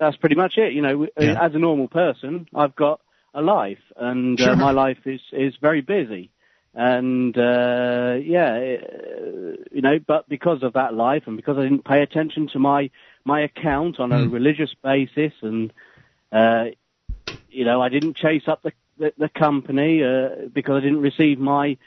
That's 0.00 0.16
pretty 0.16 0.34
much 0.34 0.54
it. 0.56 0.72
You 0.72 0.82
know, 0.82 1.06
Yeah. 1.16 1.40
as 1.40 1.54
a 1.54 1.58
normal 1.60 1.86
person, 1.86 2.48
I've 2.52 2.74
got 2.74 3.00
a 3.32 3.42
life, 3.42 3.78
and 3.96 4.36
Sure. 4.40 4.54
uh, 4.54 4.56
my 4.56 4.72
life 4.72 4.98
is 5.06 5.20
is 5.30 5.54
very 5.62 5.82
busy. 5.82 6.30
And 6.78 7.36
uh, 7.38 8.18
yeah, 8.22 8.52
uh, 8.52 9.56
you 9.72 9.80
know, 9.80 9.98
but 9.98 10.28
because 10.28 10.62
of 10.62 10.74
that 10.74 10.92
life, 10.92 11.22
and 11.26 11.34
because 11.34 11.56
I 11.56 11.62
didn't 11.62 11.86
pay 11.86 12.02
attention 12.02 12.48
to 12.48 12.58
my 12.58 12.90
my 13.24 13.40
account 13.40 13.98
on 13.98 14.12
a 14.12 14.22
Hmm. 14.26 14.30
religious 14.30 14.74
basis, 14.84 15.32
and 15.40 15.72
uh, 16.32 16.66
you 17.48 17.64
know, 17.64 17.80
I 17.80 17.88
didn't 17.88 18.18
chase 18.18 18.46
up 18.46 18.62
the 18.62 18.72
the, 18.98 19.14
the 19.16 19.30
company 19.30 20.04
uh, 20.04 20.48
because 20.52 20.76
I 20.76 20.80
didn't 20.80 21.00
receive 21.00 21.38
my 21.38 21.78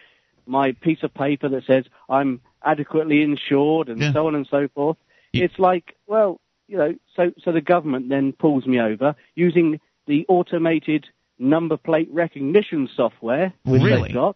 my 0.48 0.72
piece 0.72 1.04
of 1.04 1.14
paper 1.14 1.48
that 1.50 1.66
says 1.66 1.86
I'm 2.10 2.42
adequately 2.66 3.22
insured 3.22 3.90
and 3.90 4.02
Yeah. 4.02 4.14
so 4.14 4.26
on 4.26 4.34
and 4.34 4.48
so 4.48 4.68
forth. 4.70 4.98
You- 5.34 5.44
It's 5.44 5.60
like, 5.60 5.96
well, 6.08 6.42
you 6.68 6.78
know, 6.80 6.96
so 7.16 7.32
so 7.44 7.52
the 7.52 7.62
government 7.62 8.10
then 8.10 8.32
pulls 8.34 8.66
me 8.66 8.80
over 8.80 9.16
using 9.36 9.80
the 10.08 10.26
automated 10.28 11.06
number 11.38 11.78
plate 11.78 12.10
recognition 12.12 12.90
software 12.96 13.54
which 13.66 13.84
Really? 13.84 14.02
they've 14.08 14.14
got. 14.16 14.36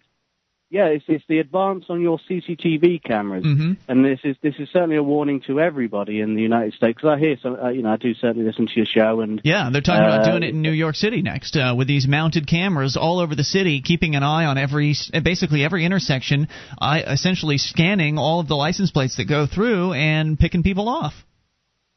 Yeah, 0.73 0.85
it's, 0.87 1.05
it's 1.07 1.23
the 1.29 1.37
advance 1.37 1.85
on 1.87 2.01
your 2.01 2.17
CCTV 2.27 3.03
cameras, 3.03 3.45
Mhm. 3.45 3.77
and 3.87 4.03
this 4.03 4.19
is 4.23 4.35
this 4.41 4.55
is 4.57 4.67
certainly 4.73 4.95
a 4.95 5.03
warning 5.03 5.39
to 5.41 5.59
everybody 5.59 6.19
in 6.19 6.33
the 6.33 6.41
United 6.41 6.73
States. 6.73 6.95
Because 6.97 7.15
I 7.15 7.19
hear 7.19 7.37
some, 7.43 7.55
uh, 7.61 7.69
you 7.69 7.83
know, 7.83 7.91
I 7.93 7.97
do 7.97 8.15
certainly 8.15 8.47
listen 8.47 8.65
to 8.65 8.73
your 8.75 8.87
show, 8.87 9.21
and 9.21 9.39
Yeah, 9.43 9.69
they're 9.71 9.83
talking 9.83 10.03
about 10.03 10.21
Uh, 10.21 10.31
doing 10.31 10.41
it 10.41 10.49
in 10.49 10.63
New 10.63 10.71
York 10.71 10.95
City 10.95 11.21
next 11.21 11.55
uh, 11.55 11.75
with 11.77 11.87
these 11.87 12.07
mounted 12.07 12.47
cameras 12.47 12.97
all 12.97 13.19
over 13.19 13.35
the 13.35 13.43
city, 13.43 13.81
keeping 13.81 14.15
an 14.15 14.23
eye 14.23 14.45
on 14.45 14.57
every, 14.57 14.95
basically 15.21 15.63
every 15.63 15.85
intersection, 15.85 16.47
I 16.81 17.01
essentially 17.01 17.59
scanning 17.59 18.17
all 18.17 18.39
of 18.39 18.47
the 18.47 18.55
license 18.55 18.89
plates 18.89 19.17
that 19.17 19.25
go 19.25 19.45
through 19.45 19.93
and 19.93 20.39
picking 20.39 20.63
people 20.63 20.89
off. 20.89 21.13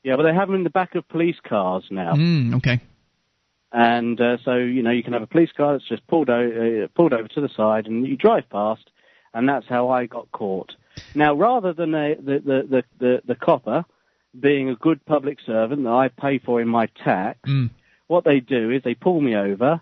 yeah, 0.05 0.17
but 0.17 0.25
they 0.25 0.35
have 0.35 0.49
them 0.49 0.55
in 0.57 0.65
the 0.65 0.71
back 0.71 0.95
of 0.95 1.09
police 1.09 1.35
cars 1.49 1.85
now. 1.91 2.13
Mm, 2.15 2.57
okay. 2.57 2.81
And 3.73 4.21
uh, 4.21 4.39
so 4.45 4.57
you 4.57 4.83
know 4.83 4.91
you 4.91 5.03
can 5.03 5.13
have 5.13 5.23
a 5.23 5.27
police 5.27 5.53
car 5.53 5.73
that's 5.73 5.89
just 5.89 6.07
pulled 6.07 6.31
o- 6.31 6.85
uh, 6.85 6.89
pulled 6.95 7.13
over 7.13 7.29
to 7.29 7.41
the 7.41 7.49
side, 7.49 7.87
and 7.87 8.07
you 8.07 8.17
drive 8.17 8.49
past, 8.51 8.91
and 9.35 9.49
that's 9.49 9.67
how 9.69 9.89
I 9.91 10.07
got 10.07 10.31
caught. 10.33 10.73
Now, 11.15 11.35
rather 11.35 11.73
than 11.73 11.95
a, 11.95 12.15
the, 12.15 12.39
the 12.41 12.63
the 12.71 12.85
the 12.99 13.23
the 13.27 13.35
copper 13.35 13.85
being 14.39 14.69
a 14.69 14.75
good 14.77 15.05
public 15.07 15.39
servant 15.45 15.85
that 15.85 15.91
I 15.91 16.09
pay 16.09 16.39
for 16.39 16.61
in 16.61 16.69
my 16.69 16.87
tax, 17.05 17.39
Mm. 17.49 17.71
what 18.07 18.25
they 18.25 18.41
do 18.41 18.71
is 18.71 18.83
they 18.83 18.95
pull 18.95 19.21
me 19.21 19.35
over, 19.35 19.81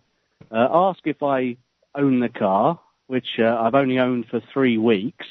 uh, 0.52 0.68
ask 0.70 1.00
if 1.06 1.22
I 1.24 1.56
own 1.96 2.20
the 2.20 2.28
car, 2.28 2.78
which 3.08 3.38
uh, 3.40 3.58
I've 3.60 3.74
only 3.74 3.98
owned 3.98 4.26
for 4.28 4.40
three 4.52 4.78
weeks, 4.78 5.26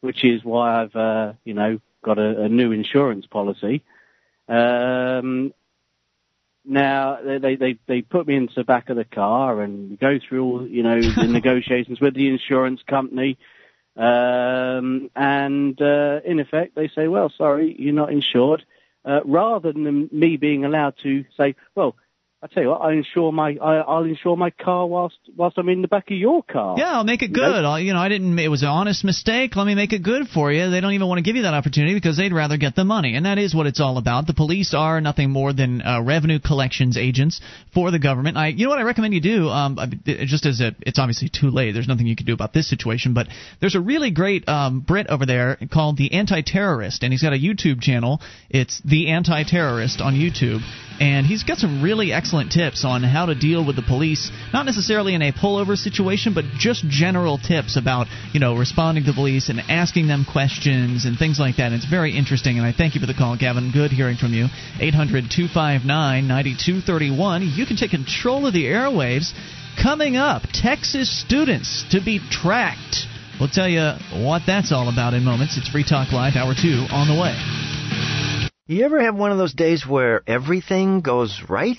which 0.00 0.24
is 0.24 0.42
why 0.44 0.82
I've 0.82 0.96
uh, 0.96 1.32
you 1.44 1.54
know 1.54 1.80
got 2.02 2.18
a, 2.18 2.42
a 2.42 2.48
new 2.48 2.72
insurance 2.72 3.26
policy. 3.26 3.82
Um, 4.48 5.52
now 6.64 7.18
they, 7.22 7.56
they 7.56 7.78
they 7.86 8.02
put 8.02 8.26
me 8.26 8.36
into 8.36 8.54
the 8.54 8.64
back 8.64 8.88
of 8.88 8.96
the 8.96 9.04
car 9.04 9.62
and 9.62 9.98
go 9.98 10.18
through 10.18 10.44
all 10.44 10.66
you 10.66 10.82
know 10.82 11.00
the 11.00 11.26
negotiations 11.28 12.00
with 12.00 12.14
the 12.14 12.28
insurance 12.28 12.80
company, 12.86 13.38
um, 13.96 15.10
and 15.16 15.80
uh, 15.80 16.20
in 16.24 16.40
effect 16.40 16.74
they 16.74 16.88
say, 16.88 17.08
well, 17.08 17.30
sorry, 17.36 17.74
you're 17.78 17.94
not 17.94 18.12
insured. 18.12 18.64
Uh, 19.04 19.20
rather 19.24 19.72
than 19.72 20.08
me 20.12 20.36
being 20.36 20.64
allowed 20.64 20.94
to 21.02 21.24
say, 21.36 21.56
well, 21.74 21.96
I 22.44 22.48
tell 22.48 22.64
you 22.64 22.70
what, 22.70 22.80
I 22.80 22.94
insure 22.94 23.30
my 23.30 23.56
I, 23.62 23.76
I'll 23.76 24.02
insure 24.02 24.36
my 24.36 24.50
car 24.50 24.84
whilst 24.84 25.14
whilst 25.36 25.58
I'm 25.58 25.68
in 25.68 25.80
the 25.80 25.86
back 25.86 26.10
of 26.10 26.16
your 26.16 26.42
car. 26.42 26.74
Yeah, 26.76 26.94
I'll 26.94 27.04
make 27.04 27.22
it 27.22 27.30
You 27.30 27.36
know? 27.36 27.52
good. 27.52 27.64
I'll, 27.64 27.78
you 27.78 27.92
know, 27.92 28.00
I 28.00 28.08
didn't. 28.08 28.36
It 28.36 28.48
was 28.48 28.62
an 28.62 28.68
honest 28.68 29.04
mistake. 29.04 29.54
Let 29.54 29.64
me 29.64 29.76
make 29.76 29.92
it 29.92 30.02
good 30.02 30.26
for 30.26 30.50
you. 30.50 30.68
They 30.68 30.80
don't 30.80 30.92
even 30.92 31.06
want 31.06 31.18
to 31.18 31.22
give 31.22 31.36
you 31.36 31.42
that 31.42 31.54
opportunity 31.54 31.94
because 31.94 32.16
they'd 32.16 32.32
rather 32.32 32.56
get 32.56 32.74
the 32.74 32.82
money, 32.82 33.14
and 33.14 33.26
that 33.26 33.38
is 33.38 33.54
what 33.54 33.66
it's 33.66 33.80
all 33.80 33.96
about. 33.96 34.26
The 34.26 34.34
police 34.34 34.74
are 34.74 35.00
nothing 35.00 35.30
more 35.30 35.52
than 35.52 35.82
uh, 35.82 36.02
revenue 36.02 36.40
collections 36.40 36.98
agents 36.98 37.40
for 37.72 37.92
the 37.92 38.00
government. 38.00 38.36
I, 38.36 38.48
you 38.48 38.64
know 38.64 38.70
what 38.70 38.80
I 38.80 38.82
recommend 38.82 39.14
you 39.14 39.20
do? 39.20 39.48
Um, 39.48 39.78
just 40.04 40.44
as 40.44 40.60
a, 40.60 40.74
it's 40.80 40.98
obviously 40.98 41.28
too 41.28 41.50
late. 41.50 41.74
There's 41.74 41.86
nothing 41.86 42.08
you 42.08 42.16
can 42.16 42.26
do 42.26 42.34
about 42.34 42.52
this 42.52 42.68
situation, 42.68 43.14
but 43.14 43.28
there's 43.60 43.76
a 43.76 43.80
really 43.80 44.10
great 44.10 44.48
um, 44.48 44.80
Brit 44.80 45.06
over 45.06 45.26
there 45.26 45.58
called 45.72 45.96
the 45.96 46.12
Anti-Terrorist, 46.12 47.04
and 47.04 47.12
he's 47.12 47.22
got 47.22 47.34
a 47.34 47.38
YouTube 47.38 47.80
channel. 47.80 48.20
It's 48.50 48.82
the 48.84 49.10
Anti-Terrorist 49.10 50.00
on 50.00 50.14
YouTube, 50.14 50.58
and 50.98 51.24
he's 51.24 51.44
got 51.44 51.58
some 51.58 51.82
really 51.82 52.12
excellent 52.12 52.31
tips 52.50 52.84
on 52.84 53.02
how 53.02 53.26
to 53.26 53.34
deal 53.34 53.64
with 53.64 53.76
the 53.76 53.82
police, 53.82 54.30
not 54.52 54.66
necessarily 54.66 55.14
in 55.14 55.22
a 55.22 55.32
pullover 55.32 55.76
situation, 55.76 56.34
but 56.34 56.44
just 56.58 56.84
general 56.88 57.38
tips 57.38 57.76
about 57.76 58.08
you 58.32 58.40
know 58.40 58.56
responding 58.56 59.04
to 59.04 59.12
police 59.12 59.48
and 59.48 59.60
asking 59.68 60.08
them 60.08 60.24
questions 60.24 61.04
and 61.04 61.16
things 61.18 61.38
like 61.38 61.56
that. 61.56 61.66
And 61.66 61.74
it's 61.74 61.84
very 61.84 62.16
interesting, 62.16 62.56
and 62.58 62.66
I 62.66 62.72
thank 62.72 62.94
you 62.94 63.00
for 63.00 63.06
the 63.06 63.14
call, 63.14 63.36
Gavin. 63.36 63.70
Good 63.72 63.90
hearing 63.90 64.16
from 64.16 64.32
you. 64.32 64.46
800-259-9231. 64.80 67.56
You 67.56 67.66
can 67.66 67.76
take 67.76 67.90
control 67.90 68.46
of 68.46 68.54
the 68.54 68.64
airwaves. 68.64 69.32
Coming 69.80 70.16
up, 70.16 70.42
Texas 70.52 71.08
students 71.20 71.84
to 71.90 72.00
be 72.04 72.20
tracked. 72.30 73.06
We'll 73.40 73.48
tell 73.48 73.68
you 73.68 73.92
what 74.24 74.42
that's 74.46 74.70
all 74.70 74.88
about 74.88 75.14
in 75.14 75.24
moments. 75.24 75.56
It's 75.56 75.68
Free 75.68 75.84
Talk 75.84 76.12
Live, 76.12 76.36
Hour 76.36 76.54
2, 76.54 76.86
on 76.90 77.08
the 77.08 77.20
way. 77.20 77.34
You 78.68 78.84
ever 78.84 79.02
have 79.02 79.16
one 79.16 79.32
of 79.32 79.38
those 79.38 79.54
days 79.54 79.86
where 79.86 80.22
everything 80.26 81.00
goes 81.00 81.42
right? 81.48 81.78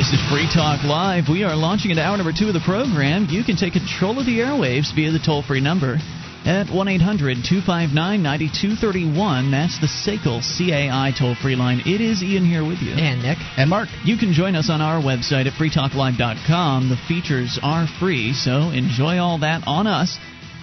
This 0.00 0.14
is 0.16 0.30
Free 0.32 0.48
Talk 0.48 0.82
Live. 0.82 1.28
We 1.28 1.44
are 1.44 1.54
launching 1.54 1.90
into 1.90 2.02
hour 2.02 2.16
number 2.16 2.32
two 2.32 2.48
of 2.48 2.54
the 2.54 2.64
program. 2.64 3.26
You 3.28 3.44
can 3.44 3.56
take 3.56 3.74
control 3.74 4.18
of 4.18 4.24
the 4.24 4.40
airwaves 4.40 4.94
via 4.96 5.12
the 5.12 5.18
toll 5.18 5.42
free 5.42 5.60
number 5.60 5.98
at 6.46 6.72
1 6.72 6.88
800 6.88 7.44
259 7.44 7.92
9231. 7.92 9.50
That's 9.50 9.76
the 9.76 9.92
SACL 9.92 10.40
CAI 10.40 11.12
toll 11.12 11.34
free 11.34 11.54
line. 11.54 11.82
It 11.84 12.00
is 12.00 12.22
Ian 12.22 12.46
here 12.48 12.64
with 12.64 12.80
you. 12.80 12.96
And 12.96 13.20
Nick. 13.20 13.36
And 13.58 13.68
Mark. 13.68 13.90
You 14.02 14.16
can 14.16 14.32
join 14.32 14.56
us 14.56 14.70
on 14.70 14.80
our 14.80 15.02
website 15.02 15.44
at 15.44 15.52
freetalklive.com. 15.60 16.88
The 16.88 16.96
features 17.06 17.60
are 17.62 17.86
free, 18.00 18.32
so 18.32 18.72
enjoy 18.72 19.18
all 19.18 19.40
that 19.40 19.64
on 19.66 19.86
us. 19.86 20.16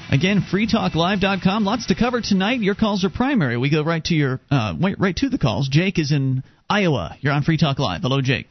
Again, 0.10 0.42
freetalklive.com. 0.42 1.64
Lots 1.64 1.86
to 1.94 1.96
cover 1.96 2.22
tonight. 2.22 2.62
Your 2.62 2.74
calls 2.74 3.06
are 3.06 3.12
primary. 3.12 3.56
We 3.58 3.70
go 3.70 3.84
right 3.84 4.04
to 4.06 4.16
your 4.16 4.40
uh, 4.50 4.74
wait, 4.82 4.98
right 4.98 5.16
to 5.18 5.30
the 5.30 5.38
calls. 5.38 5.70
Jake 5.70 6.00
is 6.00 6.12
in 6.12 6.42
Iowa. 6.68 7.16
You're 7.22 7.34
on 7.34 7.44
Free 7.44 7.58
Talk 7.58 7.78
Live. 7.78 8.02
Hello, 8.02 8.20
Jake. 8.22 8.48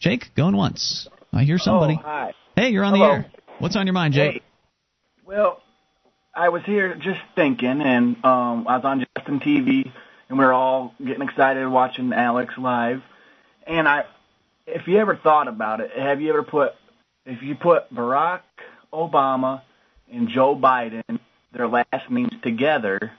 Jake, 0.00 0.32
going 0.36 0.56
once. 0.56 1.08
I 1.32 1.42
hear 1.42 1.58
somebody. 1.58 1.96
Oh, 1.98 2.02
hi. 2.02 2.32
Hey, 2.54 2.68
you're 2.70 2.84
on 2.84 2.94
Hello. 2.94 3.08
the 3.08 3.14
air. 3.14 3.32
What's 3.58 3.74
on 3.74 3.86
your 3.86 3.94
mind, 3.94 4.14
Jake? 4.14 4.34
Hey. 4.34 4.42
Well, 5.26 5.60
I 6.34 6.50
was 6.50 6.62
here 6.64 6.94
just 6.94 7.20
thinking, 7.34 7.80
and 7.80 8.16
um, 8.24 8.66
I 8.68 8.76
was 8.76 8.84
on 8.84 9.04
Justin 9.16 9.40
TV, 9.40 9.90
and 10.28 10.38
we 10.38 10.44
are 10.44 10.52
all 10.52 10.94
getting 11.04 11.22
excited 11.22 11.66
watching 11.66 12.12
Alex 12.12 12.54
live. 12.56 13.02
And 13.66 13.88
I, 13.88 14.04
if 14.66 14.86
you 14.86 14.98
ever 14.98 15.16
thought 15.16 15.48
about 15.48 15.80
it, 15.80 15.90
have 15.98 16.20
you 16.20 16.30
ever 16.30 16.44
put, 16.44 16.74
if 17.26 17.42
you 17.42 17.56
put 17.56 17.92
Barack 17.92 18.42
Obama 18.92 19.62
and 20.10 20.28
Joe 20.28 20.54
Biden, 20.54 21.18
their 21.52 21.66
last 21.66 22.08
names 22.08 22.32
together, 22.42 23.10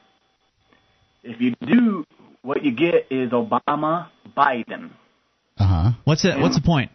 if 1.23 1.41
you 1.41 1.55
do, 1.61 2.05
what 2.41 2.63
you 2.63 2.71
get 2.71 3.07
is 3.11 3.31
Obama 3.31 4.07
Biden. 4.35 4.91
Uh 5.59 5.65
huh. 5.65 5.91
What's 6.05 6.23
that? 6.23 6.39
What's 6.39 6.55
the 6.55 6.61
point? 6.61 6.91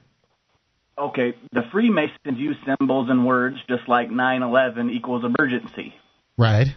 Okay, 0.96 1.34
the 1.52 1.62
Freemasons 1.72 2.38
use 2.38 2.56
symbols 2.64 3.08
and 3.10 3.26
words 3.26 3.56
just 3.68 3.88
like 3.88 4.10
9/11 4.10 4.90
equals 4.92 5.24
emergency. 5.24 5.94
Right. 6.38 6.68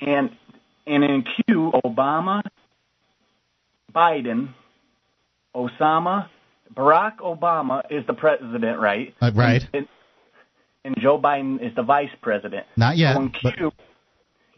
And 0.00 0.30
and 0.86 1.04
in 1.04 1.24
Q, 1.46 1.72
Obama, 1.84 2.42
Biden, 3.94 4.54
Osama, 5.54 6.28
Barack 6.74 7.18
Obama 7.18 7.82
is 7.90 8.04
the 8.06 8.14
president, 8.14 8.80
right? 8.80 9.14
Uh, 9.20 9.30
right. 9.34 9.62
And, 9.72 9.86
and 10.84 10.96
Joe 10.98 11.20
Biden 11.20 11.64
is 11.64 11.74
the 11.76 11.82
vice 11.82 12.10
president. 12.20 12.66
Not 12.76 12.96
yet. 12.96 13.14
So 13.14 13.22
in 13.22 13.30
Q, 13.30 13.72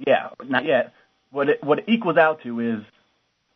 yeah, 0.06 0.30
not 0.42 0.64
yet. 0.64 0.94
What 1.30 1.48
it 1.50 1.64
what 1.64 1.80
it 1.80 1.84
equals 1.88 2.16
out 2.16 2.42
to 2.44 2.60
is 2.60 2.80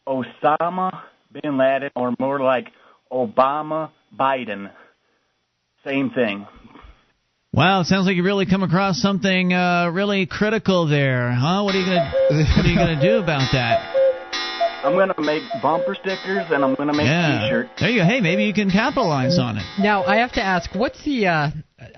Osama 0.06 1.02
bin 1.32 1.58
Laden, 1.58 1.90
or 1.94 2.14
more 2.18 2.40
like 2.40 2.68
Obama 3.12 3.90
Biden. 4.18 4.70
Same 5.84 6.10
thing. 6.10 6.46
Wow, 7.52 7.82
sounds 7.82 8.06
like 8.06 8.16
you 8.16 8.22
really 8.24 8.46
come 8.46 8.62
across 8.62 9.00
something 9.00 9.52
uh, 9.52 9.90
really 9.92 10.26
critical 10.26 10.86
there, 10.86 11.32
huh? 11.32 11.62
What 11.62 11.74
are 11.74 11.78
you 11.78 11.86
gonna 11.86 12.12
What 12.30 12.66
are 12.66 12.68
you 12.68 12.76
gonna 12.76 13.00
do 13.00 13.18
about 13.18 13.52
that? 13.52 13.94
I'm 14.84 14.92
gonna 14.92 15.14
make 15.18 15.42
bumper 15.60 15.94
stickers 15.94 16.46
and 16.50 16.64
I'm 16.64 16.74
gonna 16.74 16.92
make 16.92 17.06
Yeah. 17.06 17.40
T-shirts. 17.42 17.70
There 17.80 17.90
you 17.90 18.00
go. 18.00 18.04
Hey, 18.04 18.20
maybe 18.20 18.44
you 18.44 18.54
can 18.54 18.70
capitalize 18.70 19.38
on 19.38 19.56
it. 19.56 19.64
Now 19.78 20.04
I 20.04 20.18
have 20.18 20.32
to 20.32 20.42
ask, 20.42 20.72
what's 20.74 21.02
the? 21.04 21.26
Uh, 21.26 21.50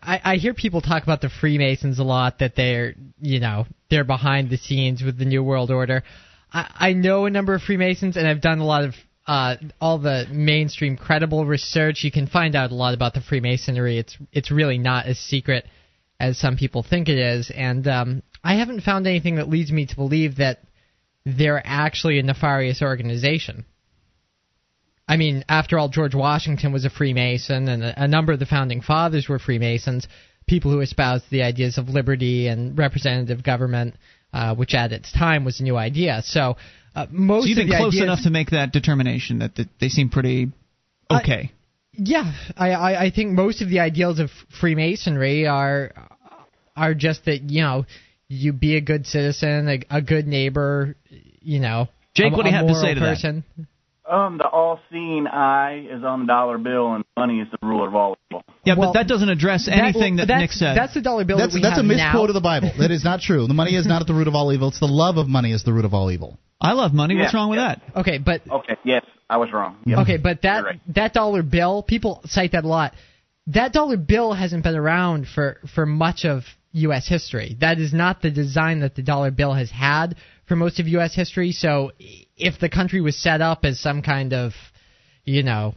I, 0.03 0.21
I 0.25 0.37
hear 0.37 0.55
people 0.55 0.81
talk 0.81 1.03
about 1.03 1.21
the 1.21 1.29
Freemasons 1.29 1.99
a 1.99 2.05
lot, 2.05 2.39
that 2.39 2.55
they're, 2.57 2.95
you 3.21 3.41
know, 3.41 3.67
they're 3.91 4.05
behind 4.05 4.51
the 4.51 4.57
scenes 4.57 5.03
with 5.03 5.19
the 5.19 5.25
New 5.25 5.43
World 5.43 5.71
Order. 5.71 6.05
I, 6.53 6.71
I 6.75 6.93
know 6.93 7.27
a 7.27 7.31
number 7.31 7.55
of 7.55 7.63
Freemasons, 7.63 8.17
and 8.17 8.27
I've 8.27 8.41
done 8.41 8.61
a 8.61 8.65
lot 8.65 8.85
of 8.85 8.95
uh, 9.31 9.55
all 9.81 9.99
the 9.99 10.27
mainstream 10.29 10.97
credible 10.97 11.47
research. 11.47 12.03
You 12.03 12.11
can 12.11 12.27
find 12.27 12.57
out 12.57 12.73
a 12.73 12.75
lot 12.75 12.95
about 12.95 13.15
the 13.15 13.21
Freemasonry. 13.21 13.97
It's 13.97 14.19
it's 14.33 14.51
really 14.51 14.77
not 14.77 15.07
as 15.07 15.21
secret 15.21 15.67
as 16.19 16.37
some 16.37 16.57
people 16.57 16.83
think 16.83 17.09
it 17.09 17.17
is, 17.17 17.49
and 17.55 17.87
um, 17.87 18.23
I 18.43 18.57
haven't 18.57 18.81
found 18.81 19.07
anything 19.07 19.37
that 19.37 19.49
leads 19.49 19.71
me 19.71 19.87
to 19.87 19.95
believe 19.95 20.39
that 20.39 20.59
they're 21.25 21.63
actually 21.65 22.19
a 22.19 22.25
nefarious 22.25 22.83
organization. 22.83 23.67
I 25.07 25.17
mean, 25.17 25.45
after 25.49 25.79
all, 25.79 25.89
George 25.89 26.15
Washington 26.17 26.73
was 26.73 26.85
a 26.85 26.91
Freemason, 26.91 27.69
and 27.69 27.85
a, 27.85 28.03
a 28.03 28.09
number 28.09 28.33
of 28.33 28.41
the 28.41 28.47
founding 28.47 28.81
fathers 28.81 29.29
were 29.29 29.39
Freemasons, 29.39 30.09
people 30.49 30.73
who 30.73 30.81
espoused 30.81 31.27
the 31.31 31.43
ideas 31.43 31.79
of 31.79 31.89
liberty 31.89 32.49
and 32.49 32.77
representative 32.77 33.45
government, 33.45 33.95
uh, 34.33 34.57
which 34.57 34.75
at 34.75 34.91
its 34.91 35.13
time 35.13 35.45
was 35.45 35.61
a 35.61 35.63
new 35.63 35.77
idea. 35.77 36.21
So, 36.25 36.57
uh, 36.95 37.07
most 37.11 37.45
So 37.45 37.49
you've 37.49 37.59
of 37.59 37.63
been 37.63 37.69
the 37.71 37.77
close 37.77 37.95
ideas, 37.95 38.03
enough 38.03 38.23
to 38.25 38.31
make 38.31 38.51
that 38.51 38.73
determination 38.73 39.39
that, 39.41 39.55
that 39.57 39.69
they 39.81 39.89
seem 39.89 40.09
pretty 40.09 40.51
okay. 41.11 41.53
yeah, 41.93 42.33
I, 42.57 42.71
I, 42.71 43.05
I 43.05 43.11
think 43.11 43.33
most 43.33 43.63
of 43.63 43.69
the 43.69 43.81
ideals 43.81 44.19
of 44.19 44.31
Freemasonry 44.61 45.47
are 45.47 45.93
are 46.77 46.95
just 46.95 47.25
that 47.27 47.43
you 47.51 47.63
know 47.63 47.87
you 48.29 48.53
be 48.53 48.77
a 48.77 48.81
good 48.81 49.07
citizen, 49.07 49.69
a, 49.69 49.97
a 49.99 50.01
good 50.01 50.27
neighbor, 50.27 50.97
you 51.41 51.61
know. 51.61 51.89
Jake, 52.15 52.33
a, 52.33 52.37
what 52.37 52.45
do 52.45 52.51
you 52.51 52.57
have 52.57 52.69
to 52.69 52.75
say 52.75 52.95
to 52.95 53.01
that? 53.01 53.43
Person. 54.11 54.21
Um, 54.21 54.39
the 54.39 54.47
all-seeing 54.49 55.27
eye 55.27 55.87
is 55.91 56.03
on 56.05 56.21
the 56.21 56.27
dollar 56.27 56.59
bill, 56.59 56.95
and 56.95 57.05
money 57.17 57.41
is 57.41 57.49
the 57.51 57.59
ruler 57.67 57.89
of 57.89 57.95
all 57.95 58.17
evil. 58.31 58.43
yeah, 58.65 58.75
well, 58.77 58.93
but 58.93 59.01
that 59.01 59.09
doesn't 59.09 59.29
address 59.29 59.67
That- 59.67 59.79
anything 59.79 60.17
that, 60.17 60.29
Nick 60.29 60.53
said. 60.53 60.77
That's 60.77 60.95
the 60.95 61.01
dollar 61.01 61.25
bill 61.25 61.39
That's 61.39 61.53
that 61.53 61.59
we 61.59 61.63
that's 61.63 61.79
a 61.79 61.83
misquote 61.83 62.15
now. 62.15 62.25
of 62.25 62.35
the 62.35 62.41
Bible. 62.41 62.73
That 62.79 62.91
is 62.91 63.05
not 63.05 63.21
true. 63.21 63.47
The 63.47 63.55
money 63.55 63.75
is 63.77 63.87
not 63.87 64.01
at 64.03 64.07
the 64.07 64.15
root 64.15 64.29
of 64.29 64.35
all 64.35 64.53
evil. 64.53 64.69
It's 64.69 64.81
the 64.81 64.87
love 64.87 65.17
of 65.17 65.29
money 65.29 65.53
is 65.53 65.63
the 65.65 65.73
root 65.73 65.85
of 65.85 65.95
all 65.95 66.11
evil. 66.11 66.39
I 66.61 66.73
love 66.73 66.93
money. 66.93 67.17
What's 67.17 67.33
Yeah, 67.33 67.39
wrong 67.41 67.51
with 67.51 67.59
that? 67.59 67.81
Okay, 67.97 68.19
but 68.19 68.43
Okay, 68.51 68.77
yes, 68.85 69.05
I 69.31 69.39
was 69.39 69.51
wrong. 69.53 69.77
Yep. 69.87 69.99
Okay, 70.01 70.17
but 70.19 70.43
that 70.43 70.65
right. 70.65 70.81
that 70.95 71.15
dollar 71.15 71.43
bill, 71.43 71.83
people 71.83 72.21
cite 72.27 72.53
that 72.53 72.65
a 72.65 72.69
lot. 72.69 72.93
That 73.47 73.73
dollar 73.73 73.97
bill 73.97 74.33
hasn't 74.35 74.63
been 74.65 74.77
around 74.77 75.27
for 75.27 75.57
for 75.75 75.87
much 75.87 76.25
of 76.27 76.45
U.S. 76.73 77.09
history. 77.09 77.57
That 77.61 77.79
is 77.79 77.93
not 77.95 78.21
the 78.23 78.31
design 78.31 78.81
that 78.81 78.95
the 78.95 79.03
dollar 79.03 79.31
bill 79.31 79.55
has 79.55 79.71
had 79.71 80.17
for 80.47 80.55
most 80.55 80.79
of 80.81 80.87
U.S. 80.89 81.15
history. 81.15 81.53
So, 81.53 81.93
if 82.41 82.59
the 82.59 82.69
country 82.69 83.01
was 83.01 83.17
set 83.17 83.41
up 83.41 83.65
as 83.65 83.79
some 83.81 84.03
kind 84.03 84.33
of, 84.33 84.53
you 85.25 85.43
know, 85.43 85.75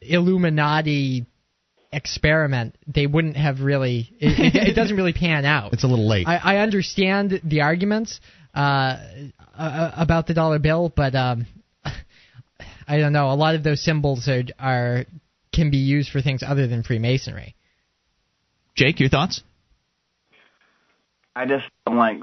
Illuminati 0.00 1.26
experiment, 1.92 2.76
they 2.86 3.06
wouldn't 3.06 3.36
have 3.36 3.60
really. 3.60 4.10
It, 4.18 4.54
it, 4.54 4.68
it 4.70 4.74
doesn't 4.76 4.96
really 4.96 5.12
pan 5.12 5.44
out. 5.44 5.72
It's 5.72 5.84
a 5.84 5.86
little 5.86 6.08
late. 6.08 6.26
I, 6.26 6.36
I 6.36 6.56
understand 6.58 7.40
the 7.44 7.62
arguments 7.62 8.20
uh, 8.54 8.98
uh, 9.56 9.90
about 9.96 10.26
the 10.26 10.34
dollar 10.34 10.58
bill, 10.58 10.92
but 10.94 11.14
um, 11.14 11.46
I 12.88 12.98
don't 12.98 13.12
know. 13.12 13.30
A 13.30 13.34
lot 13.34 13.54
of 13.54 13.62
those 13.62 13.82
symbols 13.82 14.28
are 14.28 14.42
are 14.58 15.04
can 15.52 15.70
be 15.70 15.78
used 15.78 16.10
for 16.10 16.20
things 16.20 16.42
other 16.42 16.66
than 16.66 16.82
Freemasonry. 16.82 17.54
Jake, 18.74 18.98
your 18.98 19.08
thoughts? 19.08 19.42
I 21.36 21.46
just 21.46 21.64
don't 21.86 21.96
like. 21.96 22.18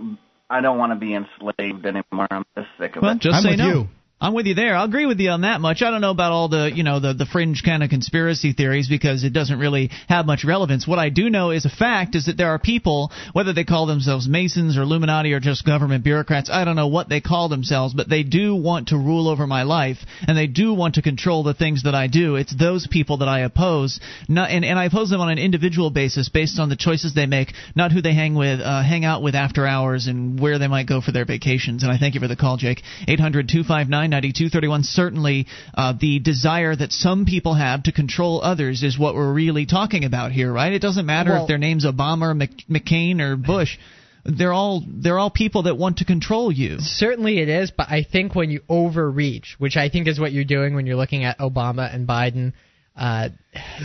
I 0.51 0.61
don't 0.61 0.77
want 0.77 0.91
to 0.91 0.99
be 0.99 1.15
enslaved 1.15 1.85
anymore. 1.85 2.27
I'm 2.29 2.43
just 2.57 2.67
sick 2.77 2.95
of 2.97 3.03
Well, 3.03 3.13
it. 3.15 3.21
just 3.21 3.35
I'm 3.35 3.43
say 3.43 3.51
with 3.51 3.59
no. 3.59 3.67
you. 3.69 3.87
I'm 4.21 4.35
with 4.35 4.45
you 4.45 4.53
there. 4.53 4.75
I'll 4.75 4.85
agree 4.85 5.07
with 5.07 5.19
you 5.19 5.31
on 5.31 5.41
that 5.41 5.61
much. 5.61 5.81
I 5.81 5.89
don't 5.89 5.99
know 5.99 6.11
about 6.11 6.31
all 6.31 6.47
the, 6.47 6.71
you 6.71 6.83
know, 6.83 6.99
the 6.99 7.13
the 7.13 7.25
fringe 7.25 7.63
kind 7.65 7.81
of 7.81 7.89
conspiracy 7.89 8.53
theories 8.53 8.87
because 8.87 9.23
it 9.23 9.33
doesn't 9.33 9.57
really 9.57 9.89
have 10.07 10.27
much 10.27 10.45
relevance. 10.45 10.87
What 10.87 10.99
I 10.99 11.09
do 11.09 11.31
know 11.31 11.49
is 11.49 11.65
a 11.65 11.71
fact 11.71 12.13
is 12.13 12.27
that 12.27 12.37
there 12.37 12.49
are 12.49 12.59
people, 12.59 13.11
whether 13.33 13.51
they 13.51 13.63
call 13.63 13.87
themselves 13.87 14.27
Masons 14.27 14.77
or 14.77 14.83
Illuminati 14.83 15.33
or 15.33 15.39
just 15.39 15.65
government 15.65 16.03
bureaucrats, 16.03 16.51
I 16.51 16.65
don't 16.65 16.75
know 16.75 16.87
what 16.87 17.09
they 17.09 17.19
call 17.19 17.49
themselves, 17.49 17.95
but 17.95 18.09
they 18.09 18.21
do 18.21 18.55
want 18.55 18.89
to 18.89 18.95
rule 18.95 19.27
over 19.27 19.47
my 19.47 19.63
life 19.63 19.97
and 20.27 20.37
they 20.37 20.45
do 20.45 20.71
want 20.71 20.95
to 20.95 21.01
control 21.01 21.41
the 21.41 21.55
things 21.55 21.83
that 21.83 21.95
I 21.95 22.05
do. 22.05 22.35
It's 22.35 22.55
those 22.55 22.85
people 22.85 23.17
that 23.17 23.27
I 23.27 23.39
oppose, 23.39 23.99
not, 24.29 24.51
and, 24.51 24.63
and 24.63 24.77
I 24.77 24.85
oppose 24.85 25.09
them 25.09 25.21
on 25.21 25.31
an 25.31 25.39
individual 25.39 25.89
basis 25.89 26.29
based 26.29 26.59
on 26.59 26.69
the 26.69 26.75
choices 26.75 27.15
they 27.15 27.25
make, 27.25 27.53
not 27.75 27.91
who 27.91 28.03
they 28.03 28.13
hang 28.13 28.35
with, 28.35 28.59
uh, 28.59 28.83
hang 28.83 29.03
out 29.03 29.23
with 29.23 29.33
after 29.33 29.65
hours 29.65 30.05
and 30.05 30.39
where 30.39 30.59
they 30.59 30.67
might 30.67 30.87
go 30.87 31.01
for 31.01 31.11
their 31.11 31.25
vacations. 31.25 31.81
And 31.81 31.91
I 31.91 31.97
thank 31.97 32.13
you 32.13 32.21
for 32.21 32.27
the 32.27 32.35
call, 32.35 32.57
Jake. 32.57 32.83
800 33.07 33.49
259 33.49 34.10
9231. 34.11 34.83
Certainly, 34.83 35.47
uh, 35.73 35.93
the 35.99 36.19
desire 36.19 36.75
that 36.75 36.91
some 36.91 37.25
people 37.25 37.55
have 37.55 37.83
to 37.83 37.91
control 37.91 38.41
others 38.41 38.83
is 38.83 38.99
what 38.99 39.15
we're 39.15 39.33
really 39.33 39.65
talking 39.65 40.05
about 40.05 40.31
here, 40.31 40.51
right? 40.51 40.71
It 40.73 40.81
doesn't 40.81 41.05
matter 41.05 41.31
Well- 41.31 41.43
if 41.43 41.47
their 41.47 41.57
name's 41.57 41.85
Obama 41.85 42.23
or 42.29 42.33
Mc- 42.35 42.67
McCain 42.69 43.19
or 43.19 43.35
Bush. 43.35 43.77
They're 44.23 44.53
all 44.53 44.83
they're 44.87 45.17
all 45.17 45.31
people 45.31 45.63
that 45.63 45.77
want 45.79 45.97
to 45.97 46.05
control 46.05 46.51
you. 46.51 46.77
Certainly 46.79 47.39
it 47.39 47.49
is, 47.49 47.71
but 47.71 47.89
I 47.89 48.03
think 48.03 48.35
when 48.35 48.51
you 48.51 48.61
overreach, 48.69 49.55
which 49.57 49.77
I 49.77 49.89
think 49.89 50.07
is 50.07 50.19
what 50.19 50.31
you're 50.31 50.43
doing 50.43 50.75
when 50.75 50.85
you're 50.85 50.95
looking 50.95 51.23
at 51.23 51.39
Obama 51.39 51.91
and 51.91 52.07
Biden, 52.07 52.53
uh, 52.95 53.29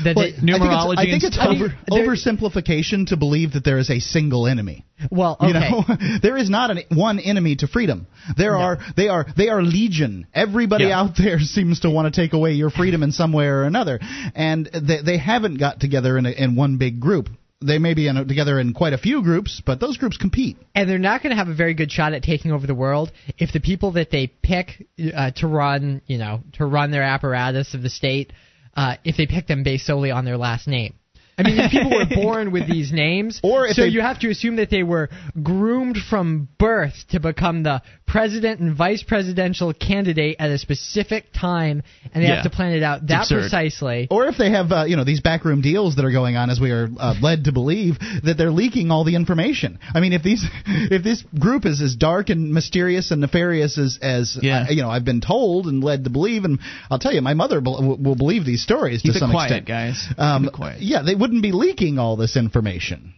that 0.04 0.16
Well, 0.16 0.24
they- 0.26 0.36
I 0.36 0.36
think 0.36 0.42
it's, 0.42 0.98
I 0.98 1.04
think 1.04 1.22
it's 1.22 1.38
over, 1.40 1.68
there- 1.68 2.06
oversimplification 2.06 3.06
to 3.08 3.16
believe 3.16 3.52
that 3.52 3.64
there 3.64 3.78
is 3.78 3.90
a 3.90 4.00
single 4.00 4.46
enemy. 4.46 4.84
Well, 5.10 5.36
You 5.40 5.52
know, 5.52 5.84
there 6.22 6.36
is 6.36 6.48
not 6.50 6.70
an, 6.70 6.80
one 6.94 7.18
enemy 7.18 7.56
to 7.56 7.66
freedom. 7.68 8.06
There 8.36 8.56
are 8.56 8.78
they 8.96 9.08
are 9.08 9.26
they 9.36 9.48
are 9.48 9.62
legion. 9.62 10.26
Everybody 10.34 10.84
Yeah. 10.86 11.00
out 11.00 11.16
there 11.16 11.38
seems 11.40 11.80
to 11.80 11.90
want 11.90 12.12
to 12.12 12.20
take 12.20 12.32
away 12.32 12.52
your 12.52 12.70
freedom 12.70 13.02
in 13.02 13.12
some 13.12 13.32
way 13.32 13.46
or 13.46 13.64
another, 13.64 14.00
and 14.34 14.66
they, 14.66 15.02
they 15.02 15.18
haven't 15.18 15.56
got 15.58 15.80
together 15.80 16.16
in 16.18 16.26
a, 16.26 16.30
in 16.30 16.56
one 16.56 16.76
big 16.78 17.00
group. 17.00 17.28
They 17.64 17.78
may 17.78 17.94
be 17.94 18.06
in 18.06 18.16
a, 18.18 18.24
together 18.24 18.60
in 18.60 18.74
quite 18.74 18.92
a 18.92 18.98
few 18.98 19.22
groups, 19.22 19.62
but 19.64 19.80
those 19.80 19.96
groups 19.96 20.18
compete. 20.18 20.58
and 20.74 20.88
they're 20.90 20.98
not 20.98 21.22
going 21.22 21.30
to 21.30 21.36
have 21.36 21.48
a 21.48 21.54
very 21.54 21.72
good 21.72 21.90
shot 21.90 22.12
at 22.12 22.22
taking 22.22 22.52
over 22.52 22.66
the 22.66 22.74
world 22.74 23.10
if 23.38 23.50
the 23.52 23.60
people 23.60 23.92
that 23.92 24.10
they 24.10 24.26
pick 24.26 24.86
uh, 25.14 25.30
to 25.36 25.46
run, 25.46 26.02
you 26.06 26.18
know, 26.18 26.40
to 26.54 26.66
run 26.66 26.90
their 26.90 27.02
apparatus 27.02 27.72
of 27.72 27.80
the 27.82 27.88
state, 27.88 28.32
uh, 28.76 28.96
if 29.04 29.16
they 29.16 29.26
pick 29.26 29.46
them 29.46 29.62
based 29.62 29.86
solely 29.86 30.10
on 30.10 30.24
their 30.24 30.36
last 30.36 30.68
name. 30.68 30.94
I 31.38 31.42
mean, 31.42 31.56
these 31.58 31.70
people 31.70 31.90
were 31.90 32.06
born 32.14 32.50
with 32.50 32.66
these 32.66 32.92
names, 32.92 33.40
Or 33.42 33.66
if 33.66 33.76
so 33.76 33.82
they- 33.82 33.88
you 33.88 34.00
have 34.00 34.18
to 34.20 34.30
assume 34.30 34.56
that 34.56 34.70
they 34.70 34.82
were 34.82 35.10
groomed 35.42 35.98
from 35.98 36.48
birth 36.58 36.94
to 37.10 37.20
become 37.20 37.62
the 37.62 37.82
president 38.06 38.60
and 38.60 38.74
vice 38.74 39.02
presidential 39.02 39.74
candidate 39.74 40.36
at 40.38 40.48
a 40.48 40.56
specific 40.58 41.32
time, 41.32 41.82
and 42.14 42.22
they 42.22 42.28
Yeah. 42.28 42.36
have 42.36 42.44
to 42.44 42.50
plan 42.50 42.72
it 42.72 42.82
out 42.82 43.06
that 43.08 43.26
precisely. 43.28 44.06
Or 44.10 44.26
if 44.26 44.38
they 44.38 44.50
have, 44.50 44.72
uh, 44.72 44.84
you 44.86 44.96
know, 44.96 45.04
these 45.04 45.20
backroom 45.20 45.60
deals 45.60 45.96
that 45.96 46.04
are 46.04 46.10
going 46.12 46.36
on, 46.36 46.48
as 46.48 46.58
we 46.60 46.70
are 46.70 46.88
uh, 46.98 47.14
led 47.20 47.44
to 47.44 47.52
believe, 47.52 47.98
that 48.22 48.36
they're 48.38 48.50
leaking 48.50 48.90
all 48.90 49.04
the 49.04 49.14
information. 49.16 49.78
I 49.94 50.00
mean, 50.00 50.12
if 50.12 50.22
these, 50.22 50.42
if 50.66 51.02
this 51.02 51.22
group 51.38 51.66
is 51.66 51.82
as 51.82 51.96
dark 51.96 52.30
and 52.30 52.52
mysterious 52.54 53.10
and 53.10 53.20
nefarious 53.20 53.76
as, 53.76 53.98
as 54.00 54.38
uh, 54.42 54.66
you 54.70 54.80
know, 54.82 54.88
I've 54.90 55.04
been 55.04 55.20
told 55.20 55.66
and 55.66 55.82
led 55.84 56.04
to 56.04 56.10
believe, 56.10 56.44
and 56.44 56.60
I'll 56.90 56.98
tell 57.00 57.12
you, 57.12 57.20
my 57.20 57.34
mother 57.34 57.60
bel- 57.60 57.82
will 57.82 57.96
will 57.98 58.16
believe 58.16 58.44
these 58.46 58.62
stories 58.62 59.02
Keep 59.02 59.14
to 59.14 59.18
some 59.18 59.30
quiet, 59.32 59.46
extent. 59.50 59.66
guys. 59.66 60.06
Um, 60.16 60.44
Keep 60.44 60.52
it 60.52 60.56
quiet. 60.56 60.80
Yeah, 60.80 61.02
they 61.02 61.14
wouldn't 61.26 61.42
be 61.42 61.50
leaking 61.50 61.98
all 61.98 62.14
this 62.14 62.36
information. 62.36 63.12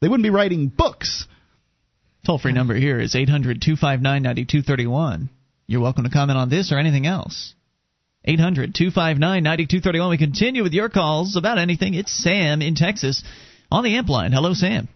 They 0.00 0.06
wouldn't 0.06 0.22
be 0.22 0.30
writing 0.30 0.68
books. 0.68 1.26
Toll 2.24 2.38
free 2.38 2.52
number 2.52 2.76
here 2.76 3.00
is 3.00 3.16
800 3.16 3.60
259 3.60 4.22
9231. 4.22 5.28
You're 5.66 5.80
welcome 5.80 6.04
to 6.04 6.10
comment 6.10 6.38
on 6.38 6.50
this 6.50 6.70
or 6.70 6.78
anything 6.78 7.04
else. 7.04 7.54
800 8.24 8.76
259 8.76 9.42
9231. 9.42 10.10
We 10.10 10.18
continue 10.18 10.62
with 10.62 10.72
your 10.72 10.88
calls 10.88 11.34
about 11.34 11.58
anything. 11.58 11.94
It's 11.94 12.16
Sam 12.16 12.62
in 12.62 12.76
Texas 12.76 13.24
on 13.72 13.82
the 13.82 13.96
amp 13.96 14.08
line. 14.08 14.30
Hello, 14.30 14.54
Sam. 14.54 14.86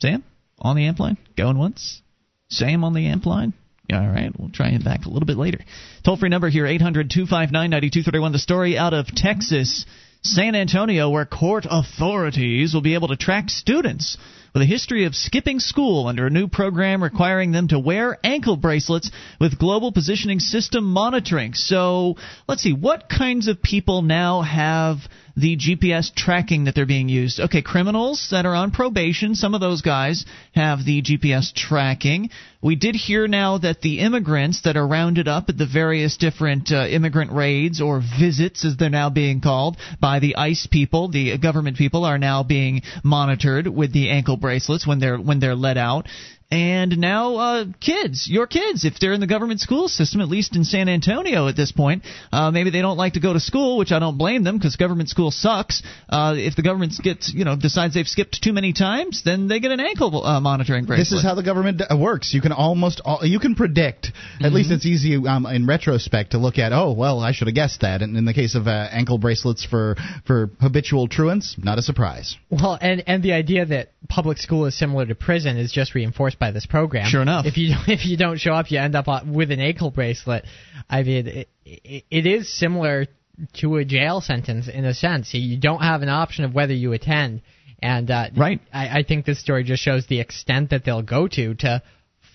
Sam? 0.00 0.22
On 0.60 0.76
the 0.76 0.86
amp 0.86 1.00
line? 1.00 1.18
Going 1.36 1.58
once? 1.58 2.02
Sam 2.50 2.84
on 2.84 2.94
the 2.94 3.08
amp 3.08 3.26
line? 3.26 3.52
All 3.92 3.98
right, 3.98 4.30
we'll 4.38 4.50
try 4.50 4.70
him 4.70 4.82
back 4.82 5.06
a 5.06 5.08
little 5.08 5.26
bit 5.26 5.38
later. 5.38 5.58
Toll 6.04 6.16
free 6.16 6.28
number 6.28 6.48
here 6.48 6.66
800 6.66 7.10
259 7.10 7.52
9231. 7.52 8.30
The 8.30 8.38
story 8.38 8.78
out 8.78 8.94
of 8.94 9.06
Texas, 9.08 9.86
San 10.26 10.56
Antonio, 10.56 11.08
where 11.08 11.24
court 11.24 11.66
authorities 11.70 12.74
will 12.74 12.80
be 12.80 12.94
able 12.94 13.08
to 13.08 13.16
track 13.16 13.48
students 13.48 14.18
with 14.52 14.62
a 14.62 14.66
history 14.66 15.04
of 15.04 15.14
skipping 15.14 15.60
school 15.60 16.08
under 16.08 16.26
a 16.26 16.30
new 16.30 16.48
program 16.48 17.02
requiring 17.02 17.52
them 17.52 17.68
to 17.68 17.78
wear 17.78 18.18
ankle 18.24 18.56
bracelets 18.56 19.10
with 19.40 19.58
global 19.58 19.92
positioning 19.92 20.40
system 20.40 20.84
monitoring. 20.84 21.54
So, 21.54 22.16
let's 22.48 22.62
see, 22.62 22.72
what 22.72 23.08
kinds 23.08 23.46
of 23.46 23.62
people 23.62 24.02
now 24.02 24.42
have 24.42 24.98
the 25.36 25.56
GPS 25.56 26.14
tracking 26.14 26.64
that 26.64 26.74
they're 26.74 26.86
being 26.86 27.08
used. 27.08 27.40
Okay, 27.40 27.60
criminals 27.60 28.28
that 28.30 28.46
are 28.46 28.54
on 28.54 28.70
probation, 28.70 29.34
some 29.34 29.54
of 29.54 29.60
those 29.60 29.82
guys 29.82 30.24
have 30.54 30.84
the 30.84 31.02
GPS 31.02 31.52
tracking. 31.52 32.30
We 32.62 32.74
did 32.74 32.94
hear 32.94 33.28
now 33.28 33.58
that 33.58 33.82
the 33.82 34.00
immigrants 34.00 34.62
that 34.62 34.76
are 34.76 34.86
rounded 34.86 35.28
up 35.28 35.48
at 35.48 35.58
the 35.58 35.66
various 35.66 36.16
different 36.16 36.72
uh, 36.72 36.86
immigrant 36.88 37.32
raids 37.32 37.80
or 37.80 38.00
visits, 38.18 38.64
as 38.64 38.76
they're 38.76 38.88
now 38.88 39.10
being 39.10 39.40
called, 39.40 39.76
by 40.00 40.20
the 40.20 40.36
ICE 40.36 40.66
people, 40.70 41.08
the 41.08 41.36
government 41.38 41.76
people, 41.76 42.04
are 42.04 42.18
now 42.18 42.42
being 42.42 42.82
monitored 43.04 43.66
with 43.66 43.92
the 43.92 44.10
ankle 44.10 44.36
bracelets 44.36 44.86
when 44.86 44.98
they're 45.00 45.18
when 45.18 45.38
they're 45.38 45.54
let 45.54 45.76
out. 45.76 46.08
And 46.48 46.98
now, 46.98 47.34
uh, 47.36 47.64
kids, 47.80 48.28
your 48.30 48.46
kids, 48.46 48.84
if 48.84 49.00
they're 49.00 49.12
in 49.12 49.20
the 49.20 49.26
government 49.26 49.58
school 49.58 49.88
system, 49.88 50.20
at 50.20 50.28
least 50.28 50.54
in 50.54 50.62
San 50.62 50.88
Antonio 50.88 51.48
at 51.48 51.56
this 51.56 51.72
point, 51.72 52.04
uh, 52.30 52.52
maybe 52.52 52.70
they 52.70 52.82
don't 52.82 52.96
like 52.96 53.14
to 53.14 53.20
go 53.20 53.32
to 53.32 53.40
school, 53.40 53.78
which 53.78 53.90
I 53.90 53.98
don't 53.98 54.16
blame 54.16 54.44
them 54.44 54.56
because 54.56 54.76
government 54.76 55.08
school 55.08 55.32
sucks. 55.32 55.82
Uh, 56.08 56.34
if 56.36 56.54
the 56.54 56.62
government 56.62 56.92
gets, 57.02 57.32
you 57.34 57.44
know, 57.44 57.56
decides 57.56 57.94
they've 57.94 58.06
skipped 58.06 58.40
too 58.42 58.52
many 58.52 58.72
times, 58.72 59.22
then 59.24 59.48
they 59.48 59.58
get 59.58 59.72
an 59.72 59.80
ankle 59.80 60.24
uh, 60.24 60.38
monitoring 60.38 60.84
bracelet. 60.84 61.08
This 61.08 61.18
is 61.18 61.24
how 61.24 61.34
the 61.34 61.42
government 61.42 61.82
uh, 61.82 61.96
works. 61.96 62.32
You 62.32 62.40
can 62.40 62.52
almost 62.52 63.00
al- 63.04 63.26
you 63.26 63.40
can 63.40 63.56
predict. 63.56 64.12
At 64.40 64.52
least 64.52 64.70
it's 64.70 64.86
easy 64.86 65.16
um, 65.26 65.46
in 65.46 65.66
retrospect 65.66 66.30
to 66.30 66.38
look 66.38 66.58
at. 66.58 66.72
Oh 66.72 66.92
well, 66.92 67.18
I 67.20 67.32
should 67.32 67.48
have 67.48 67.56
guessed 67.56 67.80
that. 67.80 68.02
And 68.02 68.16
in 68.16 68.24
the 68.24 68.34
case 68.34 68.54
of 68.54 68.68
uh, 68.68 68.88
ankle 68.92 69.18
bracelets 69.18 69.64
for 69.64 69.96
for 70.26 70.50
habitual 70.60 71.08
truants, 71.08 71.56
not 71.58 71.78
a 71.78 71.82
surprise. 71.82 72.36
Well, 72.50 72.78
and 72.80 73.02
and 73.08 73.22
the 73.24 73.32
idea 73.32 73.66
that 73.66 73.90
public 74.08 74.38
school 74.38 74.66
is 74.66 74.78
similar 74.78 75.06
to 75.06 75.16
prison 75.16 75.56
is 75.56 75.72
just 75.72 75.94
reinforced 75.96 76.35
by 76.38 76.50
this 76.50 76.66
program. 76.66 77.08
Sure 77.08 77.22
enough. 77.22 77.46
If 77.46 77.56
you 77.56 77.74
if 77.86 78.06
you 78.06 78.16
don't 78.16 78.38
show 78.38 78.52
up, 78.52 78.70
you 78.70 78.78
end 78.78 78.94
up 78.94 79.06
with 79.26 79.50
an 79.50 79.60
ankle 79.60 79.90
bracelet. 79.90 80.44
I 80.88 81.02
mean, 81.02 81.26
it, 81.26 81.48
it, 81.64 82.04
it 82.10 82.26
is 82.26 82.52
similar 82.52 83.06
to 83.54 83.76
a 83.76 83.84
jail 83.84 84.20
sentence 84.20 84.68
in 84.68 84.84
a 84.84 84.94
sense. 84.94 85.34
You 85.34 85.58
don't 85.58 85.82
have 85.82 86.02
an 86.02 86.08
option 86.08 86.44
of 86.44 86.54
whether 86.54 86.72
you 86.72 86.92
attend. 86.92 87.42
And 87.82 88.10
uh, 88.10 88.28
right. 88.36 88.60
I, 88.72 89.00
I 89.00 89.02
think 89.02 89.26
this 89.26 89.38
story 89.38 89.62
just 89.64 89.82
shows 89.82 90.06
the 90.06 90.20
extent 90.20 90.70
that 90.70 90.84
they'll 90.84 91.02
go 91.02 91.28
to 91.28 91.54
to 91.56 91.82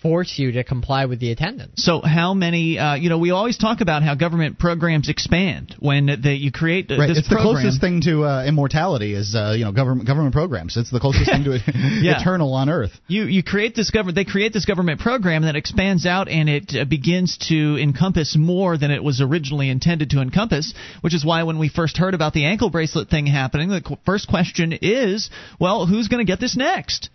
force 0.02 0.38
you 0.38 0.52
to 0.52 0.64
comply 0.64 1.06
with 1.06 1.20
the 1.20 1.30
attendance. 1.30 1.74
So 1.76 2.00
how 2.02 2.34
many? 2.34 2.78
Uh, 2.78 2.94
you 2.96 3.08
know, 3.08 3.18
we 3.18 3.30
always 3.30 3.56
talk 3.56 3.80
about 3.80 4.02
how 4.02 4.14
government 4.14 4.58
programs 4.58 5.08
expand 5.08 5.76
when 5.78 6.20
they, 6.22 6.34
you 6.34 6.50
create 6.52 6.90
uh, 6.90 6.98
Right. 6.98 7.06
this 7.06 7.18
It's 7.18 7.28
the 7.28 7.36
closest 7.36 7.80
thing 7.80 8.00
to 8.02 8.24
uh, 8.24 8.44
immortality 8.44 9.14
is 9.14 9.34
uh, 9.34 9.54
you 9.56 9.64
know 9.64 9.72
government 9.72 10.06
government 10.06 10.34
programs. 10.34 10.76
It's 10.76 10.90
the 10.90 11.00
closest 11.00 11.30
thing 11.30 11.44
to 11.44 11.52
Yeah. 12.02 12.20
eternal 12.20 12.52
on 12.54 12.68
Earth. 12.68 12.92
You 13.06 13.24
you 13.24 13.42
create 13.42 13.74
this 13.74 13.90
government. 13.90 14.16
They 14.16 14.24
create 14.24 14.52
this 14.52 14.64
government 14.64 15.00
program 15.00 15.42
that 15.42 15.56
expands 15.56 16.04
out 16.06 16.28
and 16.28 16.48
it 16.48 16.74
uh, 16.74 16.84
begins 16.84 17.38
to 17.48 17.78
encompass 17.80 18.36
more 18.36 18.76
than 18.76 18.90
it 18.90 19.02
was 19.04 19.20
originally 19.20 19.70
intended 19.70 20.10
to 20.10 20.20
encompass. 20.20 20.74
Which 21.00 21.14
is 21.14 21.24
why 21.24 21.44
when 21.44 21.58
we 21.58 21.68
first 21.68 21.96
heard 21.96 22.14
about 22.14 22.32
the 22.32 22.44
ankle 22.46 22.70
bracelet 22.70 23.08
thing 23.08 23.26
happening, 23.26 23.68
the 23.68 23.80
qu- 23.80 23.96
first 24.04 24.28
question 24.28 24.72
is, 24.82 25.30
well, 25.60 25.86
who's 25.86 26.08
going 26.08 26.24
to 26.24 26.30
get 26.30 26.40
this 26.40 26.56
next? 26.56 27.08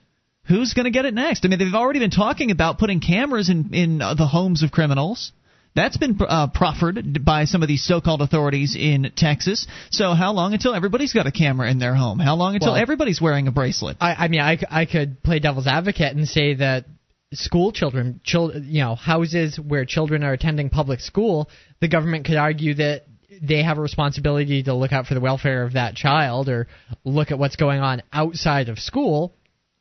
Who's 0.47 0.73
going 0.73 0.85
to 0.85 0.91
get 0.91 1.05
it 1.05 1.13
next? 1.13 1.43
I 1.45 1.49
mean, 1.49 1.59
they've 1.59 1.73
already 1.73 1.99
been 1.99 2.11
talking 2.11 2.51
about 2.51 2.77
putting 2.77 2.99
cameras 2.99 3.49
in 3.49 3.73
in 3.73 4.01
uh, 4.01 4.13
the 4.13 4.27
homes 4.27 4.63
of 4.63 4.71
criminals. 4.71 5.31
That's 5.75 5.97
been 5.97 6.17
uh, 6.27 6.47
proffered 6.47 7.23
by 7.23 7.45
some 7.45 7.61
of 7.61 7.67
these 7.67 7.83
so-called 7.83 8.21
authorities 8.21 8.75
in 8.75 9.11
Texas. 9.15 9.67
So 9.91 10.13
how 10.13 10.33
long 10.33 10.53
until 10.53 10.73
everybody's 10.73 11.13
got 11.13 11.27
a 11.27 11.31
camera 11.31 11.69
in 11.69 11.77
their 11.77 11.93
home? 11.93 12.17
How 12.17 12.35
long 12.35 12.55
until 12.55 12.73
Well- 12.73 12.81
everybody's 12.81 13.21
wearing 13.21 13.47
a 13.47 13.51
bracelet? 13.51 13.97
I, 14.01 14.25
I 14.25 14.27
mean, 14.27 14.39
I, 14.39 14.57
I 14.71 14.85
could 14.85 15.21
play 15.21 15.37
devil's 15.37 15.67
advocate 15.67 16.15
and 16.15 16.27
say 16.27 16.55
that 16.55 16.85
school 17.31 17.71
children, 17.71 18.21
chil- 18.23 18.59
you 18.59 18.81
know, 18.81 18.95
houses 18.95 19.59
where 19.59 19.85
children 19.85 20.23
are 20.23 20.33
attending 20.33 20.71
public 20.71 20.99
school, 20.99 21.47
the 21.79 21.87
government 21.87 22.25
could 22.25 22.37
argue 22.37 22.73
that 22.75 23.03
they 23.39 23.61
have 23.61 23.77
a 23.77 23.81
responsibility 23.81 24.63
to 24.63 24.73
look 24.73 24.91
out 24.93 25.05
for 25.05 25.13
the 25.13 25.19
welfare 25.19 25.61
of 25.63 25.73
that 25.73 25.93
child 25.93 26.49
or 26.49 26.67
look 27.03 27.29
at 27.29 27.37
what's 27.37 27.55
going 27.55 27.81
on 27.81 28.01
outside 28.11 28.69
of 28.69 28.79
school 28.79 29.35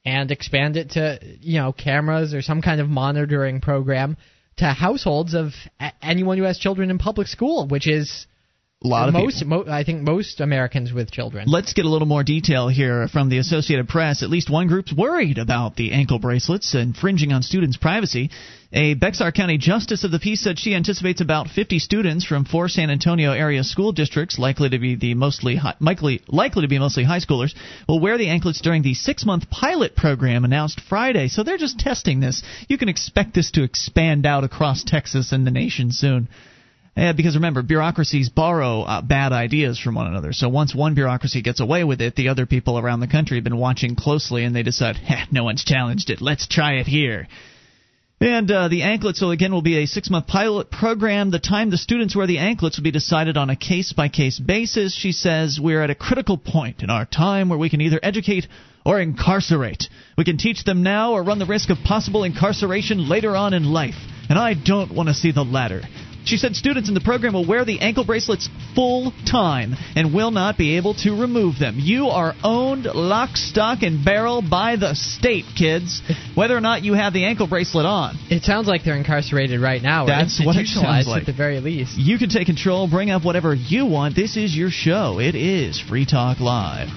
and 0.07 0.30
expand 0.30 0.76
it 0.76 0.90
to, 0.92 1.18
you 1.40 1.59
know, 1.59 1.72
cameras 1.72 2.32
or 2.32 2.40
some 2.40 2.62
kind 2.62 2.80
of 2.80 2.88
monitoring 2.88 3.61
program 3.61 4.16
to 4.57 4.64
households 4.64 5.34
of 5.34 5.50
anyone 6.00 6.38
who 6.38 6.44
has 6.44 6.59
children 6.59 6.90
in 6.90 6.96
public 6.98 7.26
school, 7.26 7.66
which 7.66 7.88
is 7.88 8.26
A 8.85 8.89
lot 8.89 9.09
of 9.09 9.14
most. 9.14 9.43
Mo- 9.43 9.64
I 9.66 9.85
think 9.85 10.03
most 10.03 10.39
Americans 10.41 10.93
with 10.93 11.11
children. 11.11 11.49
Let's 11.49 11.72
get 11.72 11.87
a 11.87 11.89
little 11.89 12.07
more 12.07 12.22
detail 12.22 12.68
here 12.68 13.09
from 13.09 13.31
the 13.31 13.39
Associated 13.39 13.89
Press. 13.89 14.22
At 14.22 14.29
least 14.29 14.51
one 14.51 14.68
group's 14.68 14.93
worried 14.93 15.39
about 15.39 15.77
the 15.77 15.93
ankle 15.93 16.18
bracelets 16.18 16.74
infringing 16.74 17.33
on 17.33 17.43
students' 17.43 17.79
privacy. 17.79 18.31
A 18.74 18.93
Bexar 18.93 19.33
County 19.33 19.57
justice 19.57 20.05
of 20.05 20.11
the 20.11 20.18
peace 20.18 20.43
said 20.43 20.59
she 20.59 20.74
anticipates 20.74 21.22
about 21.22 21.49
50 21.49 21.79
students 21.79 22.27
from 22.27 22.45
four 22.45 22.68
San 22.68 22.91
Antonio 22.91 23.33
area 23.33 23.64
school 23.64 23.93
districts, 23.93 24.39
likely 24.39 24.68
to 24.68 24.79
be 24.79 24.95
the 24.95 25.14
mostly 25.14 25.57
high, 25.57 25.77
likely, 25.81 26.20
likely 26.29 26.61
to 26.61 26.68
be 26.68 26.79
mostly 26.79 27.05
high 27.05 27.20
schoolers, 27.20 27.55
will 27.89 28.01
wear 28.01 28.18
the 28.18 28.29
anklets 28.29 28.61
during 28.61 28.83
the 28.83 28.93
six-month 28.93 29.49
pilot 29.49 29.97
program 29.97 30.45
announced 30.45 30.83
Friday. 30.87 31.29
So 31.29 31.43
they're 31.43 31.57
just 31.57 31.79
testing 31.79 32.20
this. 32.20 32.43
You 32.68 32.77
can 32.77 32.91
expect 32.91 33.33
this 33.33 33.53
to 33.53 33.62
expand 33.62 34.27
out 34.27 34.45
across 34.45 34.85
Texas 34.85 35.33
and 35.33 35.47
the 35.47 35.51
nation 35.51 35.93
soon. 35.93 36.29
Yeah, 36.97 37.12
because 37.12 37.34
remember, 37.34 37.62
bureaucracies 37.62 38.30
borrow 38.30 38.80
uh, 38.80 39.03
bad 39.03 39.32
ideas 39.32 39.78
from 39.78 39.97
one 39.97 40.07
another. 40.07 40.32
So 40.32 40.49
once 40.49 40.74
one 40.74 40.94
bureaucracy 40.94 41.42
gets 41.42 41.61
away 41.61 41.84
with 41.84 42.01
it, 42.01 42.16
the 42.16 42.28
other 42.28 42.47
people 42.47 42.78
around 42.78 43.01
the 43.01 43.07
country 43.07 43.36
have 43.36 43.44
been 43.44 43.59
watching 43.59 43.97
closely, 43.97 44.44
and 44.44 44.57
they 44.57 44.62
decide, 44.62 44.97
no 45.30 45.44
one's 45.44 45.62
challenged 45.62 46.09
it. 46.09 46.22
Let's 46.22 46.47
try 46.47 46.74
it 46.74 46.86
here. 46.86 47.28
And 48.18 48.51
uh, 48.51 48.68
the 48.68 48.82
anklets, 48.82 49.20
so 49.20 49.30
again, 49.30 49.53
will 49.53 49.61
be 49.61 49.82
a 49.82 49.86
six 49.86 50.09
month 50.09 50.26
pilot 50.26 50.70
program. 50.70 51.30
The 51.30 51.38
time 51.38 51.68
the 51.68 51.76
students 51.76 52.16
wear 52.16 52.26
the 52.26 52.38
anklets 52.38 52.78
will 52.78 52.84
be 52.84 52.90
decided 52.90 53.36
on 53.36 53.51
a 53.51 53.57
case 53.57 53.92
by 53.92 54.09
case 54.09 54.38
basis. 54.38 54.97
She 54.97 55.12
says, 55.12 55.61
We're 55.62 55.82
at 55.82 55.90
a 55.90 55.94
critical 55.94 56.38
point 56.38 56.82
in 56.82 56.88
our 56.88 57.05
time 57.05 57.51
where 57.51 57.59
we 57.59 57.68
can 57.68 57.82
either 57.82 58.01
educate 58.03 58.47
or 58.86 58.99
incarcerate. 58.99 59.84
We 60.16 60.24
can 60.24 60.38
teach 60.38 60.64
them 60.64 60.82
now 60.82 61.12
or 61.12 61.22
run 61.22 61.38
the 61.38 61.44
risk 61.44 61.68
of 61.68 61.76
possible 61.84 62.24
incarceration 62.24 63.07
later 63.07 63.36
on 63.36 63.53
in 63.53 63.64
life. 63.64 63.97
And 64.30 64.38
I 64.38 64.55
don't 64.55 64.94
want 64.94 65.11
to 65.11 65.14
see 65.14 65.32
the 65.32 65.44
latter. 65.44 65.82
She 66.27 66.37
said 66.37 66.57
students 66.57 66.89
in 66.89 66.95
the 66.95 67.01
program 67.01 67.35
will 67.35 67.47
wear 67.47 67.64
the 67.64 67.81
ankle 67.81 68.05
bracelets 68.05 68.49
full 68.74 69.12
time 69.31 69.74
and 69.95 70.12
will 70.12 70.33
not 70.33 70.59
be 70.59 70.77
able 70.77 70.95
to 70.95 71.12
remove 71.12 71.59
them. 71.61 71.77
You 71.79 72.09
are 72.09 72.35
owned 72.43 72.85
lock, 72.87 73.37
stock, 73.37 73.83
and 73.83 74.05
barrel 74.05 74.43
by 74.43 74.74
the 74.74 74.95
state, 74.95 75.45
kids, 75.57 76.03
whether 76.35 76.57
or 76.57 76.61
not 76.61 76.83
you 76.83 76.95
have 76.95 77.12
the 77.12 77.24
ankle 77.24 77.47
bracelet 77.47 77.87
on. 77.87 78.16
It 78.29 78.43
sounds 78.43 78.66
like 78.66 78.83
they're 78.85 78.97
incarcerated 78.97 79.61
right 79.61 79.81
now. 79.81 80.05
That's 80.07 80.45
what 80.45 80.57
it 80.57 80.66
sounds 80.66 81.07
like. 81.07 81.20
at 81.20 81.27
the 81.27 81.33
very 81.33 81.61
least. 81.61 81.97
You 81.97 82.18
can 82.18 82.29
take 82.29 82.47
control, 82.47 82.89
bring 82.91 83.11
up 83.11 83.24
whatever 83.24 83.55
you 83.55 83.87
want. 83.87 84.16
This 84.16 84.37
is 84.37 84.55
your 84.57 84.70
show. 84.70 85.20
It 85.20 85.37
is 85.37 85.81
Free 85.81 86.07
Talk 86.07 86.41
Live. 86.41 86.89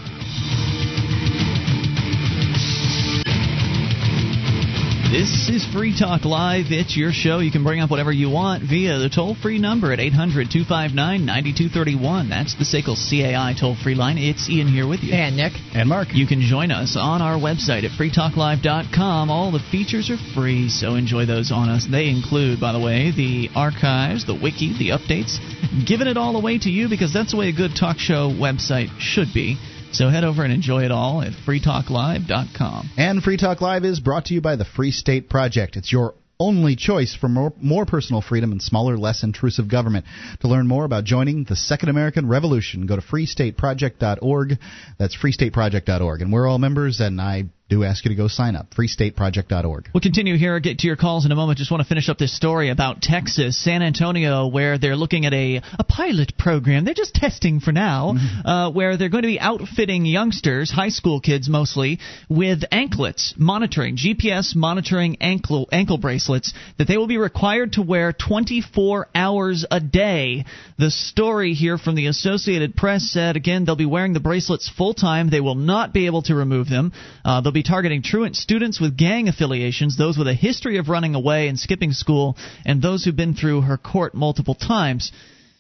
This 5.12 5.50
is 5.50 5.66
Free 5.66 5.98
Talk 5.98 6.24
Live. 6.24 6.68
It's 6.70 6.96
your 6.96 7.12
show. 7.12 7.40
You 7.40 7.50
can 7.50 7.64
bring 7.64 7.82
up 7.82 7.90
whatever 7.90 8.12
you 8.12 8.30
want 8.30 8.62
via 8.62 9.00
the 9.00 9.10
toll 9.10 9.34
free 9.34 9.58
number 9.58 9.92
at 9.92 10.00
800 10.00 10.52
259 10.54 11.26
9231. 11.26 12.30
That's 12.30 12.54
the 12.54 12.64
SACL 12.64 12.94
CAI 12.94 13.56
toll 13.60 13.76
free 13.76 13.96
line. 13.96 14.20
It's 14.20 14.48
Ian 14.48 14.68
here 14.68 14.88
with 14.88 15.02
you. 15.02 15.16
And 15.16 15.36
Nick. 15.36 15.54
And 15.74 15.90
Mark. 15.90 16.10
You 16.14 16.28
can 16.28 16.42
join 16.42 16.70
us 16.70 16.96
on 16.96 17.24
our 17.24 17.40
website 17.42 17.90
at 17.90 17.98
freetalklive.com. 17.98 19.32
All 19.32 19.52
the 19.52 19.66
features 19.72 20.12
are 20.12 20.22
free, 20.36 20.70
so 20.70 20.94
enjoy 20.94 21.26
those 21.26 21.52
on 21.52 21.70
us. 21.70 21.88
They 21.90 22.08
include, 22.08 22.62
by 22.62 22.72
the 22.72 22.80
way, 22.80 23.10
the 23.10 23.50
archives, 23.56 24.28
the 24.28 24.36
wiki, 24.36 24.78
the 24.78 24.94
updates, 24.94 25.42
giving 25.88 26.06
it 26.06 26.18
all 26.18 26.38
away 26.38 26.60
to 26.60 26.70
you 26.70 26.88
because 26.88 27.12
that's 27.12 27.32
the 27.32 27.38
way 27.38 27.50
a 27.50 27.52
good 27.52 27.72
talk 27.76 27.98
show 27.98 28.30
website 28.30 28.94
should 29.00 29.34
be. 29.34 29.58
So 29.92 30.10
head 30.10 30.24
over 30.24 30.44
and 30.44 30.54
enjoy 30.54 30.84
it 30.84 30.92
all 30.92 31.22
at 31.22 31.34
freetalklive.com. 31.34 32.92
And 32.98 33.24
Free 33.24 33.38
Talk 33.38 33.62
Live 33.62 33.84
is 33.86 34.00
brought 34.00 34.26
to 34.26 34.34
you 34.34 34.42
by 34.42 34.56
the 34.56 34.66
Free 34.66 34.92
State 34.92 35.30
Project. 35.30 35.78
It's 35.78 35.92
your 35.92 36.14
only 36.40 36.76
choice 36.76 37.16
for 37.20 37.28
more, 37.28 37.52
more 37.60 37.86
personal 37.86 38.22
freedom 38.22 38.52
and 38.52 38.62
smaller, 38.62 38.98
less 38.98 39.24
intrusive 39.24 39.68
government. 39.68 40.06
To 40.42 40.48
learn 40.48 40.68
more 40.68 40.86
about 40.86 41.04
joining 41.04 41.44
the 41.44 41.56
Second 41.56 41.90
American 41.90 42.28
Revolution, 42.28 42.86
go 42.86 42.96
to 42.96 43.02
freestateproject.org. 43.02 44.58
That's 44.98 45.18
freestateproject.org. 45.18 46.22
And 46.22 46.32
we're 46.32 46.48
all 46.48 46.60
members, 46.60 47.02
and 47.02 47.20
I 47.20 47.46
do 47.70 47.84
ask 47.84 48.04
you 48.04 48.10
to 48.10 48.16
go 48.16 48.28
sign 48.28 48.56
up. 48.56 48.72
freestateproject.org. 48.72 49.90
We'll 49.94 50.02
continue 50.02 50.38
here, 50.38 50.60
get 50.60 50.80
to 50.80 50.88
your 50.88 50.96
calls 50.96 51.26
in 51.26 51.32
a 51.32 51.36
moment. 51.36 51.60
Just 51.60 51.70
want 51.70 51.84
to 51.84 51.88
finish 51.88 52.10
up 52.10 52.18
this 52.18 52.36
story 52.36 52.70
about 52.70 53.02
Texas, 53.02 53.64
San 53.64 53.84
Antonio, 53.84 54.48
where 54.48 54.80
they're 54.80 54.96
looking 54.96 55.26
at 55.28 55.34
a, 55.34 55.62
a 55.78 55.84
pilot 55.84 56.34
program. 56.38 56.84
They're 56.84 56.96
just 56.96 57.14
testing 57.14 57.60
for 57.60 57.72
now, 57.72 58.16
uh, 58.44 58.72
where 58.72 58.98
they're 58.98 59.10
going 59.10 59.22
to 59.22 59.28
be 59.28 59.40
outfitting 59.40 60.06
youngsters, 60.06 60.72
high 60.72 60.90
school 60.90 61.22
kids 61.22 61.48
mostly, 61.48 62.00
with 62.28 62.64
anklets, 62.72 63.36
monitoring, 63.38 63.98
GPS 63.98 64.56
monitoring 64.56 65.18
ankle, 65.22 65.70
ankle 65.72 66.00
bracelets 66.00 66.54
that 66.80 66.88
they 66.88 66.98
will 66.98 67.08
be 67.08 67.18
required 67.18 67.74
to 67.74 67.84
wear 67.84 68.14
24 68.14 69.10
hours 69.14 69.66
a 69.70 69.80
day. 69.80 70.44
The 70.80 70.90
story 70.90 71.54
here 71.54 71.78
from 71.78 71.94
the 71.94 72.08
Associated 72.08 72.76
Press 72.76 73.04
said, 73.12 73.36
again, 73.36 73.66
they'll 73.66 73.76
be 73.76 73.86
wearing 73.86 74.14
the 74.14 74.20
bracelets 74.20 74.68
full 74.76 74.96
time. 74.96 75.30
They 75.30 75.42
will 75.42 75.56
not 75.56 75.94
be 75.94 76.08
able 76.08 76.24
to 76.24 76.34
remove 76.34 76.68
them. 76.68 76.94
Uh, 77.24 77.42
they'll 77.42 77.52
be 77.52 77.59
targeting 77.64 78.02
truant 78.02 78.36
students 78.36 78.80
with 78.80 78.98
gang 78.98 79.28
affiliations, 79.28 79.98
those 79.98 80.18
with 80.18 80.28
a 80.28 80.34
history 80.34 80.78
of 80.78 80.90
running 80.90 81.16
away 81.16 81.48
and 81.48 81.60
skipping 81.60 81.92
school, 81.92 82.38
and 82.66 82.82
those 82.82 83.04
who've 83.04 83.16
been 83.16 83.34
through 83.34 83.62
her 83.62 83.78
court 83.78 84.14
multiple 84.14 84.56
times. 84.56 85.12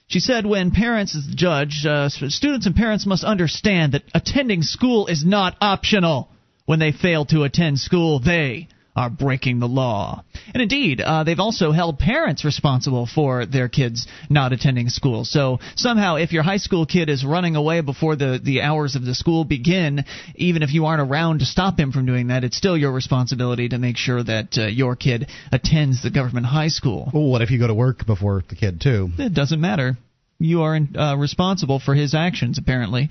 She 0.08 0.20
said 0.20 0.45
when 0.45 0.72
parents 0.72 1.14
is 1.14 1.28
the 1.28 1.36
judge, 1.36 1.86
uh, 1.86 2.10
students 2.10 2.66
and 2.66 2.76
parents 2.76 3.06
must 3.06 3.24
understand 3.24 3.93
that 3.93 4.04
attending 4.14 4.64
school 4.64 5.08
is 5.08 5.24
not 5.24 5.56
optional. 5.62 6.30
When 6.66 6.80
they 6.80 6.91
fail 6.91 7.26
to 7.26 7.43
attend 7.43 7.80
school, 7.80 8.20
they 8.20 8.68
are 9.00 9.10
breaking 9.10 9.60
the 9.60 9.68
law. 9.68 10.26
And 10.54 10.62
indeed, 10.62 11.00
uh, 11.00 11.24
they've 11.24 11.39
also 11.39 11.72
held 11.72 12.00
parents 12.00 12.43
responsible 12.43 13.06
for 13.08 13.45
their 13.45 13.70
kids 13.70 14.08
not 14.30 14.52
attending 14.52 14.89
school. 14.89 15.24
So 15.24 15.60
somehow, 15.76 16.16
if 16.16 16.34
your 16.34 16.43
high 16.43 16.58
school 16.58 16.86
kid 16.86 17.08
is 17.08 17.24
running 17.24 17.56
away 17.56 17.80
before 17.80 18.18
the, 18.18 18.41
the 18.43 18.62
hours 18.62 18.97
of 18.97 19.06
the 19.06 19.16
school 19.16 19.45
begin, 19.45 20.04
even 20.36 20.64
if 20.64 20.74
you 20.74 20.86
aren't 20.86 21.10
around 21.10 21.39
to 21.39 21.45
stop 21.45 21.80
him 21.80 21.93
from 21.93 22.06
doing 22.06 22.28
that, 22.28 22.43
it's 22.43 22.58
still 22.58 22.78
your 22.78 22.91
responsibility 22.91 23.70
to 23.70 23.78
make 23.78 23.95
sure 23.95 24.22
that 24.22 24.58
uh, 24.58 24.68
your 24.68 24.97
kid 24.97 25.30
attends 25.54 26.04
the 26.04 26.12
government 26.12 26.47
high 26.47 26.68
school. 26.68 27.10
Well, 27.14 27.30
what 27.30 27.41
if 27.41 27.52
you 27.52 27.58
go 27.58 27.68
to 27.68 27.74
work 27.74 28.06
before 28.06 28.43
the 28.50 28.56
kid, 28.56 28.82
too? 28.82 29.08
It 29.18 29.34
doesn't 29.34 29.62
matter. 29.62 29.97
You 30.39 30.64
are 30.64 30.78
uh, 30.78 31.16
responsible 31.16 31.80
for 31.80 31.95
his 31.95 32.14
actions, 32.14 32.58
apparently. 32.58 33.10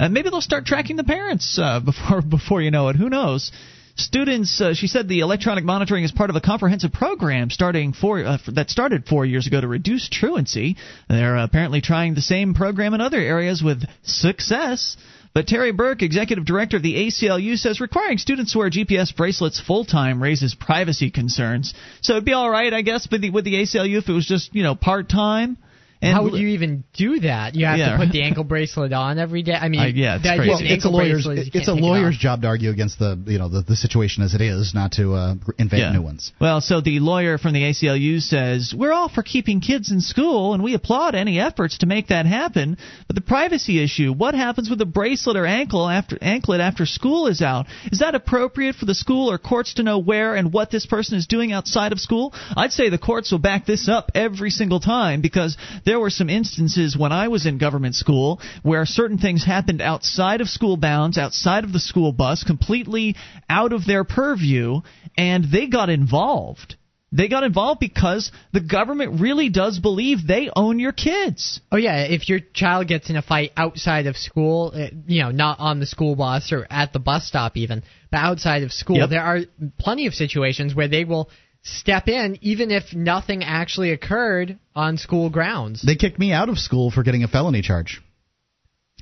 Uh, 0.00 0.08
maybe 0.08 0.30
they'll 0.30 0.40
start 0.40 0.66
tracking 0.66 0.96
the 0.96 1.04
parents 1.04 1.58
uh, 1.62 1.78
before 1.84 2.22
before 2.22 2.60
you 2.60 2.72
know 2.72 2.88
it. 2.88 2.96
Who 2.96 3.08
knows? 3.08 3.52
Students, 3.98 4.60
uh, 4.60 4.74
she 4.74 4.86
said, 4.86 5.08
the 5.08 5.20
electronic 5.20 5.64
monitoring 5.64 6.04
is 6.04 6.12
part 6.12 6.30
of 6.30 6.36
a 6.36 6.40
comprehensive 6.40 6.92
program 6.92 7.50
starting 7.50 7.92
four, 7.92 8.24
uh, 8.24 8.38
that 8.46 8.70
started 8.70 9.06
four 9.06 9.26
years 9.26 9.48
ago 9.48 9.60
to 9.60 9.66
reduce 9.66 10.08
truancy. 10.08 10.76
They're 11.08 11.36
apparently 11.36 11.80
trying 11.80 12.14
the 12.14 12.22
same 12.22 12.54
program 12.54 12.94
in 12.94 13.00
other 13.00 13.18
areas 13.18 13.60
with 13.60 13.82
success. 14.04 14.96
But 15.34 15.46
Terri 15.46 15.76
Burke, 15.76 16.02
executive 16.02 16.44
director 16.44 16.76
of 16.76 16.84
the 16.84 16.94
ACLU, 16.94 17.58
says 17.58 17.80
requiring 17.80 18.18
students 18.18 18.52
to 18.52 18.58
wear 18.58 18.70
GPS 18.70 19.14
bracelets 19.14 19.60
full 19.60 19.84
time 19.84 20.22
raises 20.22 20.54
privacy 20.54 21.10
concerns. 21.10 21.74
So 22.00 22.12
it'd 22.14 22.24
be 22.24 22.32
all 22.32 22.48
right, 22.48 22.72
I 22.72 22.82
guess, 22.82 23.08
with 23.10 23.20
the, 23.20 23.30
with 23.30 23.44
the 23.44 23.54
ACLU 23.54 23.98
if 23.98 24.08
it 24.08 24.12
was 24.12 24.26
just 24.26 24.54
you 24.54 24.62
know 24.62 24.76
part 24.76 25.08
time. 25.08 25.58
And 26.00 26.12
How 26.14 26.22
would 26.22 26.34
you 26.34 26.48
even 26.48 26.84
do 26.92 27.20
that? 27.20 27.56
You 27.56 27.66
have 27.66 27.78
Yeah. 27.78 27.92
to 27.92 27.96
put 27.98 28.12
the 28.12 28.22
ankle 28.22 28.44
bracelet 28.44 28.92
on 28.92 29.18
every 29.18 29.42
day. 29.42 29.54
I 29.54 29.68
mean, 29.68 29.80
Uh, 29.80 29.84
yeah, 29.86 30.16
it's 30.16 30.24
crazy. 30.26 30.52
of 30.52 30.60
an 30.60 30.66
it's 30.66 30.84
a 30.84 30.88
lawyer's 30.88 31.24
bracelet 31.24 31.38
is 31.38 31.46
you 31.46 31.50
it's 31.54 31.68
a 31.68 31.74
can't 31.74 32.14
it 32.14 32.18
job 32.18 32.42
to 32.42 32.48
argue 32.48 32.70
against 32.70 33.00
the 33.00 33.18
you 33.26 33.38
know 33.38 33.48
the, 33.48 33.62
the 33.62 33.74
situation 33.74 34.22
as 34.22 34.34
it 34.34 34.40
is, 34.40 34.74
not 34.74 34.92
to 34.92 35.14
uh, 35.14 35.34
invent 35.58 35.82
Yeah. 35.82 35.92
new 35.92 36.02
ones. 36.02 36.32
Well, 36.40 36.60
so 36.60 36.80
the 36.80 37.00
lawyer 37.00 37.36
from 37.36 37.52
the 37.52 37.64
ACLU 37.64 38.20
says, 38.20 38.72
We're 38.72 38.92
all 38.92 39.08
for 39.08 39.22
keeping 39.22 39.60
kids 39.60 39.90
in 39.90 40.00
school, 40.00 40.54
and 40.54 40.62
we 40.62 40.74
applaud 40.74 41.16
any 41.16 41.40
efforts 41.40 41.78
to 41.78 41.86
make 41.86 42.08
that 42.08 42.26
happen. 42.26 42.76
But 43.08 43.16
the 43.16 43.20
privacy 43.22 43.82
issue, 43.82 44.12
what 44.12 44.34
happens 44.34 44.70
with 44.70 44.80
a 44.80 44.86
bracelet 44.86 45.36
or 45.36 45.46
ankle 45.46 45.88
after, 45.88 46.16
anklet 46.22 46.60
after 46.60 46.86
school 46.86 47.26
is 47.26 47.42
out? 47.42 47.66
Is 47.90 47.98
that 47.98 48.14
appropriate 48.14 48.76
for 48.76 48.84
the 48.84 48.94
school 48.94 49.30
or 49.30 49.38
courts 49.38 49.74
to 49.74 49.82
know 49.82 49.98
where 49.98 50.36
and 50.36 50.52
what 50.52 50.70
this 50.70 50.86
person 50.86 51.18
is 51.18 51.26
doing 51.26 51.50
outside 51.52 51.90
of 51.90 51.98
school? 51.98 52.32
I'd 52.56 52.72
say 52.72 52.88
the 52.88 52.98
courts 52.98 53.32
will 53.32 53.40
back 53.40 53.66
this 53.66 53.88
up 53.88 54.12
every 54.14 54.50
single 54.50 54.78
time 54.80 55.20
because 55.22 55.56
there 55.88 55.98
were 55.98 56.10
some 56.10 56.28
instances 56.28 56.94
when 56.98 57.12
I 57.12 57.28
was 57.28 57.46
in 57.46 57.56
government 57.56 57.94
school 57.94 58.40
where 58.62 58.84
certain 58.84 59.16
things 59.16 59.42
happened 59.42 59.80
outside 59.80 60.42
of 60.42 60.48
school 60.48 60.76
bounds, 60.76 61.16
outside 61.16 61.64
of 61.64 61.72
the 61.72 61.80
school 61.80 62.12
bus, 62.12 62.44
completely 62.44 63.16
out 63.48 63.72
of 63.72 63.86
their 63.86 64.04
purview, 64.04 64.82
and 65.16 65.46
they 65.50 65.66
got 65.66 65.88
involved. 65.88 66.76
They 67.10 67.28
got 67.28 67.42
involved 67.42 67.80
because 67.80 68.30
the 68.52 68.60
government 68.60 69.18
really 69.22 69.48
does 69.48 69.78
believe 69.78 70.26
they 70.26 70.50
own 70.54 70.78
your 70.78 70.92
kids. 70.92 71.62
Oh 71.72 71.78
yeah, 71.78 72.02
if 72.02 72.28
your 72.28 72.40
child 72.52 72.86
gets 72.86 73.08
in 73.08 73.16
a 73.16 73.22
fight 73.22 73.52
outside 73.56 74.06
of 74.06 74.16
school, 74.18 74.72
uh, 74.74 74.88
you 75.06 75.22
know, 75.22 75.30
not 75.30 75.58
on 75.58 75.80
the 75.80 75.86
school 75.86 76.16
bus 76.16 76.52
or 76.52 76.66
at 76.68 76.92
the 76.92 76.98
bus 76.98 77.26
stop 77.26 77.56
even, 77.56 77.82
but 78.10 78.18
outside 78.18 78.62
of 78.62 78.72
school, 78.72 78.98
Yep. 78.98 79.08
there 79.08 79.22
are 79.22 79.40
plenty 79.78 80.06
of 80.06 80.12
situations 80.12 80.74
where 80.74 80.88
they 80.88 81.04
will 81.04 81.30
step 81.68 82.08
in 82.08 82.38
even 82.40 82.70
if 82.70 82.94
nothing 82.94 83.44
actually 83.44 83.90
occurred 83.92 84.58
on 84.74 84.96
school 84.96 85.30
grounds. 85.30 85.82
They 85.82 85.96
kicked 85.96 86.18
me 86.18 86.32
out 86.32 86.48
of 86.48 86.58
school 86.58 86.90
for 86.90 87.02
getting 87.02 87.24
a 87.24 87.28
felony 87.28 87.62
charge. 87.62 88.00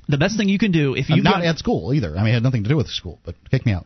The 0.09 0.17
best 0.17 0.37
thing 0.37 0.47
you 0.49 0.59
can 0.59 0.71
do 0.71 0.95
if 0.95 1.07
I'm 1.09 1.17
you 1.17 1.23
not 1.23 1.41
got, 1.41 1.45
at 1.45 1.57
school 1.57 1.93
either. 1.93 2.15
I 2.15 2.19
mean, 2.19 2.29
it 2.29 2.35
had 2.35 2.43
nothing 2.43 2.63
to 2.63 2.69
do 2.69 2.77
with 2.77 2.87
school, 2.87 3.19
but 3.25 3.35
kicked 3.51 3.65
me 3.65 3.73
out. 3.73 3.85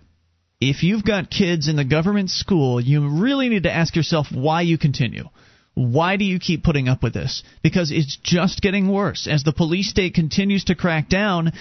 if 0.60 0.84
you've 0.84 1.04
got 1.04 1.32
kids 1.32 1.68
in 1.68 1.76
the 1.76 1.84
government 1.84 2.30
school, 2.30 2.80
you 2.80 3.10
really 3.10 3.50
need 3.50 3.64
to 3.64 3.72
ask 3.74 3.96
yourself 3.96 4.28
why 4.32 4.62
you 4.62 4.78
continue. 4.78 5.26
Why 5.74 6.18
do 6.18 6.26
you 6.26 6.38
keep 6.40 6.64
putting 6.64 6.88
up 6.90 7.02
with 7.02 7.14
this? 7.14 7.44
Because 7.64 7.92
it's 7.92 8.18
just 8.22 8.62
getting 8.62 8.92
worse. 8.92 9.26
As 9.26 9.44
the 9.44 9.54
police 9.54 9.90
state 9.90 10.14
continues 10.14 10.66
to 10.66 10.76
crack 10.76 11.10
down, 11.10 11.54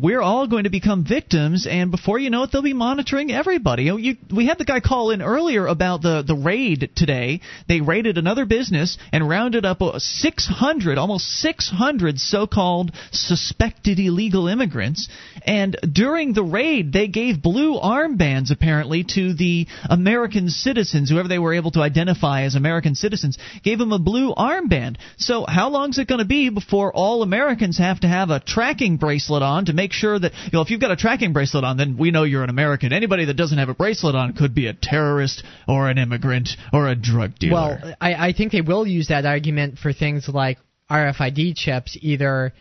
we're 0.00 0.20
all 0.20 0.46
going 0.46 0.64
to 0.64 0.70
become 0.70 1.04
victims, 1.04 1.66
and 1.68 1.90
before 1.90 2.18
you 2.18 2.30
know 2.30 2.42
it, 2.42 2.50
they'll 2.52 2.62
be 2.62 2.74
monitoring 2.74 3.32
everybody. 3.32 3.84
You, 3.84 3.96
you, 3.96 4.16
we 4.34 4.46
had 4.46 4.58
the 4.58 4.64
guy 4.64 4.80
call 4.80 5.10
in 5.10 5.22
earlier 5.22 5.66
about 5.66 6.02
the, 6.02 6.22
the 6.26 6.34
raid 6.34 6.90
today. 6.94 7.40
They 7.68 7.80
raided 7.80 8.18
another 8.18 8.44
business 8.44 8.98
and 9.12 9.28
rounded 9.28 9.64
up 9.64 9.78
600, 9.96 10.98
almost 10.98 11.26
600 11.26 12.18
so 12.18 12.46
called 12.46 12.92
suspected 13.10 13.98
illegal 13.98 14.48
immigrants. 14.48 15.08
And 15.46 15.76
during 15.92 16.32
the 16.32 16.42
raid, 16.42 16.92
they 16.92 17.08
gave 17.08 17.42
blue 17.42 17.78
armbands, 17.78 18.50
apparently, 18.50 19.04
to 19.14 19.34
the 19.34 19.66
American 19.88 20.50
citizens, 20.50 21.10
whoever 21.10 21.28
they 21.28 21.38
were 21.38 21.54
able 21.54 21.70
to 21.72 21.80
identify 21.80 22.42
as 22.42 22.54
American 22.54 22.94
citizens, 22.94 23.38
gave 23.62 23.78
them 23.78 23.92
a 23.92 23.98
blue 23.98 24.34
armband. 24.34 24.96
So, 25.16 25.44
how 25.46 25.70
long 25.70 25.90
is 25.90 25.98
it 25.98 26.08
going 26.08 26.20
to 26.20 26.24
be 26.24 26.50
before 26.50 26.92
all 26.92 27.22
Americans 27.22 27.78
have 27.78 28.00
to 28.00 28.08
have 28.08 28.30
a 28.30 28.40
tracking 28.40 28.96
bracelet 28.96 29.42
on 29.42 29.66
to 29.66 29.72
make 29.72 29.85
sure 29.92 30.18
that 30.18 30.32
you 30.32 30.50
know 30.52 30.62
if 30.62 30.70
you've 30.70 30.80
got 30.80 30.90
a 30.90 30.96
tracking 30.96 31.32
bracelet 31.32 31.64
on, 31.64 31.76
then 31.76 31.96
we 31.98 32.10
know 32.10 32.24
you're 32.24 32.44
an 32.44 32.50
American. 32.50 32.92
Anybody 32.92 33.26
that 33.26 33.34
doesn't 33.34 33.58
have 33.58 33.68
a 33.68 33.74
bracelet 33.74 34.14
on 34.14 34.34
could 34.34 34.54
be 34.54 34.66
a 34.66 34.74
terrorist 34.74 35.42
or 35.68 35.88
an 35.88 35.98
immigrant 35.98 36.50
or 36.72 36.88
a 36.88 36.94
drug 36.94 37.38
dealer. 37.38 37.78
Well, 37.82 37.94
I, 38.00 38.28
I 38.28 38.32
think 38.32 38.52
they 38.52 38.60
will 38.60 38.86
use 38.86 39.08
that 39.08 39.26
argument 39.26 39.78
for 39.78 39.92
things 39.92 40.28
like 40.28 40.58
RFID 40.90 41.56
chips, 41.56 41.96
either 42.00 42.52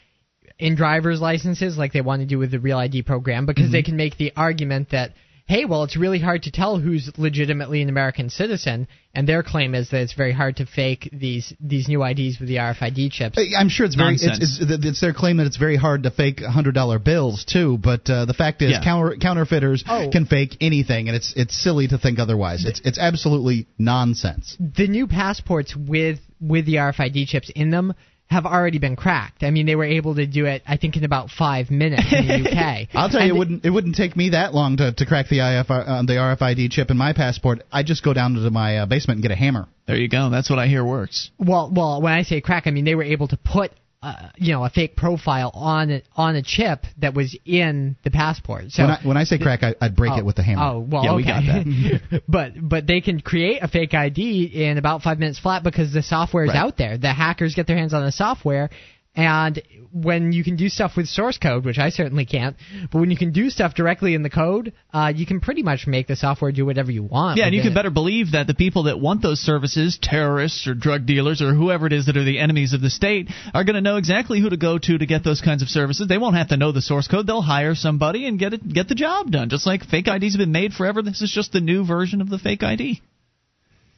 in 0.57 0.76
driver's 0.76 1.21
licenses, 1.21 1.78
like 1.78 1.93
they 1.93 2.01
want 2.01 2.21
to 2.21 2.26
do 2.26 2.38
with 2.38 2.51
the 2.51 2.59
Real 2.59 2.78
ID 2.78 3.03
program, 3.03 3.45
because 3.45 3.65
mm-hmm. 3.65 3.73
they 3.73 3.84
can 3.84 3.97
make 3.97 4.17
the 4.17 4.32
argument 4.36 4.91
that 4.91 5.11
hey, 5.47 5.65
well, 5.65 5.83
it's 5.83 5.95
really 5.95 6.19
hard 6.19 6.43
to 6.43 6.51
tell 6.51 6.79
who's 6.79 7.11
legitimately 7.17 7.81
an 7.81 7.89
American 7.89 8.29
citizen, 8.29 8.87
and 9.13 9.27
their 9.27 9.43
claim 9.43 9.75
is 9.75 9.89
that 9.91 10.01
it's 10.01 10.13
very 10.13 10.33
hard 10.33 10.57
to 10.57 10.65
fake 10.65 11.09
these 11.13 11.53
these 11.59 11.87
new 11.87 12.03
IDs 12.03 12.39
with 12.39 12.49
the 12.49 12.55
RFID 12.55 13.11
chips. 13.11 13.37
I'm 13.57 13.69
sure 13.69 13.85
it's 13.85 13.95
very 13.95 14.15
it's, 14.15 14.25
it's, 14.25 14.59
it's, 14.59 15.01
their 15.01 15.13
claim 15.13 15.37
that 15.37 15.45
it's 15.45 15.57
very 15.57 15.77
hard 15.77 16.03
to 16.03 16.11
fake 16.11 16.41
hundred 16.41 16.73
dollar 16.73 16.99
bills 16.99 17.45
too. 17.45 17.77
But 17.77 18.09
uh, 18.09 18.25
the 18.25 18.33
fact 18.33 18.61
is, 18.61 18.71
yeah. 18.71 18.83
counter, 18.83 19.17
counterfeiters 19.17 19.83
oh. 19.87 20.09
can 20.11 20.25
fake 20.25 20.57
anything, 20.61 21.07
and 21.07 21.15
it's 21.15 21.33
it's 21.35 21.55
silly 21.61 21.87
to 21.87 21.97
think 21.97 22.19
otherwise. 22.19 22.65
It's 22.65 22.81
it's 22.83 22.97
absolutely 22.97 23.67
nonsense. 23.77 24.57
The 24.59 24.87
new 24.87 25.07
passports 25.07 25.75
with 25.75 26.19
with 26.41 26.65
the 26.65 26.75
RFID 26.75 27.27
chips 27.27 27.51
in 27.55 27.69
them 27.69 27.93
have 28.28 28.45
already 28.45 28.80
been 28.80 28.95
cracked. 28.95 29.43
I 29.43 29.51
mean, 29.51 29.65
they 29.65 29.76
were 29.76 29.86
able 29.86 30.15
to 30.15 30.26
do 30.26 30.45
it, 30.45 30.63
I 30.67 30.78
think, 30.78 30.97
in 30.97 31.03
about 31.03 31.30
five 31.30 31.69
minutes 31.69 32.11
in 32.11 32.28
the 32.28 32.34
UK. 32.49 32.89
I'll 32.93 33.09
tell 33.09 33.19
and 33.19 33.30
you, 33.30 33.36
it 33.36 33.38
wouldn't 33.38 33.65
it 33.65 33.69
wouldn't 33.69 33.95
take 33.95 34.15
me 34.15 34.30
that 34.30 34.53
long 34.53 34.78
to, 34.78 34.93
to 34.93 35.05
crack 35.05 35.28
the 35.30 35.39
IF, 35.39 35.69
uh, 35.69 36.01
the 36.03 36.13
RFID 36.13 36.71
chip 36.71 36.89
in 36.89 36.97
my 36.97 37.13
passport. 37.13 37.63
I 37.71 37.84
just 37.84 38.03
go 38.03 38.13
down 38.13 38.34
to 38.34 38.49
my 38.49 38.80
uh, 38.80 38.86
basement 38.88 39.17
and 39.17 39.23
get 39.23 39.32
a 39.32 39.36
hammer. 39.36 39.67
There 39.88 39.95
you 39.95 40.09
go. 40.09 40.30
That's 40.30 40.49
what 40.49 40.57
I 40.57 40.67
hear 40.67 40.84
works. 40.84 41.30
Well, 41.38 41.71
well, 41.73 42.01
when 42.01 42.13
I 42.13 42.23
say 42.23 42.41
crack, 42.41 42.63
I 42.65 42.71
mean 42.71 42.86
they 42.86 42.95
were 42.95 43.03
able 43.03 43.28
to 43.28 43.38
put 43.38 43.71
uh, 44.06 44.30
you 44.38 44.53
know 44.53 44.64
a 44.64 44.70
fake 44.70 44.95
profile 44.95 45.49
on 45.53 45.89
a, 45.89 46.03
on 46.16 46.36
a 46.36 46.43
chip 46.43 46.86
that 46.99 47.16
was 47.16 47.36
in 47.43 47.95
the 48.03 48.12
passport. 48.12 48.66
So 48.70 48.84
when 48.84 48.91
I, 48.91 48.99
when 49.03 49.18
I 49.18 49.24
say 49.24 49.39
crack, 49.39 49.64
I, 49.64 49.74
would 49.82 49.95
break 49.95 50.12
oh, 50.14 50.20
it 50.20 50.26
with 50.26 50.36
the 50.36 50.43
hammer. 50.43 50.62
Oh 50.64 50.80
well, 50.80 51.03
yeah, 51.03 51.12
okay. 51.14 51.18
we 51.18 51.24
got 51.24 51.43
that. 51.43 52.24
but 52.28 52.51
but 52.62 52.86
they 52.86 53.01
can 53.01 53.20
create 53.20 53.64
a 53.64 53.68
fake 53.68 53.95
ID 53.95 54.51
in 54.53 54.78
about 54.78 55.01
five 55.01 55.18
minutes 55.18 55.39
flat 55.39 55.64
because 55.64 55.91
the 55.91 56.03
software 56.03 56.43
is 56.43 56.49
right. 56.49 56.58
out 56.58 56.78
there. 56.78 56.99
The 56.99 57.14
hackers 57.14 57.56
get 57.56 57.66
their 57.66 57.78
hands 57.78 57.95
on 57.95 58.06
the 58.06 58.12
software 58.12 58.70
and 59.16 59.62
when 59.95 60.33
you 60.33 60.43
can 60.43 60.57
do 60.57 60.67
stuff 60.67 60.97
with 60.97 61.07
source 61.07 61.37
code, 61.37 61.63
which 61.63 61.77
I 61.79 61.89
certainly 61.89 62.25
can't, 62.25 62.57
but 62.91 62.99
when 62.99 63.09
you 63.11 63.17
can 63.17 63.31
do 63.31 63.49
stuff 63.49 63.75
directly 63.75 64.13
in 64.13 64.23
the 64.23 64.29
code, 64.29 64.73
uh, 64.93 65.13
you 65.15 65.25
can 65.25 65.39
pretty 65.39 65.63
much 65.63 65.87
make 65.87 66.07
the 66.07 66.17
software 66.17 66.51
do 66.51 66.65
whatever 66.65 66.91
you 66.91 67.03
want. 67.03 67.37
Yeah, 67.37 67.45
and 67.45 67.55
you 67.55 67.61
can 67.61 67.71
it. 67.71 67.75
better 67.75 67.89
believe 67.89 68.33
that 68.33 68.45
the 68.45 68.53
people 68.53 68.83
that 68.83 68.99
want 68.99 69.21
those 69.21 69.39
services, 69.39 69.97
terrorists 70.01 70.67
or 70.67 70.73
drug 70.73 71.05
dealers 71.05 71.41
or 71.41 71.53
whoever 71.53 71.87
it 71.87 71.93
is 71.93 72.07
that 72.07 72.17
are 72.17 72.25
the 72.25 72.39
enemies 72.39 72.73
of 72.73 72.81
the 72.81 72.89
state, 72.89 73.29
are 73.53 73.63
going 73.63 73.75
to 73.75 73.81
know 73.81 73.95
exactly 73.95 74.41
who 74.41 74.49
to 74.49 74.57
go 74.57 74.77
to 74.77 74.97
to 74.97 75.05
get 75.05 75.23
those 75.23 75.39
kinds 75.39 75.61
of 75.61 75.69
services. 75.69 76.07
They 76.09 76.17
won't 76.17 76.35
have 76.35 76.49
to 76.49 76.57
know 76.57 76.73
the 76.73 76.81
source 76.81 77.07
code. 77.07 77.25
They'll 77.25 77.41
hire 77.41 77.73
somebody 77.73 78.27
and 78.27 78.37
get 78.37 78.53
it, 78.53 78.67
get 78.67 78.89
the 78.89 78.95
job 78.95 79.31
done. 79.31 79.49
Just 79.49 79.65
like 79.65 79.85
fake 79.85 80.07
IDs 80.07 80.33
have 80.33 80.39
been 80.39 80.51
made 80.51 80.73
forever, 80.73 81.01
this 81.01 81.21
is 81.21 81.31
just 81.31 81.53
the 81.53 81.61
new 81.61 81.85
version 81.85 82.19
of 82.19 82.29
the 82.29 82.37
fake 82.37 82.63
ID 82.63 83.01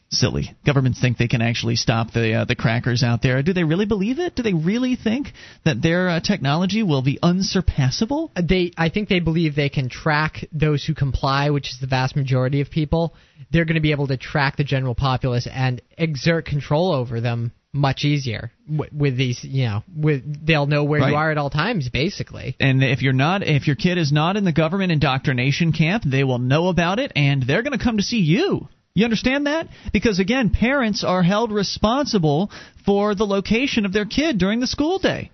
silly. 0.10 0.56
Governments 0.66 1.00
think 1.02 1.18
they 1.18 1.28
can 1.28 1.42
actually 1.42 1.76
stop 1.76 2.12
the 2.12 2.34
uh, 2.34 2.46
the 2.46 2.56
crackers 2.56 3.04
out 3.04 3.22
there. 3.22 3.42
Do 3.44 3.54
they 3.54 3.64
really 3.64 3.86
believe 3.86 4.20
it? 4.20 4.36
Do 4.36 4.44
they 4.44 4.54
really 4.54 4.96
think 4.96 5.34
that 5.66 5.82
their 5.82 6.10
uh, 6.10 6.20
technology 6.20 6.84
will 6.84 7.02
be 7.02 7.20
unsurpassable? 7.22 8.32
Uh, 8.36 8.42
they, 8.48 8.72
I 8.78 8.90
think 8.90 9.10
they 9.10 9.20
believe 9.20 9.56
they 9.56 9.70
can 9.70 9.90
track 9.90 10.46
those 10.52 10.86
who 10.86 10.94
comply, 10.94 11.50
which 11.50 11.70
is 11.70 11.78
the 11.80 11.88
vast 11.88 12.16
majority 12.16 12.62
of 12.62 12.70
people. 12.70 13.14
They're 13.52 13.66
going 13.66 13.76
to 13.76 13.82
be 13.82 13.92
able 13.92 14.08
to 14.08 14.18
track 14.18 14.58
the 14.58 14.64
general 14.64 14.96
populace 14.96 15.48
and 15.52 15.82
exert 15.98 16.46
control 16.46 16.92
over 16.92 17.22
them 17.22 17.52
much 17.74 18.06
easier 18.06 18.52
with, 18.68 18.92
with 18.92 19.18
these 19.18 19.44
you 19.44 19.66
know 19.66 19.84
with 19.96 20.24
they'll 20.46 20.66
know 20.66 20.84
where 20.84 21.02
right. 21.02 21.10
you 21.10 21.16
are 21.16 21.32
at 21.32 21.38
all 21.38 21.50
times 21.50 21.90
basically 21.90 22.56
and 22.60 22.84
if 22.84 23.02
you're 23.02 23.14
not 23.14 23.44
if 23.44 23.68
your 23.68 23.76
kid 23.76 23.98
is 23.98 24.12
not 24.12 24.36
in 24.36 24.46
the 24.46 24.54
government 24.54 24.92
indoctrination 24.92 25.72
camp 25.72 26.02
they 26.06 26.24
will 26.24 26.40
know 26.40 26.70
about 26.70 26.98
it 26.98 27.12
and 27.16 27.44
they're 27.44 27.62
going 27.62 27.78
to 27.78 27.84
come 27.84 27.98
to 27.98 28.04
see 28.04 28.18
you 28.18 28.68
you 29.00 29.06
understand 29.06 29.46
that? 29.46 29.68
Because 29.94 30.20
again, 30.20 30.50
parents 30.50 31.04
are 31.04 31.22
held 31.22 31.52
responsible 31.52 32.50
for 32.86 33.14
the 33.14 33.26
location 33.26 33.86
of 33.86 33.94
their 33.94 34.06
kid 34.06 34.38
during 34.40 34.60
the 34.60 34.68
school 34.68 34.98
day. 34.98 35.30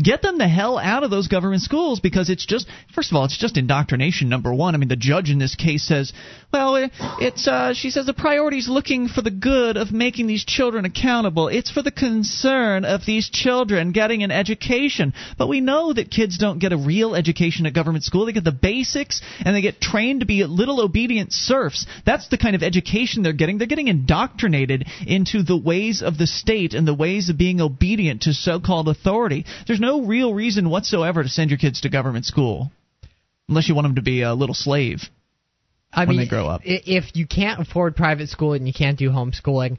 Get 0.00 0.22
them 0.22 0.38
the 0.38 0.48
hell 0.48 0.78
out 0.78 1.04
of 1.04 1.10
those 1.10 1.28
government 1.28 1.60
schools 1.60 2.00
because 2.00 2.30
it's 2.30 2.46
just, 2.46 2.66
first 2.94 3.12
of 3.12 3.16
all, 3.16 3.26
it's 3.26 3.36
just 3.36 3.58
indoctrination, 3.58 4.30
number 4.30 4.52
one. 4.52 4.74
I 4.74 4.78
mean, 4.78 4.88
the 4.88 4.96
judge 4.96 5.28
in 5.28 5.38
this 5.38 5.54
case 5.54 5.86
says, 5.86 6.14
well, 6.50 6.88
it's, 7.20 7.46
uh, 7.46 7.74
she 7.74 7.90
says 7.90 8.06
the 8.06 8.14
priority 8.14 8.56
is 8.56 8.70
looking 8.70 9.08
for 9.08 9.20
the 9.20 9.30
good 9.30 9.76
of 9.76 9.92
making 9.92 10.28
these 10.28 10.46
children 10.46 10.86
accountable. 10.86 11.48
It's 11.48 11.70
for 11.70 11.82
the 11.82 11.90
concern 11.90 12.86
of 12.86 13.04
these 13.04 13.28
children 13.28 13.92
getting 13.92 14.22
an 14.22 14.30
education. 14.30 15.12
But 15.36 15.48
we 15.48 15.60
know 15.60 15.92
that 15.92 16.10
kids 16.10 16.38
don't 16.38 16.58
get 16.58 16.72
a 16.72 16.78
real 16.78 17.14
education 17.14 17.66
at 17.66 17.74
government 17.74 18.04
school. 18.04 18.24
They 18.24 18.32
get 18.32 18.44
the 18.44 18.50
basics 18.50 19.20
and 19.44 19.54
they 19.54 19.60
get 19.60 19.78
trained 19.78 20.20
to 20.20 20.26
be 20.26 20.42
little 20.44 20.80
obedient 20.80 21.34
serfs. 21.34 21.86
That's 22.06 22.28
the 22.28 22.38
kind 22.38 22.56
of 22.56 22.62
education 22.62 23.22
they're 23.22 23.34
getting. 23.34 23.58
They're 23.58 23.66
getting 23.66 23.88
indoctrinated 23.88 24.86
into 25.06 25.42
the 25.42 25.56
ways 25.56 26.02
of 26.02 26.16
the 26.16 26.26
state 26.26 26.72
and 26.72 26.88
the 26.88 26.94
ways 26.94 27.28
of 27.28 27.36
being 27.36 27.60
obedient 27.60 28.22
to 28.22 28.32
so 28.32 28.58
called 28.58 28.88
authority. 28.88 29.44
There's 29.66 29.81
no 29.82 30.06
real 30.06 30.32
reason 30.32 30.70
whatsoever 30.70 31.22
to 31.22 31.28
send 31.28 31.50
your 31.50 31.58
kids 31.58 31.82
to 31.82 31.90
government 31.90 32.24
school, 32.24 32.70
unless 33.48 33.68
you 33.68 33.74
want 33.74 33.84
them 33.84 33.96
to 33.96 34.02
be 34.02 34.22
a 34.22 34.32
little 34.32 34.54
slave. 34.54 35.02
I 35.92 36.06
when 36.06 36.16
mean, 36.16 36.18
they 36.20 36.28
grow 36.28 36.46
up. 36.46 36.62
If 36.64 37.14
you 37.14 37.26
can't 37.26 37.60
afford 37.60 37.96
private 37.96 38.30
school 38.30 38.54
and 38.54 38.66
you 38.66 38.72
can't 38.72 38.98
do 38.98 39.10
homeschooling, 39.10 39.76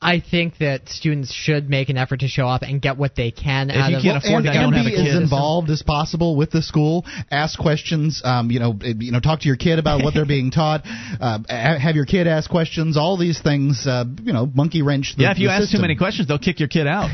I 0.00 0.20
think 0.20 0.58
that 0.58 0.88
students 0.88 1.32
should 1.32 1.70
make 1.70 1.88
an 1.88 1.96
effort 1.96 2.20
to 2.20 2.28
show 2.28 2.46
up 2.46 2.62
and 2.62 2.82
get 2.82 2.98
what 2.98 3.16
they 3.16 3.30
can 3.30 3.70
if 3.70 3.76
out 3.76 3.90
you 3.90 3.96
of 3.96 4.02
can't 4.02 4.24
afford 4.24 4.44
and, 4.44 4.54
that, 4.54 4.60
don't 4.60 4.72
be 4.72 4.94
as 4.94 5.14
involved 5.14 5.70
as 5.70 5.82
possible 5.82 6.36
with 6.36 6.50
the 6.50 6.60
school. 6.62 7.04
Ask 7.30 7.58
questions. 7.58 8.20
Um, 8.24 8.50
you 8.50 8.60
know, 8.60 8.78
you 8.82 9.10
know, 9.10 9.20
talk 9.20 9.40
to 9.40 9.46
your 9.46 9.56
kid 9.56 9.78
about 9.78 10.02
what 10.02 10.12
they're 10.12 10.26
being 10.26 10.50
taught. 10.52 10.82
Uh, 10.84 11.38
have 11.48 11.96
your 11.96 12.04
kid 12.04 12.26
ask 12.26 12.50
questions. 12.50 12.98
All 12.98 13.16
these 13.16 13.40
things. 13.40 13.86
Uh, 13.86 14.04
you 14.22 14.32
know, 14.32 14.46
monkey 14.46 14.82
wrench. 14.82 15.14
The, 15.16 15.24
yeah, 15.24 15.32
if 15.32 15.38
you 15.38 15.48
ask 15.48 15.62
system. 15.62 15.78
too 15.78 15.82
many 15.82 15.96
questions, 15.96 16.28
they'll 16.28 16.38
kick 16.38 16.60
your 16.60 16.68
kid 16.68 16.86
out. 16.86 17.10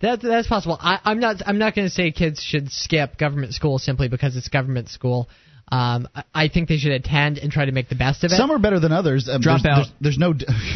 That 0.00 0.22
that's 0.22 0.48
possible. 0.48 0.78
I, 0.80 1.00
I'm 1.04 1.20
not 1.20 1.42
I'm 1.46 1.58
not 1.58 1.74
going 1.74 1.86
to 1.86 1.94
say 1.94 2.10
kids 2.10 2.42
should 2.42 2.70
skip 2.70 3.18
government 3.18 3.54
school 3.54 3.78
simply 3.78 4.08
because 4.08 4.36
it's 4.36 4.48
government 4.48 4.88
school. 4.88 5.28
Um, 5.70 6.08
I 6.32 6.46
think 6.46 6.68
they 6.68 6.76
should 6.76 6.92
attend 6.92 7.38
and 7.38 7.50
try 7.50 7.64
to 7.64 7.72
make 7.72 7.88
the 7.88 7.96
best 7.96 8.22
of 8.22 8.30
it. 8.30 8.36
Some 8.36 8.52
are 8.52 8.58
better 8.58 8.78
than 8.78 8.92
others. 8.92 9.28
Um, 9.28 9.40
Drop 9.40 9.62
there's, 9.62 9.76
out. 9.78 9.86
There's, 10.00 10.16
there's 10.16 10.18
no 10.18 10.32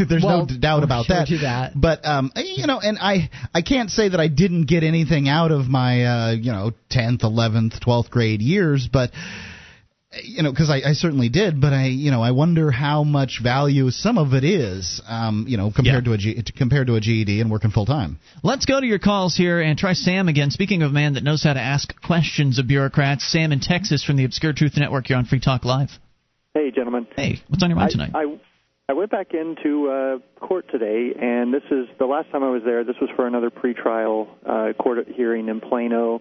there's 0.09 0.25
well, 0.25 0.47
no 0.47 0.59
doubt 0.59 0.83
about 0.83 1.07
sure 1.07 1.17
that. 1.17 1.29
Do 1.29 1.39
that. 1.39 1.73
But 1.77 2.05
um, 2.05 2.33
you 2.35 2.67
know, 2.67 2.81
and 2.81 2.99
I 2.99 3.31
I 3.55 3.63
can't 3.63 3.91
say 3.91 4.09
that 4.09 4.19
I 4.19 4.27
didn't 4.27 4.65
get 4.65 4.83
anything 4.83 5.29
out 5.29 5.53
of 5.53 5.69
my 5.69 6.05
uh, 6.05 6.31
you 6.33 6.51
know 6.51 6.73
10th, 6.91 7.21
11th, 7.21 7.81
12th 7.81 8.11
grade 8.11 8.43
years, 8.43 8.89
but 8.93 9.13
you 10.13 10.43
know, 10.43 10.51
because 10.51 10.71
I, 10.71 10.91
I 10.91 10.93
certainly 10.95 11.29
did, 11.29 11.61
but 11.61 11.73
I, 11.73 11.87
you 11.87 12.11
know, 12.11 12.21
I 12.21 12.33
wonder 12.33 12.71
how 12.73 13.05
much 13.05 13.41
value 13.43 13.91
some 13.91 14.19
of 14.19 14.35
it 14.35 14.43
is, 14.43 15.01
um, 15.09 15.45
you 15.49 15.57
know, 15.57 15.71
compared 15.71 16.05
Yeah. 16.07 16.11
to 16.11 16.13
a 16.15 16.19
G, 16.19 16.43
compared 16.57 16.89
to 16.89 16.97
a 16.97 17.01
GED 17.01 17.41
and 17.41 17.51
working 17.51 17.71
full 17.71 17.87
time. 17.87 18.19
Let's 18.43 18.67
go 18.67 18.81
to 18.81 18.87
your 18.87 18.99
calls 18.99 19.37
here 19.37 19.61
and 19.61 19.79
try 19.79 19.93
Sam 19.93 20.29
again. 20.29 20.51
Speaking 20.51 20.83
of 20.83 20.91
a 20.91 20.95
man 20.95 21.15
that 21.15 21.23
knows 21.23 21.45
how 21.45 21.53
to 21.53 21.61
ask 21.61 21.95
questions 22.03 22.59
of 22.59 22.67
bureaucrats, 22.67 23.31
Sam 23.31 23.53
in 23.53 23.61
Texas 23.61 24.03
from 24.03 24.17
the 24.17 24.25
Obscure 24.25 24.53
Truth 24.53 24.77
Network. 24.77 25.09
You're 25.09 25.19
on 25.19 25.27
Free 25.27 25.41
Talk 25.41 25.65
Live. 25.65 25.91
Hey, 26.55 26.73
gentlemen. 26.73 27.07
Hey, 27.15 27.41
what's 27.47 27.63
on 27.63 27.71
your 27.71 27.77
mind 27.77 27.91
I, 27.91 27.93
tonight? 27.93 28.11
I, 28.15 28.39
I 28.89 28.93
went 28.95 29.13
back 29.13 29.29
into 29.33 29.89
uh, 29.89 30.45
court 30.45 30.67
today, 30.73 31.13
and 31.21 31.55
this 31.55 31.63
is 31.71 31.87
the 32.01 32.07
last 32.07 32.33
time 32.33 32.43
I 32.43 32.51
was 32.51 32.63
there. 32.65 32.83
This 32.83 32.97
was 33.01 33.11
for 33.15 33.29
another 33.29 33.51
pretrial 33.51 34.27
uh, 34.45 34.73
court 34.73 35.07
hearing 35.07 35.49
in 35.49 35.61
Plano. 35.61 36.21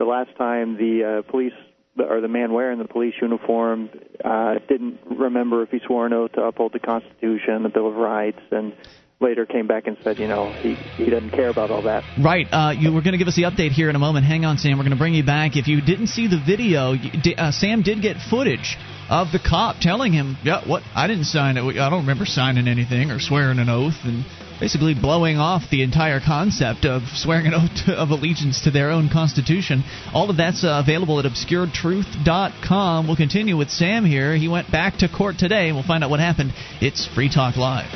The 0.00 0.04
last 0.06 0.30
time 0.36 0.76
the 0.76 1.22
uh, 1.24 1.30
police 1.30 1.52
or 2.00 2.20
the 2.20 2.28
man 2.28 2.52
wearing 2.52 2.78
the 2.78 2.88
police 2.88 3.14
uniform 3.20 3.90
uh, 4.24 4.54
didn't 4.68 4.98
remember 5.04 5.62
if 5.62 5.70
he 5.70 5.80
swore 5.86 6.06
an 6.06 6.12
oath 6.12 6.32
to 6.32 6.42
uphold 6.42 6.72
the 6.72 6.78
Constitution, 6.78 7.62
the 7.62 7.68
Bill 7.68 7.88
of 7.88 7.94
Rights, 7.94 8.40
and 8.50 8.74
later 9.20 9.46
came 9.46 9.66
back 9.66 9.86
and 9.86 9.96
said, 10.02 10.18
you 10.18 10.28
know, 10.28 10.52
he 10.52 10.74
he 10.74 11.10
doesn't 11.10 11.30
care 11.30 11.48
about 11.48 11.70
all 11.70 11.82
that. 11.82 12.04
Right. 12.22 12.46
Uh, 12.50 12.72
you 12.78 12.92
were 12.92 13.02
going 13.02 13.12
to 13.12 13.18
give 13.18 13.28
us 13.28 13.36
the 13.36 13.42
update 13.42 13.72
here 13.72 13.90
in 13.90 13.96
a 13.96 13.98
moment. 13.98 14.26
Hang 14.26 14.44
on, 14.44 14.58
Sam. 14.58 14.78
We're 14.78 14.84
going 14.84 14.92
to 14.92 14.98
bring 14.98 15.14
you 15.14 15.24
back. 15.24 15.56
If 15.56 15.66
you 15.68 15.80
didn't 15.80 16.08
see 16.08 16.28
the 16.28 16.40
video, 16.44 16.94
uh, 17.36 17.50
Sam 17.50 17.82
did 17.82 18.02
get 18.02 18.16
footage 18.30 18.76
of 19.10 19.32
the 19.32 19.38
cop 19.38 19.76
telling 19.80 20.12
him, 20.12 20.36
"Yeah, 20.44 20.66
what? 20.66 20.82
I 20.94 21.06
didn't 21.06 21.24
sign 21.24 21.56
it. 21.56 21.62
I 21.62 21.90
don't 21.90 22.02
remember 22.02 22.26
signing 22.26 22.68
anything 22.68 23.10
or 23.10 23.18
swearing 23.18 23.58
an 23.58 23.68
oath." 23.68 23.98
And 24.04 24.24
basically 24.60 24.94
blowing 24.94 25.38
off 25.38 25.62
the 25.70 25.82
entire 25.82 26.20
concept 26.20 26.84
of 26.84 27.02
swearing 27.14 27.46
an 27.46 27.54
oath 27.54 27.88
of 27.88 28.10
allegiance 28.10 28.62
to 28.62 28.70
their 28.70 28.90
own 28.90 29.08
constitution. 29.08 29.82
All 30.12 30.30
of 30.30 30.36
that's 30.36 30.64
uh, 30.64 30.82
available 30.82 31.18
at 31.18 31.24
obscuretruth.com. 31.24 33.06
We'll 33.06 33.16
continue 33.16 33.56
with 33.56 33.70
Sam 33.70 34.04
here. 34.04 34.36
He 34.36 34.48
went 34.48 34.70
back 34.70 34.98
to 34.98 35.08
court 35.08 35.36
today. 35.38 35.72
We'll 35.72 35.82
find 35.82 36.04
out 36.04 36.10
what 36.10 36.20
happened. 36.20 36.52
It's 36.80 37.06
Free 37.06 37.30
Talk 37.32 37.56
Live. 37.56 37.90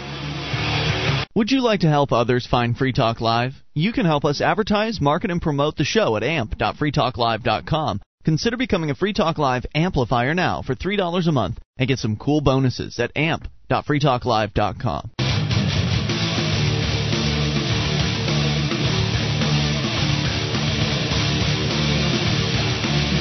Would 1.34 1.50
you 1.50 1.62
like 1.62 1.80
to 1.80 1.88
help 1.88 2.12
others 2.12 2.46
find 2.46 2.76
Free 2.76 2.92
Talk 2.92 3.20
Live? 3.20 3.54
You 3.74 3.92
can 3.92 4.04
help 4.04 4.24
us 4.24 4.42
advertise, 4.42 5.00
market, 5.00 5.30
and 5.30 5.40
promote 5.40 5.76
the 5.76 5.84
show 5.84 6.16
at 6.16 6.22
amp.freetalklive.com. 6.22 8.00
Consider 8.24 8.56
becoming 8.56 8.90
a 8.90 8.94
Free 8.94 9.12
Talk 9.14 9.38
Live 9.38 9.66
amplifier 9.74 10.34
now 10.34 10.62
for 10.62 10.74
$3 10.74 11.26
a 11.26 11.32
month 11.32 11.58
and 11.78 11.88
get 11.88 11.98
some 11.98 12.16
cool 12.16 12.40
bonuses 12.42 12.98
at 12.98 13.10
amp.freetalklive.com. 13.16 15.10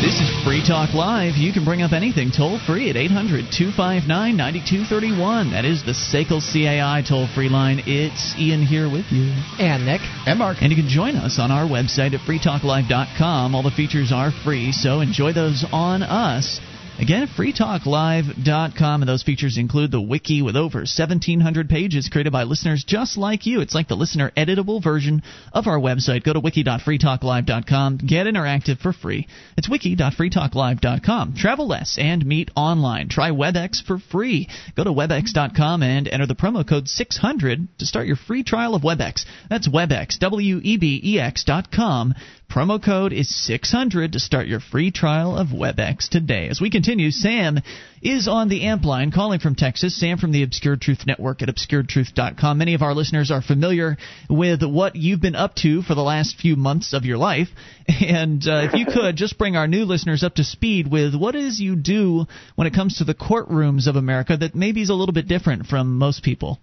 This 0.01 0.19
is 0.19 0.43
Free 0.43 0.65
Talk 0.65 0.95
Live. 0.95 1.37
You 1.37 1.53
can 1.53 1.63
bring 1.63 1.83
up 1.83 1.93
anything 1.93 2.31
toll 2.35 2.57
free 2.65 2.89
at 2.89 2.97
800 2.97 3.53
259 3.53 4.09
9231. 4.09 5.51
That 5.51 5.63
is 5.63 5.85
the 5.85 5.93
SACL 5.93 6.41
CAI 6.41 7.03
toll 7.07 7.27
free 7.35 7.49
line. 7.49 7.83
It's 7.85 8.33
Ian 8.35 8.65
here 8.65 8.89
with 8.89 9.05
you. 9.11 9.29
And 9.61 9.85
Nick. 9.85 10.01
And 10.25 10.39
Mark. 10.39 10.57
And 10.61 10.71
you 10.71 10.75
can 10.81 10.89
join 10.89 11.15
us 11.15 11.37
on 11.37 11.51
our 11.51 11.69
website 11.69 12.17
at 12.17 12.25
freetalklive.com. 12.25 13.53
All 13.53 13.61
the 13.61 13.69
features 13.69 14.11
are 14.11 14.31
free, 14.43 14.71
so 14.71 15.01
enjoy 15.01 15.33
those 15.33 15.63
on 15.71 16.01
us. 16.01 16.59
Again, 17.01 17.27
freetalklive.com, 17.35 19.01
and 19.01 19.09
those 19.09 19.23
features 19.23 19.57
include 19.57 19.89
the 19.89 19.99
wiki 19.99 20.43
with 20.43 20.55
over 20.55 20.81
1,700 20.81 21.67
pages 21.67 22.09
created 22.09 22.31
by 22.31 22.43
listeners 22.43 22.83
just 22.85 23.17
like 23.17 23.47
you. 23.47 23.61
It's 23.61 23.73
like 23.73 23.87
the 23.87 23.95
listener 23.95 24.31
editable 24.37 24.83
version 24.83 25.23
of 25.51 25.65
our 25.65 25.79
website. 25.79 26.23
Go 26.23 26.33
to 26.33 26.39
wiki.freetalklive.com. 26.39 27.97
Get 27.97 28.27
interactive 28.27 28.77
for 28.77 28.93
free. 28.93 29.27
It's 29.57 29.67
wiki.freetalklive.com. 29.67 31.33
Travel 31.35 31.67
less 31.67 31.97
and 31.97 32.23
meet 32.23 32.51
online. 32.55 33.09
Try 33.09 33.31
WebEx 33.31 33.83
for 33.83 33.97
free. 33.97 34.47
Go 34.77 34.83
to 34.83 34.91
webex.com 34.91 35.81
and 35.81 36.07
enter 36.07 36.27
the 36.27 36.35
promo 36.35 36.67
code 36.67 36.87
600 36.87 37.67
to 37.79 37.85
start 37.87 38.05
your 38.05 38.15
free 38.15 38.43
trial 38.43 38.75
of 38.75 38.83
WebEx. 38.83 39.25
That's 39.49 39.67
WebEx, 39.67 40.19
W-E-B-E-X 40.19 41.45
dot 41.45 41.71
com. 41.71 42.13
Promo 42.51 42.83
code 42.83 43.13
is 43.13 43.33
600 43.45 44.11
to 44.11 44.19
start 44.19 44.45
your 44.45 44.59
free 44.59 44.91
trial 44.91 45.37
of 45.37 45.47
WebEx 45.47 46.09
today. 46.09 46.49
As 46.49 46.59
we 46.59 46.69
continue, 46.69 46.90
Sam 47.11 47.59
is 48.01 48.27
on 48.27 48.49
the 48.49 48.65
amp 48.65 48.83
line 48.83 49.11
calling 49.11 49.39
from 49.39 49.55
Texas. 49.55 49.97
Sam 49.97 50.17
from 50.17 50.31
the 50.31 50.43
Obscure 50.43 50.75
Truth 50.75 51.05
Network 51.07 51.41
at 51.41 51.47
obscuretruth.com. 51.47 52.57
Many 52.57 52.73
of 52.73 52.81
our 52.81 52.93
listeners 52.93 53.31
are 53.31 53.41
familiar 53.41 53.97
with 54.29 54.61
what 54.63 54.95
you've 54.95 55.21
been 55.21 55.35
up 55.35 55.55
to 55.55 55.81
for 55.83 55.95
the 55.95 56.01
last 56.01 56.37
few 56.37 56.55
months 56.55 56.93
of 56.93 57.05
your 57.05 57.17
life. 57.17 57.47
And 58.01 58.45
uh, 58.47 58.67
if 58.69 58.73
you 58.73 58.85
could 58.85 59.15
just 59.15 59.37
bring 59.37 59.55
our 59.55 59.67
new 59.67 59.85
listeners 59.85 60.23
up 60.23 60.35
to 60.35 60.43
speed 60.43 60.89
with 60.89 61.13
what 61.13 61.35
is 61.35 61.59
you 61.59 61.75
do 61.75 62.25
when 62.55 62.65
it 62.65 62.73
comes 62.73 62.97
to 62.97 63.03
the 63.03 63.13
courtrooms 63.13 63.87
of 63.87 63.95
America 63.95 64.35
that 64.37 64.55
maybe 64.55 64.81
is 64.81 64.89
a 64.89 64.93
little 64.93 65.13
bit 65.13 65.27
different 65.27 65.67
from 65.67 65.97
most 65.97 66.23
people. 66.23 66.59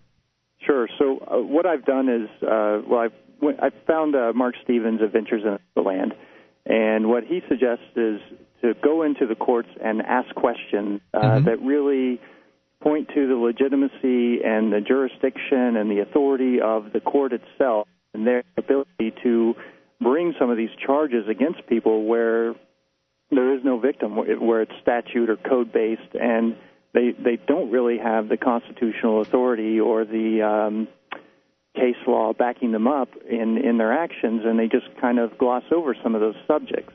Sure. 0.66 0.89
So 0.99 1.18
uh, 1.18 1.37
what 1.39 1.64
I've 1.64 1.85
done 1.85 2.09
is, 2.09 2.29
uh, 2.43 2.83
well, 2.89 3.01
I've 3.01 3.12
I 3.43 3.70
found 3.87 4.16
uh, 4.16 4.33
Marc 4.35 4.57
Stevens 4.64 5.01
of 5.01 5.14
in 5.14 5.24
the 5.74 5.81
Land, 5.81 6.14
and 6.66 7.09
what 7.09 7.24
he 7.24 7.41
suggests 7.49 7.85
is 7.97 8.20
to 8.63 8.75
go 8.83 9.03
into 9.03 9.27
the 9.27 9.35
courts 9.35 9.69
and 9.83 10.03
ask 10.03 10.35
questions 10.35 11.01
uh, 11.15 11.21
mm-hmm. 11.21 11.45
that 11.45 11.61
really 11.61 12.21
point 12.83 13.09
to 13.15 13.27
the 13.27 13.35
legitimacy 13.35 14.43
and 14.45 14.73
the 14.73 14.81
jurisdiction 14.87 15.77
and 15.77 15.91
the 15.91 16.01
authority 16.01 16.61
of 16.61 16.93
the 16.93 17.01
court 17.01 17.33
itself 17.33 17.89
and 18.15 18.27
their 18.27 18.45
ability 18.57 19.13
to 19.23 19.55
bring 20.01 20.35
some 20.39 20.51
of 20.51 20.57
these 20.57 20.71
charges 20.85 21.29
against 21.29 21.67
people 21.67 22.05
where 22.05 22.55
there 23.31 23.55
is 23.57 23.65
no 23.65 23.79
victim, 23.79 24.17
where 24.17 24.63
it's 24.63 24.73
statute 24.81 25.29
or 25.29 25.37
code 25.37 25.73
based, 25.73 26.15
and 26.15 26.57
they 26.95 27.13
they 27.13 27.37
don't 27.47 27.71
really 27.71 27.99
have 27.99 28.29
the 28.29 28.37
constitutional 28.37 29.21
authority 29.21 29.79
or 29.79 30.05
the 30.05 30.43
um, 30.43 30.89
case 31.75 31.97
law 32.07 32.33
backing 32.33 32.73
them 32.73 32.89
up 32.89 33.11
in, 33.29 33.59
in 33.59 33.77
their 33.77 33.93
actions, 33.93 34.43
and 34.45 34.59
they 34.59 34.67
just 34.67 34.87
kind 35.01 35.19
of 35.19 35.37
gloss 35.39 35.65
over 35.71 35.95
some 36.03 36.15
of 36.15 36.21
those 36.21 36.37
subjects. 36.47 36.95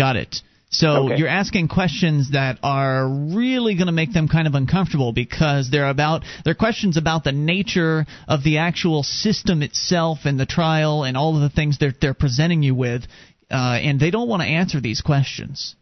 Got 0.00 0.16
it. 0.16 0.36
So 0.70 1.08
okay. 1.08 1.18
you're 1.18 1.28
asking 1.28 1.68
questions 1.68 2.30
that 2.30 2.58
are 2.62 3.06
really 3.06 3.74
going 3.74 3.88
to 3.88 3.92
make 3.92 4.14
them 4.14 4.28
kind 4.28 4.46
of 4.46 4.54
uncomfortable 4.54 5.12
because 5.12 5.68
they're 5.70 5.90
about 5.90 6.22
they're 6.42 6.54
questions 6.54 6.96
about 6.96 7.22
the 7.22 7.32
nature 7.32 8.06
of 8.26 8.42
the 8.42 8.58
actual 8.58 9.02
system 9.02 9.62
itself 9.62 10.20
and 10.24 10.40
the 10.40 10.46
trial 10.46 11.04
and 11.04 11.18
all 11.18 11.34
of 11.34 11.42
the 11.42 11.50
things 11.50 11.80
that 11.80 11.96
they're 12.00 12.14
presenting 12.14 12.62
you 12.62 12.74
with, 12.74 13.02
uh, 13.50 13.78
and 13.82 14.00
they 14.00 14.10
don't 14.10 14.26
want 14.26 14.40
to 14.40 14.48
answer 14.48 14.80
these 14.80 15.02
questions. 15.02 15.74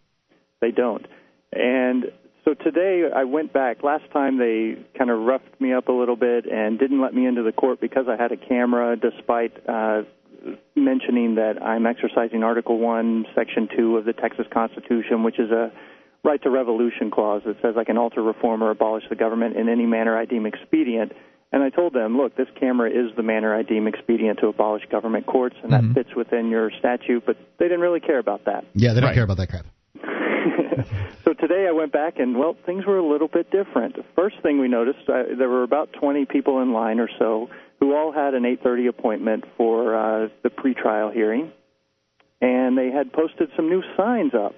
They 0.61 0.73
don't, 0.73 1.07
and 1.53 2.07
so 2.45 2.55
today 2.55 3.05
I 3.15 3.23
went 3.23 3.53
back. 3.53 3.85
Last 3.85 4.11
time 4.13 4.37
they 4.37 4.85
kind 4.99 5.11
of 5.11 5.21
roughed 5.21 5.61
me 5.61 5.75
up 5.75 5.87
a 5.87 5.93
little 5.93 6.17
bit 6.17 6.45
and 6.47 6.77
didn't 6.77 7.01
let 7.01 7.15
me 7.15 7.25
into 7.25 7.45
the 7.45 7.53
court 7.53 7.81
because 7.81 8.07
I 8.09 8.21
had 8.21 8.33
a 8.33 8.37
camera, 8.37 8.97
despite 8.97 9.53
uh, 9.69 10.03
mentioning 10.77 11.35
that 11.37 11.63
I'm 11.63 11.87
exercising 11.87 12.43
Article 12.43 12.79
1, 12.79 13.27
Section 13.35 13.69
2 13.77 13.97
of 13.97 14.05
the 14.05 14.13
Texas 14.13 14.47
Constitution, 14.53 15.23
which 15.23 15.39
is 15.39 15.51
a 15.51 15.73
right 16.25 16.43
to 16.43 16.51
revolution 16.51 17.11
clause 17.11 17.43
that 17.47 17.57
says 17.63 17.75
I 17.79 17.85
can 17.85 17.99
alter, 17.99 18.23
reform, 18.23 18.63
or 18.63 18.71
abolish 18.71 19.05
the 19.09 19.17
government 19.17 19.57
in 19.57 19.69
any 19.69 19.87
manner 19.87 20.17
I 20.17 20.25
deem 20.25 20.47
expedient. 20.47 21.13
And 21.51 21.63
I 21.63 21.71
told 21.71 21.95
them, 21.95 22.17
look, 22.17 22.37
this 22.37 22.49
camera 22.61 22.91
is 22.91 23.15
the 23.17 23.23
manner 23.23 23.55
I 23.55 23.63
deem 23.63 23.87
expedient 23.87 24.39
to 24.41 24.49
abolish 24.49 24.83
government 24.91 25.27
courts, 25.27 25.57
and 25.63 25.73
that 25.73 25.83
mm-hmm. 25.83 25.95
fits 25.95 26.11
within 26.15 26.51
your 26.51 26.71
statute, 26.79 27.25
but 27.25 27.37
they 27.59 27.67
didn't 27.67 27.81
really 27.81 28.01
care 28.01 28.19
about 28.19 28.45
that. 28.45 28.65
Yeah, 28.75 28.93
they 28.93 29.01
don't 29.01 29.09
right. 29.09 29.15
care 29.15 29.25
about 29.25 29.39
that 29.39 29.49
crap. 29.49 29.65
so 31.25 31.33
today 31.35 31.67
I 31.69 31.73
went 31.73 31.93
back 31.93 32.19
and 32.19 32.37
well, 32.37 32.57
things 32.67 32.85
were 32.87 32.99
a 32.99 33.07
little 33.07 33.29
bit 33.29 33.51
different. 33.51 33.97
The 33.97 34.05
first 34.15 34.37
thing 34.43 34.61
we 34.61 34.69
noticed, 34.69 35.09
uh, 35.09 35.35
there 35.37 35.49
were 35.49 35.63
about 35.63 35.93
20 35.93 36.27
people 36.27 36.61
in 36.63 36.73
line 36.73 37.01
or 37.01 37.09
so 37.19 37.49
who 37.81 37.95
all 37.95 38.13
had 38.13 38.35
an 38.35 38.45
8:30 38.45 38.89
appointment 38.89 39.45
for 39.57 39.95
uh, 39.95 40.29
the 40.43 40.51
pretrial 40.51 41.13
hearing, 41.13 41.53
and 42.41 42.77
they 42.77 42.91
had 42.91 43.13
posted 43.13 43.51
some 43.57 43.69
new 43.69 43.83
signs 43.97 44.35
up 44.35 44.55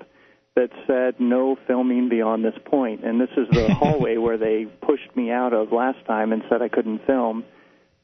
that 0.57 0.71
said 0.87 1.21
no 1.21 1.57
filming 1.67 2.09
beyond 2.09 2.45
this 2.45 2.59
point. 2.65 3.05
And 3.05 3.21
this 3.21 3.31
is 3.37 3.49
the 3.53 3.75
hallway 3.79 4.17
where 4.17 4.37
they 4.37 4.67
pushed 4.81 5.15
me 5.15 5.31
out 5.31 5.53
of 5.53 5.73
last 5.73 6.05
time 6.07 6.33
and 6.33 6.43
said 6.49 6.63
I 6.63 6.69
couldn't 6.69 7.07
film. 7.07 7.45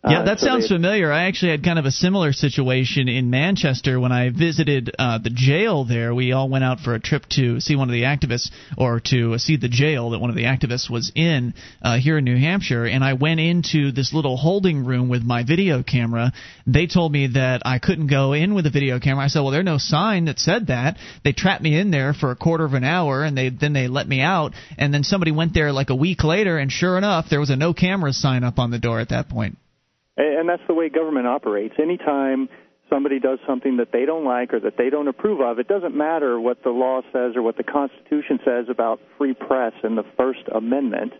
Yeah, 0.08 0.20
uh, 0.20 0.24
that 0.26 0.38
so 0.38 0.46
sounds 0.46 0.68
familiar. 0.68 1.10
I 1.10 1.24
actually 1.24 1.50
had 1.50 1.64
kind 1.64 1.80
of 1.80 1.84
a 1.84 1.90
similar 1.90 2.32
situation 2.32 3.08
in 3.08 3.28
Manchester 3.28 3.98
when 3.98 4.12
I 4.12 4.30
visited 4.30 4.94
uh, 4.96 5.18
the 5.18 5.30
jail 5.30 5.84
there. 5.84 6.14
We 6.14 6.30
all 6.30 6.48
went 6.48 6.62
out 6.62 6.78
for 6.78 6.94
a 6.94 7.00
trip 7.00 7.24
to 7.30 7.58
see 7.60 7.74
one 7.74 7.88
of 7.88 7.92
the 7.92 8.02
activists, 8.02 8.50
or 8.78 9.00
to 9.06 9.36
see 9.40 9.56
the 9.56 9.68
jail 9.68 10.10
that 10.10 10.20
one 10.20 10.30
of 10.30 10.36
the 10.36 10.44
activists 10.44 10.88
was 10.88 11.10
in 11.16 11.54
uh, 11.82 11.98
here 11.98 12.18
in 12.18 12.24
New 12.24 12.38
Hampshire. 12.38 12.84
And 12.84 13.02
I 13.02 13.14
went 13.14 13.40
into 13.40 13.90
this 13.90 14.14
little 14.14 14.36
holding 14.36 14.84
room 14.84 15.08
with 15.08 15.24
my 15.24 15.42
video 15.42 15.82
camera. 15.82 16.32
They 16.68 16.86
told 16.86 17.10
me 17.10 17.28
that 17.34 17.62
I 17.64 17.80
couldn't 17.80 18.06
go 18.06 18.32
in 18.32 18.54
with 18.54 18.66
a 18.66 18.70
video 18.70 19.00
camera. 19.00 19.24
I 19.24 19.28
said, 19.28 19.40
"Well, 19.40 19.50
there's 19.50 19.64
no 19.64 19.78
sign 19.78 20.26
that 20.26 20.38
said 20.38 20.68
that." 20.68 20.98
They 21.24 21.32
trapped 21.32 21.62
me 21.62 21.76
in 21.76 21.90
there 21.90 22.14
for 22.14 22.30
a 22.30 22.36
quarter 22.36 22.64
of 22.64 22.74
an 22.74 22.84
hour, 22.84 23.24
and 23.24 23.36
they 23.36 23.48
then 23.48 23.72
they 23.72 23.88
let 23.88 24.06
me 24.06 24.20
out. 24.20 24.52
And 24.78 24.94
then 24.94 25.02
somebody 25.02 25.32
went 25.32 25.52
there 25.52 25.72
like 25.72 25.90
a 25.90 25.96
week 25.96 26.22
later, 26.22 26.58
and 26.58 26.70
sure 26.70 26.96
enough, 26.96 27.26
there 27.28 27.40
was 27.40 27.50
a 27.50 27.56
no 27.56 27.74
camera 27.74 28.12
sign 28.12 28.44
up 28.44 28.60
on 28.60 28.70
the 28.70 28.78
door 28.78 29.00
at 29.00 29.08
that 29.08 29.28
point. 29.28 29.58
And 30.16 30.48
that's 30.48 30.62
the 30.66 30.74
way 30.74 30.88
government 30.88 31.26
operates. 31.26 31.74
Anytime 31.78 32.48
somebody 32.88 33.18
does 33.18 33.38
something 33.46 33.76
that 33.78 33.92
they 33.92 34.06
don't 34.06 34.24
like 34.24 34.54
or 34.54 34.60
that 34.60 34.76
they 34.78 34.90
don't 34.90 35.08
approve 35.08 35.40
of, 35.40 35.58
it 35.58 35.68
doesn't 35.68 35.94
matter 35.94 36.40
what 36.40 36.62
the 36.62 36.70
law 36.70 37.02
says 37.12 37.36
or 37.36 37.42
what 37.42 37.56
the 37.56 37.64
Constitution 37.64 38.38
says 38.44 38.66
about 38.70 39.00
free 39.18 39.34
press 39.34 39.72
and 39.82 39.98
the 39.98 40.04
First 40.16 40.44
Amendment. 40.54 41.12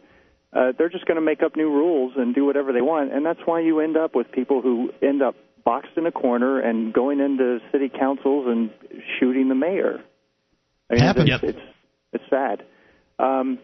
Uh, 0.53 0.73
they're 0.79 0.89
just 0.89 1.05
going 1.07 1.17
to 1.17 1.23
make 1.23 1.43
up 1.43 1.57
new 1.57 1.69
rules 1.69 2.15
and 2.17 2.35
do 2.35 2.47
whatever 2.47 2.73
they 2.73 2.81
want, 2.81 3.13
and 3.13 3.27
that's 3.27 3.41
why 3.45 3.61
you 3.61 3.81
end 3.81 3.97
up 3.97 4.15
with 4.15 4.31
people 4.33 4.63
who 4.63 4.91
end 5.03 5.21
up 5.21 5.35
boxed 5.65 5.97
in 5.97 6.07
a 6.07 6.13
corner 6.13 6.61
and 6.61 6.95
going 6.95 7.21
into 7.21 7.59
city 7.73 7.91
councils 7.91 8.47
and 8.49 8.71
shooting 9.19 9.49
the 9.49 9.55
mayor. 9.55 10.01
I 10.89 10.95
mean, 10.95 11.03
Happens. 11.03 11.31
It's, 11.31 11.43
it's 11.43 11.59
it's 12.13 12.25
sad. 12.31 12.63
Um, 13.19 13.59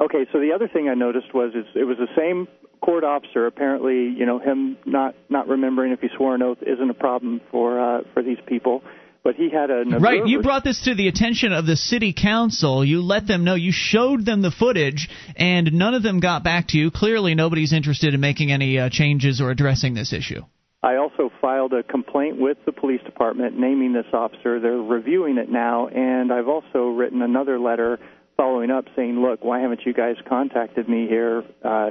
okay, 0.00 0.26
so 0.32 0.40
the 0.40 0.52
other 0.52 0.66
thing 0.66 0.88
I 0.88 0.94
noticed 0.94 1.32
was 1.34 1.52
it 1.54 1.84
was 1.84 1.98
the 1.98 2.08
same 2.16 2.48
court 2.78 3.04
officer. 3.04 3.46
Apparently, 3.46 4.08
you 4.08 4.26
know, 4.26 4.38
him 4.38 4.76
not 4.84 5.14
not 5.28 5.48
remembering 5.48 5.92
if 5.92 6.00
he 6.00 6.08
swore 6.16 6.34
an 6.34 6.42
oath 6.42 6.58
isn't 6.62 6.90
a 6.90 6.94
problem 6.94 7.40
for 7.50 7.80
uh, 7.80 8.02
for 8.14 8.22
these 8.22 8.38
people. 8.46 8.82
But 9.24 9.34
he 9.34 9.50
had 9.50 9.70
a 9.70 9.84
right. 9.98 10.26
You 10.26 10.40
brought 10.40 10.64
this 10.64 10.84
to 10.84 10.94
the 10.94 11.08
attention 11.08 11.52
of 11.52 11.66
the 11.66 11.76
city 11.76 12.14
council. 12.14 12.84
You 12.84 13.02
let 13.02 13.26
them 13.26 13.44
know. 13.44 13.56
You 13.56 13.72
showed 13.72 14.24
them 14.24 14.42
the 14.42 14.50
footage, 14.50 15.08
and 15.36 15.72
none 15.74 15.92
of 15.92 16.02
them 16.02 16.20
got 16.20 16.44
back 16.44 16.68
to 16.68 16.78
you. 16.78 16.90
Clearly, 16.90 17.34
nobody's 17.34 17.72
interested 17.72 18.14
in 18.14 18.20
making 18.20 18.52
any 18.52 18.78
uh, 18.78 18.88
changes 18.90 19.40
or 19.40 19.50
addressing 19.50 19.94
this 19.94 20.12
issue. 20.12 20.42
I 20.82 20.96
also 20.96 21.30
filed 21.40 21.72
a 21.72 21.82
complaint 21.82 22.40
with 22.40 22.58
the 22.64 22.72
police 22.72 23.02
department 23.02 23.58
naming 23.58 23.92
this 23.92 24.06
officer. 24.12 24.60
They're 24.60 24.76
reviewing 24.76 25.36
it 25.36 25.50
now, 25.50 25.88
and 25.88 26.32
I've 26.32 26.48
also 26.48 26.90
written 26.90 27.20
another 27.20 27.58
letter 27.58 27.98
following 28.36 28.70
up 28.70 28.84
saying, 28.94 29.20
"Look, 29.20 29.44
why 29.44 29.58
haven't 29.60 29.80
you 29.84 29.92
guys 29.92 30.14
contacted 30.28 30.88
me 30.88 31.08
here? 31.08 31.42
Uh, 31.62 31.90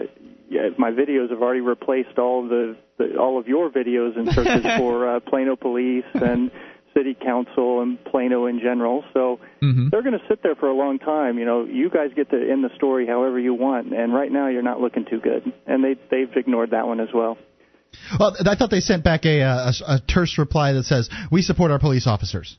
yeah, 0.50 0.70
my 0.78 0.92
videos 0.92 1.30
have 1.30 1.42
already 1.42 1.62
replaced 1.62 2.18
all 2.18 2.44
of 2.44 2.50
the, 2.50 2.78
the 2.98 3.18
all 3.18 3.40
of 3.40 3.48
your 3.48 3.70
videos 3.70 4.18
in 4.18 4.32
searches 4.32 4.64
for 4.78 5.16
uh, 5.16 5.20
Plano 5.20 5.56
police 5.56 6.06
and 6.14 6.52
city 6.96 7.16
council 7.16 7.82
and 7.82 8.04
Plano 8.06 8.46
in 8.48 8.60
general. 8.60 9.04
So 9.14 9.40
Mm-hmm. 9.62 9.90
they're 9.90 10.04
going 10.04 10.14
to 10.18 10.24
sit 10.30 10.44
there 10.44 10.54
for 10.54 10.70
a 10.70 10.74
long 10.76 11.00
time. 11.00 11.40
You 11.40 11.46
know, 11.46 11.66
you 11.66 11.90
guys 11.90 12.12
get 12.16 12.30
to 12.30 12.36
end 12.38 12.64
the 12.64 12.70
story 12.76 13.08
however 13.08 13.40
you 13.40 13.56
want, 13.56 13.92
and 13.92 14.14
right 14.14 14.32
now 14.32 14.50
you're 14.50 14.62
not 14.62 14.80
looking 14.80 15.04
too 15.10 15.20
good. 15.20 15.52
And 15.66 15.84
they 15.84 15.96
they've 16.12 16.32
ignored 16.36 16.72
that 16.72 16.86
one 16.86 17.00
as 17.00 17.10
well. 17.12 17.40
Well, 18.20 18.36
I 18.46 18.56
thought 18.56 18.70
they 18.70 18.82
sent 18.82 19.04
back 19.04 19.26
a, 19.26 19.40
a, 19.42 19.74
a 19.88 20.00
terse 20.08 20.38
reply 20.38 20.74
that 20.74 20.84
says, 20.84 21.10
"We 21.32 21.42
support 21.42 21.72
our 21.72 21.80
police 21.80 22.06
officers." 22.06 22.58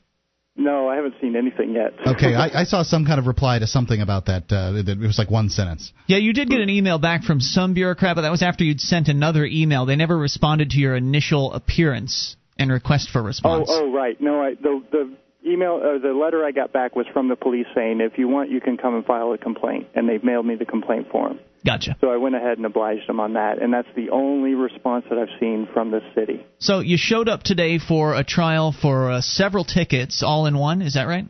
No, 0.55 0.89
I 0.89 0.95
haven't 0.95 1.15
seen 1.21 1.35
anything 1.35 1.73
yet. 1.73 1.93
Okay, 2.07 2.35
I, 2.35 2.61
I 2.61 2.63
saw 2.65 2.83
some 2.83 3.05
kind 3.05 3.19
of 3.19 3.27
reply 3.27 3.59
to 3.59 3.67
something 3.67 4.01
about 4.01 4.25
that. 4.25 4.51
Uh, 4.51 4.71
that 4.73 4.89
it 4.89 4.97
was 4.99 5.17
like 5.17 5.31
one 5.31 5.49
sentence. 5.49 5.93
Yeah, 6.07 6.17
you 6.17 6.33
did 6.33 6.49
get 6.49 6.59
an 6.59 6.69
email 6.69 6.97
back 6.99 7.23
from 7.23 7.39
some 7.39 7.73
bureaucrat, 7.73 8.15
but 8.15 8.21
that 8.23 8.31
was 8.31 8.41
after 8.41 8.63
you'd 8.63 8.81
sent 8.81 9.07
another 9.07 9.45
email. 9.45 9.85
They 9.85 9.95
never 9.95 10.17
responded 10.17 10.71
to 10.71 10.77
your 10.79 10.95
initial 10.95 11.53
appearance 11.53 12.35
and 12.57 12.71
request 12.71 13.09
for 13.09 13.21
Oh, 13.21 13.25
response. 13.25 13.67
oh, 13.71 13.91
right. 13.91 14.19
No, 14.19 14.41
I, 14.41 14.55
the 14.55 14.83
the 14.91 15.15
email 15.49 15.79
or 15.81 15.97
the 15.99 16.11
letter 16.13 16.43
I 16.43 16.51
got 16.51 16.73
back 16.73 16.95
was 16.95 17.05
from 17.13 17.29
the 17.29 17.35
police 17.37 17.67
saying, 17.73 18.01
if 18.01 18.17
you 18.17 18.27
want, 18.27 18.49
you 18.49 18.59
can 18.59 18.75
come 18.75 18.95
and 18.95 19.05
file 19.05 19.31
a 19.31 19.37
complaint, 19.37 19.87
and 19.95 20.09
they've 20.09 20.23
mailed 20.23 20.45
me 20.45 20.55
the 20.55 20.65
complaint 20.65 21.09
form. 21.09 21.39
Gotcha. 21.65 21.97
So 21.99 22.09
I 22.09 22.17
went 22.17 22.35
ahead 22.35 22.57
and 22.57 22.65
obliged 22.65 23.07
them 23.07 23.19
on 23.19 23.33
that, 23.33 23.61
and 23.61 23.73
that's 23.73 23.87
the 23.95 24.11
only 24.11 24.53
response 24.53 25.05
that 25.09 25.17
I've 25.17 25.39
seen 25.39 25.67
from 25.73 25.91
the 25.91 25.99
city. 26.15 26.45
So 26.59 26.79
you 26.79 26.97
showed 26.97 27.27
up 27.27 27.43
today 27.43 27.79
for 27.79 28.15
a 28.15 28.23
trial 28.23 28.71
for 28.71 29.11
uh, 29.11 29.21
several 29.21 29.65
tickets, 29.65 30.23
all 30.23 30.45
in 30.45 30.57
one. 30.57 30.81
Is 30.81 30.93
that 30.93 31.07
right? 31.07 31.25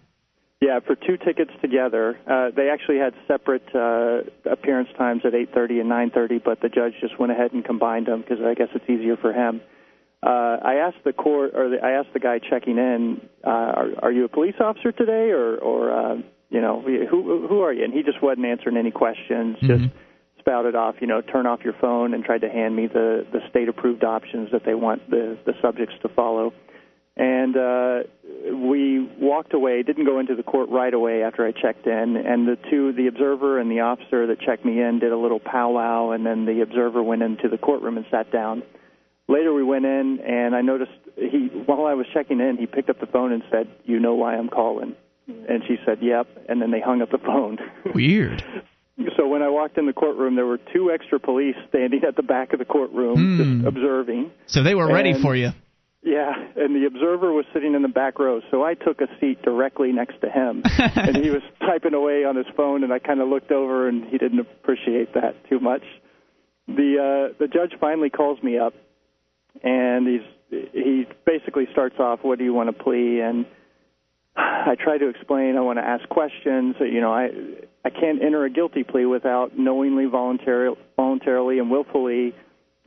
Yeah, 0.62 0.82
for 0.86 0.96
two 0.96 1.18
tickets 1.18 1.52
together. 1.62 2.20
Uh, 2.28 2.50
they 2.54 2.70
actually 2.70 2.98
had 2.98 3.14
separate 3.28 3.64
uh, 3.74 4.30
appearance 4.50 4.90
times 4.98 5.22
at 5.24 5.34
8:30 5.34 5.82
and 5.82 5.90
9:30, 5.90 6.44
but 6.44 6.60
the 6.62 6.68
judge 6.68 6.94
just 7.00 7.18
went 7.18 7.32
ahead 7.32 7.54
and 7.54 7.64
combined 7.64 8.08
them 8.08 8.22
because 8.22 8.44
I 8.44 8.56
guess 8.56 8.68
it's 8.76 8.88
easier 8.90 9.16
for 9.16 9.32
him. 9.32 9.62
Uh, 10.22 10.58
I 10.62 10.76
asked 10.86 11.04
the 11.06 11.14
court, 11.14 11.52
or 11.56 11.70
the, 11.70 11.78
I 11.82 11.92
asked 11.92 12.10
the 12.14 12.20
guy 12.20 12.40
checking 12.40 12.78
in, 12.78 13.22
uh, 13.42 13.50
are, 13.50 13.90
"Are 14.04 14.12
you 14.12 14.26
a 14.26 14.28
police 14.28 14.56
officer 14.60 14.92
today, 14.92 15.30
or, 15.32 15.56
or 15.58 15.92
uh, 15.92 16.16
you 16.50 16.60
know, 16.60 16.82
who 16.82 17.48
who 17.48 17.62
are 17.62 17.72
you?" 17.72 17.86
And 17.86 17.94
he 17.94 18.04
just 18.04 18.22
wasn't 18.22 18.46
answering 18.46 18.76
any 18.76 18.92
questions. 18.92 19.56
Just 19.62 19.86
spouted 20.40 20.76
off, 20.76 20.96
you 21.00 21.08
know, 21.08 21.22
turn 21.22 21.46
off 21.46 21.62
your 21.64 21.76
phone, 21.80 22.14
and 22.14 22.24
tried 22.24 22.42
to 22.42 22.50
hand 22.50 22.76
me 22.76 22.88
the 22.88 23.26
the 23.32 23.40
state-approved 23.50 24.04
options 24.04 24.52
that 24.52 24.64
they 24.66 24.74
want 24.74 25.10
the 25.10 25.38
the 25.46 25.54
subjects 25.62 25.96
to 26.02 26.10
follow. 26.10 26.54
And 27.20 27.58
uh, 27.58 28.00
we 28.56 29.02
walked 29.20 29.54
away, 29.54 29.84
didn't 29.84 30.06
go 30.06 30.20
into 30.20 30.36
the 30.36 30.44
court 30.44 30.70
right 30.70 30.94
away 30.94 31.22
after 31.22 31.46
I 31.46 31.52
checked 31.52 31.86
in. 31.86 32.16
And 32.16 32.48
the 32.48 32.58
two, 32.70 32.94
the 32.94 33.08
observer 33.08 33.60
and 33.60 33.70
the 33.70 33.82
officer 33.82 34.26
that 34.28 34.40
checked 34.40 34.64
me 34.64 34.82
in, 34.82 35.00
did 35.00 35.12
a 35.12 35.18
little 35.18 35.42
powwow, 35.42 36.12
and 36.12 36.26
then 36.26 36.46
the 36.46 36.62
observer 36.62 37.04
went 37.04 37.22
into 37.22 37.50
the 37.50 37.58
courtroom 37.58 37.98
and 37.98 38.06
sat 38.10 38.32
down. 38.32 38.64
Later, 39.28 39.54
we 39.54 39.64
went 39.64 39.84
in, 39.84 40.22
and 40.22 40.56
I 40.56 40.62
noticed 40.62 40.94
he, 41.18 41.50
while 41.66 41.86
I 41.86 41.94
was 41.94 42.08
checking 42.14 42.40
in, 42.40 42.56
he 42.56 42.66
picked 42.66 42.90
up 42.90 43.02
the 43.02 43.06
phone 43.06 43.34
and 43.34 43.44
said, 43.52 43.68
"You 43.84 44.00
know 44.00 44.16
why 44.16 44.36
I'm 44.36 44.48
calling?" 44.48 44.96
And 45.28 45.62
she 45.68 45.76
said, 45.86 46.00
"Yep." 46.02 46.46
And 46.48 46.62
then 46.62 46.72
they 46.72 46.80
hung 46.80 47.02
up 47.02 47.12
the 47.12 47.20
phone. 47.20 47.58
Weird. 47.94 48.44
So 49.18 49.28
when 49.28 49.42
I 49.42 49.50
walked 49.50 49.78
in 49.78 49.86
the 49.86 49.94
courtroom, 49.94 50.36
there 50.36 50.46
were 50.46 50.60
two 50.74 50.92
extra 50.92 51.20
police 51.20 51.56
standing 51.70 52.02
at 52.08 52.16
the 52.16 52.24
back 52.24 52.54
of 52.54 52.60
the 52.60 52.66
courtroom, 52.66 53.16
Hmm. 53.16 53.38
just 53.62 53.68
observing. 53.68 54.32
So 54.48 54.62
they 54.64 54.76
were 54.76 54.88
ready 54.92 55.12
And- 55.12 55.22
for 55.22 55.36
you. 55.36 55.50
Yeah, 56.02 56.32
and 56.56 56.74
the 56.74 56.86
observer 56.86 57.34
was 57.34 57.46
sitting 57.54 57.76
in 57.76 57.82
the 57.82 57.90
back 57.90 58.20
row, 58.20 58.40
so 58.52 58.64
I 58.64 58.74
took 58.74 59.02
a 59.02 59.08
seat 59.20 59.42
directly 59.42 59.92
next 59.92 60.22
to 60.22 60.30
him, 60.30 60.64
and 60.96 61.18
he 61.18 61.30
was 61.30 61.42
typing 61.60 61.94
away 61.94 62.24
on 62.24 62.38
his 62.38 62.46
phone, 62.56 62.86
and 62.86 62.94
I 62.94 63.00
kind 63.00 63.20
of 63.20 63.28
looked 63.28 63.52
over, 63.52 63.88
and 63.90 64.06
he 64.06 64.18
didn't 64.18 64.40
appreciate 64.40 65.14
that 65.16 65.36
too 65.50 65.60
much. 65.60 65.84
The 66.70 67.30
uh, 67.32 67.34
the 67.38 67.48
judge 67.48 67.74
finally 67.82 68.10
calls 68.10 68.42
me 68.42 68.58
up, 68.58 68.74
and 69.62 70.08
he's 70.08 70.22
he 70.72 71.06
basically 71.26 71.68
starts 71.74 72.00
off, 72.00 72.20
"What 72.24 72.38
do 72.40 72.46
you 72.46 72.54
want 72.54 72.68
to 72.76 72.84
plea?" 72.84 73.20
and 73.20 73.46
I 74.40 74.76
try 74.82 74.98
to 74.98 75.10
explain. 75.10 75.58
I 75.58 75.62
want 75.62 75.80
to 75.80 75.84
ask 75.86 76.08
questions. 76.10 76.76
You 76.80 77.02
know, 77.02 77.12
I 77.12 77.30
I 77.86 77.90
can't 77.90 78.22
enter 78.22 78.46
a 78.46 78.50
guilty 78.50 78.84
plea 78.84 79.06
without 79.06 79.58
knowingly, 79.58 80.06
voluntary, 80.06 80.74
voluntarily, 80.96 81.60
and 81.60 81.70
willfully 81.72 82.34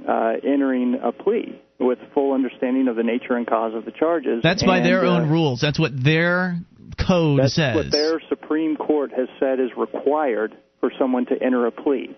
uh, 0.08 0.32
entering 0.44 0.98
a 1.02 1.12
plea 1.12 1.60
with 1.78 1.98
full 2.14 2.32
understanding 2.32 2.88
of 2.88 2.96
the 2.96 3.02
nature 3.02 3.34
and 3.36 3.46
cause 3.46 3.74
of 3.74 3.84
the 3.84 3.90
charges. 3.90 4.40
That's 4.42 4.62
by 4.62 4.78
And, 4.78 4.86
their 4.86 5.04
uh, 5.04 5.10
own 5.18 5.30
rules. 5.30 5.60
That's 5.60 5.78
what 5.78 5.92
their 6.02 6.58
code 7.06 7.40
That's 7.40 7.54
says. 7.54 7.74
what 7.74 7.90
their 7.90 8.20
Supreme 8.28 8.76
Court 8.76 9.10
has 9.16 9.28
said 9.40 9.58
is 9.60 9.70
required 9.76 10.56
for 10.80 10.92
someone 10.98 11.26
to 11.26 11.42
enter 11.42 11.66
a 11.66 11.70
plea. 11.72 12.16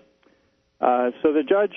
Uh, 0.80 1.10
so 1.22 1.32
the 1.32 1.42
judge 1.42 1.74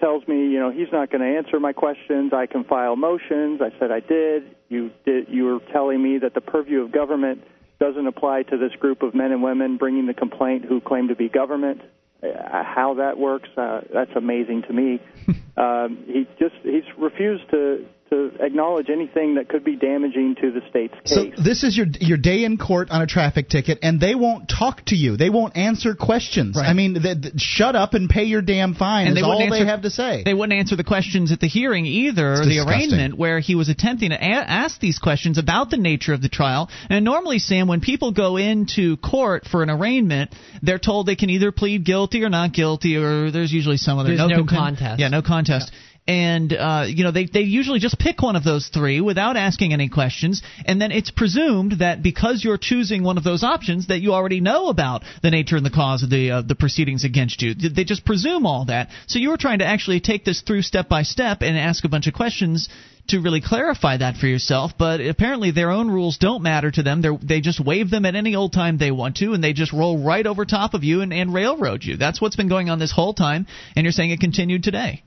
tells 0.00 0.26
me, 0.26 0.48
you 0.48 0.58
know, 0.58 0.70
he's 0.70 0.92
not 0.92 1.10
going 1.10 1.20
to 1.20 1.38
answer 1.38 1.60
my 1.60 1.72
questions. 1.72 2.32
I 2.32 2.46
can 2.46 2.64
file 2.64 2.96
motions. 2.96 3.60
I 3.62 3.70
said 3.78 3.90
I 3.90 4.00
did. 4.00 4.56
You 4.68 4.90
did. 5.04 5.28
You 5.28 5.44
were 5.44 5.60
telling 5.72 6.02
me 6.02 6.18
that 6.18 6.34
the 6.34 6.40
purview 6.40 6.82
of 6.82 6.92
government 6.92 7.42
doesn't 7.80 8.06
apply 8.06 8.42
to 8.44 8.56
this 8.56 8.72
group 8.78 9.02
of 9.02 9.14
men 9.14 9.32
and 9.32 9.42
women 9.42 9.76
bringing 9.76 10.06
the 10.06 10.14
complaint 10.14 10.64
who 10.64 10.80
claim 10.80 11.08
to 11.08 11.14
be 11.14 11.28
government. 11.28 11.80
Uh, 12.22 12.62
how 12.64 12.94
that 12.94 13.18
works, 13.18 13.50
uh, 13.58 13.82
that's 13.92 14.12
amazing 14.16 14.62
to 14.62 14.72
me. 14.72 14.98
um, 15.58 16.02
he 16.06 16.26
just 16.38 16.54
he's 16.62 16.84
refused 16.96 17.48
to 17.50 17.86
to 18.10 18.30
acknowledge 18.40 18.90
anything 18.90 19.36
that 19.36 19.48
could 19.48 19.64
be 19.64 19.76
damaging 19.76 20.34
to 20.40 20.50
the 20.52 20.60
state's 20.68 20.94
case. 21.04 21.34
So 21.36 21.42
this 21.42 21.64
is 21.64 21.76
your 21.76 21.86
your 22.00 22.18
day 22.18 22.44
in 22.44 22.58
court 22.58 22.90
on 22.90 23.00
a 23.02 23.06
traffic 23.06 23.48
ticket, 23.48 23.78
and 23.82 24.00
they 24.00 24.14
won't 24.14 24.48
talk 24.48 24.84
to 24.86 24.94
you. 24.96 25.16
They 25.16 25.30
won't 25.30 25.56
answer 25.56 25.94
questions. 25.94 26.56
I 26.58 26.72
mean, 26.74 26.94
th 26.94 27.22
th 27.22 27.34
shut 27.40 27.74
up 27.76 27.94
and 27.94 28.08
pay 28.08 28.24
your 28.24 28.42
damn 28.42 28.74
fine. 28.74 29.06
and 29.08 29.16
is 29.16 29.22
they 29.22 29.26
all 29.28 29.38
wouldn't 29.38 29.52
they 29.52 29.66
have 29.66 29.82
to 29.82 29.90
say. 29.90 30.22
They 30.24 30.34
wouldn't 30.34 30.58
answer 30.58 30.76
the 30.76 30.84
questions 30.84 31.32
at 31.32 31.40
the 31.40 31.48
hearing 31.48 31.86
either, 31.86 32.32
It's 32.32 32.40
or 32.42 32.44
the 32.44 32.50
disgusting. 32.56 32.90
arraignment, 32.92 33.18
where 33.18 33.40
he 33.40 33.54
was 33.54 33.68
attempting 33.68 34.10
to 34.10 34.16
a- 34.16 34.20
ask 34.64 34.80
these 34.80 34.98
questions 34.98 35.38
about 35.38 35.70
the 35.70 35.76
nature 35.78 36.12
of 36.12 36.20
the 36.22 36.28
trial. 36.28 36.68
And 36.90 37.04
normally, 37.04 37.38
Sam, 37.38 37.68
when 37.68 37.80
people 37.80 38.12
go 38.12 38.36
into 38.36 38.96
court 38.98 39.46
for 39.50 39.62
an 39.62 39.70
arraignment, 39.70 40.32
they're 40.62 40.78
told 40.78 41.06
they 41.06 41.16
can 41.16 41.30
either 41.30 41.52
plead 41.52 41.84
guilty 41.84 42.22
or 42.22 42.28
not 42.28 42.52
guilty, 42.52 42.96
or 42.96 43.30
there's 43.30 43.52
usually 43.52 43.76
some 43.78 43.98
other 43.98 44.08
There's 44.10 44.18
no, 44.18 44.26
no 44.28 44.36
content- 44.44 44.78
contest. 44.78 45.00
Yeah, 45.00 45.08
no 45.08 45.22
contest. 45.22 45.72
And 46.06 46.52
uh, 46.52 46.84
you 46.86 47.02
know 47.02 47.12
they 47.12 47.24
they 47.24 47.40
usually 47.40 47.78
just 47.78 47.98
pick 47.98 48.20
one 48.20 48.36
of 48.36 48.44
those 48.44 48.68
three 48.68 49.00
without 49.00 49.38
asking 49.38 49.72
any 49.72 49.88
questions, 49.88 50.42
and 50.66 50.78
then 50.78 50.92
it's 50.92 51.10
presumed 51.10 51.78
that 51.78 52.02
because 52.02 52.44
you're 52.44 52.58
choosing 52.58 53.02
one 53.02 53.16
of 53.16 53.24
those 53.24 53.42
options, 53.42 53.86
that 53.86 54.00
you 54.00 54.12
already 54.12 54.40
know 54.40 54.68
about 54.68 55.02
the 55.22 55.30
nature 55.30 55.56
and 55.56 55.64
the 55.64 55.70
cause 55.70 56.02
of 56.02 56.10
the 56.10 56.30
uh, 56.30 56.42
the 56.42 56.56
proceedings 56.56 57.04
against 57.04 57.40
you. 57.40 57.54
They 57.54 57.84
just 57.84 58.04
presume 58.04 58.44
all 58.44 58.66
that. 58.66 58.90
So 59.06 59.18
you 59.18 59.30
were 59.30 59.38
trying 59.38 59.60
to 59.60 59.64
actually 59.64 60.00
take 60.00 60.26
this 60.26 60.42
through 60.42 60.60
step 60.60 60.90
by 60.90 61.04
step 61.04 61.38
and 61.40 61.56
ask 61.56 61.84
a 61.86 61.88
bunch 61.88 62.06
of 62.06 62.12
questions 62.12 62.68
to 63.08 63.20
really 63.20 63.40
clarify 63.40 63.96
that 63.96 64.18
for 64.18 64.26
yourself. 64.26 64.72
But 64.78 65.00
apparently 65.00 65.52
their 65.52 65.70
own 65.70 65.90
rules 65.90 66.18
don't 66.18 66.42
matter 66.42 66.70
to 66.70 66.82
them. 66.82 67.00
They're, 67.00 67.16
they 67.16 67.40
just 67.40 67.64
waive 67.64 67.88
them 67.88 68.04
at 68.04 68.14
any 68.14 68.34
old 68.34 68.52
time 68.52 68.76
they 68.76 68.90
want 68.90 69.16
to, 69.16 69.32
and 69.32 69.42
they 69.42 69.54
just 69.54 69.72
roll 69.72 70.04
right 70.04 70.26
over 70.26 70.44
top 70.44 70.74
of 70.74 70.84
you 70.84 71.00
and, 71.00 71.14
and 71.14 71.32
railroad 71.32 71.82
you. 71.82 71.96
That's 71.96 72.20
what's 72.20 72.36
been 72.36 72.48
going 72.48 72.68
on 72.68 72.78
this 72.78 72.92
whole 72.92 73.14
time, 73.14 73.46
and 73.74 73.84
you're 73.84 73.92
saying 73.92 74.10
it 74.10 74.20
continued 74.20 74.64
today. 74.64 75.02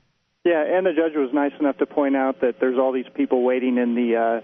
Yeah, 0.48 0.64
and 0.64 0.86
the 0.86 0.92
judge 0.92 1.12
was 1.14 1.28
nice 1.34 1.52
enough 1.60 1.76
to 1.76 1.84
point 1.84 2.16
out 2.16 2.40
that 2.40 2.54
there's 2.58 2.78
all 2.78 2.90
these 2.90 3.10
people 3.14 3.42
waiting 3.42 3.76
in 3.76 3.94
the 3.94 4.16
uh, 4.16 4.40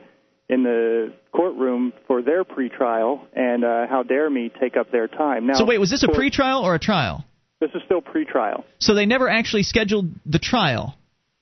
in 0.53 0.63
the 0.63 1.15
courtroom 1.33 1.95
for 2.07 2.21
their 2.21 2.45
pretrial, 2.45 3.21
and 3.35 3.65
uh, 3.65 3.87
how 3.89 4.03
dare 4.03 4.29
me 4.29 4.53
take 4.61 4.77
up 4.77 4.93
their 4.93 5.09
time? 5.09 5.47
Now, 5.47 5.55
so 5.55 5.65
wait, 5.65 5.79
was 5.79 5.91
this 5.91 6.03
a 6.03 6.09
pretrial 6.09 6.63
or 6.63 6.75
a 6.75 6.79
trial? 6.79 7.25
This 7.59 7.71
is 7.75 7.81
still 7.87 8.03
pretrial, 8.03 8.65
So 8.81 8.95
they 8.95 9.07
never 9.07 9.31
actually 9.31 9.63
scheduled 9.63 10.11
the 10.27 10.39
trial. 10.39 10.95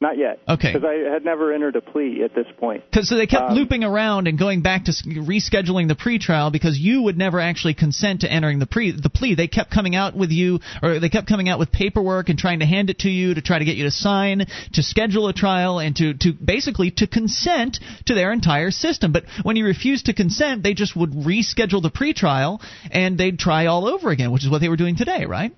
Not 0.03 0.19
yet. 0.19 0.41
Okay. 0.49 0.73
Because 0.73 0.87
I 0.87 1.11
had 1.11 1.25
never 1.25 1.53
entered 1.53 1.77
a 1.77 1.81
plea 1.81 2.23
at 2.25 2.35
this 2.35 2.47
point. 2.59 2.85
so 3.03 3.17
they 3.17 3.27
kept 3.27 3.51
Um, 3.51 3.57
looping 3.57 3.85
around 3.85 4.29
and 4.29 4.39
going 4.39 4.61
back 4.61 4.85
to 4.85 4.93
rescheduling 4.93 5.89
the 5.89 5.95
pretrial 5.95 6.53
because 6.53 6.79
you 6.79 7.03
would 7.03 7.17
never 7.17 7.41
actually 7.41 7.75
consent 7.75 8.21
to 8.21 8.31
entering 8.31 8.59
the 8.59 8.67
pre 8.67 8.91
the 8.91 9.09
plea. 9.09 9.35
They 9.35 9.49
kept 9.49 9.71
coming 9.71 9.97
out 9.97 10.15
with 10.15 10.31
you, 10.31 10.61
or 10.83 10.99
they 10.99 11.09
kept 11.09 11.27
coming 11.27 11.49
out 11.49 11.59
with 11.59 11.73
paperwork 11.73 12.29
and 12.29 12.39
trying 12.39 12.59
to 12.61 12.67
hand 12.67 12.91
it 12.91 12.99
to 13.01 13.11
you 13.11 13.35
to 13.35 13.41
try 13.41 13.59
to 13.59 13.65
get 13.65 13.77
you 13.77 13.85
to 13.85 13.91
sign 13.91 14.47
to 14.73 14.83
schedule 14.83 15.29
a 15.29 15.33
trial 15.33 15.79
and 15.79 15.97
to 15.97 16.15
to 16.15 16.33
basically 16.33 16.91
to 16.91 17.07
consent 17.07 17.81
to 18.07 18.15
their 18.15 18.33
entire 18.33 18.71
system. 18.71 19.13
But 19.13 19.25
when 19.43 19.57
you 19.57 19.65
refused 19.65 20.07
to 20.07 20.13
consent, 20.13 20.63
they 20.63 20.75
just 20.75 20.95
would 20.97 21.13
reschedule 21.13 21.83
the 21.83 21.91
pretrial 21.91 22.61
and 22.91 23.17
they'd 23.17 23.39
try 23.39 23.67
all 23.67 23.87
over 23.87 24.11
again, 24.11 24.33
which 24.33 24.45
is 24.45 24.51
what 24.51 24.61
they 24.61 24.69
were 24.69 24.77
doing 24.77 24.97
today, 24.97 25.25
right? 25.25 25.53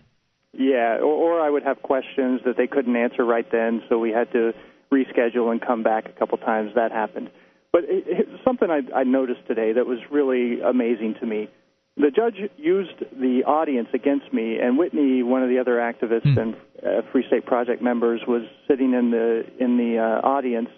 Yeah, 0.56 0.98
or, 0.98 1.38
or 1.38 1.40
I 1.40 1.50
would 1.50 1.64
have 1.64 1.82
questions 1.82 2.40
that 2.44 2.56
they 2.56 2.66
couldn't 2.66 2.96
answer 2.96 3.24
right 3.24 3.46
then, 3.50 3.82
so 3.88 3.98
we 3.98 4.10
had 4.10 4.30
to 4.32 4.52
reschedule 4.92 5.50
and 5.50 5.60
come 5.60 5.82
back 5.82 6.06
a 6.06 6.12
couple 6.12 6.38
times. 6.38 6.72
That 6.74 6.92
happened. 6.92 7.30
But 7.72 7.84
it, 7.84 8.04
it, 8.06 8.28
something 8.44 8.70
I, 8.70 8.82
I 8.94 9.04
noticed 9.04 9.46
today 9.48 9.72
that 9.72 9.86
was 9.86 9.98
really 10.10 10.60
amazing 10.60 11.16
to 11.20 11.26
me. 11.26 11.48
The 11.96 12.10
judge 12.10 12.36
used 12.56 12.98
the 13.12 13.44
audience 13.46 13.88
against 13.94 14.32
me, 14.32 14.58
and 14.58 14.76
Whitney, 14.76 15.22
one 15.22 15.42
of 15.44 15.48
the 15.48 15.58
other 15.58 15.76
activists 15.76 16.36
and 16.36 16.56
uh, 16.84 17.02
Free 17.12 17.24
State 17.26 17.46
Project 17.46 17.82
members, 17.82 18.20
was 18.26 18.42
sitting 18.68 18.94
in 18.94 19.10
the 19.12 19.44
in 19.60 19.76
the 19.76 19.98
uh, 19.98 20.26
audience, 20.26 20.70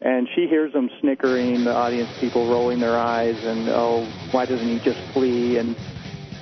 and 0.00 0.28
she 0.34 0.48
hears 0.48 0.72
them 0.72 0.90
snickering, 1.00 1.64
the 1.64 1.72
audience 1.72 2.10
people 2.20 2.50
rolling 2.50 2.80
their 2.80 2.96
eyes, 2.96 3.36
and 3.44 3.68
oh, 3.68 4.04
why 4.32 4.44
doesn't 4.44 4.68
he 4.68 4.80
just 4.80 4.98
flee? 5.14 5.58
And 5.58 5.76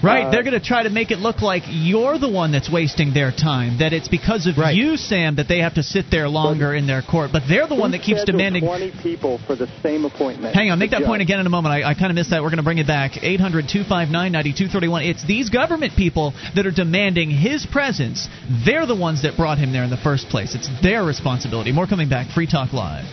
Right, 0.05 0.27
Uh, 0.27 0.31
they're 0.31 0.43
going 0.43 0.59
to 0.59 0.65
try 0.65 0.83
to 0.83 0.91
make 0.91 1.11
it 1.11 1.19
look 1.19 1.41
like 1.41 1.63
you're 1.69 2.19
the 2.19 2.29
one 2.29 2.53
that's 2.53 2.71
wasting 2.71 3.15
their 3.15 3.31
time. 3.33 3.79
That 3.79 3.93
it's 3.93 4.09
because 4.09 4.47
of 4.47 4.57
you, 4.75 4.97
Sam, 4.97 5.37
that 5.37 5.49
they 5.49 5.61
have 5.61 5.75
to 5.75 5.83
sit 5.83 6.07
there 6.11 6.29
longer 6.29 6.75
in 6.75 6.87
their 6.87 7.03
court. 7.03 7.31
But 7.33 7.45
they're 7.49 7.67
the 7.67 7.75
one 7.75 7.93
that 7.93 8.03
keeps 8.03 8.25
demanding. 8.25 8.65
20 8.65 8.93
people 9.03 9.39
for 9.47 9.57
the 9.57 9.67
same 9.83 10.05
appointment. 10.05 10.55
Hang 10.55 10.71
on, 10.71 10.79
make 10.79 10.91
that 10.91 11.05
point 11.05 11.23
again 11.23 11.41
in 11.41 11.47
a 11.47 11.51
moment. 11.51 11.73
I, 11.73 11.91
I 11.91 11.95
kind 11.95 12.11
of 12.11 12.17
missed 12.17 12.31
that. 12.31 12.43
We're 12.43 12.51
going 12.51 12.59
to 12.59 12.65
bring 12.65 12.79
it 12.79 12.87
back. 12.87 13.23
800 13.23 13.69
259 13.69 14.13
9231. 14.13 15.03
It's 15.05 15.27
these 15.27 15.49
government 15.49 15.95
people 15.97 16.35
that 16.55 16.67
are 16.67 16.71
demanding 16.71 17.31
his 17.31 17.67
presence. 17.67 18.29
They're 18.65 18.87
the 18.87 18.97
ones 18.97 19.23
that 19.23 19.37
brought 19.37 19.59
him 19.59 19.73
there 19.73 19.85
in 19.85 19.91
the 19.91 19.97
first 19.97 20.29
place. 20.29 20.55
It's 20.55 20.69
their 20.83 21.05
responsibility. 21.05 21.73
More 21.73 21.87
coming 21.87 22.09
back. 22.09 22.29
Free 22.31 22.47
Talk 22.47 22.73
Live. 22.73 23.05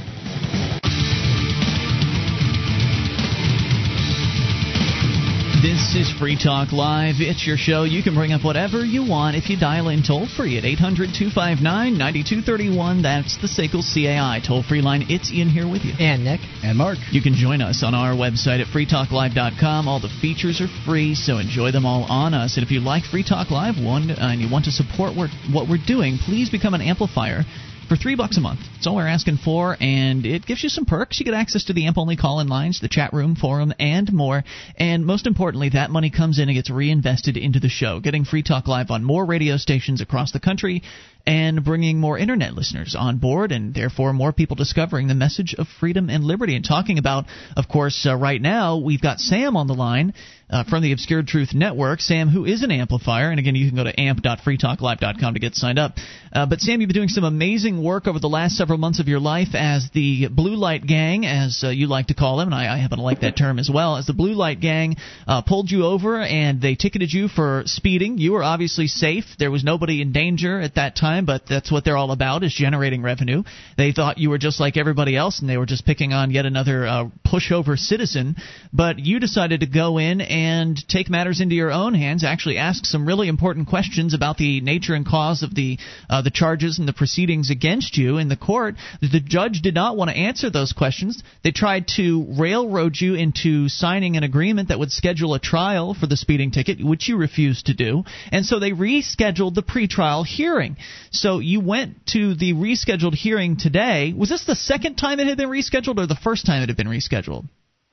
This 5.61 5.93
is 5.93 6.11
Free 6.17 6.41
Talk 6.41 6.71
Live. 6.71 7.21
It's 7.21 7.45
your 7.45 7.55
show. 7.55 7.83
You 7.83 8.01
can 8.01 8.15
bring 8.15 8.33
up 8.33 8.43
whatever 8.43 8.83
you 8.83 9.07
want 9.07 9.35
if 9.35 9.47
you 9.47 9.59
dial 9.59 9.89
in 9.89 10.01
toll 10.01 10.25
free 10.25 10.57
at 10.57 10.65
800 10.65 11.13
259 11.13 11.61
9231. 11.61 13.03
That's 13.03 13.37
the 13.37 13.45
SACL 13.45 13.85
CAI 13.85 14.41
toll 14.41 14.63
free 14.63 14.81
line. 14.81 15.05
It's 15.07 15.31
Ian 15.31 15.49
here 15.49 15.69
with 15.69 15.85
you. 15.85 15.93
And 15.99 16.25
Nick. 16.25 16.41
And 16.63 16.79
Mark. 16.79 16.97
You 17.11 17.21
can 17.21 17.35
join 17.35 17.61
us 17.61 17.83
on 17.85 17.93
our 17.93 18.17
website 18.17 18.57
at 18.57 18.73
freetalklive.com. 18.73 19.87
All 19.87 19.99
the 19.99 20.09
features 20.19 20.61
are 20.61 20.71
free, 20.83 21.13
so 21.13 21.37
enjoy 21.37 21.69
them 21.69 21.85
all 21.85 22.09
on 22.09 22.33
us. 22.33 22.57
And 22.57 22.65
if 22.65 22.71
you 22.71 22.79
like 22.79 23.03
Free 23.05 23.23
Talk 23.23 23.51
Live 23.51 23.77
one, 23.77 24.09
uh, 24.09 24.17
and 24.17 24.41
you 24.41 24.49
want 24.49 24.65
to 24.65 24.71
support 24.71 25.13
what 25.15 25.29
what 25.53 25.69
we're 25.69 25.77
doing, 25.77 26.17
please 26.17 26.49
become 26.49 26.73
an 26.73 26.81
amplifier 26.81 27.45
for 27.91 27.97
three 27.97 28.15
bucks 28.15 28.37
a 28.37 28.39
month. 28.39 28.61
That's 28.75 28.87
all 28.87 28.95
we're 28.95 29.05
asking 29.05 29.39
for, 29.43 29.75
and 29.81 30.25
it 30.25 30.45
gives 30.45 30.63
you 30.63 30.69
some 30.69 30.85
perks. 30.85 31.19
You 31.19 31.25
get 31.25 31.33
access 31.33 31.65
to 31.65 31.73
the 31.73 31.87
AMP 31.87 31.97
only 31.97 32.15
call 32.15 32.39
in 32.39 32.47
lines, 32.47 32.79
the 32.79 32.87
chat 32.87 33.11
room, 33.11 33.35
forum, 33.35 33.73
and 33.79 34.13
more. 34.13 34.45
And 34.77 35.05
most 35.05 35.27
importantly, 35.27 35.71
that 35.73 35.91
money 35.91 36.09
comes 36.09 36.39
in 36.39 36.47
and 36.47 36.55
gets 36.55 36.69
reinvested 36.69 37.35
into 37.35 37.59
the 37.59 37.67
show, 37.67 37.99
getting 37.99 38.23
Free 38.23 38.43
Talk 38.43 38.69
Live 38.69 38.91
on 38.91 39.03
more 39.03 39.25
radio 39.25 39.57
stations 39.57 39.99
across 39.99 40.31
the 40.31 40.39
country 40.39 40.83
and 41.25 41.63
bringing 41.63 41.99
more 41.99 42.17
internet 42.17 42.53
listeners 42.53 42.95
on 42.97 43.17
board, 43.17 43.51
and 43.51 43.73
therefore 43.73 44.13
more 44.13 44.31
people 44.31 44.55
discovering 44.55 45.07
the 45.07 45.15
message 45.15 45.55
of 45.57 45.67
freedom 45.79 46.09
and 46.09 46.23
liberty. 46.23 46.55
And 46.55 46.65
talking 46.65 46.97
about, 46.97 47.25
of 47.55 47.67
course, 47.67 48.05
uh, 48.09 48.15
right 48.15 48.41
now, 48.41 48.77
we've 48.77 49.01
got 49.01 49.19
Sam 49.19 49.57
on 49.57 49.67
the 49.67 49.73
line. 49.73 50.13
Uh, 50.51 50.65
from 50.65 50.83
the 50.83 50.91
Obscured 50.91 51.27
Truth 51.27 51.53
Network, 51.53 52.01
Sam, 52.01 52.27
who 52.27 52.43
is 52.43 52.61
an 52.61 52.71
amplifier, 52.71 53.29
and 53.31 53.39
again, 53.39 53.55
you 53.55 53.69
can 53.69 53.77
go 53.77 53.85
to 53.85 53.97
amp.freetalklive.com 53.97 55.33
to 55.33 55.39
get 55.39 55.55
signed 55.55 55.79
up. 55.79 55.93
Uh, 56.33 56.45
but 56.45 56.59
Sam, 56.59 56.81
you've 56.81 56.89
been 56.89 56.95
doing 56.95 57.07
some 57.07 57.23
amazing 57.23 57.81
work 57.81 58.05
over 58.05 58.19
the 58.19 58.27
last 58.27 58.57
several 58.57 58.77
months 58.77 58.99
of 58.99 59.07
your 59.07 59.21
life 59.21 59.49
as 59.53 59.89
the 59.93 60.27
Blue 60.27 60.55
Light 60.55 60.85
Gang, 60.85 61.25
as 61.25 61.61
uh, 61.63 61.69
you 61.69 61.87
like 61.87 62.07
to 62.07 62.13
call 62.13 62.35
them, 62.35 62.49
and 62.49 62.55
I, 62.55 62.73
I 62.73 62.77
happen 62.79 62.97
to 62.97 63.03
like 63.03 63.21
that 63.21 63.37
term 63.37 63.59
as 63.59 63.69
well. 63.73 63.95
As 63.95 64.07
the 64.07 64.13
Blue 64.13 64.33
Light 64.33 64.59
Gang 64.59 64.97
uh, 65.25 65.41
pulled 65.41 65.71
you 65.71 65.85
over 65.85 66.21
and 66.21 66.61
they 66.61 66.75
ticketed 66.75 67.13
you 67.13 67.29
for 67.29 67.63
speeding, 67.65 68.17
you 68.17 68.33
were 68.33 68.43
obviously 68.43 68.87
safe. 68.87 69.23
There 69.39 69.51
was 69.51 69.63
nobody 69.63 70.01
in 70.01 70.11
danger 70.11 70.59
at 70.59 70.75
that 70.75 70.97
time, 70.97 71.10
but 71.19 71.43
that's 71.47 71.71
what 71.71 71.83
they're 71.83 71.97
all 71.97 72.11
about 72.11 72.43
is 72.43 72.53
generating 72.53 73.01
revenue. 73.01 73.43
They 73.77 73.91
thought 73.91 74.17
you 74.17 74.29
were 74.29 74.37
just 74.37 74.59
like 74.59 74.77
everybody 74.77 75.17
else, 75.17 75.41
and 75.41 75.49
they 75.49 75.57
were 75.57 75.65
just 75.65 75.85
picking 75.85 76.13
on 76.13 76.31
yet 76.31 76.45
another 76.45 76.87
uh, 76.87 77.09
pushover 77.25 77.77
citizen. 77.77 78.37
But 78.71 78.99
you 78.99 79.19
decided 79.19 79.59
to 79.59 79.65
go 79.65 79.97
in 79.97 80.21
and 80.21 80.77
take 80.87 81.09
matters 81.09 81.41
into 81.41 81.55
your 81.55 81.71
own 81.71 81.93
hands. 81.93 82.23
Actually, 82.23 82.57
ask 82.57 82.85
some 82.85 83.05
really 83.05 83.27
important 83.27 83.67
questions 83.67 84.13
about 84.13 84.37
the 84.37 84.61
nature 84.61 84.93
and 84.93 85.05
cause 85.05 85.43
of 85.43 85.53
the 85.53 85.77
uh, 86.09 86.21
the 86.21 86.31
charges 86.31 86.79
and 86.79 86.87
the 86.87 86.93
proceedings 86.93 87.49
against 87.49 87.97
you 87.97 88.17
in 88.17 88.29
the 88.29 88.37
court. 88.37 88.75
The 89.01 89.19
judge 89.19 89.61
did 89.61 89.75
not 89.75 89.97
want 89.97 90.09
to 90.09 90.17
answer 90.17 90.49
those 90.49 90.71
questions. 90.71 91.21
They 91.43 91.51
tried 91.51 91.87
to 91.97 92.25
railroad 92.37 92.95
you 92.95 93.15
into 93.15 93.67
signing 93.67 94.15
an 94.15 94.23
agreement 94.23 94.69
that 94.69 94.79
would 94.79 94.91
schedule 94.91 95.33
a 95.33 95.39
trial 95.39 95.93
for 95.93 96.07
the 96.07 96.17
speeding 96.17 96.51
ticket, 96.51 96.83
which 96.83 97.09
you 97.09 97.17
refused 97.17 97.65
to 97.65 97.73
do. 97.73 98.03
And 98.31 98.45
so 98.45 98.59
they 98.59 98.71
rescheduled 98.71 99.55
the 99.55 99.63
pretrial 99.63 100.25
hearing. 100.25 100.77
So 101.09 101.39
you 101.39 101.59
went 101.59 102.05
to 102.07 102.35
the 102.35 102.53
rescheduled 102.53 103.15
hearing 103.15 103.57
today. 103.57 104.13
Was 104.13 104.29
this 104.29 104.45
the 104.45 104.55
second 104.55 104.95
time 104.95 105.19
it 105.19 105.27
had 105.27 105.37
been 105.37 105.49
rescheduled 105.49 105.97
or 105.97 106.07
the 106.07 106.15
first 106.15 106.45
time 106.45 106.61
it 106.63 106.69
had 106.69 106.77
been 106.77 106.87
rescheduled? 106.87 107.47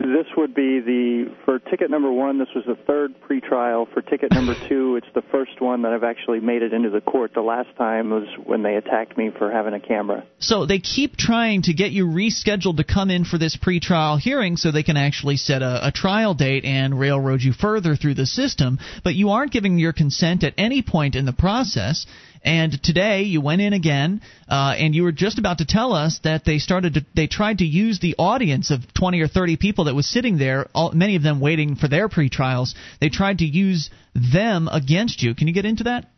This 0.08 0.26
would 0.38 0.54
be 0.54 0.80
the 0.80 1.34
for 1.44 1.58
ticket 1.58 1.90
number 1.90 2.10
one. 2.10 2.38
This 2.38 2.48
was 2.54 2.64
the 2.64 2.76
third 2.86 3.14
pretrial. 3.20 3.92
For 3.92 4.00
ticket 4.00 4.32
number 4.32 4.54
two, 4.68 4.96
it's 4.96 5.06
the 5.14 5.22
first 5.30 5.60
one 5.60 5.82
that 5.82 5.92
I've 5.92 6.02
actually 6.02 6.40
made 6.40 6.62
it 6.62 6.72
into 6.72 6.88
the 6.88 7.02
court. 7.02 7.34
The 7.34 7.42
last 7.42 7.68
time 7.76 8.08
was 8.08 8.26
when 8.42 8.62
they 8.62 8.76
attacked 8.76 9.18
me 9.18 9.30
for 9.36 9.50
having 9.50 9.74
a 9.74 9.80
camera. 9.80 10.24
So 10.38 10.64
they 10.64 10.78
keep 10.78 11.16
trying 11.18 11.62
to 11.62 11.74
get 11.74 11.90
you 11.90 12.06
rescheduled 12.06 12.78
to 12.78 12.84
come 12.84 13.10
in 13.10 13.26
for 13.26 13.36
this 13.36 13.58
pretrial 13.58 14.18
hearing 14.18 14.56
so 14.56 14.72
they 14.72 14.82
can 14.82 14.96
actually 14.96 15.36
set 15.36 15.60
a, 15.60 15.88
a 15.88 15.92
trial 15.92 16.32
date 16.32 16.64
and 16.64 16.98
railroad 16.98 17.42
you 17.42 17.52
further 17.52 17.94
through 17.94 18.14
the 18.14 18.26
system, 18.26 18.78
but 19.04 19.14
you 19.14 19.30
aren't 19.30 19.52
giving 19.52 19.78
your 19.78 19.92
consent 19.92 20.42
at 20.42 20.54
any 20.56 20.80
point 20.80 21.16
in 21.16 21.26
the 21.26 21.34
process. 21.34 22.06
And 22.44 22.82
today 22.82 23.22
you 23.22 23.40
went 23.40 23.60
in 23.60 23.72
again, 23.72 24.20
uh, 24.48 24.74
and 24.78 24.94
you 24.94 25.02
were 25.02 25.12
just 25.12 25.38
about 25.38 25.58
to 25.58 25.66
tell 25.66 25.92
us 25.92 26.20
that 26.24 26.44
they 26.44 26.58
started 26.58 26.94
to, 26.94 27.06
they 27.14 27.26
tried 27.26 27.58
to 27.58 27.64
use 27.64 27.98
the 28.00 28.14
audience 28.18 28.70
of 28.70 28.80
20 28.94 29.20
or 29.20 29.28
30 29.28 29.56
people 29.56 29.84
that 29.84 29.94
was 29.98 30.06
sitting 30.06 30.38
there, 30.38 30.68
all, 30.74 30.92
many 30.92 31.16
of 31.16 31.24
them 31.24 31.40
waiting 31.40 31.74
for 31.74 31.88
their 31.88 32.08
pretrials. 32.08 32.74
They 33.00 33.08
tried 33.08 33.38
to 33.38 33.44
use 33.44 33.90
them 34.14 34.68
against 34.70 35.22
you. 35.24 35.34
Can 35.34 35.48
you 35.48 35.52
get 35.52 35.64
into 35.64 35.84
that? 35.84 36.08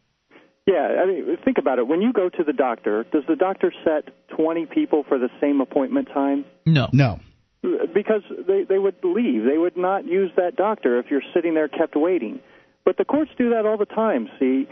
Yeah, 0.66 1.00
I 1.02 1.06
mean, 1.06 1.38
think 1.46 1.56
about 1.56 1.78
it. 1.78 1.88
When 1.88 2.02
you 2.02 2.12
go 2.12 2.28
to 2.28 2.44
the 2.44 2.52
doctor, 2.52 3.06
does 3.10 3.24
the 3.26 3.36
doctor 3.36 3.72
set 3.82 4.12
20 4.36 4.66
people 4.66 5.04
for 5.08 5.18
the 5.18 5.30
same 5.40 5.62
appointment 5.62 6.08
time? 6.08 6.44
No. 6.66 6.88
No. 6.92 7.20
Because 7.62 8.22
they 8.46 8.64
they 8.68 8.78
would 8.78 8.96
leave. 9.02 9.44
They 9.44 9.56
would 9.56 9.78
not 9.78 10.04
use 10.04 10.30
that 10.36 10.56
doctor 10.56 10.98
if 10.98 11.06
you're 11.10 11.22
sitting 11.34 11.54
there 11.54 11.68
kept 11.68 11.96
waiting. 11.96 12.40
But 12.84 12.98
the 12.98 13.04
courts 13.06 13.30
do 13.38 13.50
that 13.50 13.64
all 13.64 13.78
the 13.78 13.86
time. 13.86 14.28
See, 14.38 14.68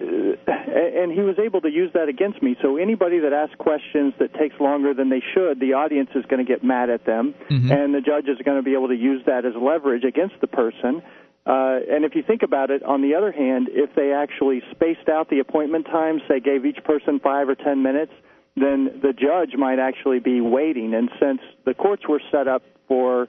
and 0.00 1.12
he 1.12 1.20
was 1.20 1.38
able 1.38 1.60
to 1.60 1.70
use 1.70 1.90
that 1.94 2.08
against 2.08 2.42
me. 2.42 2.56
So 2.62 2.76
anybody 2.76 3.18
that 3.20 3.32
asks 3.32 3.54
questions 3.56 4.14
that 4.18 4.34
takes 4.34 4.58
longer 4.60 4.94
than 4.94 5.08
they 5.08 5.22
should, 5.34 5.60
the 5.60 5.74
audience 5.74 6.10
is 6.14 6.24
going 6.26 6.44
to 6.44 6.50
get 6.50 6.62
mad 6.62 6.90
at 6.90 7.04
them, 7.04 7.34
Mhm. 7.50 7.70
and 7.70 7.94
the 7.94 8.00
judge 8.00 8.28
is 8.28 8.38
going 8.38 8.58
to 8.58 8.62
be 8.62 8.74
able 8.74 8.88
to 8.88 8.96
use 8.96 9.22
that 9.24 9.44
as 9.44 9.54
leverage 9.56 10.04
against 10.04 10.40
the 10.40 10.46
person. 10.46 11.02
Uh, 11.46 11.80
and 11.90 12.04
if 12.04 12.14
you 12.14 12.22
think 12.22 12.42
about 12.42 12.70
it, 12.70 12.82
on 12.82 13.00
the 13.00 13.14
other 13.14 13.32
hand, 13.32 13.68
if 13.72 13.94
they 13.94 14.12
actually 14.12 14.62
spaced 14.70 15.08
out 15.08 15.30
the 15.30 15.38
appointment 15.38 15.86
times, 15.86 16.20
say 16.28 16.40
gave 16.40 16.66
each 16.66 16.82
person 16.84 17.18
five 17.20 17.48
or 17.48 17.54
ten 17.54 17.82
minutes, 17.82 18.12
then 18.56 19.00
the 19.00 19.12
judge 19.12 19.56
might 19.56 19.78
actually 19.78 20.18
be 20.18 20.40
waiting. 20.40 20.92
And 20.92 21.10
since 21.18 21.40
the 21.64 21.74
courts 21.74 22.06
were 22.06 22.20
set 22.30 22.48
up 22.48 22.62
for 22.86 23.28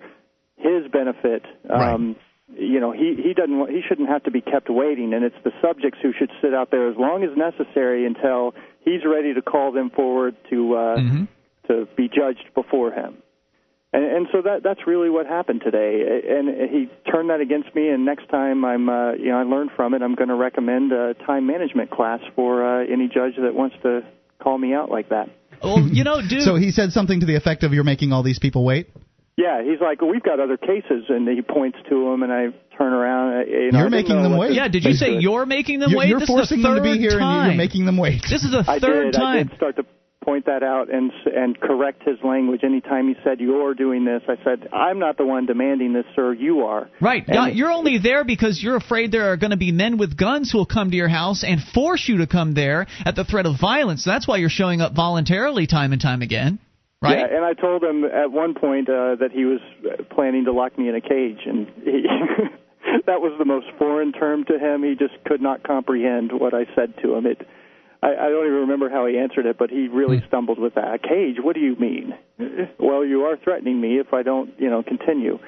his 0.58 0.88
benefit, 0.92 1.46
um, 1.70 2.16
you 2.58 2.80
know, 2.80 2.92
he 2.92 3.16
he 3.22 3.34
doesn't 3.34 3.58
wa- 3.60 3.68
he 3.68 3.82
shouldn't 3.88 4.10
have 4.10 4.24
to 4.24 4.32
be 4.32 4.42
kept 4.42 4.70
waiting, 4.70 5.14
and 5.14 5.24
it's 5.24 5.36
the 5.44 5.52
subjects 5.62 6.00
who 6.02 6.12
should 6.18 6.32
sit 6.42 6.54
out 6.54 6.72
there 6.72 6.90
as 6.90 6.98
long 6.98 7.24
as 7.24 7.30
necessary 7.38 8.06
until 8.06 8.54
he's 8.84 9.02
ready 9.06 9.34
to 9.34 9.42
call 9.42 9.72
them 9.72 9.90
forward 9.90 10.36
to 10.50 10.76
uh, 10.76 10.98
Mm-hmm. 10.98 11.24
to 11.68 11.88
be 11.96 12.08
judged 12.08 12.54
before 12.56 12.92
him. 12.92 13.18
And, 13.92 14.04
and 14.04 14.28
so 14.32 14.42
that 14.44 14.62
that's 14.64 14.82
really 14.86 15.10
what 15.10 15.26
happened 15.26 15.62
today. 15.64 16.22
And 16.30 16.48
he 16.70 16.90
turned 17.12 17.30
that 17.32 17.42
against 17.42 17.74
me. 17.74 17.90
And 17.90 18.06
next 18.06 18.30
time 18.30 18.64
I'm, 18.64 18.88
uh, 18.88 19.14
you 19.14 19.30
know, 19.32 19.40
I 19.40 19.44
learned 19.44 19.72
from 19.76 19.94
it. 19.96 20.02
I'm 20.04 20.14
going 20.14 20.30
to 20.30 20.36
recommend 20.36 20.92
a 20.92 21.16
time 21.26 21.48
management 21.48 21.90
class 21.90 22.20
for 22.36 22.64
uh, 22.64 22.86
any 22.86 23.08
judge 23.08 23.34
that 23.42 23.56
wants 23.56 23.76
to 23.84 24.02
call 24.44 24.58
me 24.60 24.74
out 24.76 24.92
like 24.92 25.10
that. 25.10 25.30
Well, 25.64 25.82
you 25.82 26.04
know, 26.04 26.22
dude. 26.22 26.44
So 26.44 26.56
he 26.56 26.72
said 26.72 26.92
something 26.92 27.20
to 27.20 27.26
the 27.26 27.36
effect 27.36 27.64
of 27.64 27.74
"You're 27.74 27.84
making 27.84 28.14
all 28.14 28.22
these 28.24 28.40
people 28.40 28.64
wait." 28.64 28.90
Yeah, 29.40 29.64
he's 29.64 29.80
like, 29.80 30.02
well, 30.02 30.12
we've 30.12 30.24
got 30.24 30.40
other 30.42 30.58
cases, 30.58 31.06
and 31.08 31.28
he 31.28 31.42
points 31.42 31.78
to 31.90 31.96
them, 32.12 32.24
and 32.24 32.32
I 32.32 32.48
turn 32.78 32.92
around. 32.92 33.28
uh, 33.38 33.40
You 33.46 33.72
know, 33.72 33.80
I 33.80 33.82
You're 33.82 33.90
didn't 33.90 33.92
making 33.92 34.16
know 34.18 34.24
them 34.24 34.38
wait. 34.38 34.52
Yeah, 34.54 34.68
did 34.68 34.84
you 34.84 34.94
say 34.94 35.18
you're 35.20 35.46
making 35.46 35.80
them 35.80 35.92
You're, 35.92 36.00
wait? 36.00 36.10
you're 36.10 36.20
this 36.20 36.28
forcing 36.28 36.60
is 36.60 36.64
the 36.64 36.70
them 36.70 36.78
to 36.78 36.84
be 36.84 36.90
third 36.96 37.00
here, 37.00 37.12
and 37.12 37.20
time. 37.22 37.46
you're 37.48 37.56
making 37.58 37.86
them 37.86 37.98
wait. 37.98 38.22
This 38.30 38.44
is 38.44 38.52
the 38.52 38.66
I 38.68 38.80
third 38.80 39.12
did. 39.12 39.14
time. 39.14 39.38
I 39.38 39.44
did 39.44 39.56
start 39.56 39.76
to 39.78 39.86
point 40.26 40.46
that 40.48 40.62
out 40.64 40.94
and 40.94 41.12
and 41.34 41.58
correct 41.60 42.04
his 42.06 42.18
language. 42.24 42.62
Anytime 42.66 43.08
he 43.08 43.16
said 43.24 43.40
you're 43.40 43.74
doing 43.74 44.04
this, 44.04 44.22
I 44.28 44.36
said 44.44 44.68
I'm 44.74 45.00
not 45.00 45.18
the 45.18 45.26
one 45.26 45.46
demanding 45.46 45.94
this, 45.94 46.06
sir. 46.18 46.34
You 46.34 46.66
are. 46.66 46.90
Right. 47.00 47.24
And- 47.26 47.34
Yeah, 47.36 47.48
you're 47.48 47.72
only 47.72 47.98
there 47.98 48.26
because 48.26 48.62
you're 48.62 48.76
afraid 48.76 49.14
there 49.14 49.32
are 49.32 49.38
going 49.38 49.52
to 49.52 49.58
be 49.58 49.72
men 49.72 49.98
with 49.98 50.18
guns 50.18 50.52
who 50.52 50.58
will 50.58 50.66
come 50.66 50.92
to 50.92 50.98
your 50.98 51.08
house 51.08 51.46
and 51.48 51.62
force 51.74 52.04
you 52.10 52.18
to 52.18 52.28
come 52.28 52.54
there 52.54 52.86
at 53.06 53.16
the 53.16 53.24
threat 53.24 53.46
of 53.46 53.56
violence. 53.60 54.04
That's 54.04 54.28
why 54.28 54.38
you're 54.38 54.50
showing 54.50 54.82
up 54.82 54.94
voluntarily 54.94 55.66
time 55.66 55.94
and 55.94 56.02
time 56.02 56.22
again. 56.22 56.60
Right? 57.02 57.18
Yeah, 57.18 57.28
and 57.38 57.46
I 57.46 57.54
told 57.54 57.84
him 57.84 58.04
at 58.04 58.32
one 58.32 58.54
point 58.54 58.90
uh, 58.90 59.16
that 59.16 59.32
he 59.32 59.46
was 59.46 59.62
planning 60.12 60.46
to 60.46 60.52
lock 60.52 60.78
me 60.78 60.90
in 60.90 60.96
a 60.96 61.02
cage, 61.02 61.40
and 61.46 61.68
he, 61.84 62.04
that 63.06 63.22
was 63.22 63.34
the 63.40 63.46
most 63.46 63.68
foreign 63.78 64.12
term 64.12 64.44
to 64.46 64.60
him. 64.60 64.84
He 64.84 64.96
just 64.96 65.24
could 65.26 65.42
not 65.42 65.64
comprehend 65.64 66.32
what 66.34 66.54
I 66.54 66.66
said 66.76 66.94
to 67.02 67.16
him. 67.16 67.26
It, 67.26 67.48
I, 68.04 68.08
I 68.10 68.30
don't 68.30 68.46
even 68.46 68.68
remember 68.68 68.90
how 68.90 69.06
he 69.06 69.18
answered 69.18 69.46
it, 69.46 69.58
but 69.58 69.70
he 69.70 69.88
really 69.88 70.22
stumbled 70.28 70.60
with 70.60 70.76
that. 70.76 70.94
A 70.94 71.00
cage? 71.00 71.38
What 71.42 71.56
do 71.56 71.62
you 71.62 71.76
mean? 71.78 72.14
well, 72.80 73.06
you 73.06 73.24
are 73.24 73.38
threatening 73.38 73.80
me 73.80 74.00
if 74.00 74.14
I 74.14 74.22
don't, 74.22 74.52
you 74.58 74.70
know, 74.70 74.84
continue. 74.84 75.40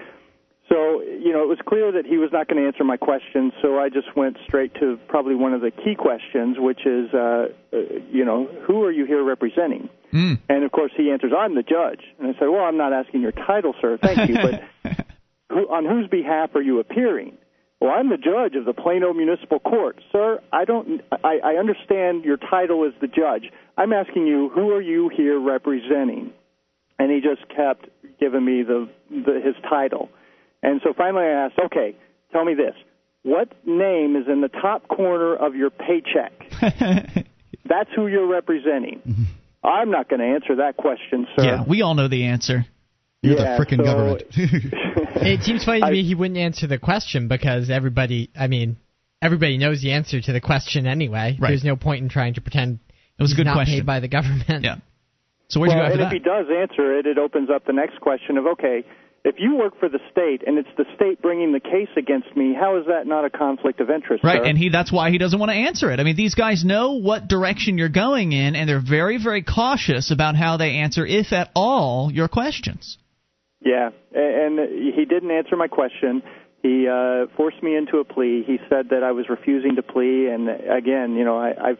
So, 0.69 1.02
you 1.02 1.34
know, 1.34 1.44
it 1.44 1.49
was 1.49 1.60
clear 1.68 1.91
that 1.91 2.06
he 2.06 2.15
was 2.15 2.30
not 2.32 2.48
going 2.48 2.61
to 2.61 2.68
answer 2.68 2.86
my 2.86 2.95
questions, 2.95 3.52
so 3.61 3.78
I 3.78 3.90
just 3.90 4.15
went 4.15 4.38
straight 4.48 4.73
to 4.76 4.98
probably 5.10 5.36
one 5.36 5.53
of 5.53 5.60
the 5.60 5.72
key 5.72 5.95
questions, 5.95 6.56
which 6.60 6.86
is, 6.86 7.14
uh, 7.14 7.48
uh, 7.73 7.78
you 8.10 8.23
know, 8.23 8.48
who 8.65 8.84
are 8.84 8.91
you 8.91 9.06
here 9.06 9.22
representing? 9.22 9.90
Mm. 10.13 10.39
And 10.49 10.63
of 10.63 10.71
course, 10.71 10.91
he 10.95 11.11
answers, 11.11 11.31
"I'm 11.38 11.55
the 11.55 11.63
judge." 11.63 12.01
And 12.19 12.27
I 12.27 12.39
said, 12.39 12.47
"Well, 12.49 12.63
I'm 12.63 12.77
not 12.77 12.93
asking 12.93 13.21
your 13.21 13.31
title, 13.31 13.73
sir. 13.81 13.97
Thank 14.01 14.29
you, 14.29 14.35
but 14.35 14.63
who, 15.49 15.71
on 15.71 15.85
whose 15.85 16.07
behalf 16.07 16.55
are 16.55 16.61
you 16.61 16.79
appearing?" 16.79 17.38
Well, 17.81 17.89
I'm 17.89 18.09
the 18.09 18.17
judge 18.17 18.55
of 18.55 18.65
the 18.65 18.73
Plano 18.73 19.11
Municipal 19.11 19.59
Court, 19.59 19.99
sir. 20.11 20.39
I 20.53 20.65
don't. 20.65 21.01
I, 21.23 21.39
I 21.43 21.53
understand 21.55 22.23
your 22.23 22.38
title 22.38 22.83
is 22.83 22.93
the 23.01 23.07
judge. 23.07 23.51
I'm 23.75 23.91
asking 23.91 24.27
you, 24.27 24.49
who 24.53 24.69
are 24.69 24.81
you 24.81 25.09
here 25.09 25.39
representing? 25.39 26.31
And 26.99 27.11
he 27.11 27.21
just 27.21 27.49
kept 27.49 27.88
giving 28.19 28.45
me 28.45 28.61
the, 28.61 28.88
the 29.09 29.41
his 29.43 29.55
title. 29.67 30.09
And 30.61 30.79
so 30.83 30.93
finally, 30.95 31.23
I 31.23 31.45
asked, 31.45 31.57
okay, 31.57 31.95
tell 32.31 32.45
me 32.45 32.53
this: 32.53 32.75
what 33.23 33.49
name 33.65 34.15
is 34.15 34.27
in 34.27 34.41
the 34.41 34.49
top 34.49 34.88
corner 34.88 35.35
of 35.35 35.55
your 35.55 35.71
paycheck? 35.71 36.33
That's 37.65 37.89
who 37.95 38.05
you're 38.07 38.27
representing. 38.27 39.01
I'm 39.63 39.91
not 39.91 40.09
going 40.09 40.19
to 40.19 40.25
answer 40.25 40.55
that 40.57 40.77
question, 40.77 41.27
sir. 41.35 41.43
Yeah, 41.43 41.63
we 41.67 41.81
all 41.81 41.93
know 41.93 42.07
the 42.07 42.25
answer. 42.25 42.65
You're 43.21 43.35
Yeah, 43.38 43.57
the 43.57 43.63
freaking 43.63 43.77
so- 43.77 43.83
government. 43.83 44.23
it 44.35 45.43
seems 45.43 45.63
funny 45.63 45.81
to 45.81 45.91
me 45.91 46.03
he 46.03 46.15
wouldn't 46.15 46.38
answer 46.39 46.65
the 46.67 46.79
question 46.79 47.27
because 47.27 47.69
everybody, 47.69 48.31
I 48.38 48.47
mean, 48.47 48.77
everybody 49.21 49.57
knows 49.57 49.81
the 49.81 49.91
answer 49.91 50.19
to 50.19 50.33
the 50.33 50.41
question 50.41 50.88
anyway. 50.88 51.38
Right. 51.39 51.49
There's 51.49 51.63
no 51.63 51.75
point 51.75 52.01
in 52.03 52.09
trying 52.09 52.33
to 52.35 52.41
pretend 52.41 52.79
It 53.19 53.21
was 53.21 53.33
a 53.33 53.35
good 53.35 53.45
not 53.45 53.53
question. 53.53 53.75
paid 53.79 53.85
by 53.85 53.99
the 53.99 54.07
government. 54.07 54.63
Yeah. 54.63 54.77
So 55.49 55.59
where'd 55.59 55.71
you 55.73 55.77
well, 55.77 55.88
go 55.89 55.91
after 55.91 56.01
and 56.01 56.11
that? 56.11 56.15
if 56.15 56.23
he 56.23 56.27
does 56.27 56.45
answer 56.49 56.97
it, 56.97 57.05
it 57.05 57.17
opens 57.17 57.49
up 57.53 57.65
the 57.65 57.73
next 57.73 57.99
question 57.99 58.38
of 58.38 58.47
okay, 58.47 58.83
if 59.23 59.35
you 59.38 59.56
work 59.56 59.80
for 59.80 59.88
the 59.88 59.99
state 60.11 60.41
and 60.45 60.57
it's 60.57 60.69
the 60.77 60.85
state 60.95 61.22
bringing 61.22 61.52
the 61.52 61.60
case 61.60 61.89
against 61.95 62.35
me, 62.35 62.56
how 62.60 62.80
is 62.80 62.88
that 62.88 63.06
not 63.06 63.23
a 63.23 63.30
conflict 63.30 63.80
of 63.80 63.89
interest? 63.89 64.23
Right, 64.23 64.41
sir? 64.41 64.45
and 64.45 64.57
he 64.57 64.69
that's 64.69 64.91
why 64.91 65.11
he 65.11 65.18
doesn't 65.18 65.38
want 65.38 65.52
to 65.52 65.56
answer 65.56 65.91
it. 65.91 65.99
I 65.99 66.03
mean, 66.03 66.15
these 66.15 66.35
guys 66.35 66.65
know 66.65 66.93
what 66.93 67.27
direction 67.27 67.77
you're 67.77 67.89
going 67.89 68.31
in 68.31 68.56
and 68.56 68.68
they're 68.68 68.81
very 68.81 69.22
very 69.22 69.43
cautious 69.43 70.11
about 70.11 70.35
how 70.35 70.57
they 70.57 70.77
answer 70.77 71.06
if 71.06 71.34
at 71.34 71.52
all 71.56 72.11
your 72.11 72.27
questions. 72.27 72.98
Yeah, 73.64 73.91
and 74.14 74.57
he 74.95 75.06
didn't 75.06 75.30
answer 75.30 75.56
my 75.56 75.68
question. 75.68 76.23
He 76.64 76.88
uh, 76.88 77.27
forced 77.38 77.61
me 77.61 77.76
into 77.76 77.98
a 77.98 78.03
plea. 78.03 78.43
He 78.45 78.57
said 78.69 78.89
that 78.89 79.03
I 79.03 79.11
was 79.11 79.30
refusing 79.30 79.76
to 79.76 79.84
plea, 79.84 80.30
and 80.30 80.49
again, 80.49 81.15
you 81.15 81.26
know, 81.26 81.38
I, 81.38 81.69
I've 81.69 81.80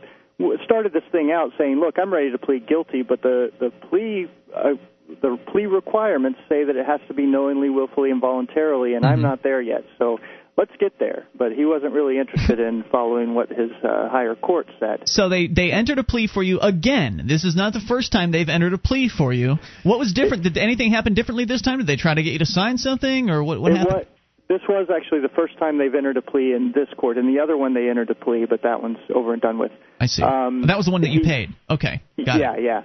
started 0.64 0.94
this 0.94 1.04
thing 1.12 1.32
out 1.32 1.52
saying, 1.58 1.80
"Look, 1.80 1.98
I'm 2.00 2.14
ready 2.14 2.32
to 2.32 2.38
plead 2.38 2.68
guilty," 2.68 3.02
but 3.04 3.22
the 3.22 3.52
the 3.60 3.72
plea 3.90 4.28
uh, 4.56 4.74
the 5.22 5.38
plea 5.52 5.66
requirements 5.66 6.40
say 6.50 6.64
that 6.64 6.76
it 6.76 6.86
has 6.86 7.00
to 7.08 7.14
be 7.14 7.26
knowingly, 7.26 7.70
willfully, 7.70 8.12
and 8.12 8.22
voluntarily, 8.22 8.94
and 8.96 9.06
I'm 9.06 9.22
not 9.22 9.44
there 9.44 9.62
yet. 9.62 9.84
So 9.98 10.20
let's 10.58 10.72
get 10.80 11.00
there. 11.00 11.26
But 11.38 11.52
he 11.54 11.66
wasn't 11.66 11.94
really 11.94 12.18
interested 12.20 12.60
in 12.60 12.84
following 12.92 13.34
what 13.34 13.50
his 13.50 13.72
uh, 13.84 14.10
higher 14.10 14.36
court 14.36 14.68
said. 14.80 15.04
So 15.06 15.30
they 15.30 15.48
they 15.48 15.72
entered 15.72 15.98
a 16.00 16.04
plea 16.04 16.28
for 16.28 16.44
you 16.44 16.60
again. 16.60 17.24
This 17.28 17.44
is 17.44 17.56
not 17.56 17.74
the 17.74 17.82
first 17.88 18.12
time 18.12 18.32
they've 18.32 18.48
entered 18.50 18.74
a 18.74 18.78
plea 18.78 19.10
for 19.10 19.34
you. 19.34 19.56
What 19.84 20.00
was 20.00 20.14
different? 20.14 20.44
Did 20.44 20.58
anything 20.58 20.92
happen 20.92 21.14
differently 21.14 21.46
this 21.46 21.62
time? 21.62 21.78
Did 21.80 21.88
they 21.88 21.96
try 21.98 22.14
to 22.14 22.24
get 22.24 22.34
you 22.34 22.40
to 22.40 22.46
sign 22.46 22.78
something, 22.78 23.30
or 23.30 23.44
what? 23.44 23.60
What 23.62 23.72
It 23.72 23.78
happened? 23.78 23.96
wa- 23.96 24.06
this 24.50 24.62
was 24.68 24.90
actually 24.94 25.22
the 25.22 25.30
first 25.30 25.58
time 25.58 25.78
they've 25.78 25.96
entered 25.96 26.18
a 26.18 26.22
plea 26.22 26.52
in 26.54 26.74
this 26.76 26.90
court. 26.98 27.18
In 27.18 27.34
the 27.34 27.40
other 27.42 27.56
one, 27.56 27.74
they 27.74 27.90
entered 27.90 28.10
a 28.10 28.16
plea, 28.16 28.46
but 28.50 28.64
that 28.64 28.82
one's 28.82 28.98
over 29.16 29.32
and 29.32 29.42
done 29.42 29.58
with. 29.58 29.72
I 29.98 30.08
see. 30.08 30.24
Um, 30.24 30.64
that 30.68 30.76
was 30.76 30.88
the 30.88 30.92
one 30.92 31.02
that 31.04 31.10
you 31.12 31.22
he- 31.22 31.26
paid. 31.26 31.50
Okay, 31.70 32.02
got 32.26 32.38
yeah, 32.40 32.56
it. 32.56 32.64
yeah. 32.64 32.82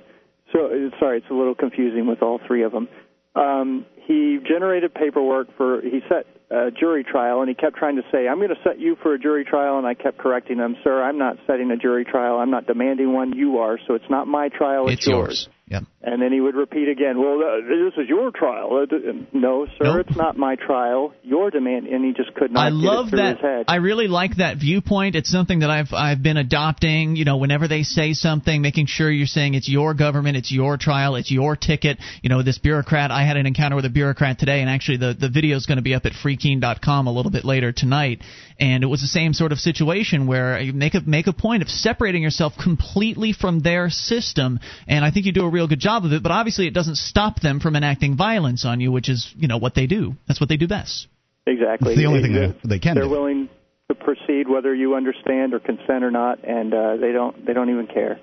So 0.53 0.67
uh, 0.67 0.99
sorry, 0.99 1.19
it's 1.19 1.31
a 1.31 1.35
little 1.35 1.55
confusing 1.55 2.07
with 2.07 2.23
all 2.23 2.41
three 2.47 2.63
of 2.63 2.73
them. 2.73 2.89
Um, 3.35 3.87
he 4.07 4.39
generated 4.47 4.95
paperwork 4.95 5.49
for 5.57 5.81
he 5.83 6.01
set 6.09 6.27
a 6.49 6.71
jury 6.71 7.03
trial, 7.05 7.41
and 7.41 7.49
he 7.49 7.55
kept 7.55 7.77
trying 7.77 7.97
to 7.97 8.03
say, 8.13 8.29
"I'm 8.29 8.39
going 8.39 8.51
to 8.51 8.63
set 8.63 8.79
you 8.79 8.97
for 9.03 9.15
a 9.15 9.19
jury 9.19 9.45
trial," 9.45 9.79
and 9.79 9.87
I 9.87 9.95
kept 9.95 10.19
correcting 10.19 10.59
him, 10.59 10.77
"Sir, 10.85 11.03
I'm 11.03 11.19
not 11.19 11.37
setting 11.47 11.71
a 11.71 11.77
jury 11.77 12.05
trial. 12.05 12.39
I'm 12.39 12.51
not 12.51 12.67
demanding 12.67 13.13
one. 13.13 13.33
You 13.37 13.59
are. 13.59 13.79
So 13.87 13.95
it's 13.95 14.09
not 14.09 14.29
my 14.29 14.49
trial. 14.49 14.89
It's, 14.89 15.01
It's 15.01 15.07
yours. 15.09 15.49
Yep. 15.69 15.83
And 16.03 16.23
then 16.23 16.33
he 16.33 16.41
would 16.41 16.55
repeat 16.55 16.89
again, 16.89 17.19
"Well, 17.19 17.41
uh, 17.43 17.57
this 17.67 17.95
is 17.99 18.09
your 18.09 18.31
trial." 18.31 18.87
Uh, 18.89 18.97
no, 19.33 19.67
sir, 19.67 19.97
Nope. 19.97 20.07
it's 20.07 20.17
not 20.17 20.37
my 20.39 20.55
trial. 20.55 21.13
Your 21.25 21.51
demand, 21.51 21.89
and 21.89 22.05
he 22.05 22.13
just 22.13 22.33
could 22.35 22.53
not 22.53 22.67
I 22.67 22.71
get 22.71 22.77
love 22.77 23.11
that. 23.11 23.37
his 23.39 23.43
head. 23.43 23.65
I 23.67 23.77
really 23.77 24.07
like 24.07 24.37
that 24.37 24.59
viewpoint. 24.59 25.17
It's 25.17 25.29
something 25.29 25.59
that 25.61 25.71
I've 25.71 25.93
I've 25.93 26.23
been 26.23 26.37
adopting. 26.37 27.17
You 27.17 27.25
know, 27.25 27.39
whenever 27.39 27.67
they 27.67 27.83
say 27.83 28.13
something, 28.13 28.63
making 28.63 28.87
sure 28.87 29.11
you're 29.11 29.27
saying 29.27 29.55
it's 29.55 29.69
your 29.69 29.93
government, 29.95 30.37
it's 30.37 30.53
your 30.53 30.77
trial, 30.77 31.17
it's 31.17 31.33
your 31.33 31.57
ticket. 31.57 31.99
You 32.23 32.29
know, 32.29 32.43
this 32.45 32.59
bureaucrat. 32.59 33.11
I 33.11 33.25
had 33.27 33.37
an 33.37 33.47
encounter 33.47 33.75
with 33.75 33.87
a 33.87 33.91
bureaucrat 33.91 34.39
today, 34.39 34.61
and 34.61 34.71
actually 34.71 34.99
the 34.99 35.17
the 35.19 35.29
video 35.29 35.57
is 35.57 35.67
going 35.67 35.79
to 35.79 35.83
be 35.83 35.95
up 35.95 36.07
at 36.07 36.13
freekeene.com 36.13 37.09
a 37.09 37.13
little 37.13 37.33
bit 37.33 37.45
later 37.45 37.73
tonight. 37.73 38.23
And 38.61 38.85
it 38.85 38.87
was 38.87 39.01
the 39.01 39.07
same 39.09 39.35
sort 39.35 39.51
of 39.53 39.59
situation 39.59 40.29
where 40.29 40.61
you 40.61 40.73
make 40.73 40.95
a 40.95 41.01
make 41.05 41.27
a 41.27 41.33
point 41.33 41.63
of 41.63 41.69
separating 41.69 42.23
yourself 42.23 42.53
completely 42.57 43.33
from 43.33 43.59
their 43.61 43.91
system, 43.91 44.61
and 44.87 45.05
I 45.05 45.11
think 45.11 45.27
you 45.27 45.33
do 45.33 45.45
a 45.45 45.56
real 45.57 45.69
good 45.73 45.81
job 45.91 46.05
of 46.07 46.13
it. 46.13 46.23
But 46.23 46.33
obviously, 46.41 46.67
it 46.71 46.75
doesn't 46.81 46.97
stop 47.13 47.41
them 47.41 47.57
from 47.61 47.73
enacting 47.77 48.17
violence 48.17 48.65
on 48.65 48.81
you, 48.81 48.91
which 48.93 49.09
is 49.15 49.21
you 49.37 49.49
know 49.49 49.59
what 49.65 49.75
they 49.75 49.87
do. 49.87 50.03
That's 50.27 50.41
what 50.41 50.49
they 50.49 50.57
do 50.65 50.69
best. 50.69 51.09
Exactly. 51.47 51.93
It's 51.93 52.01
the 52.03 52.07
only 52.07 52.23
thing 52.23 52.33
They're- 52.35 52.55
they, 52.63 52.69
they 52.77 52.79
can 52.79 52.95
They're 52.97 53.05
do. 53.05 53.11
willing 53.19 53.49
to 53.89 53.95
proceed 53.95 54.45
whether 54.49 54.73
you 54.75 54.97
understand 54.97 55.55
or 55.55 55.61
consent 55.61 56.03
or 56.03 56.11
not, 56.11 56.45
and 56.45 56.75
uh, 56.75 56.97
they 57.03 57.13
don't. 57.13 57.35
They 57.47 57.53
don't 57.53 57.71
even 57.71 57.87
care. 57.87 58.19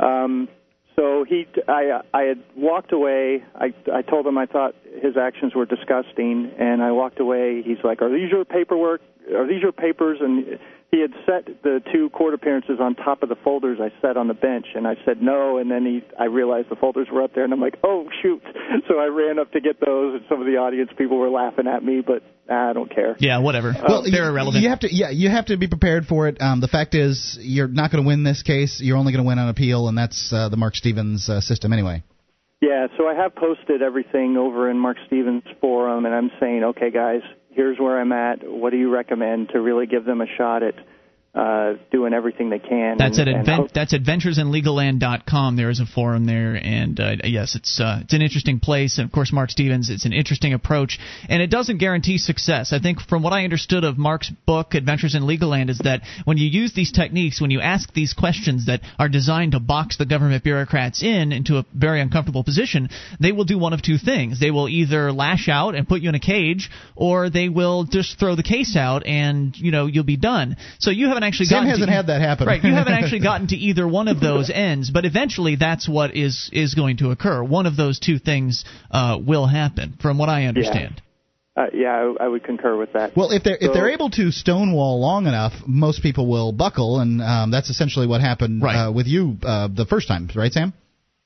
Um, 0.00 0.48
so 0.96 1.24
he, 1.28 1.46
I, 1.68 2.00
I 2.14 2.22
had 2.22 2.42
walked 2.56 2.92
away. 2.92 3.44
I, 3.54 3.74
I 3.92 4.00
told 4.02 4.26
him 4.26 4.38
I 4.38 4.46
thought 4.46 4.74
his 5.02 5.14
actions 5.18 5.54
were 5.54 5.66
disgusting, 5.66 6.50
and 6.58 6.82
I 6.82 6.92
walked 6.92 7.20
away. 7.20 7.62
He's 7.62 7.82
like, 7.84 8.00
"Are 8.02 8.10
these 8.10 8.30
your 8.30 8.44
paperwork? 8.46 9.02
Are 9.34 9.46
these 9.46 9.60
your 9.62 9.72
papers?" 9.72 10.18
And 10.22 10.58
he 10.90 11.00
had 11.00 11.12
set 11.26 11.62
the 11.62 11.80
two 11.92 12.10
court 12.10 12.34
appearances 12.34 12.78
on 12.80 12.94
top 12.94 13.22
of 13.22 13.28
the 13.28 13.36
folders 13.42 13.78
I 13.80 13.90
set 14.00 14.16
on 14.16 14.28
the 14.28 14.34
bench, 14.34 14.66
and 14.74 14.86
I 14.86 14.94
said 15.04 15.20
no. 15.20 15.58
And 15.58 15.70
then 15.70 15.84
he, 15.84 16.02
I 16.18 16.24
realized 16.24 16.68
the 16.70 16.76
folders 16.76 17.08
were 17.12 17.22
up 17.22 17.34
there, 17.34 17.44
and 17.44 17.52
I'm 17.52 17.60
like, 17.60 17.76
"Oh 17.82 18.08
shoot!" 18.22 18.42
So 18.88 18.98
I 18.98 19.06
ran 19.06 19.38
up 19.38 19.52
to 19.52 19.60
get 19.60 19.80
those, 19.84 20.14
and 20.14 20.24
some 20.28 20.40
of 20.40 20.46
the 20.46 20.58
audience 20.58 20.90
people 20.96 21.18
were 21.18 21.30
laughing 21.30 21.66
at 21.66 21.82
me, 21.82 22.02
but 22.06 22.22
I 22.48 22.72
don't 22.72 22.92
care. 22.94 23.16
Yeah, 23.18 23.38
whatever. 23.38 23.74
Well, 23.86 24.02
they're 24.02 24.24
you, 24.24 24.30
irrelevant. 24.30 24.62
You 24.62 24.70
have 24.70 24.80
to, 24.80 24.94
yeah, 24.94 25.10
you 25.10 25.28
have 25.28 25.46
to 25.46 25.56
be 25.56 25.66
prepared 25.66 26.06
for 26.06 26.28
it. 26.28 26.40
Um, 26.40 26.60
the 26.60 26.68
fact 26.68 26.94
is, 26.94 27.36
you're 27.40 27.68
not 27.68 27.90
going 27.90 28.04
to 28.04 28.06
win 28.06 28.22
this 28.22 28.42
case. 28.42 28.80
You're 28.80 28.96
only 28.96 29.12
going 29.12 29.24
to 29.24 29.28
win 29.28 29.38
on 29.38 29.48
appeal, 29.48 29.88
and 29.88 29.98
that's 29.98 30.32
uh, 30.32 30.48
the 30.48 30.56
Marc 30.56 30.76
Stevens 30.76 31.28
uh, 31.28 31.40
system 31.40 31.72
anyway. 31.72 32.04
Yeah, 32.60 32.86
so 32.96 33.06
I 33.06 33.14
have 33.14 33.34
posted 33.34 33.82
everything 33.82 34.36
over 34.36 34.70
in 34.70 34.78
Marc 34.78 34.96
Stevens' 35.06 35.44
forum, 35.60 36.06
and 36.06 36.14
I'm 36.14 36.30
saying, 36.40 36.64
okay, 36.64 36.90
guys, 36.90 37.20
here's 37.56 37.78
where 37.78 37.98
I'm 37.98 38.12
at. 38.12 38.48
What 38.48 38.70
do 38.70 38.76
you 38.76 38.90
recommend 38.90 39.48
to 39.48 39.60
really 39.60 39.86
give 39.86 40.04
them 40.04 40.20
a 40.20 40.26
shot 40.36 40.62
at 40.62 40.74
uh, 41.36 41.74
doing 41.90 42.14
everything 42.14 42.48
they 42.48 42.58
can? 42.58 42.96
That's 42.96 43.18
and, 43.18 43.28
at 43.28 43.36
advent, 43.36 43.60
hope- 43.60 43.72
that's 43.72 43.92
adventuresinlegalland.com. 43.92 45.56
There 45.56 45.68
is 45.68 45.80
a 45.80 45.86
forum 45.86 46.24
there, 46.24 46.54
and 46.54 46.98
uh, 46.98 47.16
yes, 47.24 47.54
it's 47.54 47.78
uh, 47.78 48.00
it's 48.02 48.14
an 48.14 48.22
interesting 48.22 48.58
place. 48.58 48.96
And 48.96 49.06
of 49.06 49.12
course, 49.12 49.34
Marc 49.34 49.50
Stevens, 49.50 49.90
it's 49.90 50.06
an 50.06 50.14
interesting 50.14 50.54
approach, 50.54 50.98
and 51.28 51.42
it 51.42 51.50
doesn't 51.50 51.76
guarantee 51.76 52.16
success. 52.16 52.72
I 52.72 52.78
think 52.78 53.00
from 53.02 53.22
what 53.22 53.34
I 53.34 53.44
understood 53.44 53.84
of 53.84 53.98
Marc's 53.98 54.30
book, 54.46 54.74
Adventures 54.74 55.14
in 55.14 55.26
Legal 55.26 55.50
Land, 55.50 55.68
is 55.68 55.78
that 55.84 56.00
when 56.24 56.38
you 56.38 56.48
use 56.48 56.72
these 56.72 56.90
techniques, 56.90 57.38
when 57.38 57.50
you 57.50 57.60
ask 57.60 57.92
these 57.92 58.14
questions 58.14 58.66
that 58.66 58.80
are 58.98 59.10
designed 59.10 59.52
to 59.52 59.60
box 59.60 59.98
the 59.98 60.06
government 60.06 60.42
bureaucrats 60.42 61.02
in 61.02 61.32
into 61.32 61.58
a 61.58 61.66
very 61.74 62.00
uncomfortable 62.00 62.44
position, 62.44 62.88
they 63.20 63.32
will 63.32 63.44
do 63.44 63.58
one 63.58 63.74
of 63.74 63.82
two 63.82 63.98
things. 63.98 64.40
They 64.40 64.50
will 64.50 64.70
either 64.70 65.12
lash 65.12 65.50
out 65.50 65.74
and 65.74 65.86
put 65.86 66.00
you 66.00 66.08
in 66.08 66.14
a 66.14 66.20
cage, 66.20 66.70
or 66.94 67.28
they 67.28 67.50
will 67.50 67.84
just 67.84 68.18
throw 68.18 68.36
the 68.36 68.42
case 68.42 68.74
out, 68.74 69.04
and 69.04 69.54
you 69.54 69.70
know 69.70 69.84
you'll 69.84 70.04
be 70.04 70.16
done. 70.16 70.56
So 70.78 70.90
you 70.90 71.08
haven't 71.08 71.25
actually 71.26 71.46
Sam 71.46 71.58
gotten 71.64 71.70
hasn't 71.70 71.88
to, 71.88 71.92
had 71.94 72.06
that 72.08 72.20
happen. 72.20 72.46
Right, 72.46 72.62
you 72.62 72.72
haven't 72.74 72.94
actually 73.00 73.20
gotten 73.20 73.46
to 73.48 73.56
either 73.56 73.86
one 73.86 74.08
of 74.08 74.20
those 74.20 74.50
ends, 74.68 74.90
but 74.90 75.04
eventually 75.04 75.56
that's 75.56 75.88
what 75.88 76.14
is 76.16 76.48
is 76.52 76.74
going 76.74 76.96
to 76.98 77.10
occur. 77.10 77.42
One 77.42 77.66
of 77.66 77.76
those 77.76 77.98
two 77.98 78.18
things 78.18 78.64
uh, 78.90 79.18
will 79.24 79.46
happen, 79.46 79.98
from 80.00 80.18
what 80.18 80.28
I 80.28 80.46
understand. 80.46 81.02
uh, 81.56 81.66
yeah, 81.72 82.12
I, 82.20 82.24
I 82.24 82.28
would 82.28 82.44
concur 82.44 82.76
with 82.76 82.92
that. 82.94 83.16
Well, 83.16 83.30
if 83.30 83.42
they're 83.42 83.58
if 83.60 83.72
they're 83.72 83.90
able 83.90 84.10
to 84.10 84.30
stonewall 84.30 85.00
long 85.00 85.26
enough, 85.26 85.52
most 85.66 86.02
people 86.02 86.26
will 86.28 86.52
buckle, 86.52 87.00
and 87.00 87.22
um, 87.22 87.50
that's 87.50 87.70
essentially 87.70 88.06
what 88.06 88.20
happened 88.20 88.62
uh, 88.62 88.92
with 88.94 89.06
you 89.06 89.36
uh, 89.42 89.68
the 89.74 89.86
first 89.86 90.06
time, 90.08 90.28
right, 90.34 90.52
Sam? 90.52 90.72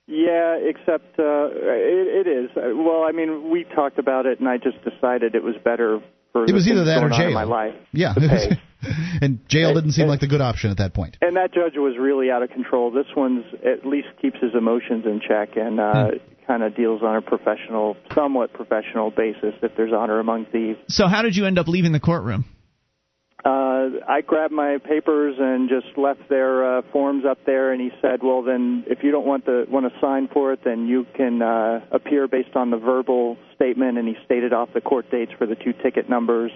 Yeah, 0.07 0.57
except 0.73 1.19
uh, 1.21 1.47
it, 1.55 2.27
it 2.27 2.29
is. 2.29 2.51
Uh, 2.57 2.75
Well, 2.75 3.05
I 3.09 3.13
mean, 3.13 3.51
we 3.51 3.63
talked 3.63 3.99
about 3.99 4.27
it, 4.27 4.41
and 4.41 4.49
I 4.49 4.57
just 4.57 4.79
decided 4.83 5.35
it 5.37 5.43
was 5.45 5.55
better 5.65 6.01
for 6.33 6.45
It 6.45 6.49
the 6.49 6.53
was 6.55 6.67
either 6.69 6.85
that 6.87 6.99
or 7.05 7.09
going 7.11 7.21
in 7.23 7.29
jail. 7.29 7.35
my 7.35 7.45
life. 7.45 7.75
Yeah, 7.93 8.15
to 8.15 8.21
pay. 8.21 8.61
and 9.23 9.47
jail 9.49 9.75
didn't 9.75 9.93
seem 9.93 10.09
like 10.09 10.21
the 10.21 10.27
good 10.27 10.41
option 10.41 10.71
at 10.71 10.79
that 10.79 10.95
point. 10.95 11.17
And 11.21 11.37
that 11.37 11.53
judge 11.53 11.75
was 11.77 11.97
really 11.99 12.31
out 12.31 12.43
of 12.43 12.51
control. 12.51 12.91
This 12.91 13.07
one's 13.17 13.45
at 13.65 13.87
least 13.87 14.09
keeps 14.21 14.39
his 14.41 14.55
emotions 14.55 15.05
in 15.07 15.21
check 15.27 15.57
and 15.57 15.81
uh, 15.81 15.91
Hmm. 16.11 16.17
kind 16.47 16.63
of 16.63 16.75
deals 16.75 17.03
on 17.03 17.17
a 17.17 17.23
professional, 17.23 17.97
somewhat 18.15 18.53
professional 18.53 19.11
basis. 19.11 19.55
If 19.63 19.77
there's 19.77 19.93
honor 19.93 20.19
among 20.19 20.47
thieves. 20.47 20.79
So 20.89 21.07
how 21.07 21.23
did 21.23 21.37
you 21.37 21.47
end 21.47 21.59
up 21.59 21.69
leaving 21.69 21.93
the 21.93 22.01
courtroom? 22.01 22.45
Uh, 23.45 24.05
I 24.07 24.21
grabbed 24.27 24.53
my 24.53 24.77
papers 24.79 25.37
and 25.39 25.71
just 25.71 25.97
left 25.97 26.29
their 26.29 26.79
uh, 26.79 26.83
forms 26.93 27.25
up 27.25 27.39
there, 27.47 27.73
and 27.73 27.81
he 27.81 27.91
said, 28.03 28.23
"Well, 28.23 28.43
then, 28.43 28.85
if 28.87 29.03
you 29.03 29.11
don't 29.11 29.25
want 29.27 29.47
the 29.47 29.65
want 29.69 29.91
to 29.91 29.99
sign 29.99 30.29
for 30.29 30.53
it, 30.53 30.61
then 30.63 30.87
you 30.87 31.07
can 31.17 31.41
uh, 31.41 31.81
appear 31.91 32.29
based 32.29 32.55
on 32.55 32.71
the 32.71 32.77
verbal 32.77 33.39
statement." 33.55 33.97
And 33.97 34.07
he 34.07 34.15
stated 34.27 34.53
off 34.53 34.69
the 34.75 34.83
court 34.83 35.11
dates 35.11 35.33
for 35.39 35.47
the 35.47 35.55
two 35.55 35.73
ticket 35.73 36.11
numbers. 36.11 36.51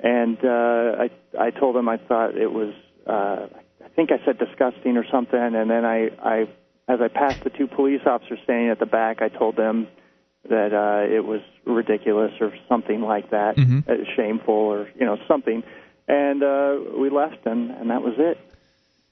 And 0.00 0.38
uh, 0.44 1.04
I 1.04 1.10
I 1.38 1.50
told 1.50 1.76
him 1.76 1.88
I 1.88 1.98
thought 1.98 2.36
it 2.36 2.52
was 2.52 2.74
uh, 3.06 3.46
I 3.84 3.88
think 3.94 4.10
I 4.10 4.24
said 4.24 4.38
disgusting 4.38 4.96
or 4.96 5.04
something, 5.10 5.38
and 5.38 5.70
then 5.70 5.84
I 5.84 6.08
I 6.22 6.48
as 6.88 7.00
I 7.00 7.08
passed 7.08 7.44
the 7.44 7.50
two 7.50 7.66
police 7.66 8.02
officers 8.06 8.38
standing 8.44 8.70
at 8.70 8.78
the 8.78 8.86
back, 8.86 9.22
I 9.22 9.28
told 9.28 9.56
them 9.56 9.86
that 10.48 10.74
uh, 10.74 11.10
it 11.10 11.24
was 11.24 11.40
ridiculous 11.64 12.32
or 12.40 12.52
something 12.68 13.00
like 13.00 13.30
that, 13.30 13.56
Mhm. 13.56 13.88
uh, 13.88 14.04
shameful 14.16 14.54
or 14.54 14.88
you 14.98 15.06
know 15.06 15.16
something, 15.28 15.62
and 16.08 16.42
uh, 16.42 16.76
we 16.98 17.08
left 17.10 17.46
and 17.46 17.70
and 17.70 17.90
that 17.90 18.02
was 18.02 18.14
it. 18.18 18.38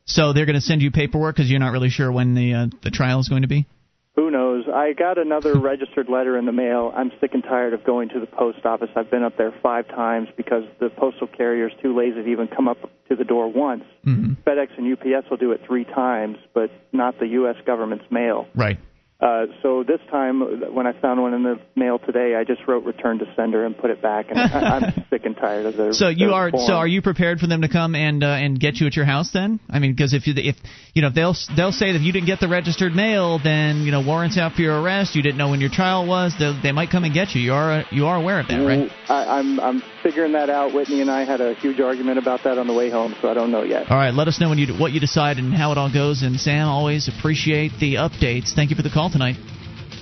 So 0.05 0.33
they're 0.33 0.47
going 0.47 0.57
to 0.57 0.61
send 0.61 0.83
you 0.83 0.91
paperwork 0.91 1.37
because 1.37 1.49
you're 1.51 1.61
not 1.61 1.73
really 1.73 1.89
sure 1.91 2.11
when 2.11 2.35
the 2.35 2.55
uh, 2.55 2.67
the 2.83 2.91
trial 2.91 3.21
is 3.21 3.29
going 3.29 3.43
to 3.43 3.49
be. 3.49 3.67
Who 4.15 4.31
knows? 4.31 4.65
I 4.69 4.93
got 4.93 5.19
another 5.19 5.55
registered 5.59 6.09
letter 6.09 6.37
in 6.37 6.45
the 6.45 6.53
mail. 6.53 6.93
I'm 6.95 7.11
sick 7.21 7.33
and 7.35 7.43
tired 7.43 7.73
of 7.73 7.85
going 7.85 8.11
to 8.11 8.21
the 8.21 8.27
post 8.27 8.65
office. 8.65 8.91
I've 8.95 9.11
been 9.11 9.23
up 9.23 9.37
there 9.39 9.55
five 9.63 9.89
times 9.89 10.29
because 10.37 10.65
the 10.81 10.91
postal 10.91 11.27
carrier 11.27 11.69
is 11.69 11.75
too 11.83 11.97
lazy 11.97 12.23
to 12.23 12.29
even 12.29 12.49
come 12.49 12.69
up 12.69 12.79
to 13.09 13.17
the 13.17 13.25
door 13.25 13.51
once. 13.51 13.85
Mm-hmm. 14.07 14.35
FedEx 14.47 14.69
and 14.77 14.93
UPS 14.93 15.31
will 15.31 15.39
do 15.39 15.53
it 15.53 15.63
three 15.67 15.85
times, 15.85 16.37
but 16.53 16.71
not 16.93 17.19
the 17.19 17.29
U.S. 17.29 17.57
government's 17.65 18.05
mail. 18.11 18.47
Right. 18.55 18.79
Uh, 19.23 19.47
so 19.63 19.85
this 19.85 20.01
time, 20.11 20.75
when 20.75 20.89
I 20.89 21.01
found 21.01 21.23
one 21.23 21.33
in 21.33 21.45
the 21.45 21.61
mail 21.77 22.01
today, 22.01 22.35
I 22.35 22.43
just 22.43 22.67
wrote 22.67 22.85
"return 22.85 23.21
to 23.21 23.33
sender" 23.37 23.65
and 23.65 23.79
put 23.79 23.91
it 23.91 24.03
back. 24.03 24.27
And 24.31 24.39
I, 24.39 24.45
I'm 24.45 25.05
sick 25.11 25.25
and 25.25 25.37
tired 25.37 25.65
of 25.65 25.77
the. 25.77 25.95
So 25.95 26.09
you 26.09 26.27
the 26.27 26.33
are 26.33 26.51
form. 26.51 26.67
so 26.67 26.73
are 26.73 26.89
you 26.89 27.03
prepared 27.03 27.39
for 27.39 27.47
them 27.47 27.63
to 27.63 27.69
come 27.69 27.95
and 27.95 28.25
uh, 28.25 28.27
and 28.27 28.59
get 28.59 28.81
you 28.81 28.89
at 28.89 28.97
your 28.97 29.05
house 29.05 29.31
then? 29.31 29.61
I 29.71 29.79
mean, 29.79 29.93
because 29.93 30.13
if 30.13 30.27
you 30.27 30.35
if 30.37 30.57
you 30.93 31.03
know 31.03 31.09
if 31.09 31.15
they'll 31.15 31.37
they'll 31.57 31.71
say 31.71 31.93
that 31.93 31.99
if 31.99 32.03
you 32.03 32.13
didn't 32.13 32.27
get 32.27 32.41
the 32.41 32.49
registered 32.49 32.95
mail, 32.95 33.39
then 33.39 33.83
you 33.83 33.93
know 33.93 34.05
warrants 34.05 34.39
out 34.39 34.55
for 34.55 34.63
your 34.63 34.83
arrest. 34.83 35.15
You 35.15 35.23
didn't 35.23 35.39
know 35.39 35.51
when 35.51 35.61
your 35.61 35.71
trial 35.71 36.05
was. 36.05 36.35
They, 36.37 36.59
they 36.61 36.73
might 36.73 36.91
come 36.91 37.05
and 37.05 37.15
get 37.15 37.37
you. 37.37 37.43
You 37.43 37.53
are 37.53 37.85
you 37.93 38.07
are 38.07 38.17
aware 38.17 38.41
of 38.41 38.49
that, 38.49 38.59
right? 38.59 38.91
I, 39.09 39.39
I'm 39.39 39.61
I'm 39.61 39.83
figuring 40.03 40.33
that 40.33 40.51
out. 40.51 40.75
Whitney 40.75 41.01
and 41.01 41.09
I 41.09 41.25
had 41.25 41.41
a 41.41 41.55
huge 41.55 41.79
argument 41.79 42.19
about 42.19 42.43
that 42.43 42.59
on 42.59 42.67
the 42.67 42.75
way 42.75 42.91
home, 42.91 43.15
so 43.23 43.29
I 43.29 43.35
don't 43.35 43.53
know 43.53 43.63
yet. 43.63 43.89
All 43.89 43.97
right, 43.97 44.13
let 44.13 44.27
us 44.27 44.41
know 44.41 44.49
when 44.49 44.59
you 44.59 44.75
what 44.75 44.91
you 44.91 44.99
decide 44.99 45.37
and 45.37 45.55
how 45.55 45.71
it 45.71 45.79
all 45.79 45.93
goes. 45.93 46.23
And 46.23 46.41
Sam, 46.41 46.67
always 46.67 47.07
appreciate 47.07 47.79
the 47.79 47.95
updates. 48.03 48.53
Thank 48.53 48.71
you 48.71 48.77
for 48.77 48.83
the 48.83 48.91
call 48.91 49.12
tonight. 49.13 49.37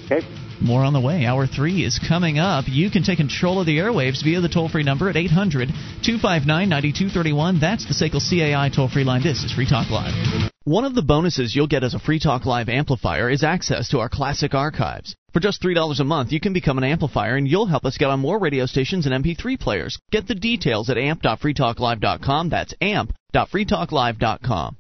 Okay. 0.06 0.26
More 0.60 0.84
on 0.84 0.92
the 0.92 1.00
way. 1.00 1.24
Hour 1.24 1.46
three 1.46 1.84
is 1.84 1.98
coming 1.98 2.38
up. 2.38 2.66
You 2.68 2.90
can 2.90 3.02
take 3.02 3.16
control 3.16 3.60
of 3.60 3.66
the 3.66 3.78
airwaves 3.78 4.22
via 4.22 4.40
the 4.40 4.48
toll 4.48 4.68
free 4.68 4.82
number 4.82 5.08
at 5.08 5.16
800 5.16 5.68
259 5.68 6.68
9231. 6.68 7.60
That's 7.60 7.86
the 7.86 7.94
SACL 7.94 8.20
CAI 8.20 8.68
toll 8.68 8.88
free 8.88 9.04
line. 9.04 9.22
This 9.22 9.42
is 9.42 9.52
Free 9.52 9.68
Talk 9.68 9.90
Live. 9.90 10.50
One 10.64 10.84
of 10.84 10.94
the 10.94 11.02
bonuses 11.02 11.56
you'll 11.56 11.66
get 11.66 11.82
as 11.84 11.94
a 11.94 11.98
Free 11.98 12.20
Talk 12.20 12.44
Live 12.44 12.68
amplifier 12.68 13.30
is 13.30 13.42
access 13.42 13.88
to 13.88 14.00
our 14.00 14.10
classic 14.10 14.52
archives. 14.54 15.16
For 15.32 15.40
just 15.40 15.62
$3 15.62 16.00
a 16.00 16.04
month, 16.04 16.32
you 16.32 16.40
can 16.40 16.52
become 16.52 16.76
an 16.76 16.84
amplifier 16.84 17.36
and 17.36 17.48
you'll 17.48 17.66
help 17.66 17.86
us 17.86 17.96
get 17.96 18.10
on 18.10 18.20
more 18.20 18.38
radio 18.38 18.66
stations 18.66 19.06
and 19.06 19.24
MP3 19.24 19.58
players. 19.58 19.98
Get 20.10 20.28
the 20.28 20.34
details 20.34 20.90
at 20.90 20.98
amp.freetalklive.com. 20.98 22.50
That's 22.50 22.74
amp.freetalklive.com. 22.82 24.76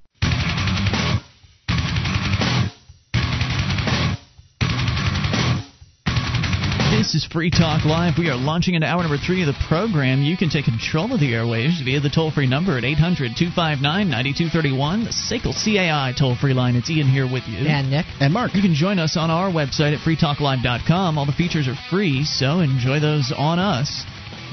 This 7.00 7.14
is 7.14 7.24
Free 7.24 7.48
Talk 7.48 7.86
Live. 7.86 8.18
We 8.18 8.28
are 8.28 8.36
launching 8.36 8.74
into 8.74 8.86
hour 8.86 9.00
number 9.00 9.16
three 9.16 9.40
of 9.40 9.46
the 9.46 9.58
program. 9.66 10.20
You 10.20 10.36
can 10.36 10.50
take 10.50 10.66
control 10.66 11.14
of 11.14 11.18
the 11.18 11.32
airwaves 11.32 11.82
via 11.82 11.98
the 11.98 12.10
toll 12.10 12.30
free 12.30 12.46
number 12.46 12.76
at 12.76 12.84
800 12.84 13.40
259 13.40 13.80
9231, 13.80 15.04
the 15.04 15.08
SACL 15.08 15.56
CAI 15.56 16.12
toll 16.12 16.36
free 16.36 16.52
line. 16.52 16.76
It's 16.76 16.90
Ian 16.90 17.08
here 17.08 17.24
with 17.24 17.48
you. 17.48 17.64
And 17.64 17.88
Nick. 17.88 18.04
And 18.20 18.34
Mark. 18.34 18.54
You 18.54 18.60
can 18.60 18.74
join 18.74 18.98
us 18.98 19.16
on 19.16 19.30
our 19.30 19.48
website 19.48 19.96
at 19.96 20.04
freetalklive.com. 20.04 21.16
All 21.16 21.24
the 21.24 21.32
features 21.32 21.68
are 21.68 21.78
free, 21.88 22.22
so 22.24 22.60
enjoy 22.60 23.00
those 23.00 23.32
on 23.34 23.58
us. 23.58 24.04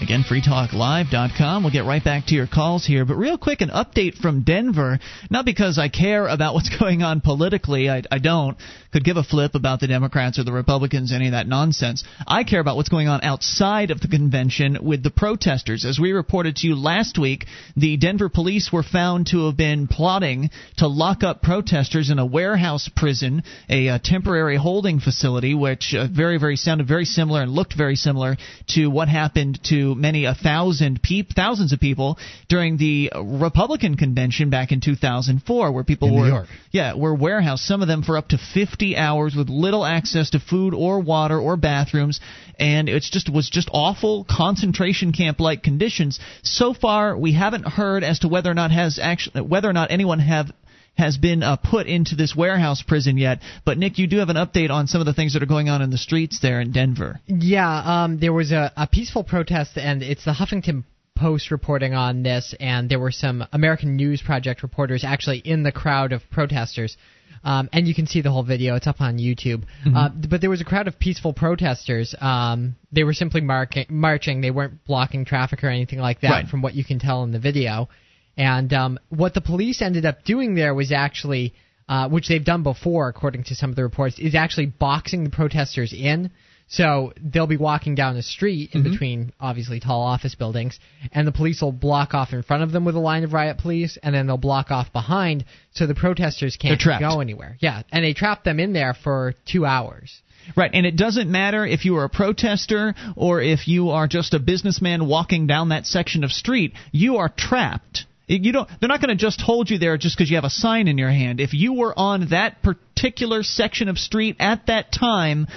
Again, 0.02 0.24
freetalklive.com. 0.24 1.64
We'll 1.64 1.74
get 1.74 1.86
right 1.86 2.04
back 2.04 2.28
to 2.28 2.36
your 2.36 2.48
calls 2.48 2.86
here. 2.86 3.04
But 3.04 3.16
real 3.16 3.38
quick, 3.38 3.62
an 3.62 3.70
update 3.70 4.16
from 4.16 4.44
Denver. 4.44 5.00
Not 5.32 5.44
because 5.44 5.80
I 5.80 5.90
care 5.90 6.28
about 6.28 6.54
what's 6.54 6.70
going 6.80 7.02
on 7.02 7.20
politically. 7.20 7.90
I, 7.90 8.04
I 8.12 8.20
don't. 8.20 8.58
Could 8.98 9.04
give 9.04 9.18
a 9.18 9.24
flip 9.24 9.54
about 9.54 9.80
the 9.80 9.86
Democrats 9.86 10.40
or 10.40 10.44
the 10.44 10.52
Republicans, 10.52 11.14
any 11.14 11.28
of 11.28 11.34
that 11.34 11.48
nonsense. 11.48 12.04
I 12.26 12.44
care 12.44 12.60
about 12.60 12.78
what's 12.78 12.90
going 12.90 13.08
on 13.08 13.20
outside 13.22 13.92
of 13.92 14.00
the 14.02 14.08
convention 14.08 14.80
with 14.82 15.04
the 15.04 15.12
protesters. 15.12 15.86
As 15.86 16.00
we 16.00 16.14
reported 16.14 16.56
to 16.56 16.68
you 16.68 16.76
last 16.76 17.20
week, 17.20 17.46
the 17.76 17.98
Denver 17.98 18.28
police 18.28 18.72
were 18.74 18.82
found 18.82 19.28
to 19.28 19.46
have 19.46 19.56
been 19.56 19.86
plotting 19.88 20.50
to 20.78 20.88
lock 20.88 21.22
up 21.24 21.44
protesters 21.44 22.10
in 22.10 22.18
a 22.18 22.26
warehouse 22.26 22.90
prison, 22.96 23.44
a, 23.70 23.88
uh 23.90 24.00
temporary 24.04 24.58
holding 24.58 25.00
facility, 25.00 25.54
which 25.54 25.94
uh, 25.94 26.08
very, 26.12 26.40
very 26.40 26.56
sounded 26.56 26.88
very 26.88 27.06
similar 27.06 27.44
and 27.44 27.52
looked 27.52 27.76
very 27.78 27.96
similar 27.96 28.36
to 28.70 28.88
what 28.88 29.10
happened 29.10 29.60
to 29.66 29.94
many 29.94 30.26
a 30.26 30.34
thousand 30.34 31.04
peop- 31.04 31.36
thousands 31.36 31.72
of 31.72 31.80
people 31.80 32.18
during 32.50 32.78
the 32.78 33.12
Republican 33.16 33.96
convention 33.96 34.50
back 34.50 34.72
in 34.72 34.82
2004, 34.82 35.72
where 35.72 35.84
people 35.84 36.08
In 36.08 36.16
New 36.16 36.22
were 36.22 36.28
York. 36.30 36.48
yeah 36.72 36.96
were 36.96 37.14
warehoused, 37.14 37.62
some 37.62 37.84
of 37.84 37.88
them 37.88 38.02
for 38.02 38.18
up 38.18 38.30
to 38.30 38.40
50 38.40 38.87
hours 38.96 39.36
with 39.36 39.50
little 39.50 39.84
access 39.84 40.30
to 40.30 40.40
food 40.40 40.74
or 40.74 41.00
water 41.00 41.40
or 41.40 41.58
bathrooms, 41.58 42.20
and 42.60 42.88
it's 42.88 43.10
just 43.10 43.30
was 43.32 43.50
just 43.50 43.70
awful 43.74 44.26
concentration 44.30 45.12
camp 45.12 45.40
like 45.40 45.64
conditions. 45.64 46.20
So 46.44 46.74
far, 46.74 47.18
we 47.18 47.34
haven't 47.34 47.68
heard 47.68 48.04
as 48.04 48.20
to 48.20 48.28
whether 48.28 48.52
or 48.52 48.54
not 48.54 48.72
has 48.72 49.00
actually 49.02 49.42
whether 49.42 49.70
or 49.70 49.74
not 49.74 49.92
anyone 49.92 50.20
have 50.20 50.52
has 50.98 51.18
been 51.18 51.44
uh, 51.44 51.58
put 51.58 51.88
into 51.88 52.16
this 52.16 52.36
warehouse 52.36 52.82
prison 52.82 53.18
yet. 53.18 53.40
But 53.66 53.78
Nick, 53.78 53.98
you 53.98 54.08
do 54.08 54.18
have 54.18 54.30
an 54.30 54.36
update 54.36 54.72
on 54.72 54.88
some 54.88 55.00
of 55.00 55.06
the 55.06 55.14
things 55.14 55.34
that 55.34 55.44
are 55.44 55.48
going 55.48 55.70
on 55.70 55.82
in 55.82 55.90
the 55.90 55.98
streets 55.98 56.40
there 56.40 56.60
in 56.60 56.72
Denver. 56.72 57.20
Yeah, 57.28 58.04
um, 58.04 58.20
there 58.20 58.34
was 58.34 58.52
a, 58.52 58.72
a 58.76 58.88
peaceful 58.88 59.24
protest, 59.24 59.78
and 59.78 60.02
it's 60.02 60.26
the 60.26 60.32
Huffington 60.32 60.84
Post 61.16 61.50
reporting 61.50 61.96
on 61.96 62.22
this, 62.22 62.54
and 62.60 62.90
there 62.90 63.00
were 63.00 63.12
some 63.12 63.44
American 63.52 63.96
News 63.96 64.22
Project 64.22 64.62
reporters 64.62 65.04
actually 65.04 65.40
in 65.40 65.64
the 65.64 65.72
crowd 65.72 66.14
of 66.14 66.22
protesters. 66.30 66.96
Um, 67.44 67.70
and 67.74 67.88
you 67.88 67.94
can 67.94 68.08
see 68.08 68.22
the 68.22 68.32
whole 68.32 68.44
video; 68.44 68.76
it's 68.76 68.88
up 68.88 69.02
on 69.02 69.18
YouTube. 69.18 69.64
Uh, 69.96 70.10
but 70.10 70.42
there 70.42 70.50
was 70.50 70.62
a 70.62 70.66
crowd 70.66 70.88
of 70.88 71.00
peaceful 71.00 71.34
protesters. 71.34 72.16
Um, 72.20 72.76
they 72.92 73.04
were 73.04 73.14
simply 73.14 73.42
marking, 73.42 73.86
marching; 73.90 74.42
they 74.42 74.52
weren't 74.52 74.84
blocking 74.86 75.26
traffic 75.26 75.64
or 75.64 75.70
anything 75.70 76.00
like 76.00 76.22
that, 76.22 76.30
Right. 76.32 76.48
from 76.48 76.62
what 76.62 76.74
you 76.76 76.84
can 76.84 77.00
tell 77.00 77.24
in 77.24 77.32
the 77.32 77.40
video. 77.40 77.90
And 78.38 78.72
um, 78.74 79.00
what 79.10 79.34
the 79.34 79.42
police 79.42 79.82
ended 79.82 80.06
up 80.06 80.24
doing 80.24 80.54
there 80.56 80.74
was 80.76 80.92
actually, 80.92 81.54
uh, 81.90 82.08
which 82.10 82.28
they've 82.28 82.44
done 82.44 82.64
before, 82.64 83.08
according 83.08 83.46
to 83.46 83.56
some 83.56 83.70
of 83.72 83.76
the 83.76 83.84
reports, 83.84 84.20
is 84.20 84.36
actually 84.36 84.68
boxing 84.68 85.24
the 85.24 85.30
protesters 85.30 85.94
in. 85.94 86.32
So 86.70 87.14
they'll 87.22 87.48
be 87.48 87.58
walking 87.58 87.96
down 87.96 88.16
the 88.16 88.24
street 88.24 88.72
in 88.74 88.82
mm-hmm. 88.82 88.92
between, 88.92 89.34
obviously, 89.40 89.80
tall 89.80 90.02
office 90.02 90.36
buildings, 90.36 90.80
and 91.14 91.26
the 91.26 91.32
police 91.32 91.62
will 91.62 91.72
block 91.72 92.14
off 92.14 92.34
in 92.34 92.44
front 92.44 92.64
of 92.64 92.72
them 92.72 92.84
with 92.84 92.96
a 92.96 93.00
line 93.00 93.24
of 93.24 93.32
riot 93.32 93.58
police, 93.58 93.98
and 94.04 94.14
then 94.14 94.28
they'll 94.28 94.38
block 94.38 94.70
off 94.70 94.92
behind, 94.92 95.46
so 95.74 95.88
the 95.88 95.96
protesters 95.96 96.58
can't 96.58 96.82
go 97.00 97.22
anywhere. 97.22 97.56
Yeah, 97.60 97.84
and 97.92 98.04
they 98.04 98.14
trap 98.14 98.44
them 98.44 98.60
in 98.60 98.74
there 98.74 98.94
for 98.94 99.34
two 99.46 99.66
hours. 99.66 100.22
Right, 100.56 100.72
and 100.74 100.86
it 100.86 100.96
doesn't 100.96 101.30
matter 101.30 101.66
if 101.66 101.86
you 101.86 101.98
are 101.98 102.06
a 102.06 102.10
protester 102.10 102.96
or 103.16 103.42
if 103.42 103.68
you 103.68 103.90
are 103.90 104.08
just 104.08 104.34
a 104.34 104.40
businessman 104.40 105.08
walking 105.08 105.48
down 105.48 105.70
that 105.70 105.86
section 105.86 106.24
of 106.24 106.32
street. 106.32 106.74
You 106.92 107.18
are 107.18 107.30
trapped. 107.30 108.06
You 108.28 108.52
don't. 108.52 108.70
They're 108.80 108.90
not 108.90 109.02
going 109.02 109.18
to 109.18 109.22
just 109.22 109.42
hold 109.42 109.70
you 109.70 109.78
there 109.78 109.98
just 109.98 110.18
because 110.18 110.30
you 110.30 110.36
have 110.36 110.44
a 110.44 110.50
sign 110.50 110.90
in 110.90 110.98
your 110.98 111.10
hand. 111.10 111.40
If 111.40 111.54
you 111.54 111.74
were 111.74 111.98
on 111.98 112.30
that 112.30 112.62
particular 112.62 113.44
section 113.44 113.88
of 113.88 113.98
street 113.98 114.36
at 114.40 114.68
that 114.68 114.92
time, 114.92 115.48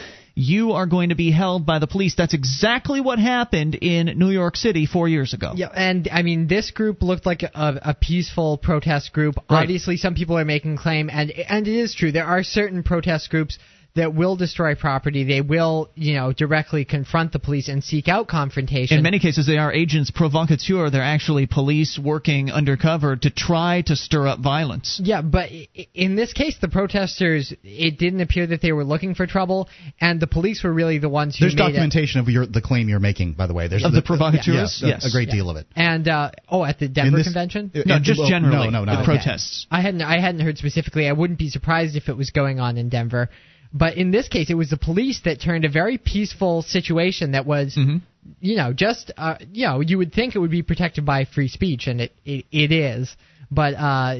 you 0.41 0.73
are 0.73 0.87
going 0.87 1.11
to 1.11 1.15
be 1.15 1.31
held 1.31 1.67
by 1.67 1.79
the 1.79 1.87
police. 1.87 2.15
That's 2.17 2.33
exactly 2.33 3.01
what 3.01 3.19
happened 3.19 3.75
in 3.75 4.19
New 4.19 4.31
York 4.31 4.57
City 4.57 4.87
four 4.87 5.07
years 5.07 5.35
ago. 5.35 5.53
Yeah, 5.55 5.69
and 5.75 6.09
I 6.11 6.23
mean, 6.23 6.47
this 6.47 6.71
group 6.71 7.03
looked 7.03 7.27
like 7.27 7.43
a, 7.43 7.51
a 7.55 7.95
peaceful 7.95 8.57
protest 8.57 9.13
group. 9.13 9.37
Right. 9.37 9.63
Obviously, 9.63 9.99
some 9.99 10.15
people 10.15 10.39
are 10.39 10.45
making 10.47 10.79
claim, 10.79 11.11
and 11.11 11.31
and 11.31 11.69
it 11.69 11.75
is 11.75 11.95
true. 11.95 12.11
There 12.11 12.25
are 12.25 12.43
certain 12.43 12.83
protest 12.83 13.29
groups 13.29 13.59
that 13.97 14.15
will 14.15 14.37
destroy 14.37 14.75
property. 14.77 15.25
They 15.25 15.41
will, 15.41 15.91
you 15.97 16.15
know, 16.15 16.33
directly 16.33 16.85
confront 16.85 17.33
the 17.33 17.39
police 17.41 17.69
and 17.69 17.83
seek 17.83 18.07
out 18.09 18.29
confrontation. 18.29 18.97
In 18.99 19.03
many 19.03 19.19
cases, 19.19 19.47
they 19.47 19.59
are 19.59 19.73
agents 19.73 20.11
provocateur. 20.13 20.91
They're 20.91 21.03
actually 21.03 21.47
police 21.47 21.99
working 22.03 22.51
undercover 22.53 23.17
to 23.17 23.31
try 23.31 23.83
to 23.87 23.97
stir 23.97 24.29
up 24.29 24.39
violence. 24.41 25.01
Yeah, 25.03 25.23
but 25.23 25.51
in 25.95 26.15
this 26.15 26.33
case, 26.33 26.57
the 26.61 26.69
protesters, 26.69 27.53
it 27.65 27.99
didn't 27.99 28.21
appear 28.21 28.47
that 28.47 28.63
they 28.63 28.73
were 28.73 28.85
looking 28.85 29.15
for 29.15 29.27
trouble, 29.27 29.69
and 30.01 30.21
the 30.21 30.27
police 30.29 30.63
were 30.63 30.73
really 30.73 30.99
the 30.99 31.09
ones 31.09 31.37
who 31.37 31.45
There's 31.45 31.57
made 31.57 31.63
it. 31.63 31.67
documentation 31.73 32.21
of 32.21 32.29
your 32.29 32.47
the 32.47 32.61
claim 32.63 32.89
you're 32.89 33.01
making, 33.01 33.33
by 33.33 33.47
the 33.49 33.55
way. 33.55 33.67
There's 33.69 33.85
Of 33.85 33.93
the 33.93 34.03
provocateurs? 34.03 34.81
Yeah, 34.83 34.89
a- 34.89 34.91
Yes. 34.93 35.07
a 35.07 35.11
great 35.11 35.29
Yeah. 35.29 35.35
deal 35.35 35.51
of 35.51 35.57
it. 35.57 35.67
And 35.75 36.07
uh, 36.09 36.31
oh, 36.49 36.65
at 36.65 36.79
the 36.79 36.89
Denver 36.89 37.19
this- 37.19 37.27
convention. 37.27 37.71
Uh, 37.75 37.81
No, 37.87 37.95
and- 37.97 38.05
just 38.05 38.21
well, 38.21 38.29
generally. 38.29 38.71
No, 38.71 38.85
no, 38.85 38.93
the 38.93 38.99
no. 39.01 39.05
protests. 39.05 39.67
I 39.71 39.81
hadn't 39.81 40.03
I 40.03 40.21
hadn't 40.21 40.41
heard 40.43 40.59
specifically. 40.59 41.09
I 41.09 41.13
wouldn't 41.13 41.39
be 41.39 41.49
surprised 41.49 41.97
if 41.97 42.09
it 42.09 42.17
was 42.17 42.31
going 42.31 42.61
on 42.61 42.77
in 42.77 42.89
Denver. 42.89 43.29
But 43.73 43.97
in 43.97 44.11
this 44.11 44.29
case, 44.29 44.51
it 44.51 44.55
was 44.55 44.71
the 44.71 44.77
police 44.77 45.21
that 45.25 45.41
turned 45.41 45.65
a 45.65 45.69
very 45.69 45.97
peaceful 45.99 46.63
situation 46.63 47.33
that 47.33 47.47
was, 47.47 47.77
Mm-hmm. 47.77 47.99
you 48.41 48.57
know, 48.57 48.73
just 48.73 49.13
uh, 49.17 49.37
you 49.53 49.67
know, 49.67 49.81
you 49.81 49.99
would 49.99 50.13
think 50.13 50.35
it 50.35 50.39
would 50.39 50.51
be 50.51 50.63
protected 50.63 51.07
by 51.07 51.25
free 51.25 51.49
speech, 51.49 51.87
and 51.87 52.01
it 52.01 52.13
it, 52.25 52.47
it 52.51 52.73
is. 52.73 53.17
But 53.51 53.75
uh, 53.75 54.17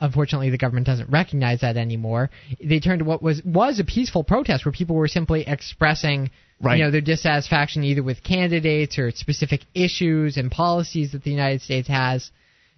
unfortunately, 0.00 0.50
the 0.50 0.58
government 0.58 0.86
doesn't 0.86 1.10
recognize 1.10 1.60
that 1.60 1.76
anymore. 1.76 2.30
They 2.62 2.80
turned 2.80 3.06
what 3.06 3.22
was 3.22 3.42
was 3.44 3.80
a 3.80 3.84
peaceful 3.84 4.24
protest 4.24 4.64
where 4.64 4.72
people 4.72 4.96
were 4.96 5.08
simply 5.08 5.44
expressing. 5.46 6.30
Right. 6.58 6.78
You 6.78 6.84
know 6.84 6.90
their 6.90 7.02
dissatisfaction 7.02 7.84
either 7.84 8.02
with 8.02 8.22
candidates 8.22 8.98
or 8.98 9.10
specific 9.10 9.60
issues 9.74 10.38
and 10.38 10.50
policies 10.50 11.12
that 11.12 11.22
the 11.22 11.30
United 11.30 11.60
States 11.60 11.86
has 11.88 12.30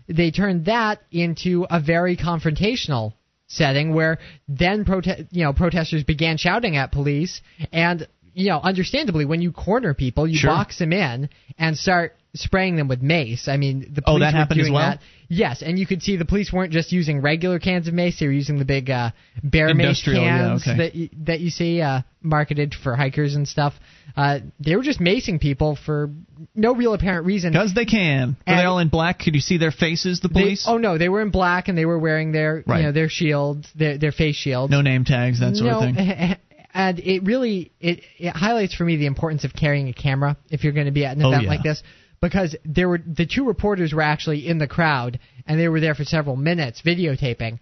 they 0.08 0.30
turned 0.30 0.64
that 0.64 1.00
into 1.12 1.66
a 1.70 1.80
very 1.80 2.16
confrontational 2.16 3.12
setting 3.48 3.94
where 3.94 4.18
then 4.46 4.84
prote- 4.84 5.26
you 5.30 5.42
know 5.42 5.52
protesters 5.52 6.04
began 6.04 6.36
shouting 6.36 6.76
at 6.76 6.92
police 6.92 7.40
and 7.72 8.06
you 8.34 8.50
know, 8.50 8.60
understandably, 8.60 9.24
when 9.24 9.42
you 9.42 9.50
corner 9.50 9.94
people, 9.94 10.24
you 10.28 10.36
Sure. 10.36 10.50
box 10.50 10.78
them 10.78 10.92
in 10.92 11.28
and 11.58 11.76
start 11.76 12.14
spraying 12.34 12.76
them 12.76 12.88
with 12.88 13.02
mace. 13.02 13.48
I 13.48 13.56
mean, 13.56 13.92
the 13.94 14.02
Oh, 14.06 14.12
police 14.12 14.20
that 14.20 14.32
were 14.34 14.38
happened 14.38 14.60
as 14.60 14.66
doing 14.66 14.74
well? 14.74 14.90
that. 14.90 15.00
Yes, 15.30 15.62
and 15.62 15.78
you 15.78 15.86
could 15.86 16.02
see 16.02 16.16
the 16.16 16.24
police 16.24 16.52
weren't 16.52 16.72
just 16.72 16.90
using 16.92 17.20
regular 17.20 17.58
cans 17.58 17.86
of 17.88 17.94
mace; 17.94 18.18
they 18.18 18.26
were 18.26 18.32
using 18.32 18.58
the 18.58 18.64
big 18.64 18.88
uh, 18.90 19.10
bear 19.42 19.74
mace 19.74 19.86
Industrial, 19.86 20.22
yeah, 20.24 20.38
cans 20.38 20.62
okay. 20.62 20.76
that 20.78 20.94
you, 20.94 21.08
that 21.26 21.40
you 21.40 21.50
see 21.50 21.80
uh, 21.82 22.00
marketed 22.22 22.74
for 22.74 22.96
hikers 22.96 23.34
and 23.34 23.46
stuff. 23.46 23.74
Uh, 24.16 24.38
they 24.58 24.74
were 24.74 24.82
just 24.82 25.00
macing 25.00 25.38
people 25.40 25.76
for 25.84 26.10
no 26.54 26.74
real 26.74 26.94
apparent 26.94 27.26
reason. 27.26 27.52
Because 27.52 27.74
they 27.74 27.84
can. 27.84 28.36
Were 28.46 28.56
they 28.56 28.64
all 28.64 28.78
in 28.78 28.88
black? 28.88 29.18
Could 29.18 29.34
you 29.34 29.40
see 29.42 29.58
their 29.58 29.70
faces, 29.70 30.20
the 30.20 30.28
They- 30.28 30.40
police? 30.40 30.64
oh 30.66 30.78
no, 30.78 30.96
they 30.96 31.08
were 31.10 31.20
in 31.20 31.30
black 31.30 31.68
and 31.68 31.76
they 31.76 31.84
were 31.84 31.98
wearing 31.98 32.32
their 32.32 32.64
Right. 32.66 32.78
you 32.78 32.82
know 32.86 32.92
their 32.92 33.08
shields, 33.10 33.68
their 33.74 33.98
their 33.98 34.12
face 34.12 34.36
shields. 34.36 34.70
no 34.70 34.80
name 34.80 35.04
tags, 35.04 35.40
that 35.40 35.56
sort 35.56 35.70
no, 35.70 35.80
of 35.88 35.94
thing. 35.94 36.36
and 36.74 36.98
it 37.00 37.22
really 37.24 37.70
it, 37.80 38.00
it 38.18 38.30
highlights 38.34 38.74
for 38.74 38.84
me 38.84 38.96
the 38.96 39.06
importance 39.06 39.44
of 39.44 39.52
carrying 39.54 39.88
a 39.88 39.92
camera 39.92 40.36
if 40.50 40.64
you're 40.64 40.72
going 40.72 40.86
to 40.86 40.92
be 40.92 41.04
at 41.04 41.16
an 41.16 41.22
Oh, 41.24 41.28
event 41.28 41.44
yeah. 41.44 41.48
like 41.50 41.62
this 41.62 41.82
because 42.20 42.56
there 42.64 42.88
were 42.88 42.98
the 42.98 43.26
two 43.26 43.44
reporters 43.46 43.92
were 43.92 44.02
actually 44.02 44.46
in 44.46 44.58
the 44.58 44.66
crowd 44.66 45.18
and 45.46 45.58
they 45.58 45.68
were 45.68 45.80
there 45.80 45.94
for 45.94 46.04
several 46.04 46.36
minutes 46.36 46.82
videotaping 46.84 47.58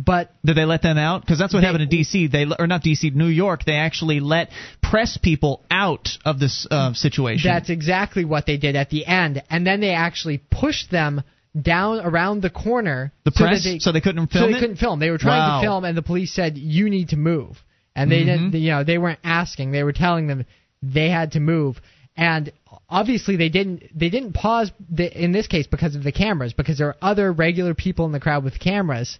but 0.00 0.32
Did 0.44 0.56
they 0.56 0.64
let 0.64 0.80
them 0.82 0.96
out? 0.96 1.22
Because 1.22 1.40
that's 1.40 1.52
what 1.52 1.58
They- 1.60 1.66
happened 1.66 1.82
in 1.82 1.88
D.C. 1.88 2.28
They 2.28 2.46
or 2.56 2.68
not 2.68 2.84
D.C. 2.84 3.10
New 3.10 3.26
York. 3.26 3.64
They 3.64 3.72
actually 3.74 4.20
let 4.20 4.50
press 4.80 5.18
people 5.20 5.64
out 5.72 6.08
of 6.24 6.38
this 6.38 6.68
uh, 6.70 6.92
situation. 6.92 7.50
that's 7.50 7.68
exactly 7.68 8.24
what 8.24 8.46
they 8.46 8.58
did 8.58 8.76
at 8.76 8.90
the 8.90 9.04
end 9.04 9.42
and 9.50 9.66
then 9.66 9.80
they 9.80 9.90
actually 9.90 10.38
pushed 10.52 10.90
them 10.92 11.22
down 11.60 11.98
around 11.98 12.42
the 12.42 12.50
corner 12.50 13.12
the 13.24 13.32
so 13.32 13.44
press, 13.44 13.64
they, 13.64 13.78
so 13.80 13.90
they 13.90 14.00
couldn't 14.00 14.28
film. 14.28 14.44
so 14.44 14.46
they 14.52 14.56
it. 14.56 14.60
couldn't 14.60 14.76
film 14.76 15.00
they 15.00 15.10
were 15.10 15.18
trying 15.18 15.40
Wow. 15.40 15.60
to 15.60 15.66
film 15.66 15.84
and 15.84 15.96
the 15.96 16.02
police 16.02 16.32
said 16.32 16.56
you 16.56 16.88
need 16.90 17.08
to 17.08 17.16
move 17.16 17.56
and 17.96 18.08
they 18.12 18.22
Mhm. 18.22 18.26
didn't 18.52 18.54
you 18.62 18.70
know 18.70 18.84
they 18.84 18.98
weren't 18.98 19.18
asking 19.24 19.72
they 19.72 19.82
were 19.82 19.92
telling 19.92 20.28
them 20.28 20.44
they 20.80 21.08
had 21.08 21.32
to 21.32 21.40
move 21.40 21.80
and 22.16 22.52
obviously 22.88 23.36
they 23.36 23.48
didn't 23.48 23.82
they 23.94 24.08
didn't 24.08 24.32
pause 24.32 24.70
the, 24.90 25.24
in 25.24 25.32
this 25.32 25.46
case 25.46 25.66
because 25.66 25.94
of 25.94 26.02
the 26.02 26.12
cameras 26.12 26.52
because 26.52 26.78
there 26.78 26.88
are 26.88 26.96
other 27.02 27.32
regular 27.32 27.74
people 27.74 28.06
in 28.06 28.12
the 28.12 28.20
crowd 28.20 28.44
with 28.44 28.58
cameras 28.58 29.18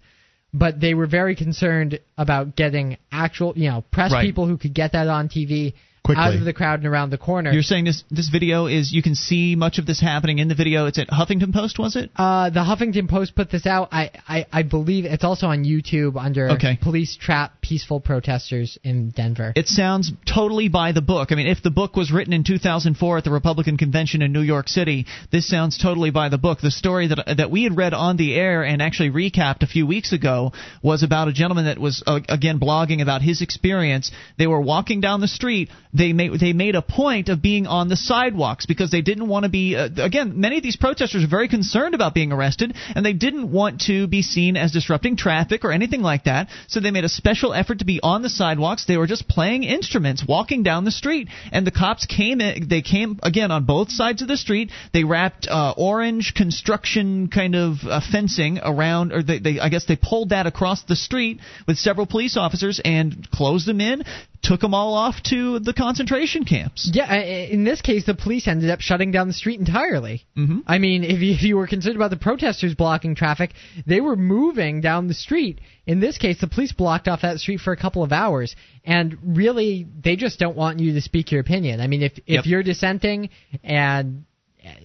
but 0.54 0.80
they 0.80 0.94
were 0.94 1.06
very 1.06 1.36
concerned 1.36 2.00
about 2.16 2.56
getting 2.56 2.96
actual 3.12 3.52
you 3.56 3.68
know 3.68 3.84
press 3.92 4.12
Right. 4.12 4.24
people 4.24 4.46
who 4.46 4.56
could 4.56 4.74
get 4.74 4.92
that 4.92 5.08
on 5.08 5.28
TV 5.28 5.74
Quickly. 6.08 6.24
out 6.24 6.34
of 6.34 6.44
the 6.44 6.54
crowd 6.54 6.78
and 6.80 6.88
around 6.88 7.10
the 7.10 7.18
corner 7.18 7.52
You're 7.52 7.62
saying 7.62 7.84
this 7.84 8.02
this 8.10 8.30
video 8.30 8.66
is 8.66 8.92
you 8.92 9.02
can 9.02 9.14
see 9.14 9.56
much 9.56 9.78
of 9.78 9.84
this 9.84 10.00
happening 10.00 10.38
in 10.38 10.48
the 10.48 10.54
video. 10.54 10.86
It's 10.86 10.98
at 10.98 11.08
Huffington 11.08 11.52
Post, 11.52 11.78
was 11.78 11.96
it? 11.96 12.10
Uh, 12.16 12.48
the 12.48 12.60
Huffington 12.60 13.10
Post 13.10 13.36
put 13.36 13.50
this 13.50 13.66
out. 13.66 13.88
I, 13.92 14.10
I, 14.26 14.46
I 14.50 14.62
believe 14.62 15.04
it's 15.04 15.22
also 15.22 15.48
on 15.48 15.64
YouTube 15.64 16.16
under 16.16 16.52
Okay. 16.52 16.78
Police 16.80 17.18
Trap 17.20 17.60
Peaceful 17.60 18.00
Protesters 18.00 18.78
in 18.82 19.10
Denver. 19.10 19.52
It 19.54 19.68
sounds 19.68 20.10
totally 20.26 20.68
by 20.68 20.92
the 20.92 21.02
book. 21.02 21.28
I 21.30 21.34
mean, 21.34 21.46
if 21.46 21.62
the 21.62 21.70
book 21.70 21.94
was 21.94 22.10
written 22.10 22.32
in 22.32 22.42
2004 22.42 23.18
at 23.18 23.24
the 23.24 23.30
Republican 23.30 23.76
convention 23.76 24.22
in 24.22 24.32
New 24.32 24.40
York 24.40 24.68
City, 24.68 25.04
this 25.30 25.46
sounds 25.46 25.76
totally 25.76 26.10
by 26.10 26.30
the 26.30 26.38
book. 26.38 26.60
The 26.62 26.70
story 26.70 27.08
that 27.08 27.36
that 27.36 27.50
we 27.50 27.64
had 27.64 27.76
read 27.76 27.92
on 27.92 28.16
the 28.16 28.34
air 28.34 28.64
and 28.64 28.80
actually 28.80 29.10
recapped 29.10 29.62
a 29.62 29.66
few 29.66 29.86
weeks 29.86 30.12
ago 30.12 30.52
was 30.82 31.02
about 31.02 31.28
a 31.28 31.34
gentleman 31.34 31.66
that 31.66 31.78
was 31.78 32.02
uh, 32.06 32.20
again 32.30 32.58
blogging 32.58 33.02
about 33.02 33.20
his 33.20 33.42
experience. 33.42 34.10
They 34.38 34.46
were 34.46 34.60
walking 34.60 35.02
down 35.02 35.20
the 35.20 35.28
street. 35.28 35.68
They 35.98 36.12
made 36.12 36.38
they 36.38 36.52
made 36.52 36.76
a 36.76 36.82
point 36.82 37.28
of 37.28 37.42
being 37.42 37.66
on 37.66 37.88
the 37.88 37.96
sidewalks 37.96 38.66
because 38.66 38.92
they 38.92 39.00
didn't 39.00 39.26
want 39.26 39.42
to 39.42 39.48
be. 39.48 39.74
Uh, 39.74 39.88
again, 39.96 40.38
many 40.40 40.56
of 40.56 40.62
these 40.62 40.76
protesters 40.76 41.24
are 41.24 41.28
very 41.28 41.48
concerned 41.48 41.96
about 41.96 42.14
being 42.14 42.30
arrested, 42.30 42.76
and 42.94 43.04
they 43.04 43.12
didn't 43.12 43.50
want 43.50 43.80
to 43.82 44.06
be 44.06 44.22
seen 44.22 44.56
as 44.56 44.70
disrupting 44.70 45.16
traffic 45.16 45.64
or 45.64 45.72
anything 45.72 46.00
like 46.00 46.24
that. 46.24 46.50
So 46.68 46.78
they 46.78 46.92
made 46.92 47.04
a 47.04 47.08
special 47.08 47.52
effort 47.52 47.80
to 47.80 47.84
be 47.84 47.98
on 48.00 48.22
the 48.22 48.30
sidewalks. 48.30 48.84
They 48.84 48.96
were 48.96 49.08
just 49.08 49.26
playing 49.28 49.64
instruments, 49.64 50.24
walking 50.26 50.62
down 50.62 50.84
the 50.84 50.92
street, 50.92 51.28
and 51.50 51.66
the 51.66 51.72
cops 51.72 52.06
came. 52.06 52.40
In, 52.40 52.68
they 52.68 52.82
came 52.82 53.18
again 53.24 53.50
on 53.50 53.64
both 53.64 53.90
sides 53.90 54.22
of 54.22 54.28
the 54.28 54.36
street. 54.36 54.70
They 54.92 55.02
wrapped 55.02 55.48
uh, 55.48 55.74
orange 55.76 56.34
construction 56.34 57.28
kind 57.28 57.56
of 57.56 57.78
uh, 57.82 58.00
fencing 58.00 58.60
around, 58.62 59.12
or 59.12 59.24
they, 59.24 59.40
they 59.40 59.58
I 59.58 59.68
guess 59.68 59.86
they 59.86 59.96
pulled 59.96 60.28
that 60.28 60.46
across 60.46 60.84
the 60.84 60.94
street 60.94 61.40
with 61.66 61.76
several 61.76 62.06
police 62.06 62.36
officers 62.36 62.80
and 62.84 63.28
closed 63.32 63.66
them 63.66 63.80
in. 63.80 64.04
Took 64.42 64.60
them 64.60 64.72
all 64.72 64.94
off 64.94 65.16
to 65.30 65.58
the 65.58 65.72
concentration 65.72 66.44
camps. 66.44 66.90
Yeah, 66.92 67.12
in 67.14 67.64
this 67.64 67.80
case, 67.80 68.06
the 68.06 68.14
police 68.14 68.46
ended 68.46 68.70
up 68.70 68.80
shutting 68.80 69.10
down 69.10 69.26
the 69.26 69.34
street 69.34 69.58
entirely. 69.58 70.24
Mm-hmm. 70.36 70.60
I 70.66 70.78
mean, 70.78 71.02
if 71.04 71.20
you, 71.20 71.34
if 71.34 71.42
you 71.42 71.56
were 71.56 71.66
concerned 71.66 71.96
about 71.96 72.10
the 72.10 72.16
protesters 72.16 72.74
blocking 72.74 73.14
traffic, 73.14 73.50
they 73.86 74.00
were 74.00 74.16
moving 74.16 74.80
down 74.80 75.08
the 75.08 75.14
street. 75.14 75.60
In 75.86 76.00
this 76.00 76.18
case, 76.18 76.40
the 76.40 76.46
police 76.46 76.72
blocked 76.72 77.08
off 77.08 77.22
that 77.22 77.40
street 77.40 77.60
for 77.60 77.72
a 77.72 77.76
couple 77.76 78.02
of 78.02 78.12
hours, 78.12 78.54
and 78.84 79.18
really, 79.22 79.86
they 80.02 80.16
just 80.16 80.38
don't 80.38 80.56
want 80.56 80.78
you 80.78 80.94
to 80.94 81.00
speak 81.00 81.32
your 81.32 81.40
opinion. 81.40 81.80
I 81.80 81.86
mean, 81.86 82.02
if 82.02 82.12
if 82.18 82.22
Yep. 82.26 82.46
you're 82.46 82.62
dissenting 82.62 83.30
and 83.64 84.24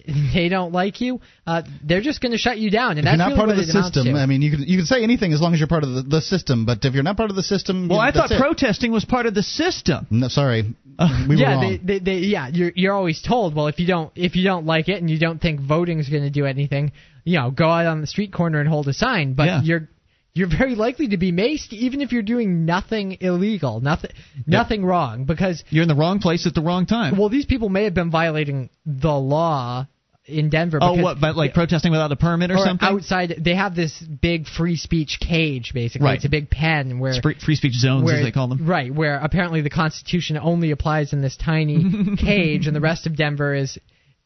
they 0.34 0.48
don't 0.48 0.72
like 0.72 1.00
you, 1.00 1.20
uh, 1.46 1.62
they're 1.82 2.00
just 2.00 2.20
going 2.20 2.32
to 2.32 2.38
shut 2.38 2.58
you 2.58 2.70
down. 2.70 2.92
And 2.92 3.00
If 3.00 3.04
that's 3.04 3.16
you're 3.18 3.28
not 3.28 3.34
really 3.34 3.36
part 3.36 3.50
of 3.50 3.56
the 3.66 3.72
system. 3.92 4.14
I 4.16 4.26
mean, 4.26 4.42
you 4.42 4.50
can 4.50 4.62
you 4.62 4.78
can 4.78 4.86
say 4.86 5.02
anything 5.02 5.32
as 5.32 5.40
long 5.40 5.54
as 5.54 5.60
you're 5.60 5.68
part 5.68 5.84
of 5.84 5.90
the, 5.94 6.02
the 6.02 6.20
system. 6.20 6.66
But 6.66 6.84
if 6.84 6.94
you're 6.94 7.02
not 7.02 7.16
part 7.16 7.30
of 7.30 7.36
the 7.36 7.42
system, 7.42 7.88
Well, 7.88 8.00
I 8.00 8.10
that's 8.10 8.28
thought 8.28 8.30
it. 8.32 8.40
protesting 8.40 8.92
was 8.92 9.04
part 9.04 9.26
of 9.26 9.34
the 9.34 9.42
system. 9.42 10.06
No, 10.10 10.28
sorry, 10.28 10.74
uh, 10.98 11.26
we 11.28 11.36
were 11.36 11.40
yeah, 11.42 11.54
wrong. 11.54 11.78
they, 11.82 11.98
they, 11.98 12.04
they, 12.04 12.18
yeah, 12.26 12.48
you're 12.48 12.72
you're 12.74 12.92
always 12.94 13.22
told, 13.22 13.54
well, 13.54 13.66
if 13.68 13.78
you 13.78 13.86
don't 13.86 14.12
if 14.14 14.36
you 14.36 14.44
don't 14.44 14.66
like 14.66 14.88
it 14.88 15.00
and 15.00 15.10
you 15.10 15.18
don't 15.18 15.40
think 15.40 15.60
voting's 15.60 16.08
going 16.08 16.22
to 16.24 16.30
do 16.30 16.46
anything, 16.46 16.92
you 17.24 17.38
know, 17.38 17.50
go 17.50 17.68
out 17.68 17.86
on 17.86 18.00
the 18.00 18.06
street 18.06 18.32
corner 18.32 18.60
and 18.60 18.68
hold 18.68 18.88
a 18.88 18.92
sign. 18.92 19.34
But 19.34 19.46
Yeah. 19.46 19.62
you're 19.62 19.88
you're 20.34 20.48
very 20.48 20.74
likely 20.74 21.08
to 21.08 21.16
be 21.16 21.30
maced 21.32 21.72
even 21.72 22.00
if 22.00 22.10
you're 22.12 22.22
doing 22.22 22.64
nothing 22.64 23.18
illegal, 23.20 23.80
nothing 23.80 24.10
nothing 24.46 24.84
wrong, 24.84 25.24
because 25.24 25.62
You're 25.70 25.82
in 25.82 25.88
the 25.88 25.94
wrong 25.94 26.18
place 26.18 26.46
at 26.46 26.54
the 26.54 26.60
wrong 26.62 26.86
time. 26.86 27.16
well, 27.16 27.28
these 27.28 27.46
people 27.46 27.68
may 27.68 27.84
have 27.84 27.94
been 27.94 28.10
violating 28.10 28.70
the 28.84 29.12
law 29.12 29.86
in 30.26 30.48
Denver. 30.48 30.78
oh, 30.80 31.00
what? 31.02 31.20
But 31.20 31.36
like 31.36 31.52
protesting 31.52 31.92
without 31.92 32.10
a 32.10 32.16
permit 32.16 32.50
or, 32.50 32.54
or 32.54 32.64
something? 32.64 32.88
outside, 32.88 33.34
they 33.44 33.54
have 33.54 33.76
this 33.76 33.98
big 34.00 34.46
free 34.46 34.76
speech 34.76 35.18
cage. 35.20 35.72
Basically, 35.74 36.06
Right. 36.06 36.16
it's 36.16 36.24
a 36.24 36.30
big 36.30 36.48
pen 36.50 36.98
where 36.98 37.12
Free, 37.22 37.34
free 37.38 37.56
speech 37.56 37.74
zones, 37.74 38.04
where, 38.04 38.16
as 38.16 38.24
they 38.24 38.32
call 38.32 38.48
them. 38.48 38.66
Right, 38.66 38.92
where 38.92 39.18
apparently 39.18 39.60
the 39.60 39.68
Constitution 39.70 40.38
only 40.38 40.70
applies 40.70 41.12
in 41.12 41.20
this 41.20 41.36
tiny 41.36 42.16
cage, 42.16 42.66
and 42.66 42.74
the 42.74 42.80
rest 42.80 43.06
of 43.06 43.16
Denver 43.16 43.54
is 43.54 43.78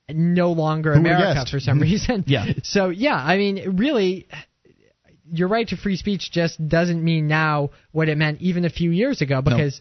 no 0.08 0.52
longer 0.52 0.94
Who 0.94 1.00
America 1.00 1.44
for 1.50 1.58
some 1.60 1.80
reason. 1.80 2.24
Yeah. 2.28 2.46
So 2.62 2.88
yeah, 2.90 3.16
I 3.16 3.36
mean, 3.36 3.76
really, 3.76 4.28
your 5.32 5.48
right 5.48 5.68
to 5.68 5.76
free 5.76 5.96
speech 5.96 6.30
just 6.30 6.66
doesn't 6.68 7.02
mean 7.02 7.28
now 7.28 7.70
what 7.92 8.08
it 8.08 8.18
meant 8.18 8.40
even 8.40 8.64
a 8.64 8.70
few 8.70 8.90
years 8.90 9.20
ago 9.20 9.42
because. 9.42 9.80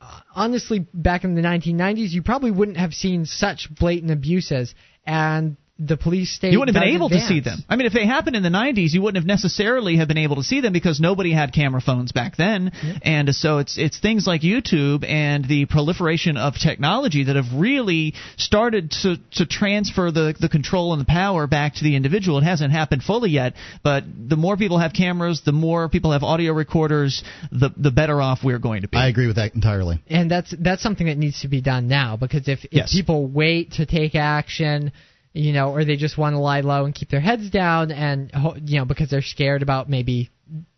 uh, 0.00 0.20
Honestly, 0.34 0.86
back 0.92 1.24
in 1.24 1.34
the 1.34 1.42
1990s, 1.42 2.10
you 2.10 2.22
probably 2.22 2.50
wouldn't 2.50 2.76
have 2.76 2.92
seen 2.92 3.24
such 3.24 3.68
blatant 3.78 4.10
abuses, 4.10 4.74
and 5.06 5.56
the 5.78 5.96
police 5.96 6.34
state. 6.34 6.52
You 6.52 6.58
wouldn't 6.58 6.76
have 6.76 6.82
been 6.82 6.92
does 6.92 6.96
able 6.96 7.08
to 7.10 7.20
see 7.20 7.40
them. 7.40 7.58
I 7.68 7.76
mean, 7.76 7.86
if 7.86 7.92
they 7.92 8.04
happened 8.04 8.34
in 8.34 8.42
the 8.42 8.48
90s, 8.48 8.92
you 8.92 9.00
wouldn't 9.00 9.16
have 9.22 9.26
necessarily 9.26 9.96
have 9.98 10.08
been 10.08 10.18
able 10.18 10.36
to 10.36 10.42
see 10.42 10.60
them 10.60 10.72
because 10.72 10.98
nobody 11.00 11.32
had 11.32 11.52
camera 11.52 11.80
phones 11.80 12.10
back 12.12 12.36
then. 12.36 12.72
And 13.02 13.32
so 13.34 13.58
it's 13.58 13.78
it's 13.78 13.98
things 14.00 14.26
like 14.26 14.40
YouTube 14.42 15.04
and 15.08 15.44
the 15.46 15.66
proliferation 15.66 16.36
of 16.36 16.54
technology 16.58 17.24
that 17.24 17.36
have 17.36 17.46
really 17.54 18.14
started 18.36 18.90
to 19.02 19.16
to 19.32 19.46
transfer 19.46 20.10
the 20.10 20.34
the 20.38 20.48
control 20.48 20.92
and 20.92 21.00
the 21.00 21.06
power 21.06 21.46
back 21.46 21.74
to 21.76 21.84
the 21.84 21.94
individual. 21.94 22.38
It 22.38 22.44
hasn't 22.44 22.72
happened 22.72 23.02
fully 23.04 23.30
yet, 23.30 23.54
but 23.84 24.04
the 24.28 24.36
more 24.36 24.56
people 24.56 24.78
have 24.78 24.92
cameras, 24.92 25.42
the 25.44 25.52
more 25.52 25.88
people 25.88 26.10
have 26.12 26.24
audio 26.24 26.52
recorders, 26.52 27.22
the 27.52 27.70
the 27.76 27.90
better 27.92 28.20
off 28.20 28.40
we're 28.42 28.58
going 28.58 28.82
to 28.82 28.88
be. 28.88 28.96
I 28.96 29.08
agree 29.08 29.28
with 29.28 29.36
that 29.36 29.54
entirely. 29.54 30.00
and 30.08 30.28
that's 30.30 30.52
that's 30.58 30.82
something 30.82 31.06
that 31.06 31.18
needs 31.18 31.42
to 31.42 31.48
be 31.48 31.60
done 31.60 31.86
now 31.86 32.16
because 32.16 32.48
if, 32.48 32.64
if 32.64 32.72
Yes. 32.72 32.92
people 32.92 33.26
wait 33.28 33.72
to 33.72 33.86
take 33.86 34.14
action 34.14 34.92
you 35.32 35.52
know 35.52 35.70
or 35.70 35.84
they 35.84 35.96
just 35.96 36.16
want 36.18 36.34
to 36.34 36.38
lie 36.38 36.60
low 36.60 36.84
and 36.84 36.94
keep 36.94 37.10
their 37.10 37.20
heads 37.20 37.50
down 37.50 37.90
and 37.90 38.30
ho- 38.32 38.56
you 38.62 38.78
know 38.78 38.84
because 38.84 39.10
they're 39.10 39.22
scared 39.22 39.62
about 39.62 39.88
maybe 39.88 40.30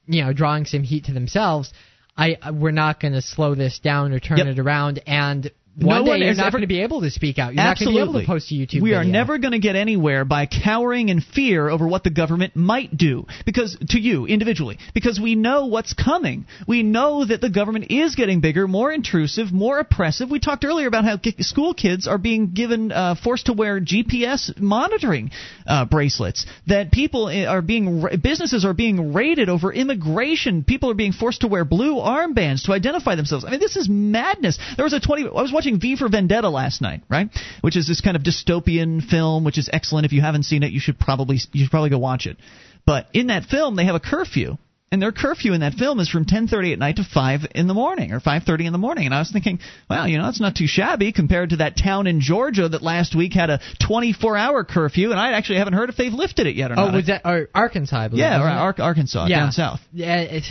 you 0.06 0.24
know 0.24 0.32
drawing 0.32 0.64
some 0.64 0.82
heat 0.82 1.04
to 1.04 1.12
themselves 1.12 1.72
i 2.16 2.36
I- 2.42 2.50
we're 2.50 2.70
not 2.72 3.00
going 3.00 3.14
to 3.14 3.22
slow 3.22 3.54
this 3.54 3.78
down 3.78 4.12
or 4.12 4.20
turn 4.20 4.38
Yep. 4.38 4.46
it 4.48 4.58
around 4.58 5.02
and 5.06 5.50
No 5.76 5.86
one 5.86 6.04
day 6.04 6.10
one 6.10 6.20
you're 6.20 6.34
not 6.34 6.50
going 6.52 6.62
to 6.62 6.66
be 6.66 6.82
able 6.82 7.00
to 7.02 7.10
speak 7.10 7.38
out 7.38 7.54
you're 7.54 7.62
Absolutely. 7.62 8.00
not 8.00 8.04
going 8.06 8.12
to 8.12 8.18
be 8.18 8.18
able 8.18 8.26
to 8.26 8.40
post 8.40 8.50
a 8.50 8.54
youtube 8.54 8.82
We 8.82 8.94
are 8.94 9.00
video. 9.00 9.12
never 9.12 9.38
going 9.38 9.52
to 9.52 9.60
get 9.60 9.76
anywhere 9.76 10.24
by 10.24 10.46
cowering 10.46 11.08
in 11.10 11.20
fear 11.20 11.68
over 11.70 11.86
what 11.86 12.02
the 12.02 12.10
government 12.10 12.56
might 12.56 12.96
do. 12.96 13.26
Because 13.46 13.78
to 13.90 14.00
you 14.00 14.26
individually, 14.26 14.78
because 14.94 15.20
we 15.20 15.36
know 15.36 15.66
what's 15.66 15.92
coming. 15.92 16.46
We 16.66 16.82
know 16.82 17.24
that 17.24 17.40
the 17.40 17.50
government 17.50 17.86
is 17.90 18.16
getting 18.16 18.40
bigger, 18.40 18.66
more 18.66 18.92
intrusive, 18.92 19.52
more 19.52 19.78
oppressive. 19.78 20.28
We 20.28 20.40
talked 20.40 20.64
earlier 20.64 20.88
about 20.88 21.04
how 21.04 21.18
school 21.38 21.72
kids 21.72 22.08
are 22.08 22.18
being 22.18 22.52
given 22.52 22.90
uh, 22.90 23.14
forced 23.14 23.46
to 23.46 23.52
wear 23.52 23.80
GPS 23.80 24.58
monitoring 24.58 25.30
uh, 25.68 25.84
bracelets. 25.84 26.46
That 26.66 26.90
people 26.90 27.28
are 27.28 27.62
being 27.62 28.02
ra- 28.02 28.16
businesses 28.20 28.64
are 28.64 28.74
being 28.74 29.12
raided 29.12 29.48
over 29.48 29.72
immigration. 29.72 30.64
People 30.64 30.90
are 30.90 30.94
being 30.94 31.12
forced 31.12 31.42
to 31.42 31.48
wear 31.48 31.64
blue 31.64 31.94
armbands 31.94 32.64
to 32.64 32.72
identify 32.72 33.14
themselves. 33.14 33.44
I 33.44 33.50
mean, 33.50 33.60
this 33.60 33.76
is 33.76 33.88
madness. 33.88 34.58
There 34.76 34.84
was 34.84 34.92
a 34.92 35.00
20 35.00 35.28
I 35.28 35.42
was 35.42 35.52
watching 35.60 35.78
V 35.78 35.96
for 35.96 36.08
Vendetta 36.08 36.48
last 36.48 36.80
night, 36.80 37.02
right? 37.10 37.28
Which 37.60 37.76
is 37.76 37.86
this 37.86 38.00
kind 38.00 38.16
of 38.16 38.22
dystopian 38.22 39.02
film 39.02 39.44
which 39.44 39.58
is 39.58 39.68
excellent 39.72 40.06
if 40.06 40.12
you 40.12 40.22
haven't 40.22 40.44
seen 40.44 40.62
it, 40.62 40.72
you 40.72 40.80
should 40.80 40.98
probably 40.98 41.38
you 41.52 41.64
should 41.64 41.70
probably 41.70 41.90
go 41.90 41.98
watch 41.98 42.26
it. 42.26 42.38
But 42.86 43.08
in 43.12 43.26
that 43.26 43.44
film 43.44 43.76
they 43.76 43.84
have 43.84 43.94
a 43.94 44.00
curfew 44.00 44.56
and 44.92 45.00
their 45.00 45.12
curfew 45.12 45.52
in 45.52 45.60
that 45.60 45.74
film 45.74 46.00
is 46.00 46.08
from 46.08 46.24
10:30 46.24 46.72
at 46.72 46.78
night 46.78 46.96
to 46.96 47.04
5 47.04 47.46
in 47.54 47.68
the 47.68 47.74
morning 47.74 48.12
or 48.12 48.20
5:30 48.20 48.66
in 48.66 48.72
the 48.72 48.78
morning. 48.78 49.06
And 49.06 49.14
I 49.14 49.18
was 49.18 49.30
thinking, 49.30 49.60
well, 49.88 50.08
you 50.08 50.18
know, 50.18 50.24
that's 50.24 50.40
not 50.40 50.56
too 50.56 50.66
shabby 50.66 51.12
compared 51.12 51.50
to 51.50 51.56
that 51.56 51.76
town 51.76 52.06
in 52.06 52.20
Georgia 52.20 52.68
that 52.68 52.82
last 52.82 53.14
week 53.14 53.32
had 53.34 53.50
a 53.50 53.60
24-hour 53.82 54.64
curfew, 54.64 55.12
and 55.12 55.20
I 55.20 55.32
actually 55.32 55.58
haven't 55.58 55.74
heard 55.74 55.90
if 55.90 55.96
they've 55.96 56.12
lifted 56.12 56.46
it 56.46 56.56
yet 56.56 56.72
or 56.72 56.74
oh, 56.74 56.86
not. 56.86 56.94
was 56.94 57.06
that 57.06 57.22
or 57.24 57.48
Arkansas? 57.54 57.96
I 57.96 58.08
believe, 58.08 58.22
yeah, 58.22 58.42
or? 58.42 58.48
Ar- 58.48 58.74
Arkansas 58.78 59.26
yeah. 59.26 59.38
down 59.38 59.52
south. 59.52 59.80
Yeah, 59.92 60.22
it's 60.22 60.50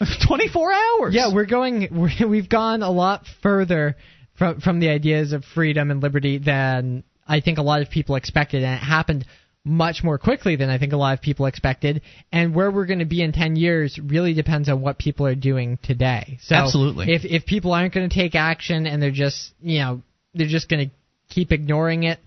24 0.26 0.72
hours. 0.72 1.14
Yeah, 1.14 1.34
we're 1.34 1.46
going. 1.46 1.88
We're, 1.90 2.28
we've 2.28 2.48
gone 2.48 2.82
a 2.82 2.90
lot 2.90 3.24
further 3.42 3.96
from 4.40 4.60
from 4.62 4.80
the 4.80 4.88
ideas 4.88 5.34
of 5.34 5.44
freedom 5.44 5.90
and 5.90 6.02
liberty 6.02 6.38
than 6.38 7.04
I 7.28 7.40
think 7.40 7.58
a 7.58 7.62
lot 7.62 7.82
of 7.82 7.90
people 7.90 8.16
expected, 8.16 8.64
and 8.64 8.74
it 8.74 8.82
happened 8.82 9.26
much 9.66 10.02
more 10.02 10.16
quickly 10.16 10.56
than 10.56 10.70
I 10.70 10.78
think 10.78 10.94
a 10.94 10.96
lot 10.96 11.12
of 11.12 11.20
people 11.20 11.44
expected. 11.44 12.00
And 12.32 12.54
where 12.54 12.70
we're 12.70 12.86
going 12.86 13.00
to 13.00 13.04
be 13.04 13.22
in 13.22 13.32
10 13.32 13.56
years 13.56 13.98
really 14.02 14.32
depends 14.32 14.70
on 14.70 14.80
what 14.80 14.96
people 14.98 15.26
are 15.26 15.34
doing 15.34 15.78
today. 15.82 16.38
So 16.40 16.54
Absolutely. 16.54 17.12
If 17.12 17.26
if 17.26 17.44
people 17.44 17.72
aren't 17.72 17.92
going 17.92 18.08
to 18.08 18.14
take 18.14 18.34
action 18.34 18.86
and 18.86 19.02
they're 19.02 19.10
just 19.10 19.52
you 19.60 19.80
know 19.80 20.02
they're 20.34 20.48
just 20.48 20.70
going 20.70 20.88
to 20.88 20.94
keep 21.34 21.52
ignoring 21.52 22.04
it, 22.04 22.18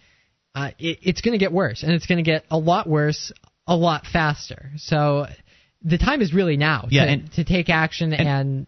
uh, 0.53 0.69
it 0.77 0.99
it's 1.01 1.21
going 1.21 1.33
to 1.33 1.39
get 1.39 1.51
worse, 1.51 1.81
and 1.81 1.93
it's 1.93 2.05
going 2.05 2.23
to 2.23 2.29
get 2.31 2.45
a 2.51 2.57
lot 2.59 2.87
worse 2.87 3.31
a 3.65 3.75
lot 3.75 4.05
faster. 4.05 4.69
So 4.77 5.25
the 5.81 5.97
time 5.97 6.21
is 6.21 6.31
really 6.31 6.57
now 6.57 6.87
Yeah, 6.91 7.05
to, 7.05 7.11
and- 7.11 7.31
to 7.33 7.43
take 7.43 7.69
action 7.69 8.13
and, 8.13 8.67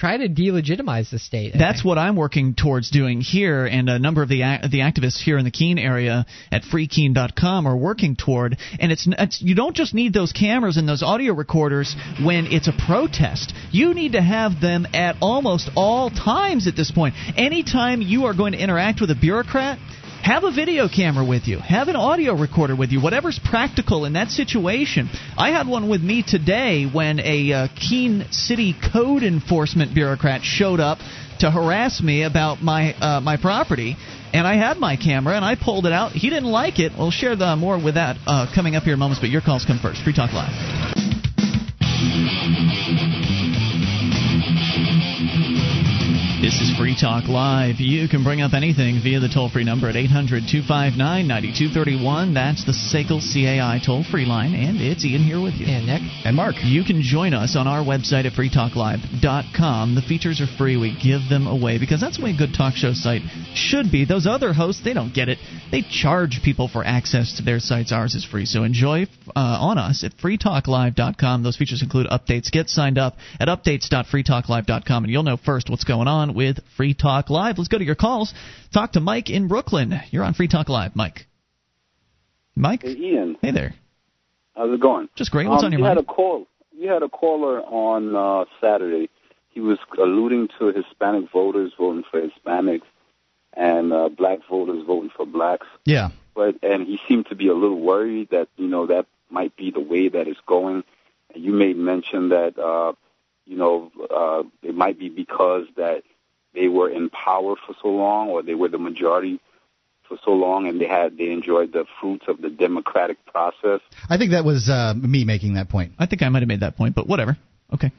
try 0.00 0.16
to 0.16 0.28
delegitimize 0.28 1.10
the 1.10 1.18
state. 1.18 1.54
I 1.54 1.58
That's 1.58 1.78
think. 1.80 1.84
what 1.84 1.98
I'm 1.98 2.16
working 2.16 2.54
towards 2.54 2.90
doing 2.90 3.20
here, 3.20 3.66
and 3.66 3.90
a 3.90 3.98
number 3.98 4.22
of 4.22 4.30
the 4.30 4.38
the 4.38 4.80
activists 4.80 5.18
here 5.18 5.36
in 5.36 5.44
the 5.44 5.50
Keene 5.50 5.78
area 5.78 6.24
at 6.50 6.62
freekeene.com 6.62 7.66
are 7.66 7.76
working 7.76 8.16
toward. 8.16 8.56
And 8.78 8.90
it's, 8.90 9.06
it's 9.06 9.42
you 9.42 9.54
don't 9.54 9.76
just 9.76 9.92
need 9.92 10.14
those 10.14 10.32
cameras 10.32 10.78
and 10.78 10.88
those 10.88 11.02
audio 11.02 11.34
recorders 11.34 11.94
when 12.24 12.46
it's 12.46 12.66
a 12.66 12.72
protest. 12.72 13.52
You 13.70 13.92
need 13.92 14.12
to 14.12 14.22
have 14.22 14.60
them 14.60 14.86
at 14.94 15.16
almost 15.20 15.68
all 15.76 16.08
times 16.08 16.66
at 16.66 16.76
this 16.76 16.90
point. 16.90 17.14
Anytime 17.36 18.00
you 18.00 18.24
are 18.24 18.34
going 18.34 18.52
to 18.52 18.58
interact 18.58 19.02
with 19.02 19.10
a 19.10 19.14
bureaucrat. 19.14 19.78
Have 20.22 20.44
a 20.44 20.52
video 20.52 20.86
camera 20.88 21.24
with 21.24 21.48
you. 21.48 21.58
Have 21.58 21.88
an 21.88 21.96
audio 21.96 22.34
recorder 22.34 22.76
with 22.76 22.92
you. 22.92 23.00
Whatever's 23.00 23.40
practical 23.42 24.04
in 24.04 24.12
that 24.12 24.28
situation. 24.28 25.08
I 25.36 25.50
had 25.50 25.66
one 25.66 25.88
with 25.88 26.02
me 26.02 26.22
today 26.22 26.84
when 26.84 27.20
a 27.20 27.52
uh, 27.52 27.68
Keene 27.74 28.26
City 28.30 28.74
code 28.92 29.22
enforcement 29.22 29.94
bureaucrat 29.94 30.42
showed 30.42 30.78
up 30.78 30.98
to 31.40 31.50
harass 31.50 32.02
me 32.02 32.22
about 32.22 32.62
my 32.62 32.92
uh, 32.94 33.20
my 33.20 33.38
property, 33.38 33.96
and 34.34 34.46
I 34.46 34.56
had 34.56 34.76
my 34.76 34.96
camera 34.96 35.34
and 35.36 35.44
I 35.44 35.56
pulled 35.56 35.86
it 35.86 35.92
out. 35.92 36.12
He 36.12 36.28
didn't 36.28 36.50
like 36.50 36.78
it. 36.78 36.92
We'll 36.96 37.10
share 37.10 37.34
the 37.34 37.56
more 37.56 37.82
with 37.82 37.94
that 37.94 38.18
uh, 38.26 38.46
coming 38.54 38.76
up 38.76 38.82
here 38.82 38.92
in 38.92 38.98
moments. 38.98 39.20
But 39.20 39.30
your 39.30 39.40
calls 39.40 39.64
come 39.64 39.78
first. 39.78 40.02
Free 40.02 40.12
Talk 40.12 40.34
Live. 40.34 40.52
This 46.50 46.62
is 46.62 46.76
Free 46.76 46.96
Talk 47.00 47.28
Live. 47.28 47.78
You 47.78 48.08
can 48.08 48.24
bring 48.24 48.40
up 48.42 48.54
anything 48.54 48.98
via 49.04 49.20
the 49.20 49.28
toll 49.28 49.48
free 49.48 49.62
number 49.62 49.88
at 49.88 49.94
800 49.94 50.50
259 50.50 50.98
9231. 50.98 52.34
That's 52.34 52.66
the 52.66 52.74
SACL 52.74 53.22
CAI 53.22 53.78
toll 53.78 54.02
free 54.02 54.26
line. 54.26 54.58
And 54.58 54.80
it's 54.80 55.04
Ian 55.04 55.22
here 55.22 55.40
with 55.40 55.54
you. 55.54 55.66
And 55.70 55.86
Nick. 55.86 56.02
And 56.24 56.34
Mark. 56.34 56.56
You 56.58 56.82
can 56.82 57.02
join 57.02 57.34
us 57.34 57.54
on 57.54 57.68
our 57.68 57.86
website 57.86 58.26
at 58.26 58.32
freetalklive.com. 58.32 59.94
The 59.94 60.02
features 60.02 60.40
are 60.40 60.50
free. 60.58 60.76
We 60.76 60.98
give 60.98 61.30
them 61.30 61.46
away 61.46 61.78
because 61.78 62.00
that's 62.00 62.18
the 62.18 62.24
way 62.24 62.34
a 62.34 62.36
good 62.36 62.52
talk 62.52 62.74
show 62.74 62.94
site 62.94 63.22
should 63.54 63.92
be. 63.92 64.04
Those 64.04 64.26
other 64.26 64.52
hosts, 64.52 64.82
they 64.82 64.92
don't 64.92 65.14
get 65.14 65.28
it. 65.28 65.38
They 65.70 65.82
charge 65.82 66.40
people 66.42 66.66
for 66.66 66.82
access 66.82 67.36
to 67.36 67.44
their 67.44 67.60
sites. 67.60 67.92
Ours 67.92 68.16
is 68.16 68.24
free. 68.24 68.44
So 68.44 68.64
enjoy 68.64 69.06
uh, 69.36 69.38
on 69.38 69.78
us 69.78 70.02
at 70.02 70.16
freetalklive.com. 70.16 71.44
Those 71.44 71.56
features 71.56 71.80
include 71.80 72.08
updates. 72.08 72.50
Get 72.50 72.68
signed 72.68 72.98
up 72.98 73.18
at 73.38 73.46
updates.freetalklive.com 73.46 75.04
and 75.04 75.12
you'll 75.12 75.22
know 75.22 75.36
first 75.36 75.70
what's 75.70 75.84
going 75.84 76.08
on 76.08 76.39
with 76.40 76.60
Free 76.74 76.94
Talk 76.94 77.28
Live. 77.28 77.58
Let's 77.58 77.68
go 77.68 77.76
to 77.76 77.84
your 77.84 77.94
calls. 77.94 78.32
Talk 78.72 78.92
to 78.92 79.00
Mike 79.00 79.28
in 79.28 79.46
Brooklyn. 79.46 80.00
You're 80.10 80.24
on 80.24 80.32
Free 80.32 80.48
Talk 80.48 80.70
Live, 80.70 80.96
Mike. 80.96 81.26
Mike? 82.56 82.82
Hey, 82.82 82.96
Ian. 82.96 83.36
Hey 83.42 83.50
there. 83.50 83.74
How's 84.56 84.72
it 84.72 84.80
going? 84.80 85.10
Just 85.16 85.30
great. 85.32 85.46
What's 85.46 85.62
um, 85.62 85.66
on 85.66 85.72
your 85.72 85.80
you 85.80 85.84
mind? 85.84 85.98
Had 85.98 86.04
a 86.04 86.06
call. 86.06 86.46
You 86.74 86.88
had 86.88 87.02
a 87.02 87.10
caller 87.10 87.60
on 87.60 88.16
uh, 88.16 88.46
Saturday. 88.58 89.10
He 89.50 89.60
was 89.60 89.78
alluding 89.98 90.48
to 90.58 90.72
Hispanic 90.72 91.30
voters 91.30 91.72
voting 91.76 92.04
for 92.10 92.22
Hispanics 92.22 92.88
and 93.52 93.92
uh, 93.92 94.08
black 94.08 94.38
voters 94.48 94.82
voting 94.86 95.10
for 95.14 95.26
blacks. 95.26 95.66
Yeah. 95.84 96.08
But 96.34 96.56
and 96.62 96.86
he 96.86 96.98
seemed 97.06 97.26
to 97.26 97.34
be 97.34 97.48
a 97.48 97.54
little 97.54 97.80
worried 97.80 98.30
that 98.30 98.48
you 98.56 98.66
know 98.66 98.86
that 98.86 99.04
might 99.28 99.54
be 99.56 99.72
the 99.72 99.80
way 99.80 100.08
that 100.08 100.26
it's 100.26 100.40
going. 100.46 100.84
And 101.34 101.44
you 101.44 101.52
made 101.52 101.76
mention 101.76 102.30
that 102.30 102.58
uh, 102.58 102.94
you 103.44 103.58
know 103.58 103.92
uh, 104.10 104.44
it 104.66 104.74
might 104.74 104.98
be 104.98 105.10
because 105.10 105.66
that 105.76 106.02
they 106.54 106.68
were 106.68 106.90
in 106.90 107.10
power 107.10 107.54
for 107.56 107.74
so 107.80 107.88
long, 107.88 108.28
or 108.28 108.42
they 108.42 108.54
were 108.54 108.68
the 108.68 108.78
majority 108.78 109.40
for 110.08 110.18
so 110.24 110.32
long, 110.32 110.66
and 110.66 110.80
they 110.80 110.86
had 110.86 111.16
they 111.16 111.30
enjoyed 111.30 111.72
the 111.72 111.84
fruits 112.00 112.24
of 112.28 112.40
the 112.40 112.50
democratic 112.50 113.24
process. 113.26 113.80
I 114.08 114.18
think 114.18 114.32
that 114.32 114.44
was 114.44 114.68
uh, 114.68 114.94
me 114.94 115.24
making 115.24 115.54
that 115.54 115.68
point. 115.68 115.92
I 115.98 116.06
think 116.06 116.22
I 116.22 116.28
might 116.28 116.40
have 116.40 116.48
made 116.48 116.60
that 116.60 116.76
point, 116.76 116.94
but 116.94 117.06
whatever. 117.06 117.36
Okay. 117.72 117.92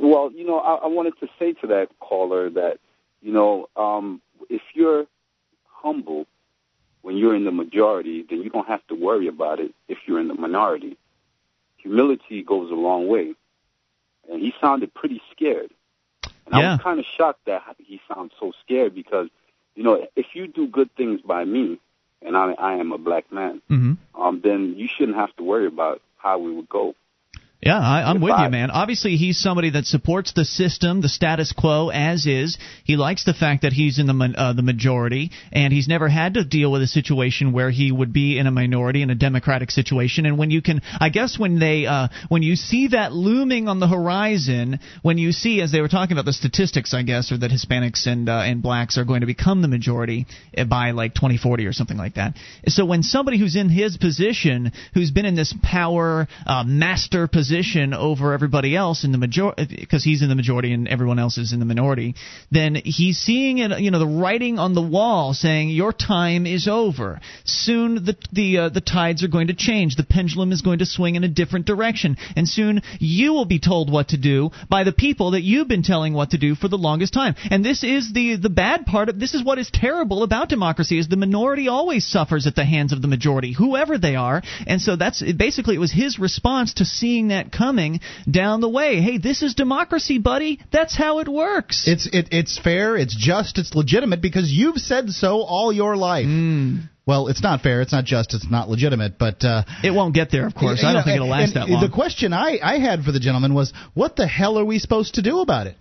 Well, 0.00 0.32
you 0.32 0.44
know, 0.44 0.58
I, 0.58 0.74
I 0.74 0.86
wanted 0.86 1.14
to 1.20 1.28
say 1.38 1.52
to 1.54 1.66
that 1.68 1.88
caller 2.00 2.50
that, 2.50 2.78
you 3.22 3.32
know, 3.32 3.68
um, 3.76 4.20
if 4.48 4.62
you're 4.74 5.06
humble 5.64 6.26
when 7.02 7.16
you're 7.16 7.36
in 7.36 7.44
the 7.44 7.52
majority, 7.52 8.24
then 8.28 8.42
you 8.42 8.50
don't 8.50 8.66
have 8.66 8.84
to 8.88 8.94
worry 8.94 9.28
about 9.28 9.60
it 9.60 9.72
if 9.86 9.98
you're 10.06 10.18
in 10.18 10.26
the 10.26 10.34
minority. 10.34 10.96
Humility 11.76 12.42
goes 12.42 12.68
a 12.72 12.74
long 12.74 13.06
way. 13.06 13.34
And 14.28 14.42
he 14.42 14.52
sounded 14.60 14.92
pretty 14.92 15.22
scared. 15.30 15.70
And 16.46 16.54
I 16.54 16.58
was 16.72 16.80
kind 16.80 16.98
of 17.00 17.06
shocked 17.16 17.44
that 17.46 17.62
he 17.78 18.00
sounds 18.12 18.32
so 18.38 18.52
scared 18.64 18.94
because, 18.94 19.28
you 19.74 19.82
know, 19.82 20.06
if 20.14 20.26
you 20.34 20.46
do 20.46 20.66
good 20.66 20.90
things 20.96 21.20
by 21.20 21.44
me, 21.44 21.78
and 22.22 22.36
I, 22.36 22.52
I 22.52 22.74
am 22.74 22.92
a 22.92 22.98
black 22.98 23.30
man, 23.32 23.60
Mm-hmm. 23.70 24.20
um, 24.20 24.40
then 24.42 24.74
you 24.76 24.88
shouldn't 24.88 25.16
have 25.16 25.34
to 25.36 25.42
worry 25.42 25.66
about 25.66 26.00
how 26.16 26.38
we 26.38 26.52
would 26.52 26.68
go. 26.68 26.94
Yeah, 27.62 27.78
I, 27.78 28.10
I'm 28.10 28.20
with 28.20 28.34
you, 28.38 28.50
man. 28.50 28.70
Obviously, 28.70 29.16
he's 29.16 29.38
somebody 29.38 29.70
that 29.70 29.86
supports 29.86 30.32
the 30.34 30.44
system, 30.44 31.00
the 31.00 31.08
status 31.08 31.52
quo 31.52 31.88
as 31.88 32.26
is. 32.26 32.58
He 32.84 32.96
likes 32.96 33.24
the 33.24 33.32
fact 33.32 33.62
that 33.62 33.72
he's 33.72 33.98
in 33.98 34.06
the 34.06 34.34
uh, 34.36 34.52
the 34.52 34.62
majority, 34.62 35.30
and 35.52 35.72
he's 35.72 35.88
never 35.88 36.06
had 36.06 36.34
to 36.34 36.44
deal 36.44 36.70
with 36.70 36.82
a 36.82 36.86
situation 36.86 37.52
where 37.52 37.70
he 37.70 37.90
would 37.90 38.12
be 38.12 38.38
in 38.38 38.46
a 38.46 38.50
minority 38.50 39.00
in 39.00 39.08
a 39.08 39.14
democratic 39.14 39.70
situation. 39.70 40.26
And 40.26 40.36
when 40.36 40.50
you 40.50 40.60
can, 40.60 40.82
I 41.00 41.08
guess, 41.08 41.38
when 41.38 41.58
they 41.58 41.86
uh, 41.86 42.08
when 42.28 42.42
you 42.42 42.56
see 42.56 42.88
that 42.88 43.14
looming 43.14 43.68
on 43.68 43.80
the 43.80 43.88
horizon, 43.88 44.78
when 45.00 45.16
you 45.16 45.32
see, 45.32 45.62
as 45.62 45.72
they 45.72 45.80
were 45.80 45.88
talking 45.88 46.12
about 46.12 46.26
the 46.26 46.34
statistics, 46.34 46.92
I 46.92 47.02
guess, 47.04 47.32
or 47.32 47.38
that 47.38 47.50
Hispanics 47.50 48.06
and 48.06 48.28
uh, 48.28 48.42
and 48.44 48.62
blacks 48.62 48.98
are 48.98 49.04
going 49.04 49.20
to 49.20 49.26
become 49.26 49.62
the 49.62 49.68
majority 49.68 50.26
uh, 50.56 50.64
by 50.64 50.90
like 50.90 51.14
2040 51.14 51.64
or 51.64 51.72
something 51.72 51.96
like 51.96 52.14
that. 52.14 52.34
So 52.66 52.84
when 52.84 53.02
somebody 53.02 53.38
who's 53.38 53.56
in 53.56 53.70
his 53.70 53.96
position, 53.96 54.72
who's 54.92 55.10
been 55.10 55.24
in 55.24 55.36
this 55.36 55.54
power 55.62 56.28
uh, 56.46 56.62
master 56.64 57.26
position 57.46 57.94
over 57.94 58.32
everybody 58.32 58.74
else 58.74 59.04
in 59.04 59.12
the 59.12 59.18
majority, 59.18 59.66
because 59.80 60.02
he's 60.02 60.22
in 60.22 60.28
the 60.28 60.34
majority 60.34 60.72
and 60.72 60.88
everyone 60.88 61.18
else 61.18 61.38
is 61.38 61.52
in 61.52 61.60
the 61.60 61.64
minority, 61.64 62.14
then 62.50 62.74
he's 62.74 63.18
seeing 63.18 63.58
it, 63.58 63.78
you 63.80 63.90
know, 63.90 64.00
the 64.00 64.06
writing 64.06 64.58
on 64.58 64.74
the 64.74 64.82
wall 64.82 65.32
saying 65.32 65.68
your 65.68 65.92
time 65.92 66.44
is 66.46 66.66
over. 66.66 67.20
Soon 67.44 68.04
the 68.04 68.16
the 68.32 68.58
uh, 68.58 68.68
the 68.68 68.80
tides 68.80 69.22
are 69.22 69.28
going 69.28 69.46
to 69.46 69.54
change. 69.54 69.94
The 69.96 70.04
pendulum 70.04 70.50
is 70.50 70.62
going 70.62 70.80
to 70.80 70.86
swing 70.86 71.14
in 71.14 71.24
a 71.24 71.28
different 71.28 71.66
direction, 71.66 72.16
and 72.34 72.48
soon 72.48 72.82
you 72.98 73.32
will 73.32 73.44
be 73.44 73.60
told 73.60 73.92
what 73.92 74.08
to 74.08 74.16
do 74.16 74.50
by 74.68 74.82
the 74.82 74.92
people 74.92 75.32
that 75.32 75.42
you've 75.42 75.68
been 75.68 75.84
telling 75.84 76.14
what 76.14 76.30
to 76.30 76.38
do 76.38 76.54
for 76.56 76.68
the 76.68 76.78
longest 76.88 77.12
time. 77.14 77.36
And 77.50 77.64
this 77.64 77.84
is 77.84 78.12
the 78.12 78.36
the 78.36 78.50
bad 78.50 78.86
part 78.86 79.08
of 79.08 79.20
this 79.20 79.34
is 79.34 79.44
what 79.44 79.58
is 79.58 79.70
terrible 79.72 80.24
about 80.24 80.48
democracy 80.48 80.98
is 80.98 81.08
the 81.08 81.16
minority 81.16 81.68
always 81.68 82.04
suffers 82.04 82.46
at 82.46 82.56
the 82.56 82.64
hands 82.64 82.92
of 82.92 83.02
the 83.02 83.08
majority, 83.08 83.54
whoever 83.56 83.98
they 83.98 84.16
are. 84.16 84.42
And 84.66 84.80
so 84.80 84.96
that's 84.96 85.22
basically 85.32 85.76
it 85.76 85.84
was 85.86 85.92
his 85.92 86.18
response 86.18 86.74
to 86.74 86.84
seeing 86.84 87.28
that 87.28 87.35
coming 87.44 88.00
down 88.30 88.60
the 88.60 88.68
way. 88.68 89.00
Hey, 89.00 89.18
this 89.18 89.42
is 89.42 89.54
democracy, 89.54 90.18
buddy. 90.18 90.60
That's 90.72 90.96
how 90.96 91.18
it 91.20 91.28
works. 91.28 91.84
It's 91.86 92.08
it, 92.12 92.28
it's 92.32 92.58
fair, 92.58 92.96
it's 92.96 93.14
just, 93.16 93.58
it's 93.58 93.74
legitimate 93.74 94.20
because 94.20 94.50
you've 94.50 94.78
said 94.78 95.10
so 95.10 95.42
all 95.42 95.72
your 95.72 95.96
life. 95.96 96.26
Hmm. 96.26 96.78
Well, 97.06 97.28
it's 97.28 97.42
not 97.42 97.60
fair, 97.62 97.82
it's 97.82 97.92
not 97.92 98.04
just, 98.04 98.34
it's 98.34 98.50
not 98.50 98.68
legitimate, 98.68 99.16
but 99.16 99.44
uh, 99.44 99.62
it 99.84 99.92
won't 99.92 100.12
get 100.12 100.32
there, 100.32 100.44
of 100.46 100.54
course. 100.56 100.82
I 100.82 100.92
don't 100.92 100.94
know, 100.94 101.04
think 101.04 101.16
it'll 101.16 101.28
last 101.28 101.54
that 101.54 101.68
long. 101.68 101.80
The 101.80 101.88
question 101.88 102.32
I 102.32 102.58
I 102.60 102.78
had 102.80 103.04
for 103.04 103.12
the 103.12 103.20
gentleman 103.20 103.54
was, 103.54 103.72
what 103.94 104.16
the 104.16 104.26
hell 104.26 104.58
are 104.58 104.64
we 104.64 104.80
supposed 104.80 105.14
to 105.14 105.22
do 105.22 105.38
about 105.40 105.68
it? 105.68 105.76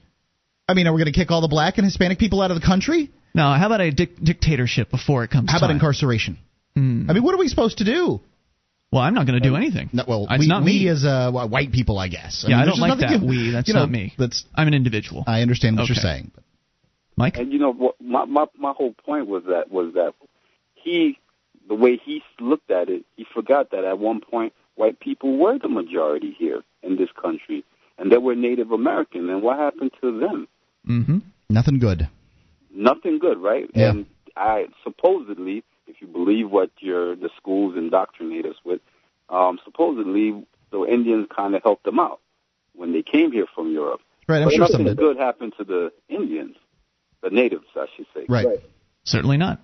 I 0.70 0.76
mean, 0.76 0.86
are 0.88 0.94
we 0.94 1.02
going 1.02 1.12
to 1.12 1.20
kick 1.20 1.32
all 1.32 1.42
the 1.42 1.48
black 1.48 1.78
and 1.78 1.86
Hispanic 1.86 2.20
people 2.20 2.42
out 2.42 2.52
of 2.52 2.60
the 2.60 2.66
country? 2.66 3.12
No, 3.34 3.54
how 3.54 3.66
about 3.66 3.82
a 3.82 3.92
dic- 3.92 4.20
dictatorship 4.24 4.90
before 4.92 5.24
it 5.24 5.32
comes 5.32 5.50
How 5.52 5.58
about 5.58 5.68
time? 5.68 5.78
incarceration? 5.78 6.38
Hmm. 6.76 7.10
I 7.10 7.14
mean, 7.14 7.24
what 7.24 7.34
are 7.34 7.38
we 7.38 7.48
supposed 7.48 7.80
to 7.80 7.86
do? 7.86 8.22
Well, 8.92 9.02
I'm 9.02 9.14
not 9.14 9.26
going 9.28 9.42
to 9.42 9.48
do 9.50 9.56
anything. 9.56 9.90
No, 9.92 10.04
well, 10.08 10.28
It's 10.30 10.40
we, 10.40 10.48
not 10.48 10.64
we 10.64 10.80
me. 10.84 10.88
as 10.88 11.04
uh, 11.04 11.32
white 11.32 11.72
people, 11.72 11.98
I 12.00 12.08
guess. 12.08 12.46
yeah, 12.48 12.56
mean, 12.58 12.64
I 12.64 12.66
don't 12.66 12.80
like 12.80 13.00
that. 13.00 13.22
you- 13.22 13.28
we. 13.28 13.52
That's 13.52 13.68
you 13.68 13.74
know, 13.74 13.82
not 13.82 13.92
me. 13.92 14.14
That's 14.18 14.46
I'm 14.56 14.68
an 14.68 14.74
individual. 14.74 15.24
I 15.28 15.42
understand 15.42 15.76
what 15.78 15.90
you're 15.90 15.96
Okay. 15.98 16.02
saying. 16.02 16.32
Mike? 17.18 17.38
And 17.38 17.52
you 17.52 17.60
know 17.60 17.72
what? 17.74 17.96
My 18.02 18.26
my 18.26 18.46
my 18.58 18.74
whole 18.76 18.94
point 19.06 19.28
was 19.28 19.44
that 19.48 19.72
was 19.72 19.94
that 19.96 20.14
he, 20.76 21.18
the 21.68 21.74
way 21.76 22.00
he 22.04 22.22
looked 22.40 22.70
at 22.72 22.90
it, 22.90 23.06
he 23.16 23.26
forgot 23.34 23.72
that 23.72 23.84
at 23.86 24.00
one 24.00 24.20
point 24.22 24.54
white 24.76 25.00
people 25.00 25.38
were 25.38 25.58
the 25.58 25.70
majority 25.70 26.36
here 26.38 26.62
in 26.84 26.98
this 26.98 27.10
country, 27.22 27.64
and 27.98 28.12
they 28.12 28.18
were 28.18 28.36
Native 28.36 28.72
American. 28.72 29.30
And 29.30 29.42
what 29.42 29.58
happened 29.58 29.92
to 30.02 30.20
them? 30.20 30.48
Mm-hmm. 30.88 31.18
Nothing 31.50 31.80
good. 31.80 32.08
Nothing 32.74 33.20
good, 33.20 33.38
right? 33.38 33.70
Yeah. 33.74 33.92
And 33.92 34.06
I 34.36 34.66
supposedly, 34.84 35.64
if 35.88 36.02
you 36.02 36.08
believe 36.08 36.50
what 36.50 36.72
your 36.80 37.16
the 37.16 37.30
schools 37.38 37.76
indoctrinate 37.78 38.46
us 38.46 38.56
with, 38.64 38.82
um, 39.30 39.60
supposedly 39.64 40.46
the 40.72 40.86
Indians 40.86 41.28
kind 41.36 41.56
of 41.56 41.64
helped 41.64 41.84
them 41.84 42.00
out 42.00 42.20
when 42.74 42.94
they 42.94 43.04
came 43.04 43.32
here 43.32 43.46
from 43.54 43.72
Europe. 43.72 44.02
Right, 44.28 44.42
I'm 44.42 44.46
but 44.46 44.54
sure 44.54 44.68
some 44.68 44.84
nothing 44.84 44.86
did. 44.88 44.98
good 44.98 45.18
happened 45.18 45.54
to 45.58 45.64
the 45.64 45.92
Indians, 46.10 46.56
the 47.22 47.30
natives, 47.30 47.66
I 47.76 47.86
should 47.96 48.08
say. 48.14 48.26
Right. 48.28 48.60
Certainly 49.04 49.38
not. 49.38 49.62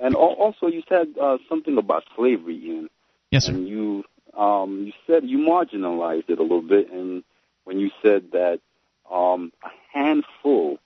And 0.00 0.14
also, 0.14 0.66
you 0.66 0.82
said 0.88 1.08
uh, 1.20 1.38
something 1.48 1.76
about 1.76 2.04
slavery, 2.16 2.56
Ian. 2.56 2.90
Yes, 3.30 3.46
sir. 3.46 3.52
And 3.52 3.68
you 3.68 4.04
um, 4.36 4.84
you 4.86 4.92
said 5.06 5.24
you 5.24 5.38
marginalized 5.38 6.28
it 6.28 6.38
a 6.38 6.42
little 6.42 6.62
bit, 6.62 6.90
and 6.90 7.24
when 7.64 7.78
you 7.78 7.90
said 8.02 8.32
that 8.32 8.60
um, 9.10 9.52
a 9.64 9.68
handful 9.92 10.78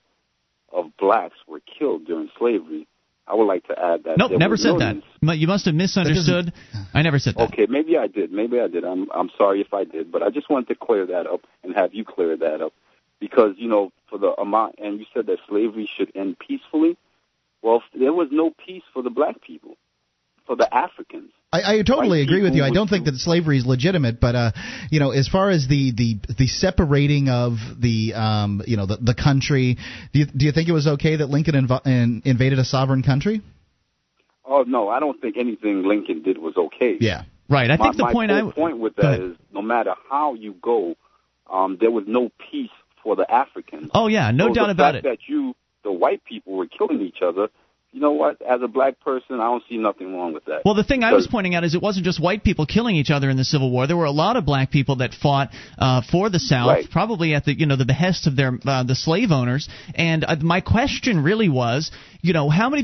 of 0.71 0.95
blacks 0.97 1.37
were 1.47 1.61
killed 1.61 2.05
during 2.05 2.29
slavery, 2.37 2.87
I 3.27 3.35
would 3.35 3.45
like 3.45 3.65
to 3.67 3.73
add 3.79 4.03
that. 4.03 4.17
Nope, 4.17 4.31
never 4.35 4.57
said 4.57 4.73
millions. 4.73 5.03
that. 5.03 5.25
But 5.25 5.37
You 5.37 5.47
must 5.47 5.65
have 5.65 5.75
misunderstood. 5.75 6.51
I 6.93 7.01
never 7.01 7.19
said 7.19 7.35
that. 7.35 7.53
Okay, 7.53 7.67
maybe 7.69 7.97
I 7.97 8.07
did. 8.07 8.31
Maybe 8.31 8.59
I 8.59 8.67
did. 8.67 8.83
I'm 8.83 9.09
I'm 9.13 9.29
sorry 9.37 9.61
if 9.61 9.73
I 9.73 9.85
did, 9.85 10.11
but 10.11 10.21
I 10.21 10.29
just 10.29 10.49
wanted 10.49 10.67
to 10.69 10.75
clear 10.75 11.05
that 11.07 11.25
up 11.27 11.41
and 11.63 11.73
have 11.75 11.93
you 11.93 12.03
clear 12.03 12.35
that 12.37 12.61
up 12.61 12.73
because 13.19 13.55
you 13.57 13.69
know 13.69 13.91
for 14.09 14.17
the 14.17 14.33
amount 14.39 14.75
and 14.77 14.99
you 14.99 15.05
said 15.13 15.27
that 15.27 15.37
slavery 15.47 15.89
should 15.97 16.11
end 16.15 16.37
peacefully. 16.39 16.97
Well, 17.61 17.81
there 17.97 18.11
was 18.11 18.27
no 18.29 18.51
peace 18.65 18.83
for 18.93 19.01
the 19.01 19.09
black 19.09 19.41
people, 19.41 19.77
for 20.45 20.55
the 20.55 20.73
Africans. 20.73 21.31
I, 21.51 21.79
I 21.79 21.81
totally 21.83 22.21
agree 22.21 22.41
with 22.41 22.55
you. 22.55 22.63
I 22.63 22.71
don't 22.71 22.87
think 22.87 23.05
that 23.05 23.15
slavery 23.15 23.59
is 23.59 23.65
legitimate, 23.65 24.19
but 24.19 24.35
uh, 24.35 24.51
you 24.89 24.99
know, 24.99 25.11
as 25.11 25.27
far 25.27 25.51
as 25.51 25.67
the 25.67 25.91
the 25.91 26.19
the 26.33 26.47
separating 26.47 27.29
of 27.29 27.57
the 27.79 28.13
um, 28.15 28.63
you 28.65 28.75
know, 28.75 28.87
the 28.87 28.97
the 28.97 29.13
country, 29.13 29.77
do 30.13 30.19
you, 30.19 30.25
do 30.25 30.45
you 30.45 30.51
think 30.51 30.67
it 30.67 30.71
was 30.71 30.87
okay 30.87 31.17
that 31.17 31.27
Lincoln 31.29 31.53
inv- 31.53 31.85
in, 31.85 32.23
invaded 32.25 32.57
a 32.57 32.65
sovereign 32.65 33.03
country? 33.03 33.41
Oh 34.45 34.63
no, 34.63 34.89
I 34.89 34.99
don't 34.99 35.19
think 35.21 35.37
anything 35.37 35.83
Lincoln 35.83 36.23
did 36.23 36.39
was 36.39 36.57
okay. 36.57 36.97
Yeah. 36.99 37.23
Right. 37.49 37.69
I 37.69 37.77
my, 37.77 37.85
think 37.85 37.97
the 37.97 38.09
point 38.11 38.31
I 38.31 38.49
point 38.49 38.79
with 38.79 38.95
that 38.95 39.19
is 39.19 39.37
no 39.53 39.61
matter 39.61 39.93
how 40.09 40.33
you 40.33 40.53
go, 40.59 40.95
um, 41.51 41.77
there 41.79 41.91
was 41.91 42.05
no 42.07 42.31
peace 42.51 42.71
for 43.03 43.15
the 43.15 43.31
Africans. 43.31 43.91
Oh 43.93 44.07
yeah, 44.07 44.31
no 44.31 44.47
So 44.47 44.53
doubt 44.53 44.65
the 44.67 44.71
about 44.71 44.93
fact 44.95 45.05
it. 45.05 45.09
That 45.09 45.17
you, 45.27 45.55
the 45.83 45.91
white 45.91 46.23
people, 46.23 46.53
were 46.53 46.67
killing 46.67 47.01
each 47.01 47.21
other. 47.21 47.49
You 47.93 47.99
know 47.99 48.13
what? 48.13 48.41
As 48.41 48.59
a 48.63 48.67
black 48.67 48.99
person, 49.01 49.39
I 49.39 49.43
don't 49.43 49.63
see 49.69 49.77
nothing 49.77 50.15
wrong 50.15 50.33
with 50.33 50.45
that. 50.45 50.61
Well, 50.65 50.73
the 50.73 50.83
thing 50.83 51.03
I 51.03 51.13
was 51.13 51.27
pointing 51.27 51.53
out 51.53 51.63
is 51.63 51.75
it 51.75 51.81
wasn't 51.81 52.05
just 52.05 52.19
white 52.19 52.43
people 52.43 52.65
killing 52.65 52.95
each 52.95 53.11
other 53.11 53.29
in 53.29 53.37
the 53.37 53.43
Civil 53.45 53.69
War. 53.69 53.85
There 53.85 53.95
were 53.95 54.05
a 54.05 54.11
lot 54.11 54.35
of 54.35 54.47
black 54.47 54.71
people 54.71 54.95
that 54.95 55.13
fought 55.13 55.51
uh, 55.77 56.01
for 56.11 56.31
the 56.31 56.39
South, 56.39 56.69
Right. 56.69 56.89
probably 56.89 57.35
at 57.35 57.45
the 57.45 57.53
you 57.53 57.67
know 57.67 57.75
the 57.75 57.85
behest 57.85 58.25
of 58.25 58.35
their 58.35 58.57
uh, 58.65 58.81
the 58.83 58.95
slave 58.95 59.31
owners. 59.31 59.69
And 59.93 60.23
uh, 60.23 60.37
my 60.41 60.61
question 60.61 61.23
really 61.23 61.49
was, 61.49 61.91
you 62.21 62.33
know, 62.33 62.49
how 62.49 62.71
many 62.71 62.83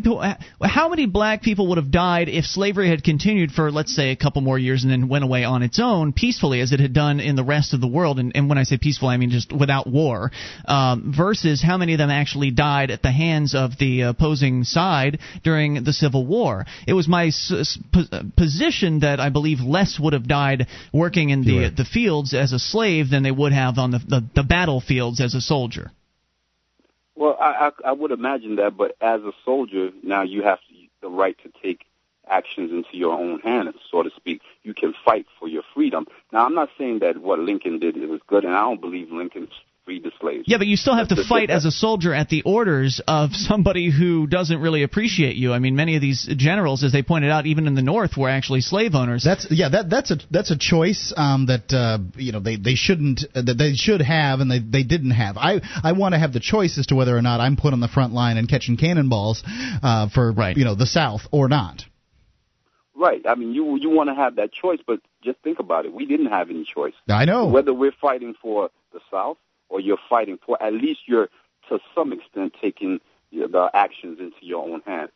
how 0.62 0.90
many 0.90 1.08
black 1.08 1.42
people 1.42 1.70
would 1.70 1.80
have 1.80 1.90
died 1.90 2.30
if 2.30 2.46
slavery 2.46 2.88
had 2.90 3.04
continued 3.04 3.50
for 3.52 3.72
let's 3.72 3.96
say 3.96 4.12
a 4.12 4.16
couple 4.16 4.44
more 4.44 4.60
years 4.60 4.84
and 4.84 4.92
then 4.92 5.10
went 5.10 5.24
away 5.24 5.44
on 5.44 5.64
its 5.64 5.80
own 5.82 6.14
peacefully 6.14 6.62
as 6.62 6.72
it 6.72 6.80
had 6.80 6.94
done 6.94 7.20
in 7.20 7.36
the 7.36 7.44
rest 7.44 7.74
of 7.74 7.82
the 7.82 7.88
world? 7.88 8.20
And, 8.20 8.32
and 8.36 8.48
when 8.48 8.60
I 8.60 8.64
say 8.64 8.78
peaceful, 8.78 9.08
I 9.08 9.18
mean 9.18 9.32
just 9.32 9.52
without 9.52 9.88
war. 9.88 10.30
Um, 10.68 11.12
versus 11.18 11.64
how 11.64 11.78
many 11.78 11.94
of 11.94 11.98
them 11.98 12.12
actually 12.12 12.52
died 12.52 12.92
at 12.92 13.02
the 13.02 13.12
hands 13.12 13.56
of 13.56 13.72
the 13.80 14.02
opposing 14.02 14.64
side 14.66 14.99
during 15.44 15.84
the 15.84 15.94
Civil 15.94 16.26
War. 16.26 16.66
It 16.88 16.94
was 16.94 17.08
my 17.08 17.28
s- 17.28 17.52
s- 17.52 17.80
po- 17.92 18.10
uh, 18.12 18.24
position 18.36 19.00
that 19.00 19.20
I 19.20 19.30
believe 19.30 19.60
less 19.62 20.00
would 20.00 20.14
have 20.14 20.28
died 20.28 20.68
working 20.94 21.30
in 21.30 21.44
the 21.44 21.70
the 21.70 21.86
fields 21.86 22.34
as 22.34 22.54
a 22.54 22.60
slave 22.60 23.10
than 23.10 23.24
they 23.24 23.32
would 23.42 23.54
have 23.54 23.78
on 23.78 23.92
the 23.92 24.00
the, 24.00 24.22
the 24.36 24.44
battlefields 24.44 25.20
as 25.22 25.34
a 25.36 25.42
soldier. 25.42 25.92
Well, 27.16 27.36
I, 27.40 27.52
I 27.68 27.90
I 27.90 27.92
would 27.92 28.12
imagine 28.12 28.56
that, 28.58 28.78
but 28.78 28.96
as 29.02 29.22
a 29.22 29.34
soldier, 29.44 29.92
now 30.04 30.24
you 30.24 30.44
have 30.44 30.60
the 31.02 31.10
right 31.10 31.38
to 31.44 31.50
take 31.62 31.82
actions 32.30 32.72
into 32.72 32.96
your 32.98 33.14
own 33.14 33.40
hands, 33.40 33.76
so 33.92 34.04
to 34.04 34.10
speak. 34.16 34.42
You 34.64 34.74
can 34.74 34.94
fight 35.06 35.26
for 35.40 35.48
your 35.48 35.64
freedom. 35.74 36.08
Now, 36.32 36.46
I'm 36.46 36.56
not 36.56 36.70
saying 36.78 37.00
that 37.00 37.18
what 37.18 37.40
Lincoln 37.40 37.80
did 37.80 37.98
it 37.98 38.08
was 38.08 38.22
good, 38.28 38.46
and 38.46 38.56
I 38.56 38.62
don't 38.62 38.82
believe 38.82 39.12
Lincoln 39.12 39.48
freed 39.90 40.04
the 40.04 40.12
slaves. 40.22 40.44
Yeah, 40.46 40.60
but 40.60 40.68
you 40.68 40.76
still 40.76 40.96
have 40.96 41.08
to 41.08 41.16
That's 41.16 41.28
the 41.28 41.30
fight 41.30 41.48
difference. 41.48 41.66
as 41.66 41.74
a 41.74 41.78
soldier 41.78 42.14
at 42.14 42.30
the 42.30 42.44
orders 42.44 43.02
of 43.08 43.32
somebody 43.34 43.90
who 43.90 44.28
doesn't 44.28 44.62
really 44.62 44.84
appreciate 44.84 45.36
you. 45.36 45.52
I 45.52 45.58
mean, 45.58 45.76
many 45.76 45.96
of 45.96 46.02
these 46.02 46.30
generals, 46.38 46.84
as 46.84 46.92
they 46.92 47.02
pointed 47.02 47.32
out, 47.32 47.48
even 47.48 47.66
in 47.66 47.74
the 47.74 47.82
North, 47.82 48.16
were 48.16 48.30
actually 48.30 48.62
slave 48.62 48.94
owners. 48.94 49.24
That's 49.24 49.48
yeah, 49.50 49.70
that 49.70 49.90
that's 49.90 50.12
a 50.12 50.18
that's 50.30 50.52
a 50.52 50.58
choice 50.58 51.12
um, 51.18 51.48
that 51.48 51.74
uh, 51.74 51.98
you 52.16 52.32
know 52.32 52.40
they 52.40 52.58
they 52.58 52.76
shouldn't 52.76 53.26
uh, 53.34 53.42
that 53.42 53.58
they 53.58 53.74
should 53.74 54.02
have 54.02 54.42
and 54.42 54.52
they 54.52 54.60
they 54.60 54.84
didn't 54.84 55.12
have. 55.12 55.38
I 55.38 55.60
I 55.84 55.94
want 55.94 56.14
to 56.14 56.20
have 56.20 56.34
the 56.34 56.40
choice 56.40 56.78
as 56.78 56.86
to 56.88 56.96
whether 56.96 57.18
or 57.18 57.24
not 57.24 57.40
I'm 57.40 57.58
put 57.58 57.74
on 57.74 57.80
the 57.80 57.88
front 57.88 58.14
line 58.14 58.38
and 58.38 58.48
catching 58.48 58.78
cannonballs 58.78 59.44
uh, 59.82 60.10
for 60.10 60.34
you 60.56 60.66
know 60.66 60.76
the 60.76 60.86
South 60.86 61.22
or 61.32 61.50
not. 61.50 61.84
Right. 62.96 63.22
I 63.28 63.36
mean, 63.36 63.54
you 63.54 63.78
you 63.78 63.90
want 63.90 64.10
to 64.10 64.16
have 64.16 64.36
that 64.36 64.52
choice, 64.52 64.80
but 64.86 65.00
just 65.24 65.40
think 65.40 65.58
about 65.60 65.86
it. 65.86 65.94
We 65.94 66.06
didn't 66.06 66.28
have 66.28 66.50
any 66.52 66.66
choice. 66.66 66.94
I 67.08 67.26
know. 67.26 67.48
Whether 67.48 67.74
we're 67.74 67.94
fighting 68.00 68.36
for 68.40 68.70
the 68.94 69.00
South 69.10 69.38
or 69.70 69.80
you're 69.80 69.98
fighting 70.10 70.38
for, 70.46 70.62
at 70.62 70.74
least 70.74 71.02
you're 71.06 71.30
to 71.70 71.80
some 71.96 72.12
extent 72.12 72.54
taking 72.62 73.00
the 73.32 73.70
actions 73.74 74.20
into 74.20 74.38
your 74.42 74.64
own 74.64 74.82
hands. 74.86 75.12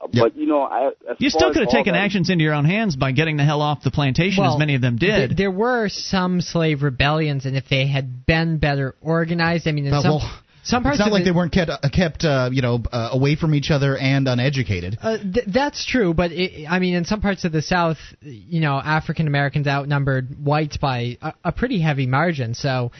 Uh, 0.00 0.06
But 0.12 0.36
you 0.36 0.46
know, 0.46 0.62
I, 0.62 0.88
as 0.88 1.16
You 1.18 1.30
far 1.30 1.38
still 1.40 1.48
as 1.50 1.54
could 1.54 1.62
have 1.64 1.72
taken 1.72 1.92
that- 1.94 2.00
actions 2.04 2.30
into 2.30 2.44
your 2.44 2.54
own 2.54 2.64
hands 2.64 2.96
by 2.96 3.12
getting 3.12 3.36
the 3.36 3.44
hell 3.44 3.60
off 3.60 3.82
the 3.82 3.90
plantation, 3.90 4.44
as 4.44 4.56
many 4.58 4.74
of 4.76 4.80
them 4.80 4.96
did. 4.96 5.28
th- 5.30 5.36
there 5.36 5.50
were 5.50 5.88
some 5.88 6.40
slave 6.40 6.82
rebellions, 6.82 7.44
and 7.46 7.56
if 7.56 7.68
they 7.68 7.86
had 7.86 8.24
been 8.24 8.58
better 8.58 8.94
organized, 9.02 9.66
I 9.68 9.72
mean, 9.72 9.86
in 9.86 9.92
Uh, 9.92 10.00
some 10.02 10.10
well, 10.12 10.30
some 10.62 10.82
parts 10.82 10.96
it's 10.96 11.00
not 11.00 11.08
of 11.08 11.12
like 11.14 11.22
it, 11.22 11.24
they 11.24 11.30
weren't 11.32 11.52
kept 11.52 11.70
uh, 11.70 11.78
kept 11.92 12.24
uh, 12.24 12.50
you 12.52 12.62
know 12.62 12.82
uh, 12.92 13.08
away 13.12 13.34
from 13.34 13.54
each 13.54 13.70
other 13.70 13.96
and 13.96 14.28
uneducated. 14.28 14.96
Uh, 15.02 15.16
th- 15.18 15.46
that's 15.46 15.84
true, 15.84 16.14
but 16.14 16.30
it, 16.32 16.66
I 16.70 16.78
mean, 16.78 16.94
in 16.94 17.04
some 17.04 17.20
parts 17.20 17.44
of 17.44 17.50
the 17.52 17.62
South, 17.62 17.98
you 18.22 18.60
know, 18.60 18.76
African 18.78 19.26
Americans 19.26 19.66
outnumbered 19.66 20.36
whites 20.42 20.76
by 20.76 21.18
a, 21.20 21.32
a 21.44 21.52
pretty 21.52 21.80
heavy 21.80 22.06
margin. 22.06 22.54
So 22.54 22.92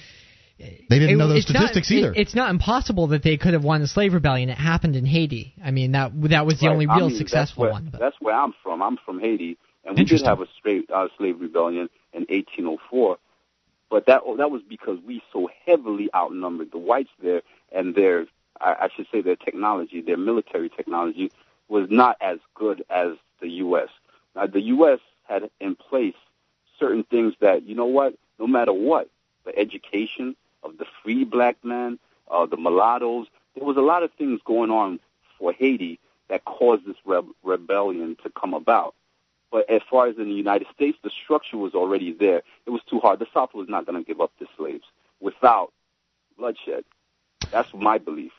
They 0.61 0.99
didn't 0.99 1.11
it- 1.11 1.17
know 1.17 1.29
those 1.29 1.45
it's 1.45 1.53
not- 1.53 1.61
statistics 1.69 1.91
either. 1.91 2.13
it- 2.13 2.19
it's 2.19 2.35
not 2.35 2.51
impossible 2.51 3.09
that 3.09 3.23
they 3.23 3.37
could 3.37 3.53
have 3.55 3.65
won 3.65 3.81
the 3.81 3.87
slave 3.87 4.13
rebellion. 4.15 4.49
It 4.49 4.59
happened 4.59 4.97
in 4.97 5.07
Haiti. 5.07 5.55
I 5.65 5.71
mean, 5.71 5.93
that 5.93 6.13
that 6.31 6.47
was 6.47 6.61
the 6.61 6.67
Right. 6.67 6.73
only 6.73 6.87
I 6.87 6.97
real 6.97 7.09
mean, 7.09 7.17
successful 7.19 7.65
that's 7.65 7.73
where, 7.73 7.83
one. 7.83 7.89
But. 7.91 8.01
That's 8.01 8.21
where 8.21 8.35
I'm 8.35 8.53
from. 8.63 8.83
I'm 8.83 8.97
from 8.99 9.21
Haiti, 9.21 9.57
and 9.85 9.97
we 9.97 10.05
did 10.05 10.21
have 10.23 10.41
a 10.41 10.47
straight 10.59 10.91
uh, 10.91 11.09
slave 11.17 11.41
rebellion 11.41 11.89
in 12.13 12.27
1804. 12.29 13.19
But 13.89 14.07
that 14.07 14.23
that 14.37 14.51
was 14.51 14.63
because 14.63 14.99
we 15.07 15.23
so 15.33 15.49
heavily 15.67 16.11
outnumbered 16.15 16.71
the 16.71 16.79
whites 16.79 17.11
there, 17.23 17.43
and 17.73 17.95
their 17.95 18.27
I, 18.61 18.73
I 18.83 18.89
should 18.95 19.07
say 19.11 19.23
their 19.23 19.37
technology, 19.37 20.01
their 20.03 20.19
military 20.19 20.69
technology, 20.69 21.31
was 21.69 21.89
not 21.91 22.17
as 22.21 22.39
good 22.55 22.85
as 22.91 23.13
the 23.41 23.49
U.S. 23.65 23.89
Now, 24.37 24.47
the 24.47 24.61
U.S. 24.61 24.99
had 25.29 25.51
in 25.61 25.75
place 25.77 26.15
certain 26.79 27.05
things 27.05 27.35
that 27.41 27.63
you 27.65 27.75
know 27.75 27.87
what, 27.87 28.15
no 28.39 28.47
matter 28.47 28.73
what, 28.73 29.09
the 29.45 29.59
education 29.59 30.37
of 30.63 30.79
the 30.79 30.87
free 31.03 31.25
black 31.25 31.57
man, 31.65 31.99
uh, 32.31 32.47
the 32.47 32.57
mulattoes, 32.57 33.27
there 33.55 33.65
was 33.65 33.77
a 33.77 33.81
lot 33.81 34.03
of 34.03 34.13
things 34.13 34.41
going 34.45 34.71
on 34.71 35.01
for 35.39 35.53
Haiti 35.53 35.99
that 36.29 36.45
caused 36.45 36.87
this 36.87 36.97
reb- 37.05 37.29
rebellion 37.43 38.17
to 38.23 38.31
come 38.31 38.55
about. 38.55 38.95
But 39.51 39.69
as 39.69 39.83
far 39.91 40.07
as 40.07 40.17
in 40.17 40.29
the 40.29 40.35
United 40.35 40.69
States, 40.75 40.97
the 41.03 41.11
structure 41.25 41.59
was 41.59 41.75
already 41.75 42.13
there. 42.13 42.43
It 42.67 42.71
was 42.71 42.83
too 42.89 43.01
hard. 43.01 43.19
The 43.19 43.27
South 43.35 43.53
was 43.53 43.69
not 43.69 43.85
going 43.85 44.01
to 44.03 44.07
give 44.07 44.21
up 44.21 44.31
the 44.39 44.47
slaves 44.57 44.85
without 45.21 45.73
bloodshed. 46.39 46.85
That's 47.51 47.69
my 47.75 47.99
belief. 47.99 48.33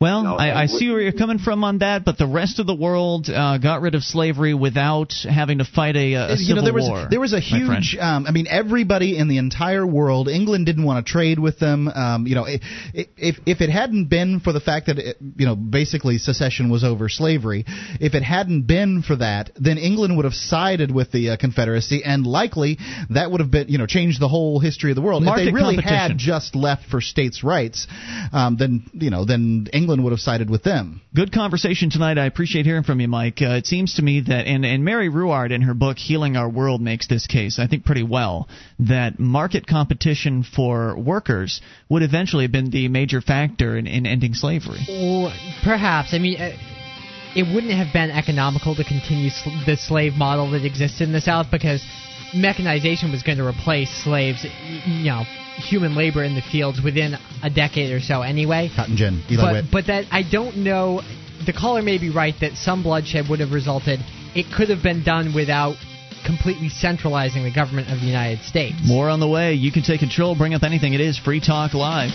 Well, 0.00 0.22
No, 0.22 0.36
I, 0.36 0.62
I 0.62 0.66
see 0.66 0.88
where 0.88 1.00
you're 1.00 1.10
coming 1.10 1.38
from 1.40 1.64
on 1.64 1.78
that, 1.78 2.04
but 2.04 2.18
the 2.18 2.26
rest 2.28 2.60
of 2.60 2.68
the 2.68 2.74
world 2.74 3.28
uh, 3.28 3.58
got 3.58 3.80
rid 3.80 3.96
of 3.96 4.04
slavery 4.04 4.54
without 4.54 5.12
having 5.28 5.58
to 5.58 5.64
fight 5.64 5.96
a, 5.96 6.14
a 6.14 6.30
you 6.30 6.36
civil 6.36 6.54
know 6.54 6.62
there 6.66 6.72
was 6.72 6.88
war. 6.88 7.06
there 7.10 7.18
was 7.18 7.32
a 7.32 7.40
huge 7.40 7.96
um, 7.98 8.24
I 8.28 8.30
mean 8.30 8.46
everybody 8.48 9.18
in 9.18 9.26
the 9.26 9.38
entire 9.38 9.84
world 9.84 10.28
England 10.28 10.66
didn't 10.66 10.84
want 10.84 11.04
to 11.04 11.12
trade 11.12 11.40
with 11.40 11.58
them. 11.58 11.88
Um, 11.88 12.28
you 12.28 12.36
know 12.36 12.46
i- 12.46 12.60
i- 12.96 13.08
if 13.16 13.38
if 13.44 13.60
it 13.60 13.70
hadn't 13.70 14.04
been 14.04 14.38
for 14.38 14.52
the 14.52 14.60
fact 14.60 14.86
that 14.86 14.98
it, 15.00 15.16
you 15.36 15.46
know 15.46 15.56
basically 15.56 16.18
secession 16.18 16.70
was 16.70 16.84
over 16.84 17.08
slavery 17.08 17.64
if 18.00 18.14
it 18.14 18.22
hadn't 18.22 18.68
been 18.68 19.02
for 19.02 19.16
that 19.16 19.50
then 19.56 19.78
England 19.78 20.14
would 20.16 20.26
have 20.26 20.34
sided 20.34 20.94
with 20.94 21.10
the 21.10 21.30
uh, 21.30 21.36
Confederacy 21.38 22.04
and 22.04 22.24
likely 22.24 22.78
that 23.10 23.32
would 23.32 23.40
have 23.40 23.50
been 23.50 23.66
you 23.68 23.78
know 23.78 23.86
changed 23.86 24.20
the 24.20 24.28
whole 24.28 24.60
history 24.60 24.92
of 24.92 24.94
the 24.94 25.02
world. 25.02 25.24
Market 25.24 25.40
if 25.40 25.46
they 25.46 25.52
really 25.52 25.74
had 25.82 26.16
just 26.18 26.54
left 26.54 26.88
for 26.88 27.00
states 27.00 27.42
rights 27.42 27.88
um, 28.32 28.56
then 28.56 28.84
you 28.92 29.10
know 29.10 29.24
then 29.24 29.66
England 29.72 29.87
would 29.88 30.12
have 30.12 30.20
sided 30.20 30.50
with 30.50 30.62
them 30.62 31.00
Good 31.14 31.32
conversation 31.32 31.90
tonight. 31.90 32.18
I 32.18 32.26
appreciate 32.26 32.66
hearing 32.66 32.84
from 32.84 33.00
you, 33.00 33.08
Mike. 33.08 33.40
Uh, 33.40 33.56
it 33.56 33.66
seems 33.66 33.94
to 33.94 34.02
me 34.02 34.20
that, 34.20 34.46
and, 34.46 34.64
and 34.64 34.84
Mary 34.84 35.08
Ruwart 35.08 35.50
in 35.50 35.62
her 35.62 35.74
book 35.74 35.98
Healing 35.98 36.36
Our 36.36 36.48
World 36.48 36.80
makes 36.80 37.08
this 37.08 37.26
case, 37.26 37.58
I 37.58 37.66
think, 37.66 37.84
pretty 37.84 38.02
well, 38.02 38.46
that 38.78 39.18
market 39.18 39.66
competition 39.66 40.44
for 40.44 40.96
workers 40.98 41.60
would 41.88 42.02
eventually 42.02 42.44
have 42.44 42.52
been 42.52 42.70
the 42.70 42.88
major 42.88 43.20
factor 43.20 43.76
in, 43.76 43.86
in 43.86 44.06
ending 44.06 44.34
slavery. 44.34 44.78
Well, 44.86 45.32
perhaps. 45.64 46.12
I 46.12 46.18
mean, 46.18 46.40
uh, 46.40 46.56
it 47.34 47.52
wouldn't 47.52 47.72
have 47.72 47.92
been 47.92 48.10
economical 48.10 48.76
to 48.76 48.84
continue 48.84 49.30
sl- 49.30 49.50
the 49.66 49.76
slave 49.76 50.12
model 50.12 50.50
that 50.52 50.64
existed 50.64 51.04
in 51.04 51.12
the 51.12 51.20
South 51.20 51.46
because 51.50 51.82
mechanization 52.34 53.10
was 53.10 53.22
going 53.22 53.38
to 53.38 53.46
replace 53.46 53.90
slaves, 54.04 54.44
you 54.86 55.10
know, 55.10 55.24
human 55.58 55.94
labor 55.94 56.22
in 56.22 56.34
the 56.34 56.42
fields 56.42 56.80
within 56.82 57.14
a 57.42 57.50
decade 57.50 57.92
or 57.92 58.00
so 58.00 58.22
anyway. 58.22 58.70
Cotton 58.74 58.96
gin, 58.96 59.22
Eli 59.30 59.42
but, 59.42 59.52
Witt. 59.52 59.64
but 59.70 59.86
that 59.86 60.04
I 60.10 60.22
don't 60.22 60.58
know. 60.58 61.02
The 61.44 61.52
caller 61.52 61.82
may 61.82 61.98
be 61.98 62.10
right 62.10 62.34
that 62.40 62.54
some 62.54 62.82
bloodshed 62.82 63.26
would 63.28 63.40
have 63.40 63.52
resulted. 63.52 64.00
It 64.34 64.46
could 64.54 64.70
have 64.70 64.82
been 64.82 65.04
done 65.04 65.34
without 65.34 65.76
completely 66.26 66.68
centralizing 66.68 67.44
the 67.44 67.52
government 67.52 67.90
of 67.90 68.00
the 68.00 68.06
United 68.06 68.44
States. 68.44 68.76
More 68.84 69.08
on 69.08 69.20
the 69.20 69.28
way. 69.28 69.54
You 69.54 69.72
can 69.72 69.82
take 69.82 70.00
control, 70.00 70.36
bring 70.36 70.54
up 70.54 70.62
anything. 70.62 70.94
It 70.94 71.00
is 71.00 71.18
Free 71.18 71.40
Talk 71.40 71.74
Live. 71.74 72.10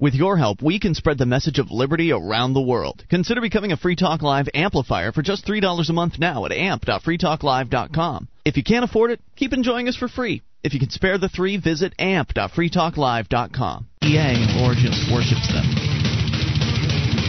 With 0.00 0.14
your 0.14 0.38
help, 0.38 0.62
we 0.62 0.80
can 0.80 0.94
spread 0.94 1.18
the 1.18 1.26
message 1.26 1.58
of 1.58 1.70
liberty 1.70 2.10
around 2.10 2.54
the 2.54 2.62
world. 2.62 3.04
Consider 3.10 3.42
becoming 3.42 3.70
a 3.70 3.76
Free 3.76 3.96
Talk 3.96 4.22
Live 4.22 4.48
amplifier 4.54 5.12
for 5.12 5.20
just 5.20 5.46
$3 5.46 5.60
a 5.60 5.92
month 5.92 6.18
now 6.18 6.46
at 6.46 6.52
amp.freetalklive.com. 6.52 8.28
If 8.46 8.56
you 8.56 8.62
can't 8.62 8.82
afford 8.84 9.10
it, 9.10 9.20
keep 9.36 9.52
enjoying 9.52 9.88
us 9.88 9.96
for 9.96 10.08
free. 10.08 10.40
If 10.64 10.72
you 10.72 10.80
can 10.80 10.88
spare 10.88 11.18
the 11.18 11.28
three, 11.28 11.58
visit 11.58 11.92
amp.freetalklive.com. 11.98 13.86
EA 14.02 14.64
or 14.64 14.72
just 14.72 15.12
worships 15.12 15.52
them. 15.52 15.68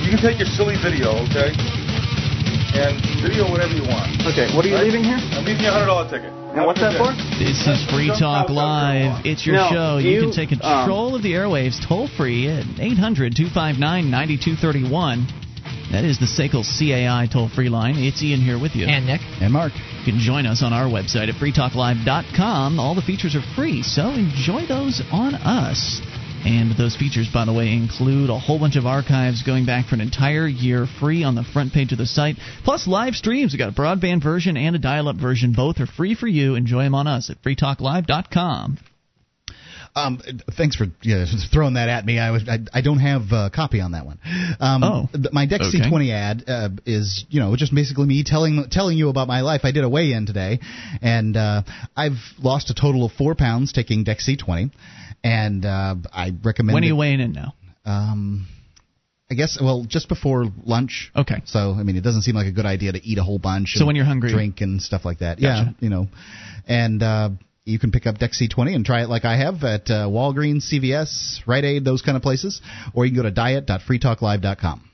You 0.03 0.15
can 0.15 0.21
take 0.23 0.39
your 0.39 0.47
silly 0.47 0.79
video, 0.81 1.11
okay? 1.27 1.51
And 2.71 2.95
video 3.21 3.51
whatever 3.51 3.73
you 3.73 3.83
want. 3.83 4.15
Okay, 4.31 4.55
what 4.55 4.63
are 4.63 4.69
you 4.69 4.77
leaving 4.77 5.03
here? 5.03 5.19
I'm 5.19 5.43
leaving 5.43 5.63
you 5.63 5.69
a 5.69 5.73
hundred 5.73 5.87
dollar 5.87 6.09
ticket. 6.09 6.40
And 6.51 6.65
what's 6.65 6.81
that 6.81 6.99
for? 6.99 7.15
This 7.39 7.63
is 7.63 7.79
Free 7.89 8.11
Talk 8.11 8.49
Live. 8.49 9.25
It's 9.25 9.45
your 9.45 9.55
No, 9.55 9.69
show. 9.71 9.97
You, 9.99 10.09
you, 10.09 10.21
can 10.27 10.31
take 10.35 10.51
um, 10.51 10.59
control 10.59 11.15
of 11.15 11.23
the 11.23 11.31
airwaves 11.31 11.79
toll 11.79 12.09
free 12.09 12.49
at 12.49 12.67
800 12.77 13.39
259 13.39 13.79
9231. 13.79 15.27
That 15.95 16.03
is 16.03 16.19
the 16.19 16.27
SACL 16.27 16.67
CAI 16.67 17.31
toll 17.31 17.47
free 17.47 17.69
line. 17.69 17.95
It's 17.95 18.21
Ian 18.21 18.41
here 18.41 18.59
with 18.59 18.75
you. 18.75 18.85
And 18.85 19.07
Nick. 19.07 19.21
And 19.39 19.53
Mark. 19.53 19.71
You 20.03 20.11
can 20.11 20.19
join 20.19 20.45
us 20.45 20.61
on 20.61 20.73
our 20.73 20.91
website 20.91 21.31
at 21.31 21.39
freetalklive.com. 21.39 22.79
All 22.79 22.95
the 22.95 23.01
features 23.01 23.33
are 23.33 23.43
free, 23.55 23.81
so 23.81 24.09
enjoy 24.11 24.67
those 24.67 25.01
on 25.09 25.35
us. 25.35 26.01
And 26.43 26.75
those 26.77 26.95
features, 26.95 27.29
by 27.33 27.45
the 27.45 27.53
way, 27.53 27.73
include 27.73 28.29
a 28.29 28.39
whole 28.39 28.59
bunch 28.59 28.75
of 28.75 28.85
archives 28.85 29.43
going 29.43 29.65
back 29.65 29.87
for 29.87 29.95
an 29.95 30.01
entire 30.01 30.47
year 30.47 30.87
free 30.99 31.23
on 31.23 31.35
the 31.35 31.43
front 31.43 31.73
page 31.73 31.91
of 31.91 31.97
the 31.97 32.05
site, 32.05 32.35
plus 32.63 32.87
live 32.87 33.15
streams. 33.15 33.53
We've 33.53 33.59
got 33.59 33.69
a 33.69 33.73
broadband 33.73 34.23
version 34.23 34.57
and 34.57 34.75
a 34.75 34.79
dial 34.79 35.07
up 35.07 35.17
version. 35.17 35.53
Both 35.53 35.79
are 35.79 35.85
free 35.85 36.15
for 36.15 36.27
you. 36.27 36.55
Enjoy 36.55 36.83
them 36.83 36.95
on 36.95 37.07
us 37.07 37.29
at 37.29 37.41
freetalklive.com. 37.43 38.77
Um, 39.93 40.21
thanks 40.57 40.77
for 40.77 40.85
yeah, 41.01 41.25
throwing 41.51 41.73
that 41.73 41.89
at 41.89 42.05
me. 42.05 42.17
I 42.17 42.31
was 42.31 42.47
I, 42.47 42.59
I 42.73 42.81
don't 42.81 42.99
have 42.99 43.23
a 43.33 43.51
copy 43.53 43.81
on 43.81 43.91
that 43.91 44.05
one. 44.05 44.19
Um, 44.59 44.83
Oh, 44.83 45.09
my 45.33 45.45
Dex 45.45 45.67
okay. 45.67 45.89
C20 45.89 46.11
ad 46.11 46.43
uh, 46.47 46.69
is 46.85 47.25
you 47.29 47.41
know 47.41 47.55
just 47.57 47.75
basically 47.75 48.05
me 48.05 48.23
telling 48.23 48.65
telling 48.71 48.97
you 48.97 49.09
about 49.09 49.27
my 49.27 49.41
life. 49.41 49.61
I 49.63 49.71
did 49.71 49.83
a 49.83 49.89
weigh 49.89 50.13
in 50.13 50.25
today, 50.25 50.59
and 51.01 51.35
uh, 51.35 51.63
I've 51.95 52.19
lost 52.39 52.69
a 52.69 52.73
total 52.73 53.05
of 53.05 53.11
four 53.13 53.35
pounds 53.35 53.73
taking 53.73 54.05
Dex 54.05 54.27
C20, 54.29 54.71
and 55.23 55.65
uh, 55.65 55.95
I 56.11 56.31
recommend. 56.43 56.73
When 56.73 56.83
are 56.83 56.85
it- 56.85 56.89
you 56.89 56.95
weighing 56.95 57.19
in 57.19 57.31
now? 57.33 57.53
Um, 57.85 58.47
I 59.29 59.33
guess 59.33 59.57
well 59.61 59.85
just 59.87 60.09
before 60.09 60.45
lunch. 60.65 61.11
Okay. 61.15 61.41
So 61.45 61.73
I 61.73 61.83
mean 61.83 61.95
it 61.95 62.01
doesn't 62.03 62.23
seem 62.23 62.35
like 62.35 62.47
a 62.47 62.51
good 62.51 62.65
idea 62.65 62.91
to 62.91 62.99
eat 63.03 63.17
a 63.17 63.23
whole 63.23 63.39
bunch. 63.39 63.73
So 63.75 63.85
when 63.85 63.95
you're 63.95 64.05
hungry. 64.05 64.31
drink 64.31 64.61
and 64.61 64.81
stuff 64.81 65.05
like 65.05 65.19
that. 65.19 65.39
Gotcha. 65.39 65.45
Yeah, 65.71 65.71
you 65.79 65.89
know, 65.89 66.07
and. 66.67 67.01
uh 67.01 67.29
you 67.63 67.77
can 67.77 67.91
pick 67.91 68.07
up 68.07 68.17
Dex 68.17 68.41
C20 68.41 68.73
and 68.73 68.83
try 68.83 69.03
it 69.03 69.07
like 69.07 69.23
I 69.23 69.37
have 69.37 69.63
at 69.63 69.87
uh, 69.87 70.07
Walgreens, 70.07 70.63
CVS, 70.73 71.41
Rite 71.45 71.63
Aid, 71.63 71.85
those 71.85 72.01
kind 72.01 72.17
of 72.17 72.23
places, 72.23 72.59
or 72.95 73.05
you 73.05 73.11
can 73.11 73.17
go 73.17 73.23
to 73.23 73.31
diet.freetalklive.com. 73.31 74.89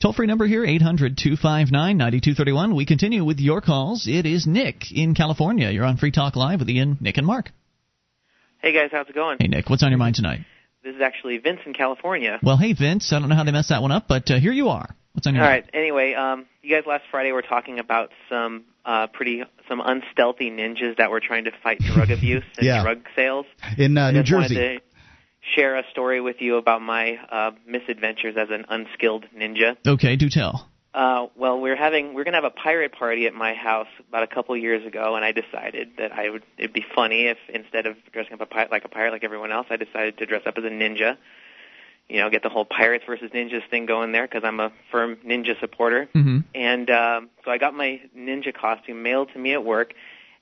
Toll 0.00 0.12
free 0.12 0.28
number 0.28 0.46
here, 0.46 0.64
800 0.64 1.18
259 1.18 1.96
9231. 1.98 2.76
We 2.76 2.86
continue 2.86 3.24
with 3.24 3.40
your 3.40 3.60
calls. 3.60 4.06
It 4.06 4.24
is 4.24 4.46
Nick 4.46 4.92
in 4.92 5.14
California. 5.16 5.68
You're 5.70 5.84
on 5.84 5.96
Free 5.96 6.12
Talk 6.12 6.36
Live 6.36 6.60
with 6.60 6.70
Ian, 6.70 6.96
Nick, 7.00 7.18
and 7.18 7.26
Mark. 7.26 7.50
Hey 8.62 8.72
guys, 8.72 8.90
how's 8.92 9.08
it 9.08 9.14
going? 9.14 9.38
Hey, 9.40 9.48
Nick, 9.48 9.70
what's 9.70 9.82
on 9.82 9.90
your 9.90 9.98
mind 9.98 10.16
tonight? 10.16 10.40
This 10.84 10.94
is 10.94 11.00
actually 11.02 11.38
Vince 11.38 11.60
in 11.66 11.72
California. 11.72 12.38
Well, 12.42 12.56
hey, 12.56 12.72
Vince. 12.72 13.12
I 13.12 13.18
don't 13.18 13.28
know 13.28 13.34
how 13.34 13.44
they 13.44 13.52
messed 13.52 13.68
that 13.70 13.82
one 13.82 13.90
up, 13.92 14.06
but 14.08 14.30
uh, 14.30 14.38
here 14.38 14.52
you 14.52 14.68
are. 14.68 14.94
What's 15.12 15.26
on 15.26 15.34
All 15.34 15.40
your 15.40 15.50
mind? 15.50 15.64
right. 15.64 15.70
Anyway, 15.74 16.14
um, 16.14 16.46
you 16.62 16.74
guys 16.74 16.84
last 16.86 17.04
Friday 17.10 17.32
were 17.32 17.42
talking 17.42 17.78
about 17.78 18.10
some 18.28 18.64
uh, 18.84 19.06
pretty 19.08 19.42
some 19.68 19.80
unstealthy 19.84 20.50
ninjas 20.50 20.96
that 20.98 21.10
were 21.10 21.20
trying 21.20 21.44
to 21.44 21.50
fight 21.62 21.78
drug 21.80 22.10
abuse 22.16 22.44
and 22.58 22.66
Yeah. 22.66 22.82
drug 22.82 23.00
sales. 23.16 23.46
In 23.78 23.96
uh, 23.98 24.06
I 24.06 24.10
New 24.12 24.22
Jersey. 24.22 24.54
to 24.54 24.78
share 25.54 25.76
a 25.78 25.82
story 25.90 26.20
with 26.20 26.36
you 26.40 26.56
about 26.56 26.80
my 26.82 27.16
uh, 27.30 27.50
misadventures 27.66 28.36
as 28.38 28.48
an 28.50 28.64
unskilled 28.68 29.26
ninja. 29.36 29.76
Okay, 29.86 30.16
do 30.16 30.28
tell. 30.30 30.68
Uh, 30.92 31.28
well, 31.36 31.60
we're 31.60 31.76
having 31.76 32.14
we're 32.14 32.24
gonna 32.24 32.36
have 32.36 32.44
a 32.44 32.50
pirate 32.50 32.92
party 32.92 33.26
at 33.26 33.34
my 33.34 33.54
house 33.54 33.86
about 34.08 34.24
a 34.24 34.26
couple 34.26 34.56
years 34.56 34.84
ago, 34.84 35.14
and 35.14 35.24
I 35.24 35.30
decided 35.30 35.90
that 35.98 36.12
I 36.12 36.28
would 36.28 36.42
it'd 36.58 36.72
be 36.72 36.84
funny 36.94 37.26
if 37.26 37.38
instead 37.48 37.86
of 37.86 37.96
dressing 38.12 38.32
up 38.34 38.40
a 38.40 38.46
pi- 38.46 38.68
like 38.72 38.84
a 38.84 38.88
pirate 38.88 39.12
like 39.12 39.22
everyone 39.22 39.52
else, 39.52 39.68
I 39.70 39.76
decided 39.76 40.18
to 40.18 40.26
dress 40.26 40.42
up 40.46 40.58
as 40.58 40.64
a 40.64 40.68
ninja. 40.68 41.16
You 42.08 42.16
know, 42.16 42.28
get 42.28 42.42
the 42.42 42.48
whole 42.48 42.64
pirates 42.64 43.04
versus 43.06 43.30
ninjas 43.30 43.68
thing 43.70 43.86
going 43.86 44.10
there 44.10 44.26
because 44.26 44.42
I'm 44.42 44.58
a 44.58 44.72
firm 44.90 45.16
ninja 45.24 45.58
supporter. 45.60 46.08
Mm-hmm. 46.12 46.38
And 46.56 46.90
um, 46.90 47.30
so 47.44 47.52
I 47.52 47.58
got 47.58 47.72
my 47.72 48.00
ninja 48.16 48.52
costume 48.52 49.04
mailed 49.04 49.30
to 49.32 49.38
me 49.38 49.52
at 49.52 49.64
work, 49.64 49.94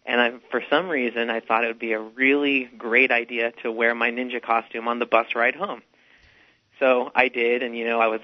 and 0.07 0.19
I, 0.19 0.33
for 0.51 0.63
some 0.71 0.89
reason 0.89 1.29
I 1.29 1.41
thought 1.41 1.65
it 1.65 1.67
would 1.67 1.79
be 1.79 1.93
a 1.93 2.01
really 2.01 2.71
great 2.79 3.11
idea 3.11 3.53
to 3.65 3.71
wear 3.71 3.95
my 3.95 4.11
ninja 4.11 4.41
costume 4.41 4.89
on 4.89 4.99
the 4.99 5.05
bus 5.05 5.27
ride 5.35 5.57
home. 5.57 5.83
So 6.79 7.11
I 7.15 7.29
did, 7.29 7.63
and 7.63 7.77
you 7.77 7.85
know 7.85 8.01
I 8.01 8.07
was 8.07 8.23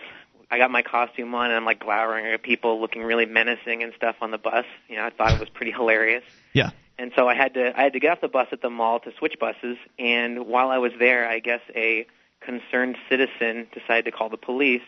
I 0.50 0.58
got 0.58 0.70
my 0.70 0.82
costume 0.82 1.34
on, 1.34 1.46
and 1.46 1.54
I'm 1.56 1.64
like 1.64 1.80
glowering 1.80 2.26
at 2.26 2.42
people, 2.42 2.80
looking 2.80 3.02
really 3.02 3.26
menacing 3.26 3.82
and 3.82 3.92
stuff 3.96 4.16
on 4.20 4.30
the 4.30 4.38
bus. 4.38 4.64
You 4.88 4.96
know 4.96 5.04
I 5.06 5.10
thought 5.10 5.32
it 5.32 5.40
was 5.40 5.48
pretty 5.48 5.72
hilarious. 5.72 6.24
Yeah. 6.52 6.70
And 6.98 7.10
so 7.16 7.28
I 7.28 7.34
had 7.34 7.54
to 7.54 7.78
I 7.78 7.82
had 7.82 7.92
to 7.94 8.00
get 8.00 8.12
off 8.12 8.20
the 8.20 8.28
bus 8.28 8.48
at 8.52 8.62
the 8.62 8.70
mall 8.70 9.00
to 9.00 9.10
switch 9.18 9.34
buses, 9.40 9.76
and 9.98 10.46
while 10.46 10.70
I 10.70 10.78
was 10.78 10.92
there, 10.98 11.28
I 11.28 11.40
guess 11.40 11.60
a 11.74 12.06
concerned 12.40 12.96
citizen 13.08 13.66
decided 13.72 14.04
to 14.04 14.10
call 14.12 14.28
the 14.28 14.36
police 14.36 14.82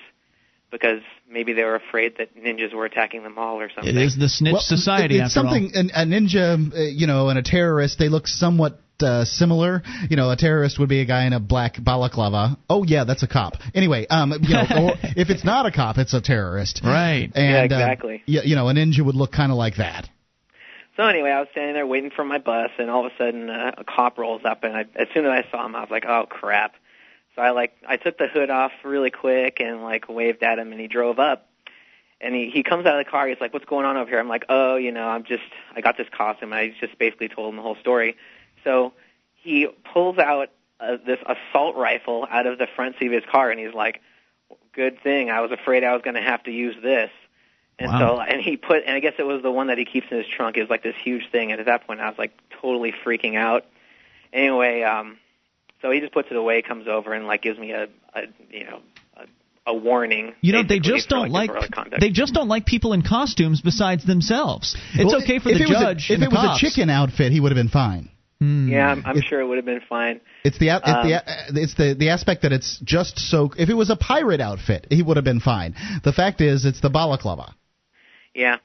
because 0.70 1.01
maybe 1.31 1.53
they 1.53 1.62
were 1.65 1.77
afraid 1.77 2.19
that 2.19 2.37
ninjas 2.37 2.74
were 2.74 2.85
attacking 2.85 3.23
the 3.23 3.31
mall 3.31 3.61
or 3.61 3.70
something. 3.74 3.97
It 3.97 4.01
is 4.01 4.16
the 4.16 4.28
snitch 4.28 4.53
Well, 4.53 4.61
society, 4.62 5.16
it- 5.16 5.23
it's 5.23 5.37
after 5.37 5.49
all. 5.49 5.55
something 5.55 5.77
an, 5.77 5.91
a 5.95 6.05
ninja, 6.05 6.74
uh, 6.77 6.83
you 6.83 7.07
know, 7.07 7.28
and 7.28 7.39
a 7.39 7.43
terrorist. 7.43 7.99
They 7.99 8.09
look 8.09 8.27
somewhat 8.27 8.81
uh, 9.02 9.24
similar. 9.24 9.82
You 10.09 10.16
know, 10.16 10.31
a 10.31 10.36
terrorist 10.36 10.78
would 10.78 10.89
be 10.89 11.01
a 11.01 11.05
guy 11.05 11.27
in 11.27 11.32
a 11.32 11.40
black 11.40 11.82
balaclava. 11.82 12.56
Oh 12.68 12.85
yeah, 12.85 13.05
that's 13.05 13.23
a 13.23 13.28
cop. 13.28 13.55
Anyway, 13.74 14.06
um, 14.09 14.32
you 14.40 14.55
know, 14.55 14.64
or 14.70 14.93
if 15.16 15.31
it's 15.31 15.44
not 15.44 15.66
a 15.66 15.70
cop, 15.73 15.98
it's 15.98 16.14
a 16.14 16.20
terrorist. 16.20 16.81
Right. 16.85 17.31
And, 17.35 17.51
Yeah, 17.51 17.60
uh, 17.60 17.64
exactly. 17.64 18.23
yeah, 18.27 18.43
you 18.44 18.56
know, 18.56 18.68
a 18.68 18.73
ninja 18.74 19.05
would 19.05 19.14
look 19.14 19.32
kind 19.32 19.51
of 19.52 19.59
like 19.59 19.77
that. 19.77 20.09
So 20.97 21.02
anyway, 21.02 21.31
I 21.31 21.40
was 21.40 21.48
standing 21.52 21.74
there 21.74 21.86
waiting 21.86 22.10
for 22.10 22.24
my 22.24 22.39
bus, 22.39 22.70
and 22.78 22.89
all 22.90 23.05
of 23.06 23.12
a 23.12 23.16
sudden 23.18 23.51
uh, 23.51 23.73
a 23.77 23.85
cop 23.85 24.16
rolls 24.16 24.43
up, 24.47 24.64
and 24.64 24.74
I, 24.74 24.85
as 24.94 25.09
soon 25.12 25.27
as 25.27 25.31
I 25.31 25.51
saw 25.51 25.66
him, 25.66 25.77
I 25.77 25.81
was 25.81 25.90
like, 25.90 26.06
"Oh 26.06 26.24
crap!" 26.28 26.74
So 27.35 27.43
I 27.43 27.51
like 27.51 27.73
I 27.86 27.98
took 27.98 28.16
the 28.16 28.28
hood 28.28 28.48
off 28.48 28.73
really 28.82 29.10
quick 29.10 29.60
and 29.60 29.82
like 29.82 30.09
waved 30.09 30.43
at 30.43 30.59
him, 30.59 30.73
and 30.73 30.81
he 30.81 30.89
drove 30.89 31.18
up. 31.18 31.48
And 32.18 32.35
he 32.35 32.48
he 32.48 32.62
comes 32.62 32.86
out 32.86 32.98
of 32.98 33.05
the 33.05 33.10
car. 33.10 33.28
He's 33.28 33.36
like, 33.43 33.52
"What's 33.52 33.66
going 33.66 33.85
on 33.85 33.98
over 33.98 34.09
here?" 34.09 34.18
I'm 34.18 34.28
like, 34.28 34.47
"Oh, 34.48 34.77
you 34.77 34.90
know, 34.90 35.06
I'm 35.06 35.24
just 35.24 35.43
I 35.74 35.82
got 35.82 35.98
this 35.98 36.06
costume." 36.16 36.55
And 36.55 36.59
I 36.59 36.74
just 36.81 36.98
basically 36.98 37.28
told 37.28 37.51
him 37.51 37.56
the 37.56 37.62
whole 37.62 37.77
story. 37.77 38.16
So 38.66 38.93
he 39.34 39.66
pulls 39.94 40.18
out 40.18 40.51
uh, 40.80 40.97
this 41.06 41.18
assault 41.24 41.76
rifle 41.76 42.26
out 42.30 42.47
of 42.47 42.59
the 42.59 42.66
front 42.76 42.97
seat 42.98 43.06
of 43.06 43.12
his 43.12 43.22
car, 43.30 43.51
and 43.51 43.59
he's 43.59 43.72
like, 43.72 44.02
"Good 44.74 45.01
thing 45.02 45.30
I 45.30 45.40
was 45.40 45.51
afraid 45.52 45.84
I 45.84 45.93
was 45.94 46.02
going 46.02 46.16
to 46.16 46.22
have 46.22 46.43
to 46.44 46.51
use 46.51 46.74
this." 46.82 47.10
And 47.78 47.90
Wow. 47.93 47.98
so, 48.16 48.20
and 48.20 48.40
he 48.43 48.56
put, 48.56 48.82
and 48.86 48.97
I 48.97 49.01
guess 49.01 49.14
it 49.18 49.22
was 49.26 49.43
the 49.43 49.51
one 49.51 49.66
that 49.68 49.78
he 49.78 49.84
keeps 49.84 50.06
in 50.10 50.16
his 50.18 50.26
trunk. 50.26 50.56
It 50.56 50.62
was 50.62 50.70
like 50.70 50.82
this 50.82 50.94
huge 51.02 51.30
thing, 51.30 51.52
and 51.52 51.60
at 51.60 51.66
that 51.66 51.86
point, 51.86 52.01
I 52.01 52.09
was 52.09 52.18
like 52.18 52.32
totally 52.60 52.93
freaking 53.05 53.36
out. 53.36 53.64
Anyway, 54.32 54.82
um, 54.82 55.18
so 55.82 55.90
he 55.90 56.01
just 56.01 56.12
puts 56.12 56.28
it 56.30 56.36
away, 56.36 56.62
comes 56.62 56.88
over, 56.88 57.12
and 57.12 57.26
like 57.26 57.43
gives 57.43 57.59
me 57.59 57.72
a, 57.72 57.84
a 58.14 58.22
you 58.51 58.64
know, 58.64 58.80
a, 59.16 59.26
a 59.70 59.74
warning. 59.74 60.34
You 60.40 60.52
know, 60.55 60.62
they 60.62 60.78
just 60.80 61.09
don't 61.09 61.30
like 61.30 61.48
disorderly 61.51 61.68
conduct. 61.70 62.01
they 62.01 62.10
just 62.10 62.34
don't 62.34 62.48
like 62.48 62.66
people 62.66 62.93
in 62.93 63.02
costumes 63.02 63.60
besides 63.62 64.05
themselves. 64.05 64.76
It's 64.94 65.05
Well, 65.05 65.22
okay 65.22 65.38
for 65.38 65.51
the 65.51 65.56
it 65.56 65.68
was 65.68 65.70
a- 65.70 65.80
judge. 65.84 66.06
if 66.10 66.14
and 66.16 66.22
it 66.24 66.30
the 66.30 66.34
was 66.34 66.44
cops. 66.44 66.62
a 66.62 66.66
chicken 66.66 66.90
outfit, 66.90 67.30
he 67.32 67.40
would 67.40 67.52
have 67.52 67.56
been 67.56 67.68
fine. 67.68 68.09
Hmm. 68.41 68.69
yeah, 68.69 68.89
I'm, 68.91 69.03
I'm 69.07 69.23
sure 69.23 69.41
it 69.41 69.47
would 69.47 69.57
have 69.57 69.65
been 69.65 69.81
fine. 69.89 70.21
It's 70.45 70.59
the 70.59 70.69
it's 70.69 70.87
Um, 70.87 71.09
the 71.09 71.63
it's 71.63 71.75
the 71.75 71.95
the 71.99 72.11
aspect 72.11 72.43
that 72.43 72.53
it's 72.53 72.79
just 72.85 73.19
so. 73.19 73.51
If 73.57 73.71
it 73.71 73.75
was 73.75 73.89
a 73.89 73.97
pirate 73.97 74.41
outfit, 74.43 74.87
he 74.91 75.03
would 75.03 75.17
have 75.17 75.25
been 75.25 75.41
fine. 75.41 75.75
The 76.05 76.13
fact 76.13 76.43
is, 76.43 76.67
it's 76.67 76.81
the 76.81 76.91
balaclava. 76.91 77.55
Yeah, 78.35 78.57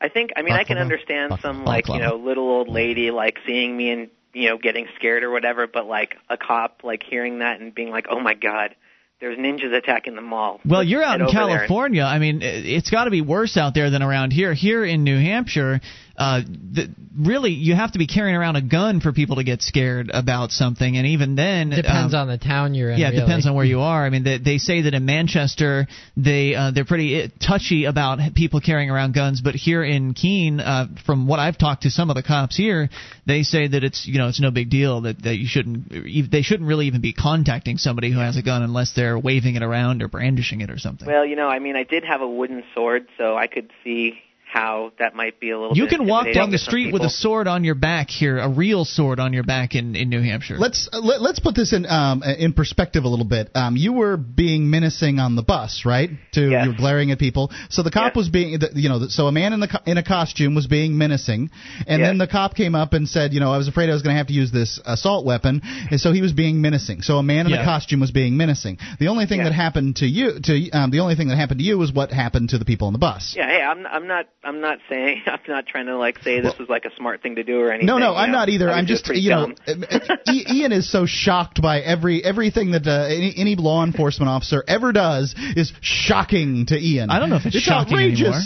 I 0.00 0.08
think. 0.08 0.32
I 0.36 0.42
mean, 0.42 0.54
I 0.54 0.64
can 0.64 0.78
understand 0.78 1.30
Bak- 1.30 1.42
some 1.42 1.64
like 1.64 1.88
you 1.88 1.98
know 2.00 2.16
little 2.16 2.48
old 2.48 2.68
lady 2.68 3.12
like 3.12 3.38
seeing 3.46 3.76
me 3.76 3.90
and 3.92 4.10
you 4.32 4.48
know 4.48 4.58
getting 4.58 4.86
scared 4.96 5.22
or 5.22 5.30
whatever, 5.30 5.68
but 5.68 5.86
like 5.86 6.16
a 6.28 6.36
cop 6.36 6.80
like 6.82 7.04
hearing 7.04 7.38
that 7.38 7.60
and 7.60 7.72
being 7.72 7.90
like, 7.90 8.06
oh 8.10 8.18
my 8.18 8.34
god, 8.34 8.74
there's 9.20 9.38
ninjas 9.38 9.72
attacking 9.72 10.16
the 10.16 10.22
mall. 10.22 10.60
Well, 10.64 10.82
you're 10.82 11.04
out 11.04 11.16
in 11.20 11.22
over 11.22 11.32
there 11.32 11.42
and- 11.42 11.58
California. 11.58 12.02
I 12.02 12.18
mean, 12.18 12.42
it- 12.42 12.66
it's 12.66 12.90
got 12.90 13.04
to 13.04 13.10
be 13.10 13.20
worse 13.20 13.56
out 13.56 13.74
there 13.74 13.90
than 13.90 14.02
around 14.02 14.32
here. 14.32 14.52
Here 14.54 14.84
in 14.84 15.04
New 15.04 15.18
Hampshire, 15.20 15.80
uh, 16.20 16.42
the, 16.42 16.94
really 17.18 17.50
you 17.50 17.74
have 17.74 17.92
to 17.92 17.98
be 17.98 18.06
carrying 18.06 18.36
around 18.36 18.56
a 18.56 18.60
gun 18.60 19.00
for 19.00 19.10
people 19.10 19.36
to 19.36 19.42
get 19.42 19.62
scared 19.62 20.10
about 20.12 20.50
something, 20.50 20.98
and 20.98 21.06
even 21.06 21.34
then 21.34 21.70
Depends 21.70 22.12
um, 22.12 22.20
on 22.20 22.28
the 22.28 22.36
town 22.36 22.74
you're 22.74 22.90
in. 22.90 22.98
yeah, 22.98 23.06
it 23.06 23.12
really. 23.12 23.22
depends 23.22 23.46
on 23.46 23.54
where 23.54 23.64
you 23.64 23.80
are. 23.80 24.04
I 24.04 24.10
mean, 24.10 24.22
they, 24.22 24.36
they 24.36 24.58
say 24.58 24.82
that 24.82 24.92
in 24.92 25.06
Manchester 25.06 25.88
they 26.18 26.54
uh, 26.54 26.72
they're 26.72 26.84
pretty 26.84 27.22
uh, 27.22 27.28
touchy 27.40 27.86
about 27.86 28.18
people 28.34 28.60
carrying 28.60 28.90
around 28.90 29.14
guns, 29.14 29.40
but 29.40 29.54
here 29.54 29.82
in 29.82 30.12
Keene, 30.12 30.60
uh, 30.60 30.88
from 31.06 31.26
what 31.26 31.38
I've 31.40 31.56
talked 31.56 31.84
to 31.84 31.90
some 31.90 32.10
of 32.10 32.16
the 32.16 32.22
cops 32.22 32.54
here, 32.54 32.90
they 33.26 33.42
say 33.42 33.66
that 33.68 33.82
it's 33.82 34.06
you 34.06 34.18
know 34.18 34.28
it's 34.28 34.40
no 34.40 34.50
big 34.50 34.68
deal 34.68 35.00
that, 35.00 35.22
that 35.22 35.36
you 35.36 35.46
shouldn't 35.46 35.90
ev- 35.90 36.30
they 36.30 36.42
shouldn't 36.42 36.68
really 36.68 36.86
even 36.86 37.00
be 37.00 37.14
contacting 37.14 37.78
somebody 37.78 38.12
who 38.12 38.18
has 38.18 38.36
a 38.36 38.42
gun 38.42 38.62
unless 38.62 38.92
they're 38.92 39.18
waving 39.18 39.56
it 39.56 39.62
around 39.62 40.02
or 40.02 40.08
brandishing 40.08 40.60
it 40.60 40.68
or 40.70 40.78
something. 40.78 41.08
Well, 41.08 41.24
you 41.24 41.34
know, 41.34 41.48
I 41.48 41.60
mean, 41.60 41.76
I 41.76 41.84
did 41.84 42.04
have 42.04 42.20
a 42.20 42.28
wooden 42.28 42.62
sword, 42.74 43.06
so 43.16 43.38
I 43.38 43.46
could 43.46 43.70
see 43.82 44.20
how 44.52 44.92
that 44.98 45.14
might 45.14 45.38
be 45.38 45.50
a 45.50 45.58
little. 45.58 45.76
You 45.76 45.84
bit 45.84 45.90
can 45.90 46.08
walk 46.08 46.26
down 46.32 46.50
the 46.50 46.56
to 46.56 46.62
some 46.62 46.70
street 46.70 46.92
with 46.92 47.02
a 47.02 47.10
sword 47.10 47.46
on 47.46 47.64
your 47.64 47.74
back 47.74 48.10
here, 48.10 48.38
a 48.38 48.48
real 48.48 48.84
sword 48.84 49.20
on 49.20 49.32
your 49.32 49.44
back 49.44 49.74
in, 49.74 49.94
in 49.94 50.08
New 50.08 50.20
Hampshire. 50.22 50.56
Let's 50.58 50.88
uh, 50.92 50.98
let, 51.00 51.20
let's 51.22 51.38
put 51.40 51.54
this 51.54 51.72
in 51.72 51.86
um, 51.86 52.22
in 52.22 52.52
perspective 52.52 53.04
a 53.04 53.08
little 53.08 53.24
bit. 53.26 53.50
Um, 53.54 53.76
you 53.76 53.92
were 53.92 54.16
being 54.16 54.70
menacing 54.70 55.18
on 55.18 55.36
the 55.36 55.42
bus, 55.42 55.82
right? 55.86 56.10
To 56.32 56.40
you 56.40 56.70
were 56.70 56.76
glaring 56.76 57.10
at 57.10 57.18
people. 57.18 57.50
So 57.68 57.82
the 57.82 57.90
cop 57.90 58.16
was 58.16 58.28
being, 58.28 58.58
the- 58.58 58.70
you 58.74 58.88
know, 58.88 59.06
so 59.08 59.26
a 59.26 59.32
man 59.32 59.52
in 59.52 59.60
the 59.60 59.68
co- 59.68 59.82
in 59.86 59.98
a 59.98 60.02
costume 60.02 60.54
was 60.54 60.66
being 60.66 60.98
menacing, 60.98 61.50
and 61.86 62.02
then 62.02 62.18
the 62.18 62.26
cop 62.26 62.54
came 62.54 62.74
up 62.74 62.92
and 62.92 63.08
said, 63.08 63.32
you 63.32 63.40
know, 63.40 63.52
I 63.52 63.58
was 63.58 63.68
afraid 63.68 63.88
I 63.88 63.92
was 63.92 64.02
going 64.02 64.14
to 64.14 64.18
have 64.18 64.28
to 64.28 64.32
use 64.34 64.50
this 64.50 64.80
assault 64.84 65.24
weapon, 65.24 65.62
and 65.90 66.00
so 66.00 66.12
he 66.12 66.22
was 66.22 66.32
being 66.32 66.60
menacing. 66.60 67.02
So 67.02 67.18
a 67.18 67.22
man 67.22 67.46
in 67.46 67.52
Yeah. 67.52 67.62
a 67.62 67.64
costume 67.64 68.00
was 68.00 68.10
being 68.10 68.36
menacing. 68.36 68.78
The 68.98 69.08
only 69.08 69.26
thing 69.26 69.44
that 69.44 69.52
happened 69.52 69.96
to 69.96 70.06
you, 70.06 70.40
to 70.42 70.70
um, 70.70 70.90
the 70.90 71.00
only 71.00 71.14
thing 71.14 71.28
that 71.28 71.36
happened 71.36 71.60
to 71.60 71.64
you 71.64 71.78
was 71.78 71.92
what 71.92 72.10
happened 72.10 72.50
to 72.50 72.58
the 72.58 72.64
people 72.64 72.86
on 72.88 72.92
the 72.92 72.98
bus. 72.98 73.34
Yeah, 73.36 73.46
hey, 73.48 73.62
I'm 73.62 73.86
I'm 73.86 74.06
not 74.06 74.26
I'm 74.42 74.60
not 74.60 74.78
saying 74.88 75.22
I'm 75.26 75.40
not 75.48 75.66
trying 75.66 75.86
to 75.86 75.96
like 75.96 76.18
say 76.20 76.40
this 76.40 76.54
is 76.58 76.68
like 76.68 76.84
a 76.84 76.94
smart 76.96 77.22
thing 77.22 77.36
to 77.36 77.44
do 77.44 77.60
or 77.60 77.70
anything. 77.70 77.86
No, 77.86 77.98
no, 77.98 78.14
I'm 78.14 78.32
know. 78.32 78.38
not 78.38 78.48
either. 78.48 78.66
I 78.68 78.72
was 78.72 78.78
I'm 78.78 78.86
just, 78.86 79.04
pretty 79.04 79.20
you 79.20 79.30
know, 79.30 79.52
dumb. 79.66 79.84
I- 80.26 80.44
Ian 80.52 80.72
is 80.72 80.90
so 80.90 81.06
shocked 81.06 81.60
by 81.60 81.80
every 81.80 82.24
everything 82.24 82.72
that 82.72 82.86
uh, 82.86 83.06
any, 83.06 83.34
any 83.36 83.56
law 83.56 83.84
enforcement 83.84 84.28
officer 84.28 84.64
ever 84.66 84.92
does 84.92 85.34
is 85.56 85.72
shocking 85.80 86.66
to 86.66 86.76
Ian. 86.78 87.10
I 87.10 87.18
don't 87.18 87.30
know 87.30 87.36
if 87.36 87.46
it's 87.46 87.58
shocking 87.60 87.94
outrageous. 87.94 88.26
anymore. 88.26 88.40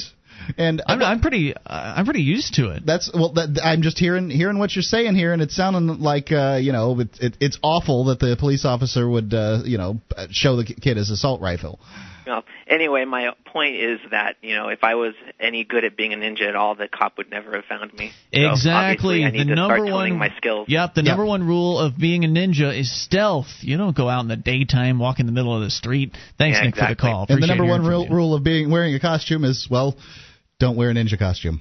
And 0.58 0.82
I'm, 0.86 1.00
I'm 1.02 1.20
pretty 1.20 1.54
uh, 1.54 1.60
I'm 1.66 2.04
pretty 2.04 2.20
used 2.22 2.54
to 2.54 2.70
it. 2.70 2.84
That's 2.84 3.10
well. 3.14 3.32
That, 3.32 3.58
I'm 3.64 3.80
just 3.80 3.98
hearing 3.98 4.28
hearing 4.28 4.58
what 4.58 4.74
you're 4.76 4.82
saying 4.82 5.14
here, 5.14 5.32
and 5.32 5.40
it's 5.40 5.56
sounding 5.56 6.00
like 6.00 6.32
uh, 6.32 6.58
you 6.60 6.72
know 6.72 7.00
it, 7.00 7.08
it, 7.18 7.36
it's 7.40 7.58
awful 7.62 8.06
that 8.06 8.18
the 8.18 8.36
police 8.38 8.66
officer 8.66 9.08
would 9.08 9.32
uh, 9.32 9.60
you 9.64 9.78
know 9.78 10.00
show 10.30 10.56
the 10.56 10.64
kid 10.64 10.98
his 10.98 11.10
assault 11.10 11.40
rifle. 11.40 11.78
Well, 12.26 12.44
anyway, 12.66 13.05
my 13.05 13.32
point 13.44 13.76
is 13.76 14.01
that 14.10 14.36
you 14.40 14.55
know 14.55 14.68
if 14.68 14.82
I 14.82 14.94
was 14.94 15.14
any 15.38 15.64
good 15.64 15.84
at 15.84 15.96
being 15.96 16.12
a 16.12 16.16
ninja 16.16 16.48
at 16.48 16.56
all, 16.56 16.74
the 16.74 16.88
cop 16.88 17.18
would 17.18 17.30
never 17.30 17.55
have 17.56 17.64
found 17.64 17.92
me. 17.94 18.12
So 18.32 18.51
Exactly. 18.51 19.24
I 19.24 19.30
need 19.30 19.40
the 19.40 19.44
to 19.51 19.55
number 19.55 19.76
start 19.76 19.92
one 19.92 20.16
my 20.18 20.32
skills. 20.36 20.68
Yep, 20.68 20.94
the 20.94 21.02
number 21.02 21.24
one 21.24 21.46
rule 21.46 21.78
of 21.78 21.98
being 21.98 22.24
a 22.24 22.28
ninja 22.28 22.78
is 22.78 22.90
stealth. 22.90 23.48
You 23.60 23.76
don't 23.76 23.96
go 23.96 24.09
out 24.09 24.20
in 24.20 24.28
the 24.28 24.36
daytime, 24.36 24.98
walk 24.98 25.20
in 25.20 25.26
the 25.26 25.32
middle 25.32 25.55
of 25.55 25.62
the 25.62 25.70
street. 25.70 26.12
Thanks, 26.38 26.59
Yeah, 26.59 26.66
Nick, 26.66 26.76
for 26.76 26.86
the 26.88 26.96
call. 26.96 27.26
And 27.28 27.42
the 27.42 27.46
number 27.46 27.64
one 27.64 27.84
rule, 27.84 28.09
rule 28.09 28.34
of 28.34 28.42
being 28.42 28.70
wearing 28.70 28.94
a 28.94 29.01
costume 29.01 29.44
is 29.44 29.68
well, 29.70 29.96
don't 30.59 30.76
wear 30.76 30.90
a 30.90 30.94
ninja 30.94 31.18
costume. 31.18 31.60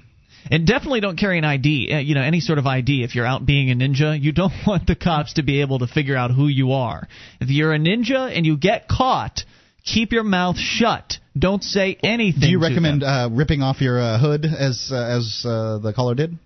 And 0.51 0.67
definitely 0.67 0.99
don't 0.99 1.17
carry 1.17 1.37
an 1.37 1.45
ID. 1.45 1.93
Uh, 1.93 1.99
you 1.99 2.15
know, 2.15 2.21
any 2.21 2.41
sort 2.41 2.59
of 2.59 2.67
ID. 2.67 3.03
If 3.03 3.15
you're 3.15 3.25
out 3.25 3.45
being 3.45 3.71
a 3.71 3.75
ninja, 3.75 4.19
you 4.19 4.31
don't 4.33 4.53
want 4.67 4.87
the 4.87 4.95
cops 4.95 5.33
to 5.35 5.43
be 5.43 5.61
able 5.61 5.79
to 5.79 5.87
figure 5.87 6.17
out 6.17 6.31
who 6.31 6.47
you 6.47 6.73
are. 6.73 7.07
If 7.39 7.49
you're 7.49 7.73
a 7.73 7.79
ninja 7.79 8.35
and 8.35 8.45
you 8.45 8.57
get 8.57 8.87
caught, 8.87 9.45
keep 9.83 10.11
your 10.11 10.23
mouth 10.23 10.57
shut. 10.57 11.15
Don't 11.37 11.63
say 11.63 11.97
anything. 12.03 12.41
Do 12.41 12.47
you 12.47 12.59
to 12.59 12.63
recommend 12.67 13.01
them. 13.01 13.09
uh, 13.09 13.29
ripping 13.29 13.61
off 13.61 13.81
your 13.81 13.99
uh, 13.99 14.19
hood 14.19 14.45
as 14.45 14.89
uh, 14.91 14.95
as 14.95 15.43
uh, 15.45 15.79
the 15.79 15.93
caller 15.93 16.15
did? 16.15 16.37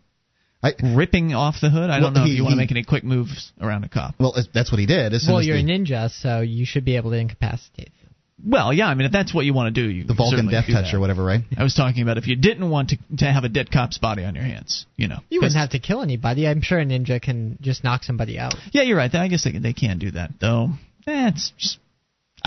I, 0.63 0.73
ripping 0.95 1.33
off 1.33 1.55
the 1.61 1.69
hood? 1.69 1.89
I 1.89 1.99
don't 1.99 2.13
know 2.13 2.23
he- 2.23 2.31
if 2.31 2.37
you 2.37 2.43
want 2.43 2.53
to 2.53 2.57
make 2.57 2.71
any 2.71 2.83
quick 2.83 3.03
moves 3.03 3.51
around 3.61 3.83
a 3.83 3.89
cop. 3.89 4.15
Well, 4.19 4.35
that's 4.53 4.71
what 4.71 4.79
he 4.79 4.85
did. 4.87 5.13
Well, 5.27 5.41
you're 5.41 5.55
the, 5.61 5.63
a 5.63 5.65
ninja, 5.65 6.09
so 6.09 6.41
you 6.41 6.65
should 6.65 6.83
be 6.83 6.95
able 6.97 7.11
to 7.11 7.17
incapacitate. 7.17 7.91
Them. 8.01 8.15
Well, 8.45 8.71
yeah, 8.73 8.87
I 8.87 8.93
mean, 8.95 9.05
if 9.05 9.11
that's 9.11 9.33
what 9.33 9.45
you 9.45 9.53
want 9.53 9.73
to 9.73 9.81
do, 9.81 9.89
you 9.89 10.03
the 10.03 10.13
Vulcan 10.13 10.47
death 10.47 10.65
do 10.67 10.73
touch 10.73 10.85
that. 10.85 10.95
or 10.95 10.99
whatever, 10.99 11.23
right? 11.23 11.41
I 11.57 11.63
was 11.63 11.73
talking 11.73 12.01
about 12.03 12.17
if 12.17 12.27
you 12.27 12.35
didn't 12.35 12.69
want 12.69 12.89
to 12.89 12.97
to 13.17 13.25
have 13.25 13.43
a 13.43 13.49
dead 13.49 13.71
cop's 13.71 13.97
body 13.97 14.23
on 14.23 14.35
your 14.35 14.43
hands, 14.43 14.85
you 14.95 15.07
know. 15.07 15.19
You 15.29 15.41
wouldn't 15.41 15.57
have 15.57 15.71
to 15.71 15.79
kill 15.79 16.01
anybody. 16.01 16.47
I'm 16.47 16.61
sure 16.61 16.79
a 16.79 16.85
ninja 16.85 17.21
can 17.21 17.57
just 17.61 17.83
knock 17.83 18.03
somebody 18.03 18.37
out. 18.39 18.55
Yeah, 18.71 18.83
you're 18.83 18.97
right. 18.97 19.13
I 19.13 19.27
guess 19.27 19.43
they 19.43 19.57
they 19.57 19.73
can 19.73 19.99
do 19.99 20.11
that 20.11 20.31
though. 20.39 20.69
Eh, 21.05 21.31
just. 21.31 21.79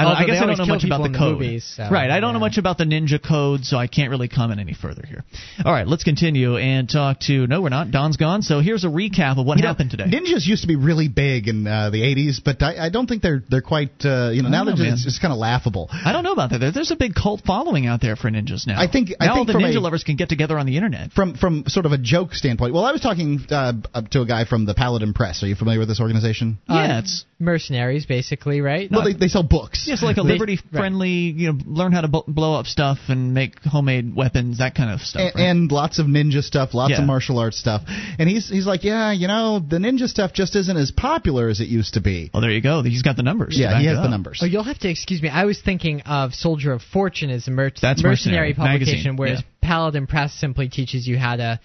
I, 0.01 0.05
don't, 0.05 0.17
I 0.17 0.25
guess 0.27 0.43
I 0.43 0.47
don't 0.47 0.59
know 0.59 0.67
much 0.67 0.85
about 0.85 0.99
the 0.99 1.05
in 1.07 1.13
the 1.13 1.19
code. 1.19 1.39
movies, 1.41 1.73
so, 1.77 1.89
right, 1.91 2.11
I 2.11 2.21
don't 2.21 2.33
know 2.33 2.39
much 2.41 2.59
about 2.59 2.79
the 2.79 2.85
ninja 2.85 3.19
code, 3.23 3.65
so 3.65 3.77
I 3.77 3.87
can't 3.87 4.11
really 4.11 4.29
comment 4.29 4.61
any 4.61 4.75
further 4.75 5.05
here. 5.07 5.25
All 5.65 5.73
right, 5.73 5.87
let's 5.87 6.05
continue 6.05 6.57
and 6.57 6.89
talk 6.89 7.21
to. 7.21 7.47
No, 7.47 7.63
we're 7.63 7.69
not. 7.69 7.91
Don's 7.91 8.17
gone. 8.17 8.43
So 8.43 8.61
here's 8.61 8.85
a 8.85 8.89
recap 8.89 9.39
of 9.39 9.47
what 9.47 9.59
You 9.59 9.63
know, 9.63 9.69
happened 9.69 9.91
today. 9.91 10.05
Ninjas 10.05 10.47
used 10.47 10.63
to 10.63 10.69
be 10.69 10.77
really 10.77 11.09
big 11.09 11.49
in 11.49 11.67
uh, 11.67 11.91
the 11.91 12.03
'80s, 12.03 12.41
but 12.45 12.63
I, 12.63 12.87
I 12.87 12.89
don't 12.91 13.07
think 13.07 13.23
they're 13.23 13.43
they're 13.49 13.63
quite. 13.63 13.91
Uh, 14.05 14.31
you 14.33 14.43
know, 14.43 14.49
now 14.49 14.65
don't 14.65 14.77
they're 14.79 14.91
just, 14.91 15.05
just 15.05 15.21
kind 15.21 15.33
of 15.33 15.39
laughable. 15.39 15.89
I 15.93 16.13
don't 16.13 16.25
know 16.25 16.33
about 16.33 16.51
that. 16.51 16.59
There- 16.59 16.73
There's 16.73 16.91
a 16.91 16.97
big 16.97 17.15
cult 17.15 17.43
following 17.47 17.87
out 17.87 18.01
there 18.01 18.17
for 18.17 18.31
ninjas 18.31 18.67
now. 18.67 18.81
I 18.81 18.87
think- 18.91 19.11
I 19.21 19.27
now 19.27 19.35
think 19.35 19.49
all 19.49 19.61
the 19.61 19.67
ninja 19.67 19.77
a- 19.77 19.81
lovers 19.81 20.05
can 20.05 20.17
get 20.17 20.29
together 20.29 20.59
on 20.59 20.67
the 20.67 20.77
internet. 20.77 21.13
From 21.13 21.35
from 21.35 21.65
sort 21.67 21.87
of 21.87 21.93
a 21.93 21.99
joke 21.99 22.35
standpoint. 22.35 22.75
Well, 22.75 22.85
I 22.85 22.93
was 22.93 23.01
talking 23.01 23.41
uh, 23.51 23.73
to 24.13 24.23
a 24.23 24.27
guy 24.27 24.45
from 24.45 24.65
the 24.67 24.75
Paladin 24.75 25.13
Press. 25.15 25.43
Are 25.43 25.47
you 25.47 25.55
familiar 25.55 25.79
with 25.79 25.89
this 25.89 26.01
organization? 26.01 26.59
Uh, 26.69 27.03
mercenaries, 27.39 28.07
basically, 28.07 28.61
right? 28.61 28.91
Well, 28.91 29.05
they, 29.05 29.15
they 29.15 29.29
sell 29.29 29.43
books. 29.43 29.87
Yes, 29.91 30.03
like 30.03 30.17
a 30.19 30.23
They- 30.23 30.29
liberty-friendly, 30.35 31.11
you 31.11 31.53
know, 31.53 31.59
learn 31.67 31.93
how 31.93 32.01
to 32.01 32.09
bu- 32.09 32.23
blow 32.29 32.55
up 32.55 32.67
stuff 32.67 32.99
and 33.09 33.35
make 33.35 33.63
homemade 33.65 34.15
weapons, 34.15 34.59
that 34.59 34.75
kind 34.75 34.91
of 34.91 35.01
stuff. 35.03 35.21
and, 35.23 35.33
right? 35.35 35.45
and 35.51 35.73
lots 35.73 35.99
of 35.99 36.07
ninja 36.07 36.43
stuff, 36.43 36.75
lots 36.75 36.93
Yeah. 36.93 37.01
of 37.01 37.07
martial 37.07 37.39
arts 37.39 37.59
stuff. 37.59 37.83
And 38.19 38.29
he's 38.29 38.49
he's 38.49 38.67
like, 38.67 38.85
yeah, 38.85 39.11
you 39.13 39.27
know, 39.29 39.59
the 39.59 39.79
ninja 39.79 40.09
stuff 40.09 40.33
just 40.33 40.55
isn't 40.57 40.77
as 40.77 40.91
popular 40.91 41.49
as 41.49 41.61
it 41.61 41.69
used 41.69 41.95
to 41.95 42.01
be. 42.01 42.31
Well, 42.33 42.41
there 42.41 42.51
you 42.53 42.61
go. 42.61 42.83
He's 42.83 43.03
got 43.03 43.17
the 43.17 43.23
numbers. 43.23 43.59
Yeah, 43.59 43.79
he 43.79 43.87
has 43.87 43.99
the 43.99 44.09
numbers. 44.09 44.41
Oh, 44.43 44.47
you'll 44.47 44.63
have 44.65 44.79
to 44.81 44.89
excuse 44.89 45.21
me. 45.21 45.29
I 45.29 45.45
was 45.45 45.61
thinking 45.61 46.03
of 46.03 46.35
Soldier 46.35 46.73
of 46.73 46.83
Fortune 46.83 47.31
as 47.31 47.49
a 47.49 47.51
mer- 47.51 47.71
That's 47.71 48.03
mercenary, 48.03 48.51
Mercenary 48.51 48.55
publication, 48.55 48.93
magazine, 48.93 49.17
whereas 49.17 49.39
yeah. 49.41 49.69
Paladin 49.69 50.07
Press 50.07 50.33
simply 50.35 50.69
teaches 50.69 51.07
you 51.07 51.19
how 51.19 51.37
to 51.37 51.61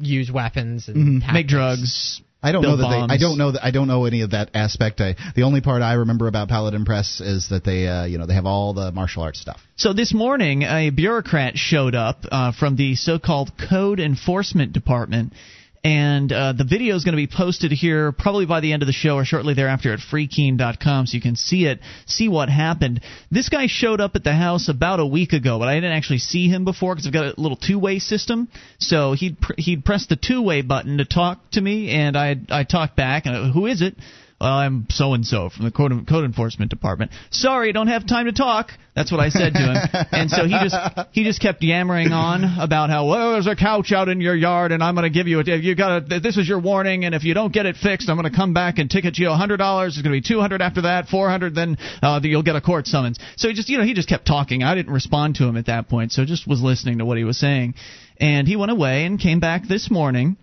use 0.00 0.30
weapons 0.30 0.88
and 0.88 1.22
Mhm. 1.22 1.32
Make 1.32 1.48
drugs. 1.48 2.20
I 2.42 2.52
don't 2.52 2.62
know 2.62 2.76
that 2.76 2.88
they. 2.88 3.14
I 3.14 3.18
don't 3.18 3.36
know 3.36 3.52
that. 3.52 3.64
I 3.64 3.70
don't 3.70 3.86
know 3.86 4.06
any 4.06 4.22
of 4.22 4.30
that 4.30 4.50
aspect. 4.54 5.00
I, 5.00 5.14
the 5.36 5.42
only 5.42 5.60
part 5.60 5.82
I 5.82 5.94
remember 5.94 6.26
about 6.26 6.48
Paladin 6.48 6.84
Press 6.84 7.20
is 7.20 7.48
that 7.50 7.64
they, 7.64 7.86
uh, 7.86 8.04
you 8.06 8.16
know, 8.18 8.26
they 8.26 8.34
have 8.34 8.46
all 8.46 8.72
the 8.72 8.92
martial 8.92 9.22
arts 9.22 9.40
stuff. 9.40 9.60
So 9.76 9.92
this 9.92 10.14
morning, 10.14 10.62
a 10.62 10.90
bureaucrat 10.90 11.58
showed 11.58 11.94
up 11.94 12.24
uh, 12.30 12.52
from 12.52 12.76
the 12.76 12.94
so-called 12.94 13.52
Code 13.68 14.00
Enforcement 14.00 14.72
Department, 14.72 15.34
and 15.82 16.30
uh, 16.30 16.52
the 16.52 16.64
video 16.64 16.94
is 16.94 17.04
going 17.04 17.12
to 17.12 17.16
be 17.16 17.26
posted 17.26 17.72
here 17.72 18.12
probably 18.12 18.44
by 18.44 18.60
the 18.60 18.72
end 18.72 18.82
of 18.82 18.86
the 18.86 18.92
show 18.92 19.16
or 19.16 19.24
shortly 19.24 19.54
thereafter 19.54 19.92
at 19.92 19.98
freekeene.com, 19.98 21.06
so 21.06 21.14
you 21.14 21.22
can 21.22 21.36
see 21.36 21.64
it, 21.64 21.80
see 22.06 22.28
what 22.28 22.50
happened. 22.50 23.00
This 23.30 23.48
guy 23.48 23.66
showed 23.66 24.00
up 24.00 24.14
at 24.14 24.22
the 24.22 24.34
house 24.34 24.68
about 24.68 25.00
a 25.00 25.06
week 25.06 25.32
ago, 25.32 25.58
but 25.58 25.68
I 25.68 25.74
didn't 25.74 25.92
actually 25.92 26.18
see 26.18 26.48
him 26.48 26.64
before 26.64 26.94
because 26.94 27.06
I've 27.06 27.12
got 27.12 27.38
a 27.38 27.40
little 27.40 27.56
two-way 27.56 27.98
system. 27.98 28.48
So 28.78 29.12
he'd 29.14 29.40
pr- 29.40 29.54
he'd 29.56 29.84
press 29.84 30.06
the 30.06 30.16
two-way 30.16 30.62
button 30.62 30.98
to 30.98 31.06
talk 31.06 31.38
to 31.52 31.60
me, 31.60 31.90
and 31.90 32.16
I 32.16 32.36
I 32.50 32.64
talked 32.64 32.96
back, 32.96 33.24
and 33.24 33.34
I, 33.36 33.50
who 33.50 33.66
is 33.66 33.80
it? 33.80 33.96
Well, 34.40 34.50
I'm 34.50 34.86
so 34.88 35.12
and 35.12 35.26
so 35.26 35.50
from 35.50 35.66
the 35.66 35.70
code, 35.70 35.92
code 36.08 36.24
enforcement 36.24 36.70
department. 36.70 37.10
Sorry, 37.30 37.72
don't 37.72 37.88
have 37.88 38.06
time 38.06 38.24
to 38.24 38.32
talk. 38.32 38.70
That's 38.96 39.12
what 39.12 39.20
I 39.20 39.28
said 39.28 39.52
to 39.52 39.58
him. 39.58 40.06
and 40.12 40.30
so 40.30 40.46
he 40.46 40.52
just 40.52 40.76
he 41.12 41.24
just 41.24 41.42
kept 41.42 41.62
yammering 41.62 42.10
on 42.12 42.58
about 42.58 42.88
how 42.88 43.06
well 43.06 43.32
there's 43.32 43.46
a 43.46 43.54
couch 43.54 43.92
out 43.92 44.08
in 44.08 44.22
your 44.22 44.34
yard 44.34 44.72
and 44.72 44.82
I'm 44.82 44.94
going 44.94 45.04
to 45.04 45.14
give 45.14 45.28
you 45.28 45.40
a 45.40 45.44
you 45.44 45.74
got 45.74 46.08
to 46.08 46.20
this 46.20 46.38
is 46.38 46.48
your 46.48 46.58
warning 46.58 47.04
and 47.04 47.14
if 47.14 47.22
you 47.22 47.34
don't 47.34 47.52
get 47.52 47.66
it 47.66 47.76
fixed 47.76 48.08
I'm 48.08 48.16
going 48.16 48.30
to 48.30 48.36
come 48.36 48.54
back 48.54 48.78
and 48.78 48.90
ticket 48.90 49.18
you 49.18 49.28
a 49.28 49.36
hundred 49.36 49.58
dollars. 49.58 49.96
It's 49.96 50.02
going 50.02 50.14
to 50.14 50.22
be 50.22 50.26
two 50.26 50.40
hundred 50.40 50.62
after 50.62 50.82
that, 50.82 51.08
four 51.08 51.28
hundred. 51.28 51.54
Then 51.54 51.76
uh, 52.02 52.20
you'll 52.22 52.42
get 52.42 52.56
a 52.56 52.62
court 52.62 52.86
summons. 52.86 53.18
So 53.36 53.48
he 53.48 53.54
just 53.54 53.68
you 53.68 53.76
know 53.76 53.84
he 53.84 53.92
just 53.92 54.08
kept 54.08 54.26
talking. 54.26 54.62
I 54.62 54.74
didn't 54.74 54.94
respond 54.94 55.34
to 55.36 55.44
him 55.44 55.58
at 55.58 55.66
that 55.66 55.90
point, 55.90 56.12
so 56.12 56.24
just 56.24 56.48
was 56.48 56.62
listening 56.62 56.98
to 56.98 57.04
what 57.04 57.18
he 57.18 57.24
was 57.24 57.38
saying. 57.38 57.74
And 58.16 58.48
he 58.48 58.56
went 58.56 58.72
away 58.72 59.04
and 59.04 59.20
came 59.20 59.40
back 59.40 59.68
this 59.68 59.90
morning 59.90 60.38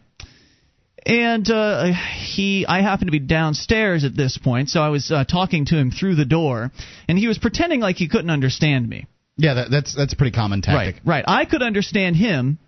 and 1.08 1.50
uh, 1.50 1.94
he 2.18 2.66
I 2.68 2.82
happened 2.82 3.08
to 3.08 3.12
be 3.12 3.20
downstairs 3.20 4.04
at 4.04 4.16
this 4.16 4.38
point, 4.38 4.70
so 4.70 4.82
I 4.82 4.90
was 4.90 5.10
uh, 5.10 5.24
talking 5.24 5.66
to 5.68 5.76
him 5.76 5.90
through 5.90 6.16
the 6.16 6.26
door, 6.26 6.70
and 7.08 7.18
he 7.18 7.28
was 7.28 7.38
pretending 7.38 7.80
like 7.80 7.96
he 7.96 8.10
couldn't 8.10 8.30
understand 8.30 8.88
me. 8.88 9.08
Yeah, 9.38 9.54
that, 9.54 9.72
that's 9.72 9.96
that's 9.96 10.14
a 10.14 10.16
pretty 10.18 10.36
common 10.36 10.62
tactic. 10.62 10.96
Right, 11.06 11.24
right. 11.24 11.26
I 11.28 11.46
could 11.46 11.62
understand 11.62 12.18
him, 12.18 12.60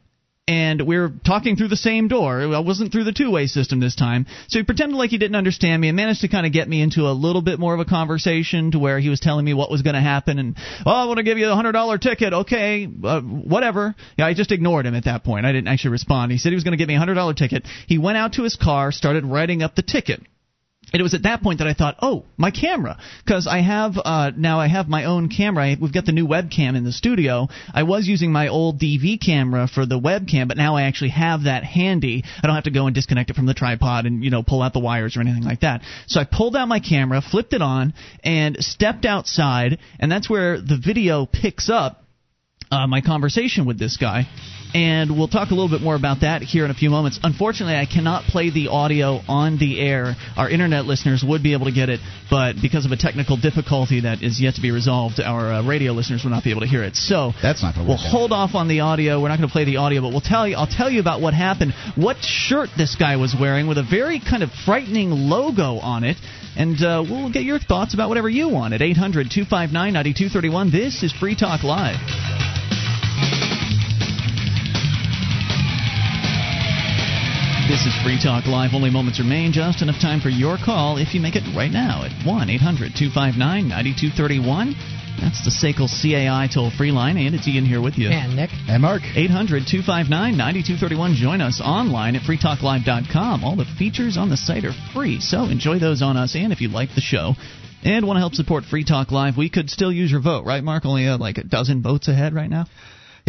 and 0.50 0.82
we 0.82 0.98
were 0.98 1.14
talking 1.24 1.56
through 1.56 1.68
the 1.68 1.78
same 1.78 2.08
door. 2.08 2.42
I 2.42 2.60
wasn't 2.60 2.92
through 2.92 3.04
the 3.04 3.12
two-way 3.12 3.46
system 3.46 3.80
this 3.80 3.96
time, 3.96 4.26
so 4.48 4.58
he 4.58 4.66
pretended 4.66 4.98
like 4.98 5.12
he 5.12 5.20
didn't 5.20 5.36
understand 5.36 5.80
me 5.80 5.90
and 5.90 5.96
managed 5.96 6.22
to 6.22 6.28
kind 6.28 6.48
of 6.48 6.52
get 6.52 6.68
me 6.68 6.82
into 6.82 7.02
a 7.02 7.14
little 7.14 7.44
bit 7.44 7.60
more 7.60 7.76
of 7.76 7.80
a 7.80 7.86
conversation 7.86 8.72
to 8.72 8.80
where 8.80 9.00
he 9.00 9.10
was 9.10 9.20
telling 9.20 9.46
me 9.46 9.54
what 9.54 9.70
was 9.70 9.84
going 9.84 9.94
to 9.94 10.02
happen 10.02 10.40
and 10.40 10.58
oh, 10.88 10.92
I 10.92 11.06
want 11.06 11.18
to 11.18 11.24
give 11.24 11.38
you 11.38 11.48
a 11.50 11.56
hundred 11.56 11.74
dollar 11.74 12.00
ticket. 12.00 12.34
Okay, 12.34 12.90
uh, 13.04 13.22
whatever. 13.22 13.94
Yeah, 14.18 14.26
I 14.26 14.34
just 14.34 14.52
ignored 14.52 14.88
him 14.88 14.96
at 14.96 15.06
that 15.06 15.24
point. 15.24 15.46
I 15.46 15.52
didn't 15.52 15.68
actually 15.68 15.92
respond. 15.92 16.32
He 16.32 16.40
said 16.40 16.50
he 16.50 16.56
was 16.56 16.64
going 16.64 16.72
to 16.72 16.78
give 16.78 16.88
me 16.88 16.96
a 16.96 17.00
hundred 17.00 17.14
dollar 17.14 17.36
ticket. 17.36 17.68
He 17.86 18.00
went 18.00 18.18
out 18.18 18.34
to 18.34 18.44
his 18.44 18.56
car, 18.56 18.92
started 18.92 19.26
writing 19.26 19.62
up 19.62 19.76
the 19.76 19.84
ticket. 19.84 20.22
And 20.92 21.00
it 21.00 21.04
was 21.04 21.14
at 21.14 21.24
that 21.24 21.42
point 21.42 21.60
that 21.60 21.68
I 21.68 21.74
thought, 21.74 21.98
oh, 22.02 22.26
my 22.38 22.52
camera, 22.52 22.98
because 23.24 23.48
I 23.48 23.60
have 23.60 23.94
uh, 23.98 24.32
now 24.36 24.60
I 24.60 24.68
have 24.68 24.88
my 24.88 25.06
own 25.06 25.30
camera. 25.30 25.66
I, 25.66 25.78
we've 25.80 25.94
got 25.94 26.06
the 26.06 26.12
new 26.12 26.28
webcam 26.28 26.76
in 26.76 26.84
the 26.84 26.92
studio. 26.92 27.48
I 27.74 27.84
was 27.84 28.08
using 28.08 28.32
my 28.32 28.48
old 28.48 28.80
DV 28.80 29.22
camera 29.24 29.68
for 29.68 29.86
the 29.86 30.00
webcam, 30.00 30.48
but 30.48 30.58
now 30.58 30.76
I 30.76 30.84
actually 30.84 31.12
have 31.12 31.44
that 31.44 31.64
handy. 31.64 32.24
I 32.42 32.48
don't 32.48 32.56
have 32.56 32.64
to 32.66 32.72
go 32.72 32.88
and 32.88 32.96
disconnect 32.96 33.30
it 33.30 33.36
from 33.36 33.46
the 33.46 33.54
tripod 33.54 34.06
and 34.06 34.24
you 34.24 34.30
know 34.30 34.44
pull 34.44 34.62
out 34.62 34.74
the 34.74 34.80
wires 34.80 35.16
or 35.16 35.22
anything 35.22 35.44
like 35.44 35.62
that. 35.62 35.82
So 36.08 36.20
I 36.20 36.26
pulled 36.26 36.56
out 36.56 36.68
my 36.68 36.80
camera, 36.80 37.22
flipped 37.22 37.54
it 37.54 37.62
on, 37.62 37.94
and 38.24 38.58
stepped 38.64 39.06
outside, 39.06 39.80
and 40.00 40.12
that's 40.12 40.30
where 40.30 40.60
the 40.60 40.78
video 40.84 41.26
picks 41.26 41.70
up 41.70 42.04
uh, 42.72 42.88
my 42.88 43.02
conversation 43.02 43.66
with 43.66 43.80
this 43.80 43.98
guy. 43.98 44.28
And 44.74 45.18
we'll 45.18 45.28
talk 45.28 45.50
a 45.50 45.56
little 45.56 45.70
bit 45.70 45.82
more 45.82 45.96
about 45.96 46.22
that 46.22 46.44
here 46.44 46.64
in 46.64 46.70
a 46.70 46.76
few 46.76 46.92
moments. 46.92 47.20
Unfortunately, 47.24 47.76
I 47.76 47.88
cannot 47.88 48.26
play 48.26 48.52
the 48.52 48.68
audio 48.68 49.22
on 49.28 49.58
the 49.58 49.80
air. 49.80 50.16
Our 50.38 50.48
internet 50.48 50.86
listeners 50.86 51.24
would 51.28 51.42
be 51.42 51.54
able 51.54 51.66
to 51.66 51.72
get 51.72 51.90
it, 51.90 52.00
but 52.30 52.56
because 52.62 52.86
of 52.86 52.92
a 52.92 52.98
technical 52.98 53.36
difficulty 53.36 54.02
that 54.02 54.22
is 54.22 54.40
yet 54.40 54.56
to 54.56 54.62
be 54.62 54.70
resolved, 54.70 55.20
our 55.20 55.54
uh, 55.54 55.68
radio 55.68 55.94
listeners 55.94 56.24
will 56.24 56.32
not 56.32 56.44
be 56.44 56.52
able 56.52 56.62
to 56.62 56.68
hear 56.68 56.84
it. 56.84 56.96
So 56.96 57.32
that's 57.42 57.64
not 57.64 57.74
going 57.74 57.88
to 57.88 57.90
We'll 57.90 57.98
hold 57.98 58.32
off 58.32 58.54
on 58.54 58.68
the 58.68 58.82
audio. 58.82 59.20
We're 59.20 59.30
not 59.30 59.38
going 59.38 59.50
to 59.50 59.54
play 59.54 59.66
the 59.66 59.78
audio, 59.78 60.02
but 60.02 60.10
we'll 60.10 60.22
tell 60.22 60.48
you. 60.48 60.56
I'll 60.56 60.68
tell 60.68 60.90
you 60.90 61.00
about 61.00 61.20
what 61.20 61.34
happened. 61.34 61.74
What 61.96 62.18
shirt 62.22 62.70
this 62.78 62.96
guy 62.96 63.16
was 63.16 63.36
wearing 63.40 63.68
with 63.68 63.80
a 63.80 63.84
very 63.90 64.20
kind 64.20 64.44
of 64.44 64.52
frightening 64.52 65.10
logo 65.10 65.80
on 65.80 66.04
it. 66.04 66.18
And 66.56 66.82
uh, 66.84 67.04
we'll 67.10 67.32
get 67.32 67.44
your 67.44 67.60
thoughts 67.60 67.94
about 67.94 68.10
whatever 68.10 68.30
you 68.30 68.50
want 68.50 68.74
at 68.74 68.82
800 68.82 69.32
259 69.32 69.94
9231. 69.94 70.72
This 70.72 71.04
is 71.04 71.12
Free 71.14 71.36
Talk 71.36 71.64
Live. 71.64 72.29
This 77.70 77.86
is 77.86 77.94
Free 78.02 78.18
Talk 78.18 78.48
Live. 78.48 78.74
Only 78.74 78.90
moments 78.90 79.20
remain. 79.20 79.52
Just 79.52 79.84
enough 79.84 80.02
time 80.02 80.22
for 80.22 80.30
your 80.30 80.58
call 80.58 80.98
if 80.98 81.14
you 81.14 81.22
make 81.22 81.36
it 81.36 81.46
right 81.56 81.70
now 81.70 82.02
at 82.02 82.10
1 82.26 82.50
800 82.50 82.98
259 82.98 83.38
9231. 83.70 84.74
That's 85.22 85.46
the 85.46 85.54
SACL 85.54 85.86
CAI 85.86 86.50
toll 86.52 86.72
free 86.72 86.90
line, 86.90 87.16
and 87.18 87.36
it's 87.36 87.48
Ian 87.48 87.66
here 87.66 87.80
with 87.80 88.00
you. 88.00 88.10
And 88.10 88.36
Nick. 88.36 88.50
And 88.68 88.82
Mark. 88.82 89.04
800 89.14 89.70
259 89.70 90.10
9231. 90.10 91.14
Join 91.14 91.42
us 91.42 91.62
online 91.64 92.16
at 92.16 92.24
freetalklive.com. 92.24 93.44
All 93.44 93.56
the 93.56 93.70
features 93.78 94.18
on 94.18 94.30
the 94.34 94.38
site 94.38 94.66
are 94.66 94.74
free, 94.92 95.22
so 95.22 95.44
enjoy 95.44 95.78
those 95.78 96.02
on 96.02 96.18
us. 96.18 96.34
And 96.34 96.52
if 96.52 96.62
you 96.62 96.70
like 96.70 96.96
the 96.96 97.06
show, 97.06 97.36
and 97.86 98.08
want 98.08 98.18
to 98.18 98.26
help 98.26 98.34
support 98.34 98.66
Free 98.66 98.84
Talk 98.84 99.12
Live, 99.12 99.38
we 99.38 99.48
could 99.48 99.70
still 99.70 99.92
use 99.92 100.10
your 100.10 100.22
vote, 100.22 100.44
right, 100.44 100.64
Mark? 100.64 100.88
Only 100.88 101.06
uh, 101.06 101.20
like 101.20 101.38
a 101.38 101.44
dozen 101.44 101.84
votes 101.84 102.08
ahead 102.08 102.34
right 102.34 102.50
now. 102.50 102.66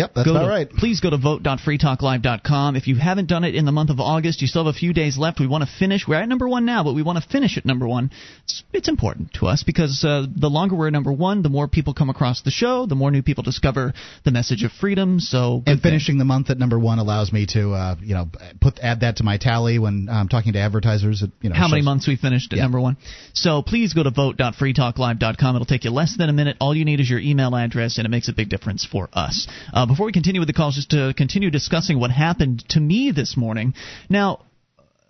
Yep, 0.01 0.15
that's 0.15 0.27
go 0.27 0.33
about 0.33 0.45
to, 0.45 0.49
right. 0.51 0.71
Please 0.71 1.01
go 1.01 1.11
to 1.11 1.19
vote.freetalklive.com. 1.19 2.77
If 2.77 2.87
you 2.89 2.97
haven't 2.97 3.27
done 3.29 3.45
it 3.45 3.55
in 3.55 3.65
the 3.65 3.73
month 3.73 3.91
of 3.91 4.01
August, 4.01 4.41
you 4.41 4.47
still 4.47 4.65
have 4.65 4.75
a 4.75 4.79
few 4.79 4.93
days 4.93 5.19
left. 5.19 5.41
We 5.41 5.47
want 5.47 5.65
to 5.65 5.71
finish. 5.79 6.07
We're 6.09 6.17
at 6.17 6.29
number 6.29 6.49
one 6.49 6.65
now, 6.65 6.85
but 6.85 6.95
we 6.95 7.03
want 7.03 7.23
to 7.23 7.29
finish 7.29 7.59
at 7.59 7.67
number 7.67 7.87
one. 7.87 8.11
It's, 8.45 8.63
it's 8.73 8.89
important 8.89 9.35
to 9.35 9.47
us 9.47 9.63
because 9.63 10.03
uh, 10.05 10.27
the 10.35 10.49
longer 10.49 10.75
we're 10.75 10.87
at 10.87 10.93
number 10.93 11.13
one, 11.13 11.43
the 11.43 11.49
more 11.49 11.69
people 11.69 11.93
come 11.95 12.09
across 12.11 12.43
the 12.43 12.51
show, 12.51 12.87
the 12.87 12.95
more 12.95 13.11
new 13.11 13.23
people 13.23 13.43
discover 13.43 13.93
the 14.25 14.31
message 14.31 14.65
of 14.65 14.73
freedom. 14.73 15.21
So 15.21 15.63
and 15.67 15.81
finishing 15.81 16.19
the 16.19 16.25
month 16.25 16.51
at 16.51 16.59
number 16.59 16.79
one 16.79 16.99
allows 16.99 17.33
me 17.33 17.47
to, 17.51 17.73
uh, 17.73 17.97
you 18.01 18.15
know, 18.15 18.29
put 18.61 18.79
add 18.81 19.01
that 19.01 19.17
to 19.19 19.25
my 19.25 19.37
tally 19.37 19.79
when 19.79 20.09
I'm 20.11 20.29
talking 20.29 20.55
to 20.55 20.59
advertisers. 20.59 21.23
It, 21.23 21.31
you 21.43 21.51
know, 21.51 21.57
how 21.57 21.69
many 21.69 21.83
months 21.83 22.09
we 22.09 22.17
finished 22.17 22.53
at 22.53 22.57
Yeah. 22.57 22.63
number 22.65 22.81
one. 22.81 22.97
So 23.35 23.63
please 23.63 23.93
go 23.93 24.03
to 24.03 24.11
vote.freetalklive.com. 24.11 25.57
It'll 25.57 25.67
take 25.67 25.85
you 25.85 25.91
less 25.91 26.17
than 26.17 26.29
a 26.29 26.33
minute. 26.33 26.57
All 26.61 26.75
you 26.75 26.85
need 26.85 27.01
is 27.01 27.11
your 27.11 27.21
email 27.21 27.55
address, 27.55 27.99
and 27.99 28.07
it 28.07 28.11
makes 28.11 28.29
a 28.29 28.33
big 28.33 28.49
difference 28.49 28.85
for 28.85 29.09
us. 29.13 29.47
Uh, 29.73 29.87
before 29.91 30.07
we 30.07 30.13
continue 30.13 30.41
with 30.41 30.47
the 30.47 30.53
calls, 30.53 30.77
just 30.77 30.91
to 30.91 31.13
continue 31.17 31.51
discussing 31.51 31.99
what 31.99 32.13
happened 32.13 32.65
to 32.69 32.79
me 32.79 33.11
this 33.11 33.37
morning. 33.37 33.75
Now, 34.09 34.45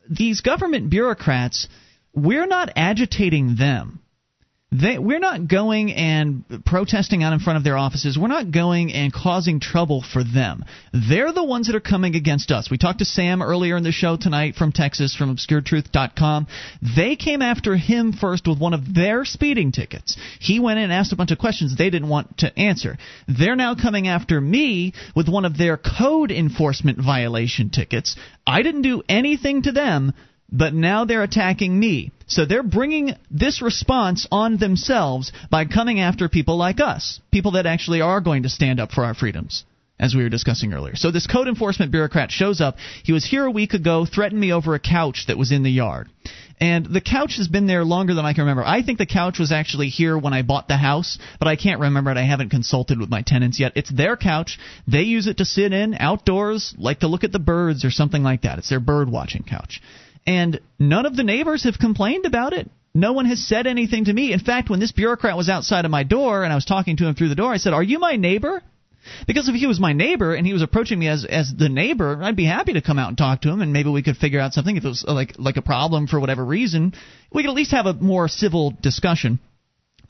these 0.09 0.41
government 0.41 0.89
bureaucrats, 0.89 1.69
we're 2.15 2.47
not 2.47 2.71
agitating 2.77 3.57
them. 3.57 4.01
They, 4.73 4.99
we're 4.99 5.19
not 5.19 5.49
going 5.49 5.93
and 5.93 6.45
protesting 6.65 7.25
out 7.25 7.33
in 7.33 7.41
front 7.41 7.57
of 7.57 7.65
their 7.65 7.77
offices. 7.77 8.17
We're 8.17 8.29
not 8.29 8.53
going 8.53 8.93
and 8.93 9.13
causing 9.13 9.59
trouble 9.59 10.01
for 10.01 10.23
them. 10.23 10.65
They're 10.93 11.33
the 11.33 11.43
ones 11.43 11.67
that 11.67 11.75
are 11.75 11.81
coming 11.81 12.15
against 12.15 12.53
us. 12.53 12.71
We 12.71 12.79
talked 12.79 13.01
to 13.01 13.05
Sam 13.05 13.43
earlier 13.43 13.77
in 13.77 13.83
the 13.83 13.91
show 13.91 14.17
tonight 14.17 14.55
from 14.55 14.71
Texas, 14.71 15.17
from 15.17 15.35
ObscureTruth.com. 15.35 16.47
They 16.97 17.17
came 17.17 17.43
after 17.43 17.77
him 17.77 18.13
first 18.13 18.47
with 18.47 18.61
one 18.61 18.73
of 18.73 18.95
their 18.95 19.25
speeding 19.25 19.73
tickets. 19.73 20.17
He 20.39 20.61
went 20.61 20.79
in 20.79 20.85
and 20.85 20.93
asked 20.93 21.13
a 21.13 21.17
bunch 21.17 21.33
of 21.33 21.39
questions 21.39 21.77
they 21.77 21.91
didn't 21.91 22.09
want 22.09 22.39
to 22.39 22.57
answer. 22.57 22.97
They're 23.27 23.57
now 23.57 23.75
coming 23.75 24.07
after 24.07 24.41
me 24.41 24.95
with 25.17 25.29
one 25.29 25.47
of 25.47 25.59
their 25.59 25.79
code 25.79 26.31
enforcement 26.31 26.99
violation 27.05 27.71
tickets. 27.71 28.15
I 28.47 28.63
didn't 28.63 28.83
do 28.83 29.03
anything 29.09 29.63
to 29.63 29.73
them 29.73 30.13
but 30.53 30.75
now 30.75 31.05
they're 31.05 31.23
attacking 31.23 31.79
me. 31.79 32.13
So 32.27 32.45
they're 32.45 32.63
bringing 32.63 33.15
this 33.31 33.61
response 33.63 34.27
on 34.31 34.57
themselves 34.57 35.33
by 35.51 35.65
coming 35.65 36.01
after 36.01 36.29
people 36.29 36.57
like 36.57 36.81
us, 36.81 37.21
people 37.33 37.53
that 37.53 37.67
actually 37.67 38.01
are 38.01 38.21
going 38.21 38.45
to 38.45 38.49
stand 38.49 38.81
up 38.81 38.93
for 38.93 39.05
our 39.05 39.15
freedoms. 39.15 39.65
As 39.99 40.15
we 40.15 40.23
were 40.23 40.31
discussing 40.31 40.73
earlier. 40.73 40.97
So, 40.97 41.11
this 41.11 41.27
code 41.27 41.47
enforcement 41.47 41.93
bureaucrat 41.93 42.31
shows 42.31 42.63
up. 42.63 42.77
He 43.05 43.13
was 43.13 43.23
here 43.23 43.45
a 43.45 43.51
week 43.51 43.75
ago, 43.75 44.07
threatened 44.07 44.41
me 44.41 44.51
over 44.51 44.75
a 44.75 44.79
couch 44.79 45.27
that 45.29 45.37
was 45.37 45.53
in 45.53 45.63
the 45.63 45.71
yard. 45.71 46.09
And 46.59 46.87
the 46.87 47.03
couch 47.03 47.37
has 47.37 47.49
been 47.49 47.67
there 47.67 47.85
longer 47.85 48.15
than 48.15 48.25
I 48.25 48.33
can 48.33 48.45
remember. 48.45 48.65
I 48.65 48.83
think 48.83 48.99
the 48.99 49.05
couch 49.05 49.39
was 49.39 49.53
actually 49.53 49.89
here 49.89 50.17
when 50.17 50.33
I 50.33 50.41
bought 50.41 50.69
the 50.69 50.77
house, 50.79 51.19
but 51.39 51.49
I 51.49 51.57
can't 51.57 51.81
remember 51.81 52.11
it. 52.11 52.17
I 52.17 52.25
haven't 52.25 52.49
consulted 52.49 52.99
with 52.99 53.11
my 53.11 53.21
tenants 53.21 53.61
yet. 53.61 53.73
It's 53.77 53.91
their 53.91 54.17
couch. 54.17 54.59
They 54.87 55.03
use 55.03 55.27
it 55.27 55.39
to 55.39 55.45
sit 55.45 55.75
in 55.75 55.95
outdoors, 55.99 56.75
like 56.79 57.01
to 57.01 57.09
look 57.09 57.25
at 57.25 57.33
the 57.33 57.39
birds 57.39 57.85
or 57.85 57.91
something 57.91 58.23
like 58.23 58.43
that. 58.43 58.59
It's 58.59 58.69
their 58.71 58.81
bird 58.81 59.11
watching 59.11 59.43
couch. 59.43 59.83
And 60.27 60.61
none 60.79 61.07
of 61.07 61.17
the 61.17 61.23
neighbors 61.23 61.65
have 61.65 61.79
complained 61.79 62.27
about 62.27 62.53
it. 62.53 62.71
No 62.95 63.13
one 63.13 63.27
has 63.27 63.47
said 63.47 63.67
anything 63.67 64.07
to 64.07 64.13
me. 64.13 64.33
In 64.33 64.41
fact, 64.41 64.69
when 64.69 64.81
this 64.81 64.93
bureaucrat 64.93 65.37
was 65.37 65.49
outside 65.49 65.85
of 65.85 65.91
my 65.91 66.03
door 66.03 66.43
and 66.43 66.53
I 66.53 66.57
was 66.57 66.65
talking 66.65 66.97
to 66.97 67.07
him 67.07 67.15
through 67.15 67.29
the 67.29 67.37
door, 67.37 67.53
I 67.53 67.59
said, 67.59 67.73
Are 67.73 67.83
you 67.83 67.99
my 67.99 68.17
neighbor? 68.17 68.63
Because 69.27 69.49
if 69.49 69.55
he 69.55 69.67
was 69.67 69.81
my 69.81 69.93
neighbor 69.93 70.35
and 70.35 70.47
he 70.47 70.53
was 70.53 70.63
approaching 70.63 70.99
me 70.99 71.09
as 71.09 71.25
as 71.25 71.53
the 71.57 71.69
neighbor, 71.69 72.19
I'd 72.23 72.37
be 72.37 72.45
happy 72.45 72.75
to 72.75 72.83
come 72.83 72.99
out 72.99 73.09
and 73.09 73.17
talk 73.17 73.43
to 73.43 73.49
him, 73.49 73.63
and 73.63 73.73
maybe 73.73 73.89
we 73.89 74.03
could 74.03 74.17
figure 74.17 74.41
out 74.41 74.53
something. 74.53 74.77
If 74.77 74.85
it 74.85 74.89
was 74.89 75.05
uh, 75.07 75.15
like 75.15 75.35
like 75.39 75.57
a 75.57 75.63
problem 75.63 76.07
for 76.07 76.21
whatever 76.21 76.45
reason, 76.45 76.93
we 77.33 77.43
could 77.43 77.49
at 77.49 77.57
least 77.57 77.71
have 77.71 77.87
a 77.87 77.95
more 77.95 78.29
civil 78.29 78.77
discussion. 78.83 79.39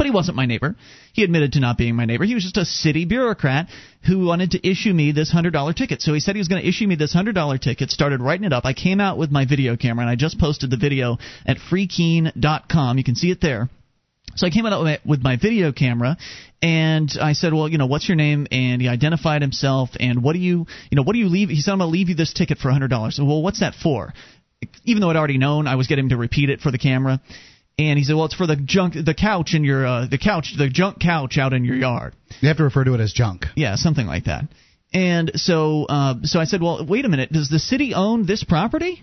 But 0.00 0.06
he 0.06 0.12
wasn't 0.12 0.38
my 0.38 0.46
neighbor. 0.46 0.76
He 1.12 1.24
admitted 1.24 1.52
to 1.52 1.60
not 1.60 1.76
being 1.76 1.94
my 1.94 2.06
neighbor. 2.06 2.24
He 2.24 2.32
was 2.32 2.42
just 2.42 2.56
a 2.56 2.64
city 2.64 3.04
bureaucrat 3.04 3.68
who 4.06 4.24
wanted 4.24 4.52
to 4.52 4.66
issue 4.66 4.94
me 4.94 5.12
this 5.12 5.30
$100 5.30 5.76
ticket. 5.76 6.00
So 6.00 6.14
he 6.14 6.20
said 6.20 6.36
he 6.36 6.38
was 6.38 6.48
going 6.48 6.62
to 6.62 6.66
issue 6.66 6.86
me 6.86 6.94
this 6.94 7.14
$100 7.14 7.60
ticket, 7.60 7.90
started 7.90 8.22
writing 8.22 8.46
it 8.46 8.52
up. 8.54 8.64
I 8.64 8.72
came 8.72 8.98
out 8.98 9.18
with 9.18 9.30
my 9.30 9.44
video 9.44 9.76
camera, 9.76 10.02
and 10.02 10.10
I 10.10 10.16
just 10.16 10.38
posted 10.38 10.70
the 10.70 10.78
video 10.78 11.18
at 11.44 11.58
freekeene.com. 11.58 12.96
You 12.96 13.04
can 13.04 13.14
see 13.14 13.30
it 13.30 13.42
there. 13.42 13.68
So 14.36 14.46
I 14.46 14.50
came 14.50 14.64
out 14.64 15.04
with 15.04 15.22
my- 15.22 15.36
video 15.36 15.70
camera, 15.70 16.16
and 16.62 17.14
I 17.20 17.34
said, 17.34 17.52
"Well, 17.52 17.68
you 17.68 17.76
know, 17.76 17.84
what's 17.84 18.08
your 18.08 18.16
name?" 18.16 18.46
And 18.50 18.80
he 18.80 18.88
identified 18.88 19.42
himself. 19.42 19.90
And 20.00 20.22
what 20.22 20.32
do 20.32 20.38
you, 20.38 20.66
you 20.90 20.96
know, 20.96 21.02
what 21.02 21.12
do 21.12 21.18
you 21.18 21.28
leave? 21.28 21.50
He 21.50 21.60
said, 21.60 21.72
"I'm 21.72 21.78
going 21.80 21.90
to 21.90 21.92
leave 21.92 22.08
you 22.08 22.14
this 22.14 22.32
ticket 22.32 22.56
for 22.56 22.70
a 22.70 22.72
hundred 22.72 22.88
dollars." 22.88 23.18
Well, 23.18 23.42
what's 23.42 23.60
that 23.60 23.74
for? 23.74 24.14
Even 24.86 25.02
though 25.02 25.10
I'd 25.10 25.16
already 25.16 25.36
known, 25.36 25.66
I 25.66 25.74
was 25.74 25.88
getting 25.88 26.06
him 26.06 26.08
to 26.10 26.16
repeat 26.16 26.48
it 26.48 26.62
for 26.62 26.70
the 26.70 26.78
camera. 26.78 27.20
And 27.78 27.98
he 27.98 28.04
said, 28.04 28.16
"Well, 28.16 28.26
it's 28.26 28.34
for 28.34 28.46
the 28.46 28.56
junk, 28.56 28.94
the 28.94 29.14
couch 29.14 29.54
in 29.54 29.64
your, 29.64 29.86
uh, 29.86 30.06
the 30.06 30.18
couch, 30.18 30.54
the 30.56 30.68
junk 30.68 31.00
couch 31.00 31.38
out 31.38 31.52
in 31.52 31.64
your 31.64 31.76
yard." 31.76 32.14
You 32.40 32.48
have 32.48 32.58
to 32.58 32.64
refer 32.64 32.84
to 32.84 32.94
it 32.94 33.00
as 33.00 33.12
junk. 33.12 33.46
Yeah, 33.56 33.76
something 33.76 34.06
like 34.06 34.24
that. 34.24 34.44
And 34.92 35.30
so, 35.36 35.84
uh, 35.84 36.14
so 36.24 36.40
I 36.40 36.44
said, 36.44 36.60
"Well, 36.60 36.84
wait 36.84 37.04
a 37.04 37.08
minute. 37.08 37.32
Does 37.32 37.48
the 37.48 37.58
city 37.58 37.94
own 37.94 38.26
this 38.26 38.44
property?" 38.44 39.02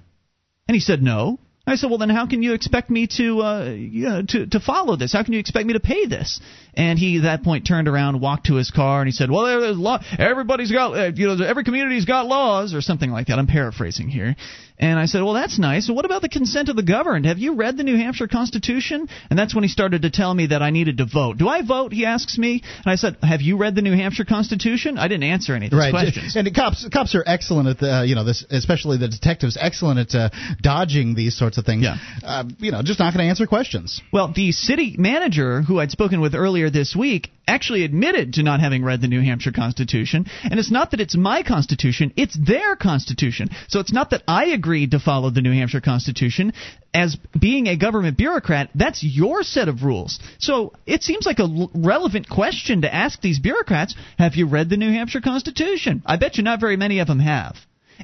And 0.68 0.76
he 0.76 0.82
said, 0.82 1.02
"No." 1.02 1.40
I 1.70 1.76
said, 1.76 1.90
"Well, 1.90 2.00
then 2.00 2.10
how 2.10 2.28
can 2.28 2.44
you 2.44 2.54
expect 2.54 2.90
me 2.90 3.08
to, 3.18 3.42
uh, 3.42 3.64
you 3.76 4.08
know, 4.08 4.22
to 4.22 4.46
to 4.48 4.60
follow 4.60 4.96
this? 4.96 5.12
How 5.12 5.24
can 5.24 5.34
you 5.34 5.40
expect 5.40 5.68
me 5.68 5.74
to 5.74 5.82
pay 5.82 6.06
this?" 6.06 6.40
And 6.76 6.98
he, 7.00 7.18
at 7.18 7.24
that 7.24 7.44
point, 7.44 7.66
turned 7.66 7.88
around, 7.88 8.22
walked 8.22 8.46
to 8.48 8.56
his 8.56 8.72
car, 8.72 9.02
and 9.02 9.08
he 9.08 9.12
said, 9.12 9.30
"Well, 9.30 9.46
there's 9.46 9.78
law. 9.78 10.00
Everybody's 10.18 10.72
got, 10.72 10.98
uh, 10.98 11.12
you 11.14 11.28
know, 11.28 11.44
every 11.44 11.64
community's 11.64 12.06
got 12.06 12.26
laws, 12.26 12.74
or 12.74 12.82
something 12.82 13.12
like 13.12 13.28
that." 13.28 13.40
I'm 13.40 13.48
paraphrasing 13.48 14.08
here. 14.08 14.36
And 14.80 15.00
I 15.00 15.06
said, 15.06 15.24
"Well, 15.24 15.34
that's 15.34 15.58
nice. 15.58 15.90
What 15.90 16.06
about 16.06 16.22
the 16.22 16.30
consent 16.30 16.70
of 16.70 16.76
the 16.76 16.84
governed? 16.84 17.26
Have 17.26 17.40
you 17.40 17.56
read 17.56 17.78
the 17.78 17.84
New 17.84 17.98
Hampshire 17.98 18.28
Constitution?" 18.28 19.08
And 19.30 19.38
that's 19.38 19.56
when 19.56 19.64
he 19.64 19.70
started 19.70 20.04
to 20.04 20.12
tell 20.12 20.34
me 20.34 20.48
that 20.48 20.62
I 20.62 20.70
needed 20.70 20.98
to 21.00 21.06
vote. 21.06 21.38
Do 21.38 21.48
I 21.48 21.64
vote? 21.64 21.92
He 21.94 22.06
asks 22.06 22.38
me, 22.38 22.62
and 22.64 22.92
I 22.92 22.96
said, 22.96 23.18
"Have 23.24 23.42
you 23.42 23.58
read 23.58 23.74
the 23.74 23.82
New 23.82 23.96
Hampshire 23.96 24.26
Constitution?" 24.26 25.00
I 25.00 25.08
didn't 25.08 25.24
answer 25.24 25.56
any 25.56 25.66
of 25.66 25.72
those 25.72 25.80
right, 25.80 25.92
questions. 25.92 26.36
and 26.36 26.46
the 26.46 26.52
cops 26.52 26.88
cops 26.90 27.16
are 27.16 27.24
excellent 27.26 27.70
at 27.70 27.80
the 27.80 27.92
uh, 27.92 28.04
you 28.04 28.14
know 28.14 28.24
this, 28.24 28.46
especially 28.52 28.98
the 28.98 29.08
detectives, 29.08 29.58
excellent 29.60 30.00
at 30.00 30.16
uh, 30.16 30.30
dodging 30.62 31.16
these 31.16 31.36
sorts 31.36 31.58
of 31.58 31.66
things. 31.66 31.84
Yeah. 31.84 31.98
Uh, 32.24 32.44
you 32.60 32.72
know, 32.72 32.84
just 32.84 33.00
not 33.00 33.14
going 33.14 33.26
to 33.26 33.30
answer 33.30 33.48
questions. 33.48 34.02
Well, 34.14 34.32
the 34.32 34.52
city 34.52 34.96
manager, 34.98 35.62
who 35.64 35.80
I'd 35.80 35.92
spoken 35.92 36.22
with 36.22 36.36
earlier 36.36 36.70
this 36.70 36.96
week, 36.96 37.32
actually 37.48 37.84
admitted 37.84 38.34
to 38.34 38.44
not 38.44 38.60
having 38.60 38.84
read 38.84 39.02
the 39.02 39.08
New 39.08 39.22
Hampshire 39.22 39.52
Constitution. 39.52 40.26
And 40.44 40.60
it's 40.60 40.72
not 40.72 40.92
that 40.92 41.00
it's 41.00 41.16
my 41.16 41.44
Constitution, 41.44 42.14
it's 42.18 42.38
their 42.38 42.76
Constitution. 42.76 43.50
So 43.70 43.80
it's 43.80 43.94
not 43.94 44.10
that 44.10 44.24
I 44.28 44.46
agreed 44.68 44.92
to 44.92 45.00
follow 45.00 45.30
the 45.30 45.40
New 45.40 45.54
Hampshire 45.54 45.80
Constitution. 45.80 46.52
As 46.94 47.16
being 47.40 47.68
a 47.68 47.78
government 47.78 48.18
bureaucrat, 48.18 48.70
that's 48.76 49.02
your 49.02 49.42
set 49.42 49.70
of 49.70 49.84
rules. 49.84 50.20
So 50.40 50.74
it 50.86 51.04
seems 51.04 51.26
like 51.26 51.40
a 51.40 51.44
l- 51.44 51.72
relevant 51.74 52.28
question 52.28 52.82
to 52.82 52.94
ask 52.94 53.22
these 53.22 53.40
bureaucrats 53.40 53.96
have 54.20 54.36
you 54.36 54.46
read 54.46 54.70
the 54.70 54.76
New 54.76 54.92
Hampshire 54.92 55.22
Constitution? 55.22 56.04
I 56.06 56.18
bet 56.18 56.36
you 56.36 56.44
not 56.44 56.60
very 56.60 56.76
many 56.76 57.00
of 57.00 57.08
them 57.08 57.20
have. 57.20 57.56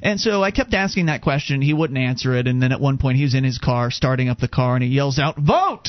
And 0.02 0.18
so 0.18 0.42
I 0.42 0.52
kept 0.52 0.72
asking 0.72 1.06
that 1.06 1.20
question. 1.20 1.60
He 1.60 1.74
wouldn't 1.74 1.98
answer 1.98 2.34
it. 2.34 2.46
And 2.46 2.62
then 2.62 2.72
at 2.72 2.80
one 2.80 2.96
point, 2.96 3.18
he 3.18 3.24
was 3.24 3.34
in 3.34 3.44
his 3.44 3.58
car, 3.58 3.90
starting 3.90 4.30
up 4.30 4.38
the 4.38 4.48
car, 4.48 4.74
and 4.74 4.82
he 4.82 4.88
yells 4.88 5.18
out, 5.18 5.36
Vote! 5.36 5.88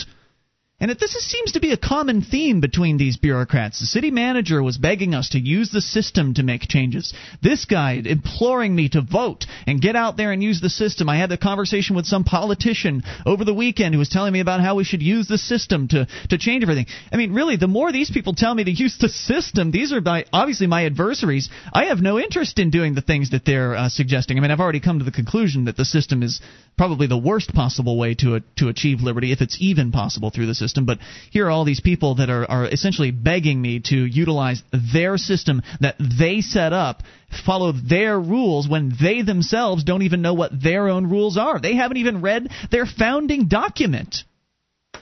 And 0.77 0.91
this 0.91 1.15
is, 1.15 1.26
seems 1.26 1.53
to 1.53 1.61
be 1.61 1.72
a 1.72 1.77
common 1.77 2.22
theme 2.22 2.60
between 2.60 2.97
these 2.97 3.15
bureaucrats. 3.15 3.80
The 3.80 3.85
city 3.85 4.11
manager 4.11 4.61
was 4.61 4.77
begging 4.77 5.15
us 5.15 5.30
to 5.30 5.39
use 5.39 5.72
the 5.72 5.80
system 5.80 6.34
to 6.34 6.43
make 6.43 6.68
changes. 6.68 7.14
This 7.41 7.64
guy 7.64 8.02
imploring 8.03 8.76
me 8.76 8.89
to 8.89 9.02
vote 9.02 9.45
and 9.65 9.81
get 9.81 9.95
out 9.95 10.18
there 10.18 10.34
and 10.34 10.43
use 10.43 10.60
the 10.60 10.69
system. 10.69 11.07
I 11.07 11.15
had 11.15 11.31
a 11.31 11.38
conversation 11.38 11.95
with 11.95 12.06
some 12.06 12.26
politician 12.26 13.03
over 13.26 13.45
the 13.45 13.53
weekend 13.53 13.95
who 13.95 13.99
was 13.99 14.10
telling 14.10 14.34
me 14.34 14.41
about 14.41 14.60
how 14.60 14.76
we 14.76 14.84
should 14.84 15.02
use 15.02 15.30
the 15.30 15.38
system 15.38 15.88
to, 15.89 16.07
to 16.30 16.38
change 16.38 16.64
everything. 16.64 16.88
I 17.10 17.15
mean, 17.15 17.31
really, 17.31 17.56
the 17.56 17.68
more 17.68 17.93
these 17.93 18.11
people 18.11 18.34
tell 18.35 18.53
me 18.53 18.65
to 18.65 18.72
use 18.72 18.97
the 18.99 19.07
system, 19.07 19.72
these 19.72 19.93
are 19.93 20.02
my, 20.02 20.26
obviously 20.34 20.68
my 20.68 20.84
adversaries. 20.84 21.47
I 21.72 21.85
have 21.85 21.99
no 21.99 22.19
interest 22.19 22.60
in 22.60 22.69
doing 22.69 22.95
the 22.95 23.02
things 23.02 23.30
that 23.30 23.45
they're 23.45 23.76
uh, 23.76 23.88
suggesting. 23.88 24.38
I 24.38 24.41
mean, 24.41 24.52
I've 24.52 24.60
already 24.60 24.81
come 24.81 24.99
to 24.99 25.06
the 25.06 25.11
conclusion 25.11 25.65
that 25.65 25.77
the 25.77 25.85
system 25.85 26.22
is 26.22 26.41
probably 26.77 27.07
the 27.07 27.18
worst 27.18 27.53
possible 27.53 27.97
way 27.97 28.14
to, 28.15 28.35
uh, 28.35 28.39
to 28.57 28.68
achieve 28.68 28.99
liberty, 28.99 29.31
if 29.31 29.39
it's 29.39 29.56
even 29.61 29.93
possible 29.93 30.31
through 30.31 30.47
the 30.47 30.53
system 30.53 30.65
system, 30.66 30.86
but 30.86 31.00
here 31.32 31.48
are 31.48 31.52
all 31.52 31.66
these 31.66 31.82
people 31.82 32.16
that 32.16 32.30
are, 32.30 32.50
are 32.50 32.66
essentially 32.66 33.12
begging 33.12 33.62
me 33.62 33.82
to 33.86 33.96
utilize 33.96 34.64
their 34.94 35.18
system 35.18 35.62
that 35.80 35.96
they 36.00 36.42
set 36.42 36.74
up, 36.74 37.04
follow 37.46 37.72
their 37.72 38.20
rules 38.20 38.68
when 38.68 38.94
they 39.02 39.22
themselves 39.22 39.84
don't 39.84 40.04
even 40.04 40.22
know 40.22 40.34
what 40.34 40.52
their 40.62 40.90
own 40.90 41.10
rules 41.10 41.38
are. 41.38 41.60
They 41.60 41.76
haven't 41.76 41.98
even 41.98 42.22
read 42.22 42.50
their 42.72 42.86
founding 42.86 43.48
document. 43.48 44.18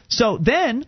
So 0.09 0.37
then 0.37 0.85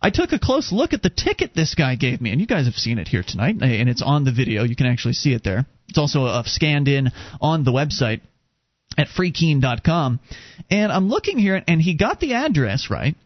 I 0.00 0.10
took 0.10 0.32
a 0.32 0.38
close 0.38 0.72
look 0.72 0.92
at 0.92 1.02
the 1.02 1.10
ticket 1.10 1.54
this 1.54 1.74
guy 1.74 1.94
gave 1.94 2.20
me, 2.20 2.30
and 2.30 2.40
you 2.40 2.46
guys 2.46 2.66
have 2.66 2.74
seen 2.74 2.98
it 2.98 3.08
here 3.08 3.24
tonight, 3.26 3.56
and 3.60 3.88
it's 3.88 4.02
on 4.02 4.24
the 4.24 4.32
video. 4.32 4.64
You 4.64 4.76
can 4.76 4.86
actually 4.86 5.14
see 5.14 5.32
it 5.32 5.42
there. 5.44 5.66
It's 5.88 5.98
also 5.98 6.26
uh, 6.26 6.42
scanned 6.44 6.88
in 6.88 7.10
on 7.40 7.64
the 7.64 7.72
website 7.72 8.20
at 8.98 9.08
freekeene.com. 9.08 10.20
And 10.70 10.92
I'm 10.92 11.08
looking 11.08 11.38
here, 11.38 11.62
and 11.66 11.80
he 11.80 11.96
got 11.96 12.20
the 12.20 12.34
address 12.34 12.88
right 12.90 13.16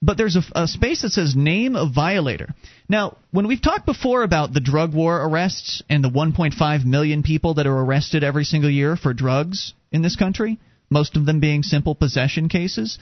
but 0.00 0.16
there's 0.16 0.36
a, 0.36 0.42
a, 0.54 0.68
space 0.68 1.02
that 1.02 1.10
says 1.10 1.34
name 1.34 1.74
of 1.74 1.94
violator. 1.94 2.54
Now, 2.88 3.16
when 3.32 3.48
we've 3.48 3.62
talked 3.62 3.84
before 3.84 4.22
about 4.22 4.52
the 4.52 4.60
drug 4.60 4.94
war 4.94 5.20
arrests 5.24 5.82
and 5.88 6.04
the 6.04 6.10
1.5 6.10 6.84
million 6.84 7.22
people 7.22 7.54
that 7.54 7.66
are 7.66 7.76
arrested 7.76 8.22
every 8.22 8.44
single 8.44 8.70
year 8.70 8.96
for 8.96 9.12
drugs 9.12 9.74
in 9.90 10.02
this 10.02 10.16
country, 10.16 10.58
most 10.88 11.16
of 11.16 11.26
them 11.26 11.40
being 11.40 11.62
simple 11.62 11.94
possession 11.94 12.48
cases, 12.48 12.98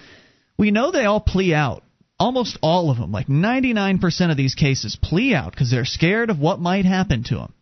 we 0.57 0.71
know 0.71 0.91
they 0.91 1.05
all 1.05 1.21
plea 1.21 1.55
out. 1.55 1.83
Almost 2.19 2.59
all 2.63 2.91
of 2.91 2.97
them, 2.97 3.13
like 3.13 3.27
99% 3.27 4.31
of 4.31 4.39
these 4.39 4.55
cases, 4.55 4.97
plea 4.97 5.35
out 5.35 5.51
because 5.51 5.71
they're 5.71 5.85
scared 5.85 6.31
of 6.31 6.39
what 6.39 6.59
might 6.59 6.87
happen 6.87 7.25
to 7.25 7.35
them. 7.35 7.53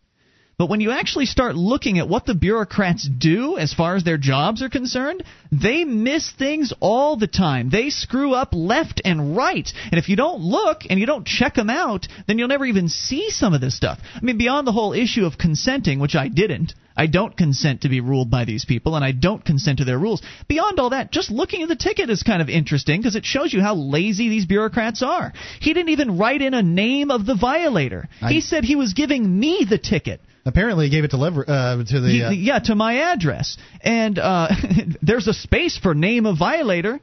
But 0.57 0.69
when 0.69 0.81
you 0.81 0.93
actually 0.93 1.27
start 1.27 1.57
looking 1.57 1.99
at 1.99 2.09
what 2.09 2.27
the 2.27 2.35
bureaucrats 2.35 3.09
do 3.09 3.59
as 3.59 3.75
far 3.75 3.97
as 3.97 4.05
their 4.05 4.19
jobs 4.19 4.63
are 4.63 4.69
concerned, 4.69 5.25
they 5.51 5.85
miss 5.85 6.31
things 6.31 6.73
all 6.79 7.17
the 7.17 7.27
time. 7.27 7.71
They 7.71 7.91
screw 7.91 8.35
up 8.35 8.51
left 8.53 9.03
and 9.05 9.37
right. 9.37 9.69
And 9.91 9.99
if 9.99 10.09
you 10.09 10.15
don't 10.15 10.43
look 10.43 10.83
and 10.89 11.01
you 11.01 11.07
don't 11.07 11.27
check 11.27 11.55
them 11.55 11.71
out, 11.71 12.07
then 12.29 12.39
you'll 12.39 12.49
never 12.49 12.67
even 12.67 12.89
see 12.89 13.31
some 13.31 13.53
of 13.53 13.61
this 13.61 13.77
stuff. 13.77 13.99
I 14.15 14.21
mean, 14.21 14.39
beyond 14.39 14.67
the 14.67 14.73
whole 14.73 14.93
issue 14.93 15.27
of 15.27 15.39
consenting, 15.39 15.99
which 15.99 16.15
I 16.15 16.29
didn't. 16.29 16.75
I 16.97 17.09
don't 17.09 17.37
consent 17.37 17.81
to 17.81 17.89
be 17.89 18.01
ruled 18.01 18.31
by 18.31 18.45
these 18.45 18.65
people, 18.65 18.95
and 18.95 19.05
I 19.05 19.11
don't 19.11 19.45
consent 19.45 19.79
to 19.79 19.85
their 19.85 19.99
rules. 19.99 20.23
Beyond 20.47 20.79
all 20.79 20.91
that, 20.91 21.11
just 21.11 21.33
looking 21.33 21.63
at 21.63 21.69
the 21.69 21.75
ticket 21.75 22.09
is 22.09 22.23
kind 22.23 22.41
of 22.41 22.49
interesting 22.49 23.01
because 23.01 23.17
it 23.17 23.27
shows 23.27 23.53
you 23.53 23.61
how 23.61 23.75
lazy 23.75 24.29
these 24.29 24.47
bureaucrats 24.47 25.03
are. 25.03 25.33
He 25.61 25.75
didn't 25.75 25.89
even 25.89 26.19
write 26.19 26.41
in 26.41 26.55
a 26.55 26.63
name 26.63 27.11
of 27.11 27.27
the 27.27 27.35
violator. 27.35 28.09
I... 28.23 28.31
He 28.31 28.41
said 28.41 28.63
he 28.63 28.77
was 28.77 28.95
giving 28.95 29.41
me 29.41 29.67
the 29.69 29.79
ticket. 29.79 30.21
Apparently, 30.47 30.87
he 30.87 30.91
gave 30.91 31.05
it 31.05 31.11
to, 31.13 31.17
lever- 31.17 31.49
uh, 31.49 31.77
to 31.85 32.01
the 32.01 32.25
uh... 32.25 32.31
yeah 32.31 32.59
to 32.59 32.75
my 32.75 33.13
address, 33.13 33.57
and 33.81 34.19
uh, 34.19 34.49
there's 35.03 35.27
a 35.27 35.35
space 35.35 35.79
for 35.79 35.95
name 35.95 36.27
of 36.27 36.39
violator. 36.39 37.01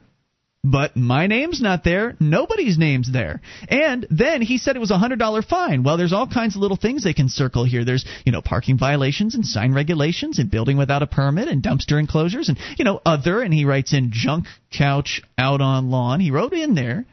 But 0.64 0.96
my 0.96 1.26
name's 1.26 1.60
not 1.60 1.82
there. 1.82 2.14
Nobody's 2.20 2.78
name's 2.78 3.10
there. 3.12 3.40
And 3.68 4.06
then 4.10 4.42
he 4.42 4.58
said 4.58 4.76
it 4.76 4.78
was 4.78 4.92
a 4.92 4.98
hundred 4.98 5.18
dollar 5.18 5.42
fine. 5.42 5.82
Well, 5.82 5.96
there's 5.96 6.12
all 6.12 6.28
kinds 6.28 6.54
of 6.54 6.62
little 6.62 6.76
things 6.76 7.02
they 7.02 7.14
can 7.14 7.28
circle 7.28 7.64
here. 7.64 7.84
There's 7.84 8.04
you 8.24 8.30
know 8.30 8.42
parking 8.42 8.78
violations 8.78 9.34
and 9.34 9.44
sign 9.44 9.74
regulations 9.74 10.38
and 10.38 10.52
building 10.52 10.76
without 10.76 11.02
a 11.02 11.08
permit 11.08 11.48
and 11.48 11.64
dumpster 11.64 11.98
enclosures 11.98 12.48
and 12.48 12.58
you 12.78 12.84
know 12.84 13.00
other. 13.04 13.42
And 13.42 13.52
he 13.52 13.64
writes 13.64 13.92
in 13.92 14.10
junk 14.12 14.46
couch 14.70 15.20
out 15.36 15.60
on 15.60 15.90
lawn. 15.90 16.20
He 16.20 16.30
wrote 16.30 16.52
in 16.52 16.76
there. 16.76 17.06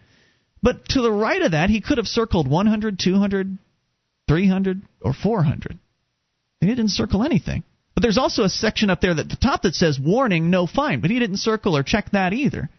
But 0.62 0.86
to 0.90 1.02
the 1.02 1.12
right 1.12 1.42
of 1.42 1.54
that, 1.54 1.72
he 1.72 1.82
could 1.82 1.98
have 1.98 2.08
circled 2.08 2.48
100, 2.48 3.00
200, 3.00 3.58
300, 4.28 4.82
or 5.02 5.14
400. 5.14 5.80
He 6.62 6.68
didn't 6.68 6.90
circle 6.90 7.24
anything. 7.24 7.64
But 7.96 8.04
there's 8.04 8.18
also 8.18 8.44
a 8.44 8.50
section 8.50 8.90
up 8.90 9.02
there 9.02 9.12
at 9.12 9.18
the 9.18 9.38
top 9.42 9.64
that 9.64 9.76
says 9.76 10.00
warning, 10.00 10.50
no 10.50 10.68
fine. 10.68 11.02
But 11.02 11.12
he 11.12 11.20
didn't 11.20 11.38
circle 11.38 11.76
or 11.76 11.84
check 11.84 12.12
that 12.12 12.34
either. 12.34 12.70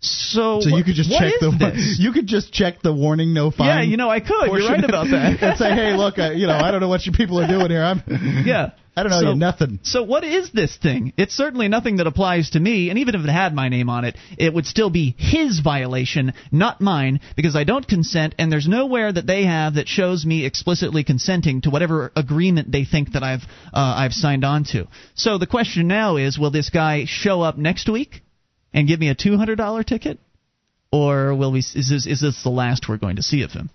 So, 0.00 0.60
so 0.60 0.76
you 0.76 0.84
could 0.84 0.94
just 0.94 1.10
check 1.10 1.32
the 1.40 1.50
this? 1.58 1.96
you 2.00 2.12
could 2.12 2.28
just 2.28 2.52
check 2.52 2.82
the 2.82 2.92
warning 2.92 3.34
no 3.34 3.50
fine. 3.50 3.66
Yeah, 3.66 3.82
you 3.82 3.96
know 3.96 4.08
I 4.08 4.20
could. 4.20 4.46
You're 4.46 4.68
right 4.68 4.84
about 4.84 5.08
that. 5.10 5.38
and 5.42 5.58
say, 5.58 5.74
hey, 5.74 5.96
look, 5.96 6.20
I, 6.20 6.32
you 6.32 6.46
know, 6.46 6.56
I 6.56 6.70
don't 6.70 6.80
know 6.80 6.88
what 6.88 7.04
you 7.04 7.12
people 7.12 7.40
are 7.40 7.48
doing 7.48 7.70
here. 7.70 7.82
I'm 7.82 8.02
yeah. 8.46 8.70
I 8.98 9.02
don't 9.02 9.12
know 9.12 9.20
so, 9.20 9.32
you 9.32 9.36
nothing. 9.36 9.78
So 9.82 10.02
what 10.02 10.24
is 10.24 10.50
this 10.50 10.76
thing? 10.76 11.12
It's 11.16 11.34
certainly 11.34 11.68
nothing 11.68 11.96
that 11.96 12.06
applies 12.06 12.50
to 12.50 12.60
me, 12.60 12.90
and 12.90 12.98
even 12.98 13.14
if 13.14 13.22
it 13.22 13.30
had 13.30 13.54
my 13.54 13.68
name 13.68 13.88
on 13.88 14.04
it, 14.04 14.16
it 14.36 14.52
would 14.52 14.66
still 14.66 14.90
be 14.90 15.14
his 15.18 15.60
violation, 15.60 16.32
not 16.50 16.80
mine, 16.80 17.20
because 17.36 17.54
I 17.54 17.64
don't 17.64 17.86
consent, 17.86 18.34
and 18.38 18.50
there's 18.50 18.66
nowhere 18.68 19.12
that 19.12 19.26
they 19.26 19.44
have 19.44 19.74
that 19.74 19.88
shows 19.88 20.26
me 20.26 20.44
explicitly 20.44 21.04
consenting 21.04 21.60
to 21.62 21.70
whatever 21.70 22.12
agreement 22.16 22.72
they 22.72 22.84
think 22.84 23.12
that 23.12 23.22
I've 23.22 23.42
uh, 23.72 23.94
I've 23.96 24.12
signed 24.12 24.44
on 24.44 24.64
to. 24.72 24.88
So 25.14 25.38
the 25.38 25.46
question 25.46 25.86
now 25.86 26.16
is, 26.16 26.38
will 26.38 26.50
this 26.50 26.70
guy 26.70 27.04
show 27.06 27.42
up 27.42 27.56
next 27.56 27.88
week 27.88 28.22
and 28.72 28.88
give 28.88 29.00
me 29.00 29.08
a 29.08 29.14
two 29.14 29.36
hundred 29.36 29.56
dollar 29.56 29.82
ticket, 29.84 30.18
or 30.90 31.34
will 31.34 31.52
we? 31.52 31.60
Is 31.60 31.88
this 31.88 32.06
is 32.06 32.20
this 32.20 32.42
the 32.42 32.50
last 32.50 32.88
we're 32.88 32.96
going 32.96 33.16
to 33.16 33.22
see 33.22 33.42
of 33.42 33.52
him? 33.52 33.70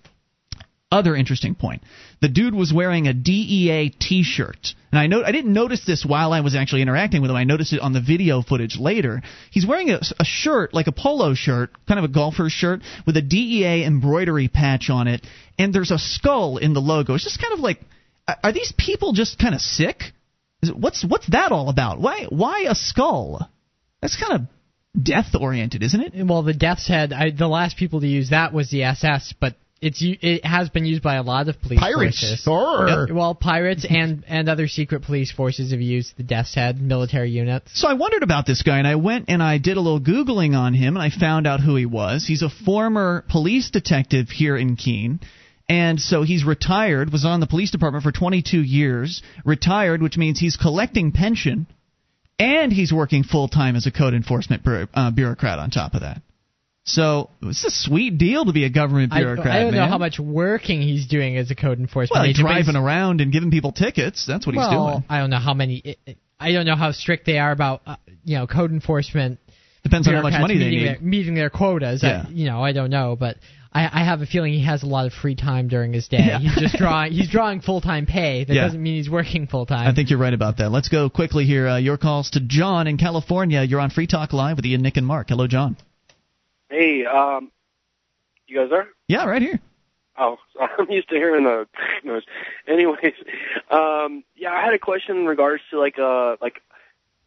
Other 0.94 1.15
interesting 1.15 1.56
point. 1.56 1.82
The 2.22 2.30
dude 2.30 2.53
was 2.53 2.72
wearing 2.72 3.07
a 3.07 3.14
DEA 3.14 3.90
T-shirt, 3.90 4.76
and 4.91 4.99
I 4.99 5.07
know 5.07 5.24
I 5.24 5.32
didn't 5.32 5.52
notice 5.52 5.86
this 5.86 6.06
while 6.06 6.32
I 6.32 6.41
was 6.41 6.56
actually 6.56 6.84
interacting 6.84 7.22
with 7.22 7.32
him. 7.32 7.36
I 7.36 7.44
noticed 7.44 7.74
it 7.74 7.82
on 7.82 7.94
the 7.94 8.02
video 8.02 8.41
footage 8.41 8.78
later. 8.80 9.22
He's 9.52 9.65
wearing 9.65 9.90
a, 9.90 9.99
a 10.20 10.26
shirt 10.26 10.74
like 10.74 10.88
a 10.88 10.91
polo 10.91 11.34
shirt, 11.34 11.72
kind 11.88 11.99
of 11.99 12.06
a 12.06 12.14
golfer's 12.14 12.52
shirt, 12.52 12.82
with 13.06 13.18
a 13.18 13.22
DEA 13.22 13.84
embroidery 13.84 14.48
patch 14.48 14.90
on 14.90 15.07
it, 15.07 15.26
and 15.57 15.74
there's 15.74 15.91
a 15.91 15.99
skull 15.99 16.57
in 16.57 16.74
the 16.74 16.82
logo. 16.82 17.15
It's 17.15 17.24
just 17.24 17.41
kind 17.41 17.53
of 17.53 17.60
like, 17.60 17.80
are 18.44 18.53
these 18.53 18.74
people 18.78 19.14
just 19.14 19.40
kind 19.40 19.56
of 19.56 19.61
sick? 19.61 20.03
What's 20.74 21.03
what's 21.03 21.28
that 21.28 21.52
all 21.52 21.70
about? 21.70 21.99
Why 21.99 22.28
why 22.30 22.65
a 22.70 22.76
skull? 22.76 23.49
That's 24.02 24.18
kind 24.18 24.34
of 24.34 24.41
death 25.02 25.36
oriented, 25.40 25.84
isn't 25.84 26.02
it? 26.02 26.26
Well, 26.26 26.44
the 26.44 26.53
death's 26.53 26.88
head. 26.88 27.14
I, 27.14 27.32
the 27.32 27.48
last 27.48 27.78
people 27.78 28.02
to 28.02 28.07
use 28.07 28.30
that 28.30 28.53
was 28.53 28.70
the 28.70 28.84
SS, 28.84 29.34
but 29.40 29.56
it's 29.84 29.99
it 30.01 30.45
has 30.45 30.69
been 30.69 30.85
used 30.85 31.03
by 31.03 31.15
a 31.15 31.23
lot 31.23 31.49
of 31.49 31.61
police 31.61 31.80
pirates. 31.80 32.19
forces. 32.19 32.43
Yep. 33.07 33.15
Well, 33.15 33.35
pirates 33.35 33.85
and 33.89 34.23
and 34.27 34.49
other 34.49 34.68
secret 34.68 35.03
police 35.03 35.31
forces 35.31 35.72
have 35.72 35.81
used 35.81 36.15
the 36.18 36.23
Death's 36.23 36.55
Head 36.55 36.81
military 36.81 37.31
units. 37.31 37.80
So 37.80 37.88
I 37.88 37.93
wondered 37.93 38.23
about 38.23 38.45
this 38.45 38.61
guy, 38.61 38.77
and 38.77 38.88
I 38.88 38.95
went 38.95 39.26
and 39.27 39.43
I 39.43 39.57
did 39.57 39.77
a 39.77 39.81
little 39.81 39.99
googling 39.99 40.55
on 40.55 40.73
him, 40.73 40.95
and 40.95 41.03
I 41.03 41.10
found 41.10 41.45
out 41.45 41.60
who 41.60 41.76
he 41.76 41.85
was. 41.85 42.26
He's 42.26 42.41
a 42.41 42.49
former 42.49 43.26
police 43.30 43.69
detective 43.69 44.30
here 44.30 44.55
in 44.55 44.76
Keene. 44.76 45.19
And 45.69 45.99
so 45.99 46.23
he's 46.23 46.43
retired, 46.43 47.11
was 47.11 47.23
on 47.23 47.39
the 47.39 47.47
police 47.47 47.72
department 47.72 48.03
for 48.03 48.11
22 48.11 48.61
years, 48.61 49.23
retired, 49.45 50.01
which 50.01 50.18
means 50.18 50.38
he's 50.38 50.57
collecting 50.57 51.14
pension, 51.14 51.68
and 52.38 52.72
he's 52.72 52.91
working 52.91 53.23
full 53.23 53.47
time 53.47 53.77
as 53.77 53.88
a 53.88 53.91
code 53.91 54.14
enforcement 54.14 54.64
uh, 54.93 55.11
bureaucrat 55.11 55.60
on 55.60 55.72
top 55.72 55.93
of 55.93 56.01
that. 56.01 56.22
So 56.85 57.30
it's 57.41 57.64
a 57.64 57.72
sweet 57.72 58.18
deal 58.18 58.45
to 58.45 58.51
be 58.51 58.65
a 58.65 58.69
government 58.69 59.14
bureaucrat. 59.14 59.47
I, 59.47 59.60
I 59.60 59.64
don't 59.64 59.72
man. 59.72 59.81
know 59.81 59.88
how 59.88 59.97
much 59.97 60.19
working 60.19 60.81
he's 60.81 61.07
doing 61.07 61.38
as 61.38 61.49
a 61.49 61.55
code 61.55 61.80
enforcement 61.80 62.19
well, 62.19 62.30
agent. 62.30 62.45
driving 62.45 62.76
around 62.76 63.22
and 63.22 63.31
giving 63.31 63.51
people 63.51 63.72
tickets. 63.72 64.26
That's 64.27 64.45
what 64.45 64.55
well, 64.55 64.69
he's 64.69 64.77
doing. 64.77 65.05
I 65.10 65.19
don't 65.19 65.30
know 65.30 65.39
how 65.39 65.53
many. 65.53 65.97
I 66.39 66.51
don't 66.51 66.65
know 66.65 66.76
how 66.76 66.91
strict 66.91 67.26
they 67.26 67.38
are 67.38 67.51
about 67.51 67.84
uh, 67.85 67.95
you 68.26 68.38
know 68.38 68.47
code 68.47 68.72
enforcement. 68.72 69.39
Depends 69.84 70.07
on 70.07 70.14
how 70.14 70.22
much 70.22 70.39
money 70.39 70.57
they 70.57 70.69
need. 70.69 70.88
Their, 70.88 70.99
meeting 70.99 71.35
their 71.35 71.49
quotas. 71.49 72.03
Yeah. 72.03 72.26
I, 72.27 72.31
you 72.31 72.45
know, 72.45 72.64
I 72.64 72.72
don't 72.72 72.89
know, 72.89 73.18
but 73.18 73.38
I, 73.73 74.01
I 74.01 74.05
have 74.05 74.22
a 74.22 74.26
feeling 74.26 74.53
he 74.53 74.64
has 74.65 74.84
a 74.84 74.85
lot 74.85 75.07
of 75.07 75.14
free 75.14 75.35
time 75.35 75.68
during 75.68 75.93
his 75.93 76.07
day. 76.07 76.19
Yeah. 76.19 76.39
He's 76.39 76.55
just 76.55 76.76
drawing. 76.77 77.11
he's 77.14 77.30
drawing 77.30 77.61
full 77.61 77.81
time 77.81 78.05
pay. 78.05 78.43
That 78.43 78.53
Yeah. 78.53 78.64
doesn't 78.64 78.81
mean 78.81 78.95
he's 78.95 79.10
working 79.10 79.47
full 79.47 79.65
time. 79.65 79.88
I 79.88 79.93
think 79.93 80.10
you're 80.10 80.19
right 80.19 80.34
about 80.34 80.57
that. 80.57 80.72
Let's 80.72 80.89
go 80.89 81.10
quickly 81.10 81.45
here. 81.45 81.68
Uh, 81.68 81.77
your 81.77 81.97
calls 81.97 82.31
to 82.31 82.39
John 82.39 82.88
in 82.88 82.97
California. 82.97 83.61
You're 83.64 83.81
on 83.81 83.89
Free 83.89 84.07
Talk 84.07 84.31
Live 84.31 84.57
with 84.57 84.65
Ian, 84.65 84.81
Nick, 84.81 84.97
and 84.97 85.07
Mark. 85.07 85.30
Hello, 85.30 85.47
John. 85.47 85.76
Hey, 86.74 87.06
um, 87.06 87.52
you 88.48 88.58
guys 88.58 88.72
there? 88.72 88.88
Yeah, 89.08 89.26
right 89.26 89.44
here. 89.44 89.60
Oh, 90.18 90.38
I'm 90.80 90.90
used 90.90 91.08
to 91.10 91.16
hearing 91.16 91.44
the 91.44 91.68
noise. 92.04 92.24
Anyways, 92.68 93.14
um, 93.70 94.24
yeah, 94.36 94.54
I 94.54 94.66
had 94.66 94.74
a 94.74 94.80
question 94.80 95.18
in 95.18 95.26
regards 95.28 95.62
to 95.70 95.80
like 95.80 96.00
uh 96.00 96.36
like, 96.41 96.62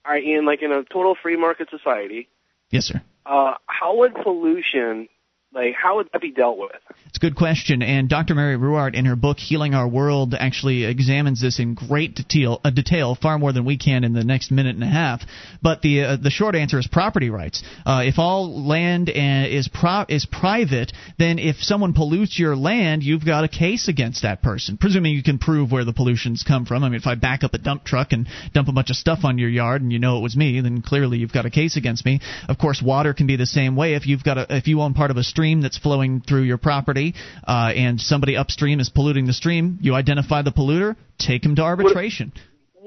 right, 0.04 0.24
Ian, 0.24 0.46
like 0.46 0.62
in 0.62 0.72
a 0.72 0.82
total 0.82 1.14
free 1.22 1.36
market 1.36 1.68
society, 1.70 2.28
Yes, 2.70 2.86
sir. 2.86 3.00
uh, 3.24 3.54
how 3.66 3.96
would 3.98 4.16
pollution 4.16 5.06
Like, 5.54 5.74
how 5.74 5.96
would 5.96 6.08
that 6.12 6.20
be 6.20 6.32
dealt 6.32 6.58
with? 6.58 6.72
It's 7.06 7.16
a 7.16 7.20
good 7.20 7.36
question, 7.36 7.80
and 7.80 8.10
Dr. 8.10 8.34
Mary 8.34 8.58
Ruwart, 8.58 8.94
in 8.94 9.06
her 9.06 9.16
book 9.16 9.38
"Healing 9.38 9.72
Our 9.72 9.88
World," 9.88 10.34
actually 10.34 10.84
examines 10.84 11.40
this 11.40 11.58
in 11.58 11.72
great 11.72 12.14
detail, 12.14 12.60
uh, 12.62 12.68
detail, 12.68 13.14
far 13.14 13.38
more 13.38 13.52
than 13.52 13.64
we 13.64 13.78
can 13.78 14.04
in 14.04 14.12
the 14.12 14.24
next 14.24 14.50
minute 14.50 14.74
and 14.74 14.84
a 14.84 14.88
half. 14.88 15.22
But 15.62 15.80
the 15.80 16.02
uh, 16.02 16.16
the 16.16 16.28
short 16.30 16.56
answer 16.56 16.78
is 16.78 16.86
property 16.86 17.30
rights. 17.30 17.62
Uh, 17.86 18.02
if 18.04 18.18
all 18.18 18.66
land 18.66 19.08
uh, 19.08 19.12
is 19.48 19.68
pro- 19.68 20.04
is 20.08 20.26
private, 20.26 20.92
then 21.18 21.38
if 21.38 21.56
someone 21.56 21.94
pollutes 21.94 22.38
your 22.38 22.54
land, 22.54 23.02
you've 23.02 23.24
got 23.24 23.44
a 23.44 23.48
case 23.48 23.88
against 23.88 24.22
that 24.22 24.42
person, 24.42 24.76
presuming 24.76 25.14
you 25.14 25.22
can 25.22 25.38
prove 25.38 25.72
where 25.72 25.86
the 25.86 25.94
pollutions 25.94 26.44
come 26.46 26.66
from. 26.66 26.84
I 26.84 26.90
mean, 26.90 27.00
if 27.00 27.06
I 27.06 27.14
back 27.14 27.44
up 27.44 27.54
a 27.54 27.58
dump 27.58 27.84
truck 27.84 28.12
and 28.12 28.28
dump 28.52 28.68
a 28.68 28.72
bunch 28.72 28.90
of 28.90 28.96
stuff 28.96 29.20
on 29.24 29.38
your 29.38 29.48
yard, 29.48 29.80
and 29.80 29.90
you 29.90 29.98
know 29.98 30.18
it 30.18 30.22
was 30.22 30.36
me, 30.36 30.60
then 30.60 30.82
clearly 30.82 31.16
you've 31.16 31.32
got 31.32 31.46
a 31.46 31.50
case 31.50 31.78
against 31.78 32.04
me. 32.04 32.20
Of 32.46 32.58
course, 32.58 32.82
water 32.82 33.14
can 33.14 33.26
be 33.26 33.36
the 33.36 33.46
same 33.46 33.74
way. 33.74 33.94
If 33.94 34.06
you've 34.06 34.24
got 34.24 34.36
a 34.36 34.46
if 34.54 34.66
you 34.66 34.82
own 34.82 34.92
part 34.92 35.10
of 35.10 35.16
a 35.16 35.22
stream 35.36 35.60
that's 35.60 35.76
flowing 35.76 36.22
through 36.22 36.44
your 36.44 36.56
property 36.56 37.14
uh, 37.46 37.70
and 37.76 38.00
somebody 38.00 38.38
upstream 38.38 38.80
is 38.80 38.88
polluting 38.88 39.26
the 39.26 39.34
stream, 39.34 39.78
you 39.82 39.94
identify 39.94 40.40
the 40.40 40.50
polluter, 40.50 40.96
take 41.18 41.44
him 41.44 41.56
to 41.56 41.62
arbitration. 41.62 42.32
What 42.34 42.42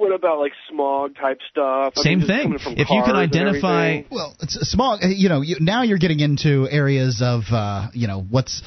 about 0.07 0.39
like 0.39 0.53
smog 0.69 1.15
type 1.15 1.39
stuff? 1.49 1.93
I 1.97 2.01
Same 2.01 2.19
mean, 2.19 2.27
thing. 2.27 2.53
If 2.77 2.89
you 2.89 3.01
can 3.03 3.15
identify- 3.15 4.01
Well, 4.09 4.35
it's 4.41 4.55
small. 4.69 4.97
You 5.01 5.29
know, 5.29 5.41
you, 5.41 5.57
now 5.59 5.83
you're 5.83 5.97
getting 5.97 6.19
into 6.19 6.67
areas 6.69 7.21
of, 7.21 7.43
uh, 7.51 7.87
you 7.93 8.07
know, 8.07 8.21
what's 8.21 8.61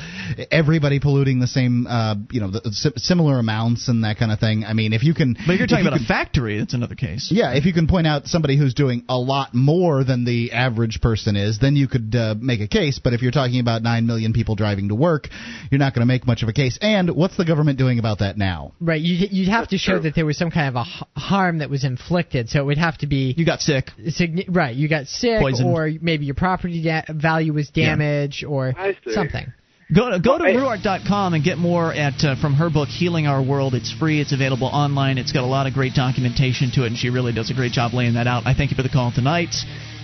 everybody 0.50 1.00
polluting 1.00 1.40
the 1.40 1.46
same, 1.46 1.86
uh, 1.86 2.14
you 2.30 2.40
know, 2.40 2.50
the, 2.50 2.92
similar 2.96 3.38
amounts 3.38 3.88
and 3.88 4.04
that 4.04 4.18
kind 4.18 4.30
of 4.32 4.38
thing. 4.38 4.64
I 4.64 4.72
mean, 4.74 4.92
if 4.92 5.02
you 5.02 5.14
can, 5.14 5.34
But 5.46 5.56
you're 5.58 5.66
talking 5.66 5.84
you 5.84 5.88
about 5.90 5.96
can- 5.98 6.04
a 6.04 6.08
factory, 6.08 6.58
that's 6.58 6.74
another 6.74 6.94
case. 6.94 7.28
Yeah, 7.32 7.52
if 7.54 7.64
you 7.64 7.72
can 7.72 7.86
point 7.86 8.06
out 8.06 8.26
somebody 8.26 8.56
who's 8.56 8.74
doing 8.74 9.04
a 9.08 9.18
lot 9.18 9.54
more 9.54 10.04
than 10.04 10.24
the 10.24 10.52
average 10.52 11.00
person 11.00 11.36
is, 11.36 11.58
then 11.58 11.76
you 11.76 11.88
could 11.88 12.14
uh, 12.14 12.34
make 12.38 12.60
a 12.60 12.68
case. 12.68 12.98
But 13.02 13.12
if 13.14 13.22
you're 13.22 13.32
talking 13.32 13.60
about 13.60 13.82
9 13.82 14.06
million 14.06 14.32
people 14.32 14.54
driving 14.54 14.88
to 14.88 14.94
work, 14.94 15.28
you're 15.70 15.78
not 15.78 15.94
going 15.94 16.02
to 16.02 16.06
make 16.06 16.26
much 16.26 16.42
of 16.42 16.48
a 16.48 16.52
case. 16.52 16.78
And 16.80 17.10
what's 17.16 17.36
the 17.36 17.44
government 17.44 17.78
doing 17.78 17.98
about 17.98 18.18
that 18.20 18.36
now? 18.36 18.72
Right, 18.80 19.00
you 19.00 19.26
you'd 19.30 19.48
have 19.48 19.68
to 19.68 19.78
show 19.78 19.98
that 19.98 20.14
there 20.14 20.26
was 20.26 20.36
some 20.36 20.50
kind 20.50 20.68
of 20.68 20.76
a 20.76 20.84
h- 20.88 21.02
harm 21.22 21.58
that 21.58 21.70
was 21.70 21.84
inflicted, 21.84 22.50
so 22.50 22.60
it 22.60 22.64
would 22.64 22.78
have 22.78 22.98
to 22.98 23.06
be 23.06 23.34
you 23.36 23.46
got 23.46 23.60
sick, 23.60 23.90
signi- 24.08 24.46
right? 24.48 24.74
You 24.74 24.88
got 24.88 25.06
sick, 25.06 25.40
Poisoned. 25.40 25.68
or 25.68 25.90
maybe 26.00 26.26
your 26.26 26.34
property 26.34 26.82
da- 26.82 27.04
value 27.08 27.52
was 27.52 27.70
damaged, 27.70 28.44
or 28.44 28.74
something. 29.06 29.52
Go 29.94 30.10
to 30.10 30.20
go 30.20 30.38
to 30.38 30.44
Ruwart.com 30.44 31.34
and 31.34 31.44
get 31.44 31.58
more 31.58 31.92
at 31.92 32.24
uh, 32.24 32.34
from 32.40 32.54
her 32.54 32.70
book 32.70 32.88
Healing 32.88 33.26
Our 33.26 33.42
World. 33.42 33.74
It's 33.74 33.92
free. 33.92 34.20
It's 34.22 34.32
available 34.32 34.66
online. 34.68 35.18
It's 35.18 35.32
got 35.32 35.44
a 35.44 35.46
lot 35.46 35.66
of 35.66 35.74
great 35.74 35.92
documentation 35.92 36.70
to 36.76 36.84
it, 36.84 36.86
and 36.88 36.96
she 36.96 37.10
really 37.10 37.32
does 37.32 37.50
a 37.50 37.54
great 37.54 37.72
job 37.72 37.92
laying 37.92 38.14
that 38.14 38.26
out. 38.26 38.46
I 38.46 38.54
thank 38.54 38.70
you 38.70 38.76
for 38.76 38.82
the 38.82 38.88
call 38.88 39.12
tonight. 39.14 39.54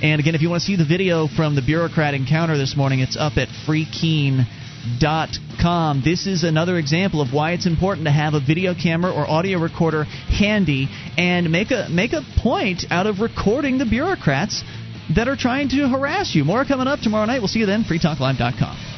And 0.02 0.20
again, 0.20 0.34
if 0.34 0.42
you 0.42 0.50
want 0.50 0.60
to 0.60 0.66
see 0.66 0.76
the 0.76 0.84
video 0.84 1.26
from 1.26 1.54
the 1.54 1.62
bureaucrat 1.62 2.12
encounter 2.14 2.58
this 2.58 2.76
morning, 2.76 3.00
it's 3.00 3.16
up 3.16 3.38
at 3.38 3.48
freekeene.com. 4.88 6.02
This 6.04 6.26
is 6.26 6.44
another 6.44 6.76
example 6.78 7.20
of 7.20 7.32
why 7.32 7.52
it's 7.52 7.66
important 7.66 8.06
to 8.06 8.12
have 8.12 8.34
a 8.34 8.40
video 8.40 8.74
camera 8.74 9.12
or 9.12 9.28
audio 9.28 9.58
recorder 9.58 10.04
handy 10.04 10.88
and 11.16 11.50
make 11.50 11.70
a 11.70 11.88
make 11.90 12.12
a 12.12 12.22
point 12.38 12.84
out 12.90 13.06
of 13.06 13.20
recording 13.20 13.78
the 13.78 13.86
bureaucrats 13.86 14.62
that 15.14 15.28
are 15.28 15.36
trying 15.36 15.68
to 15.70 15.88
harass 15.88 16.34
you. 16.34 16.44
More 16.44 16.64
coming 16.64 16.86
up 16.86 17.00
tomorrow 17.00 17.26
night. 17.26 17.38
We'll 17.38 17.48
see 17.48 17.60
you 17.60 17.66
then. 17.66 17.84
freetalklive.com. 17.84 18.97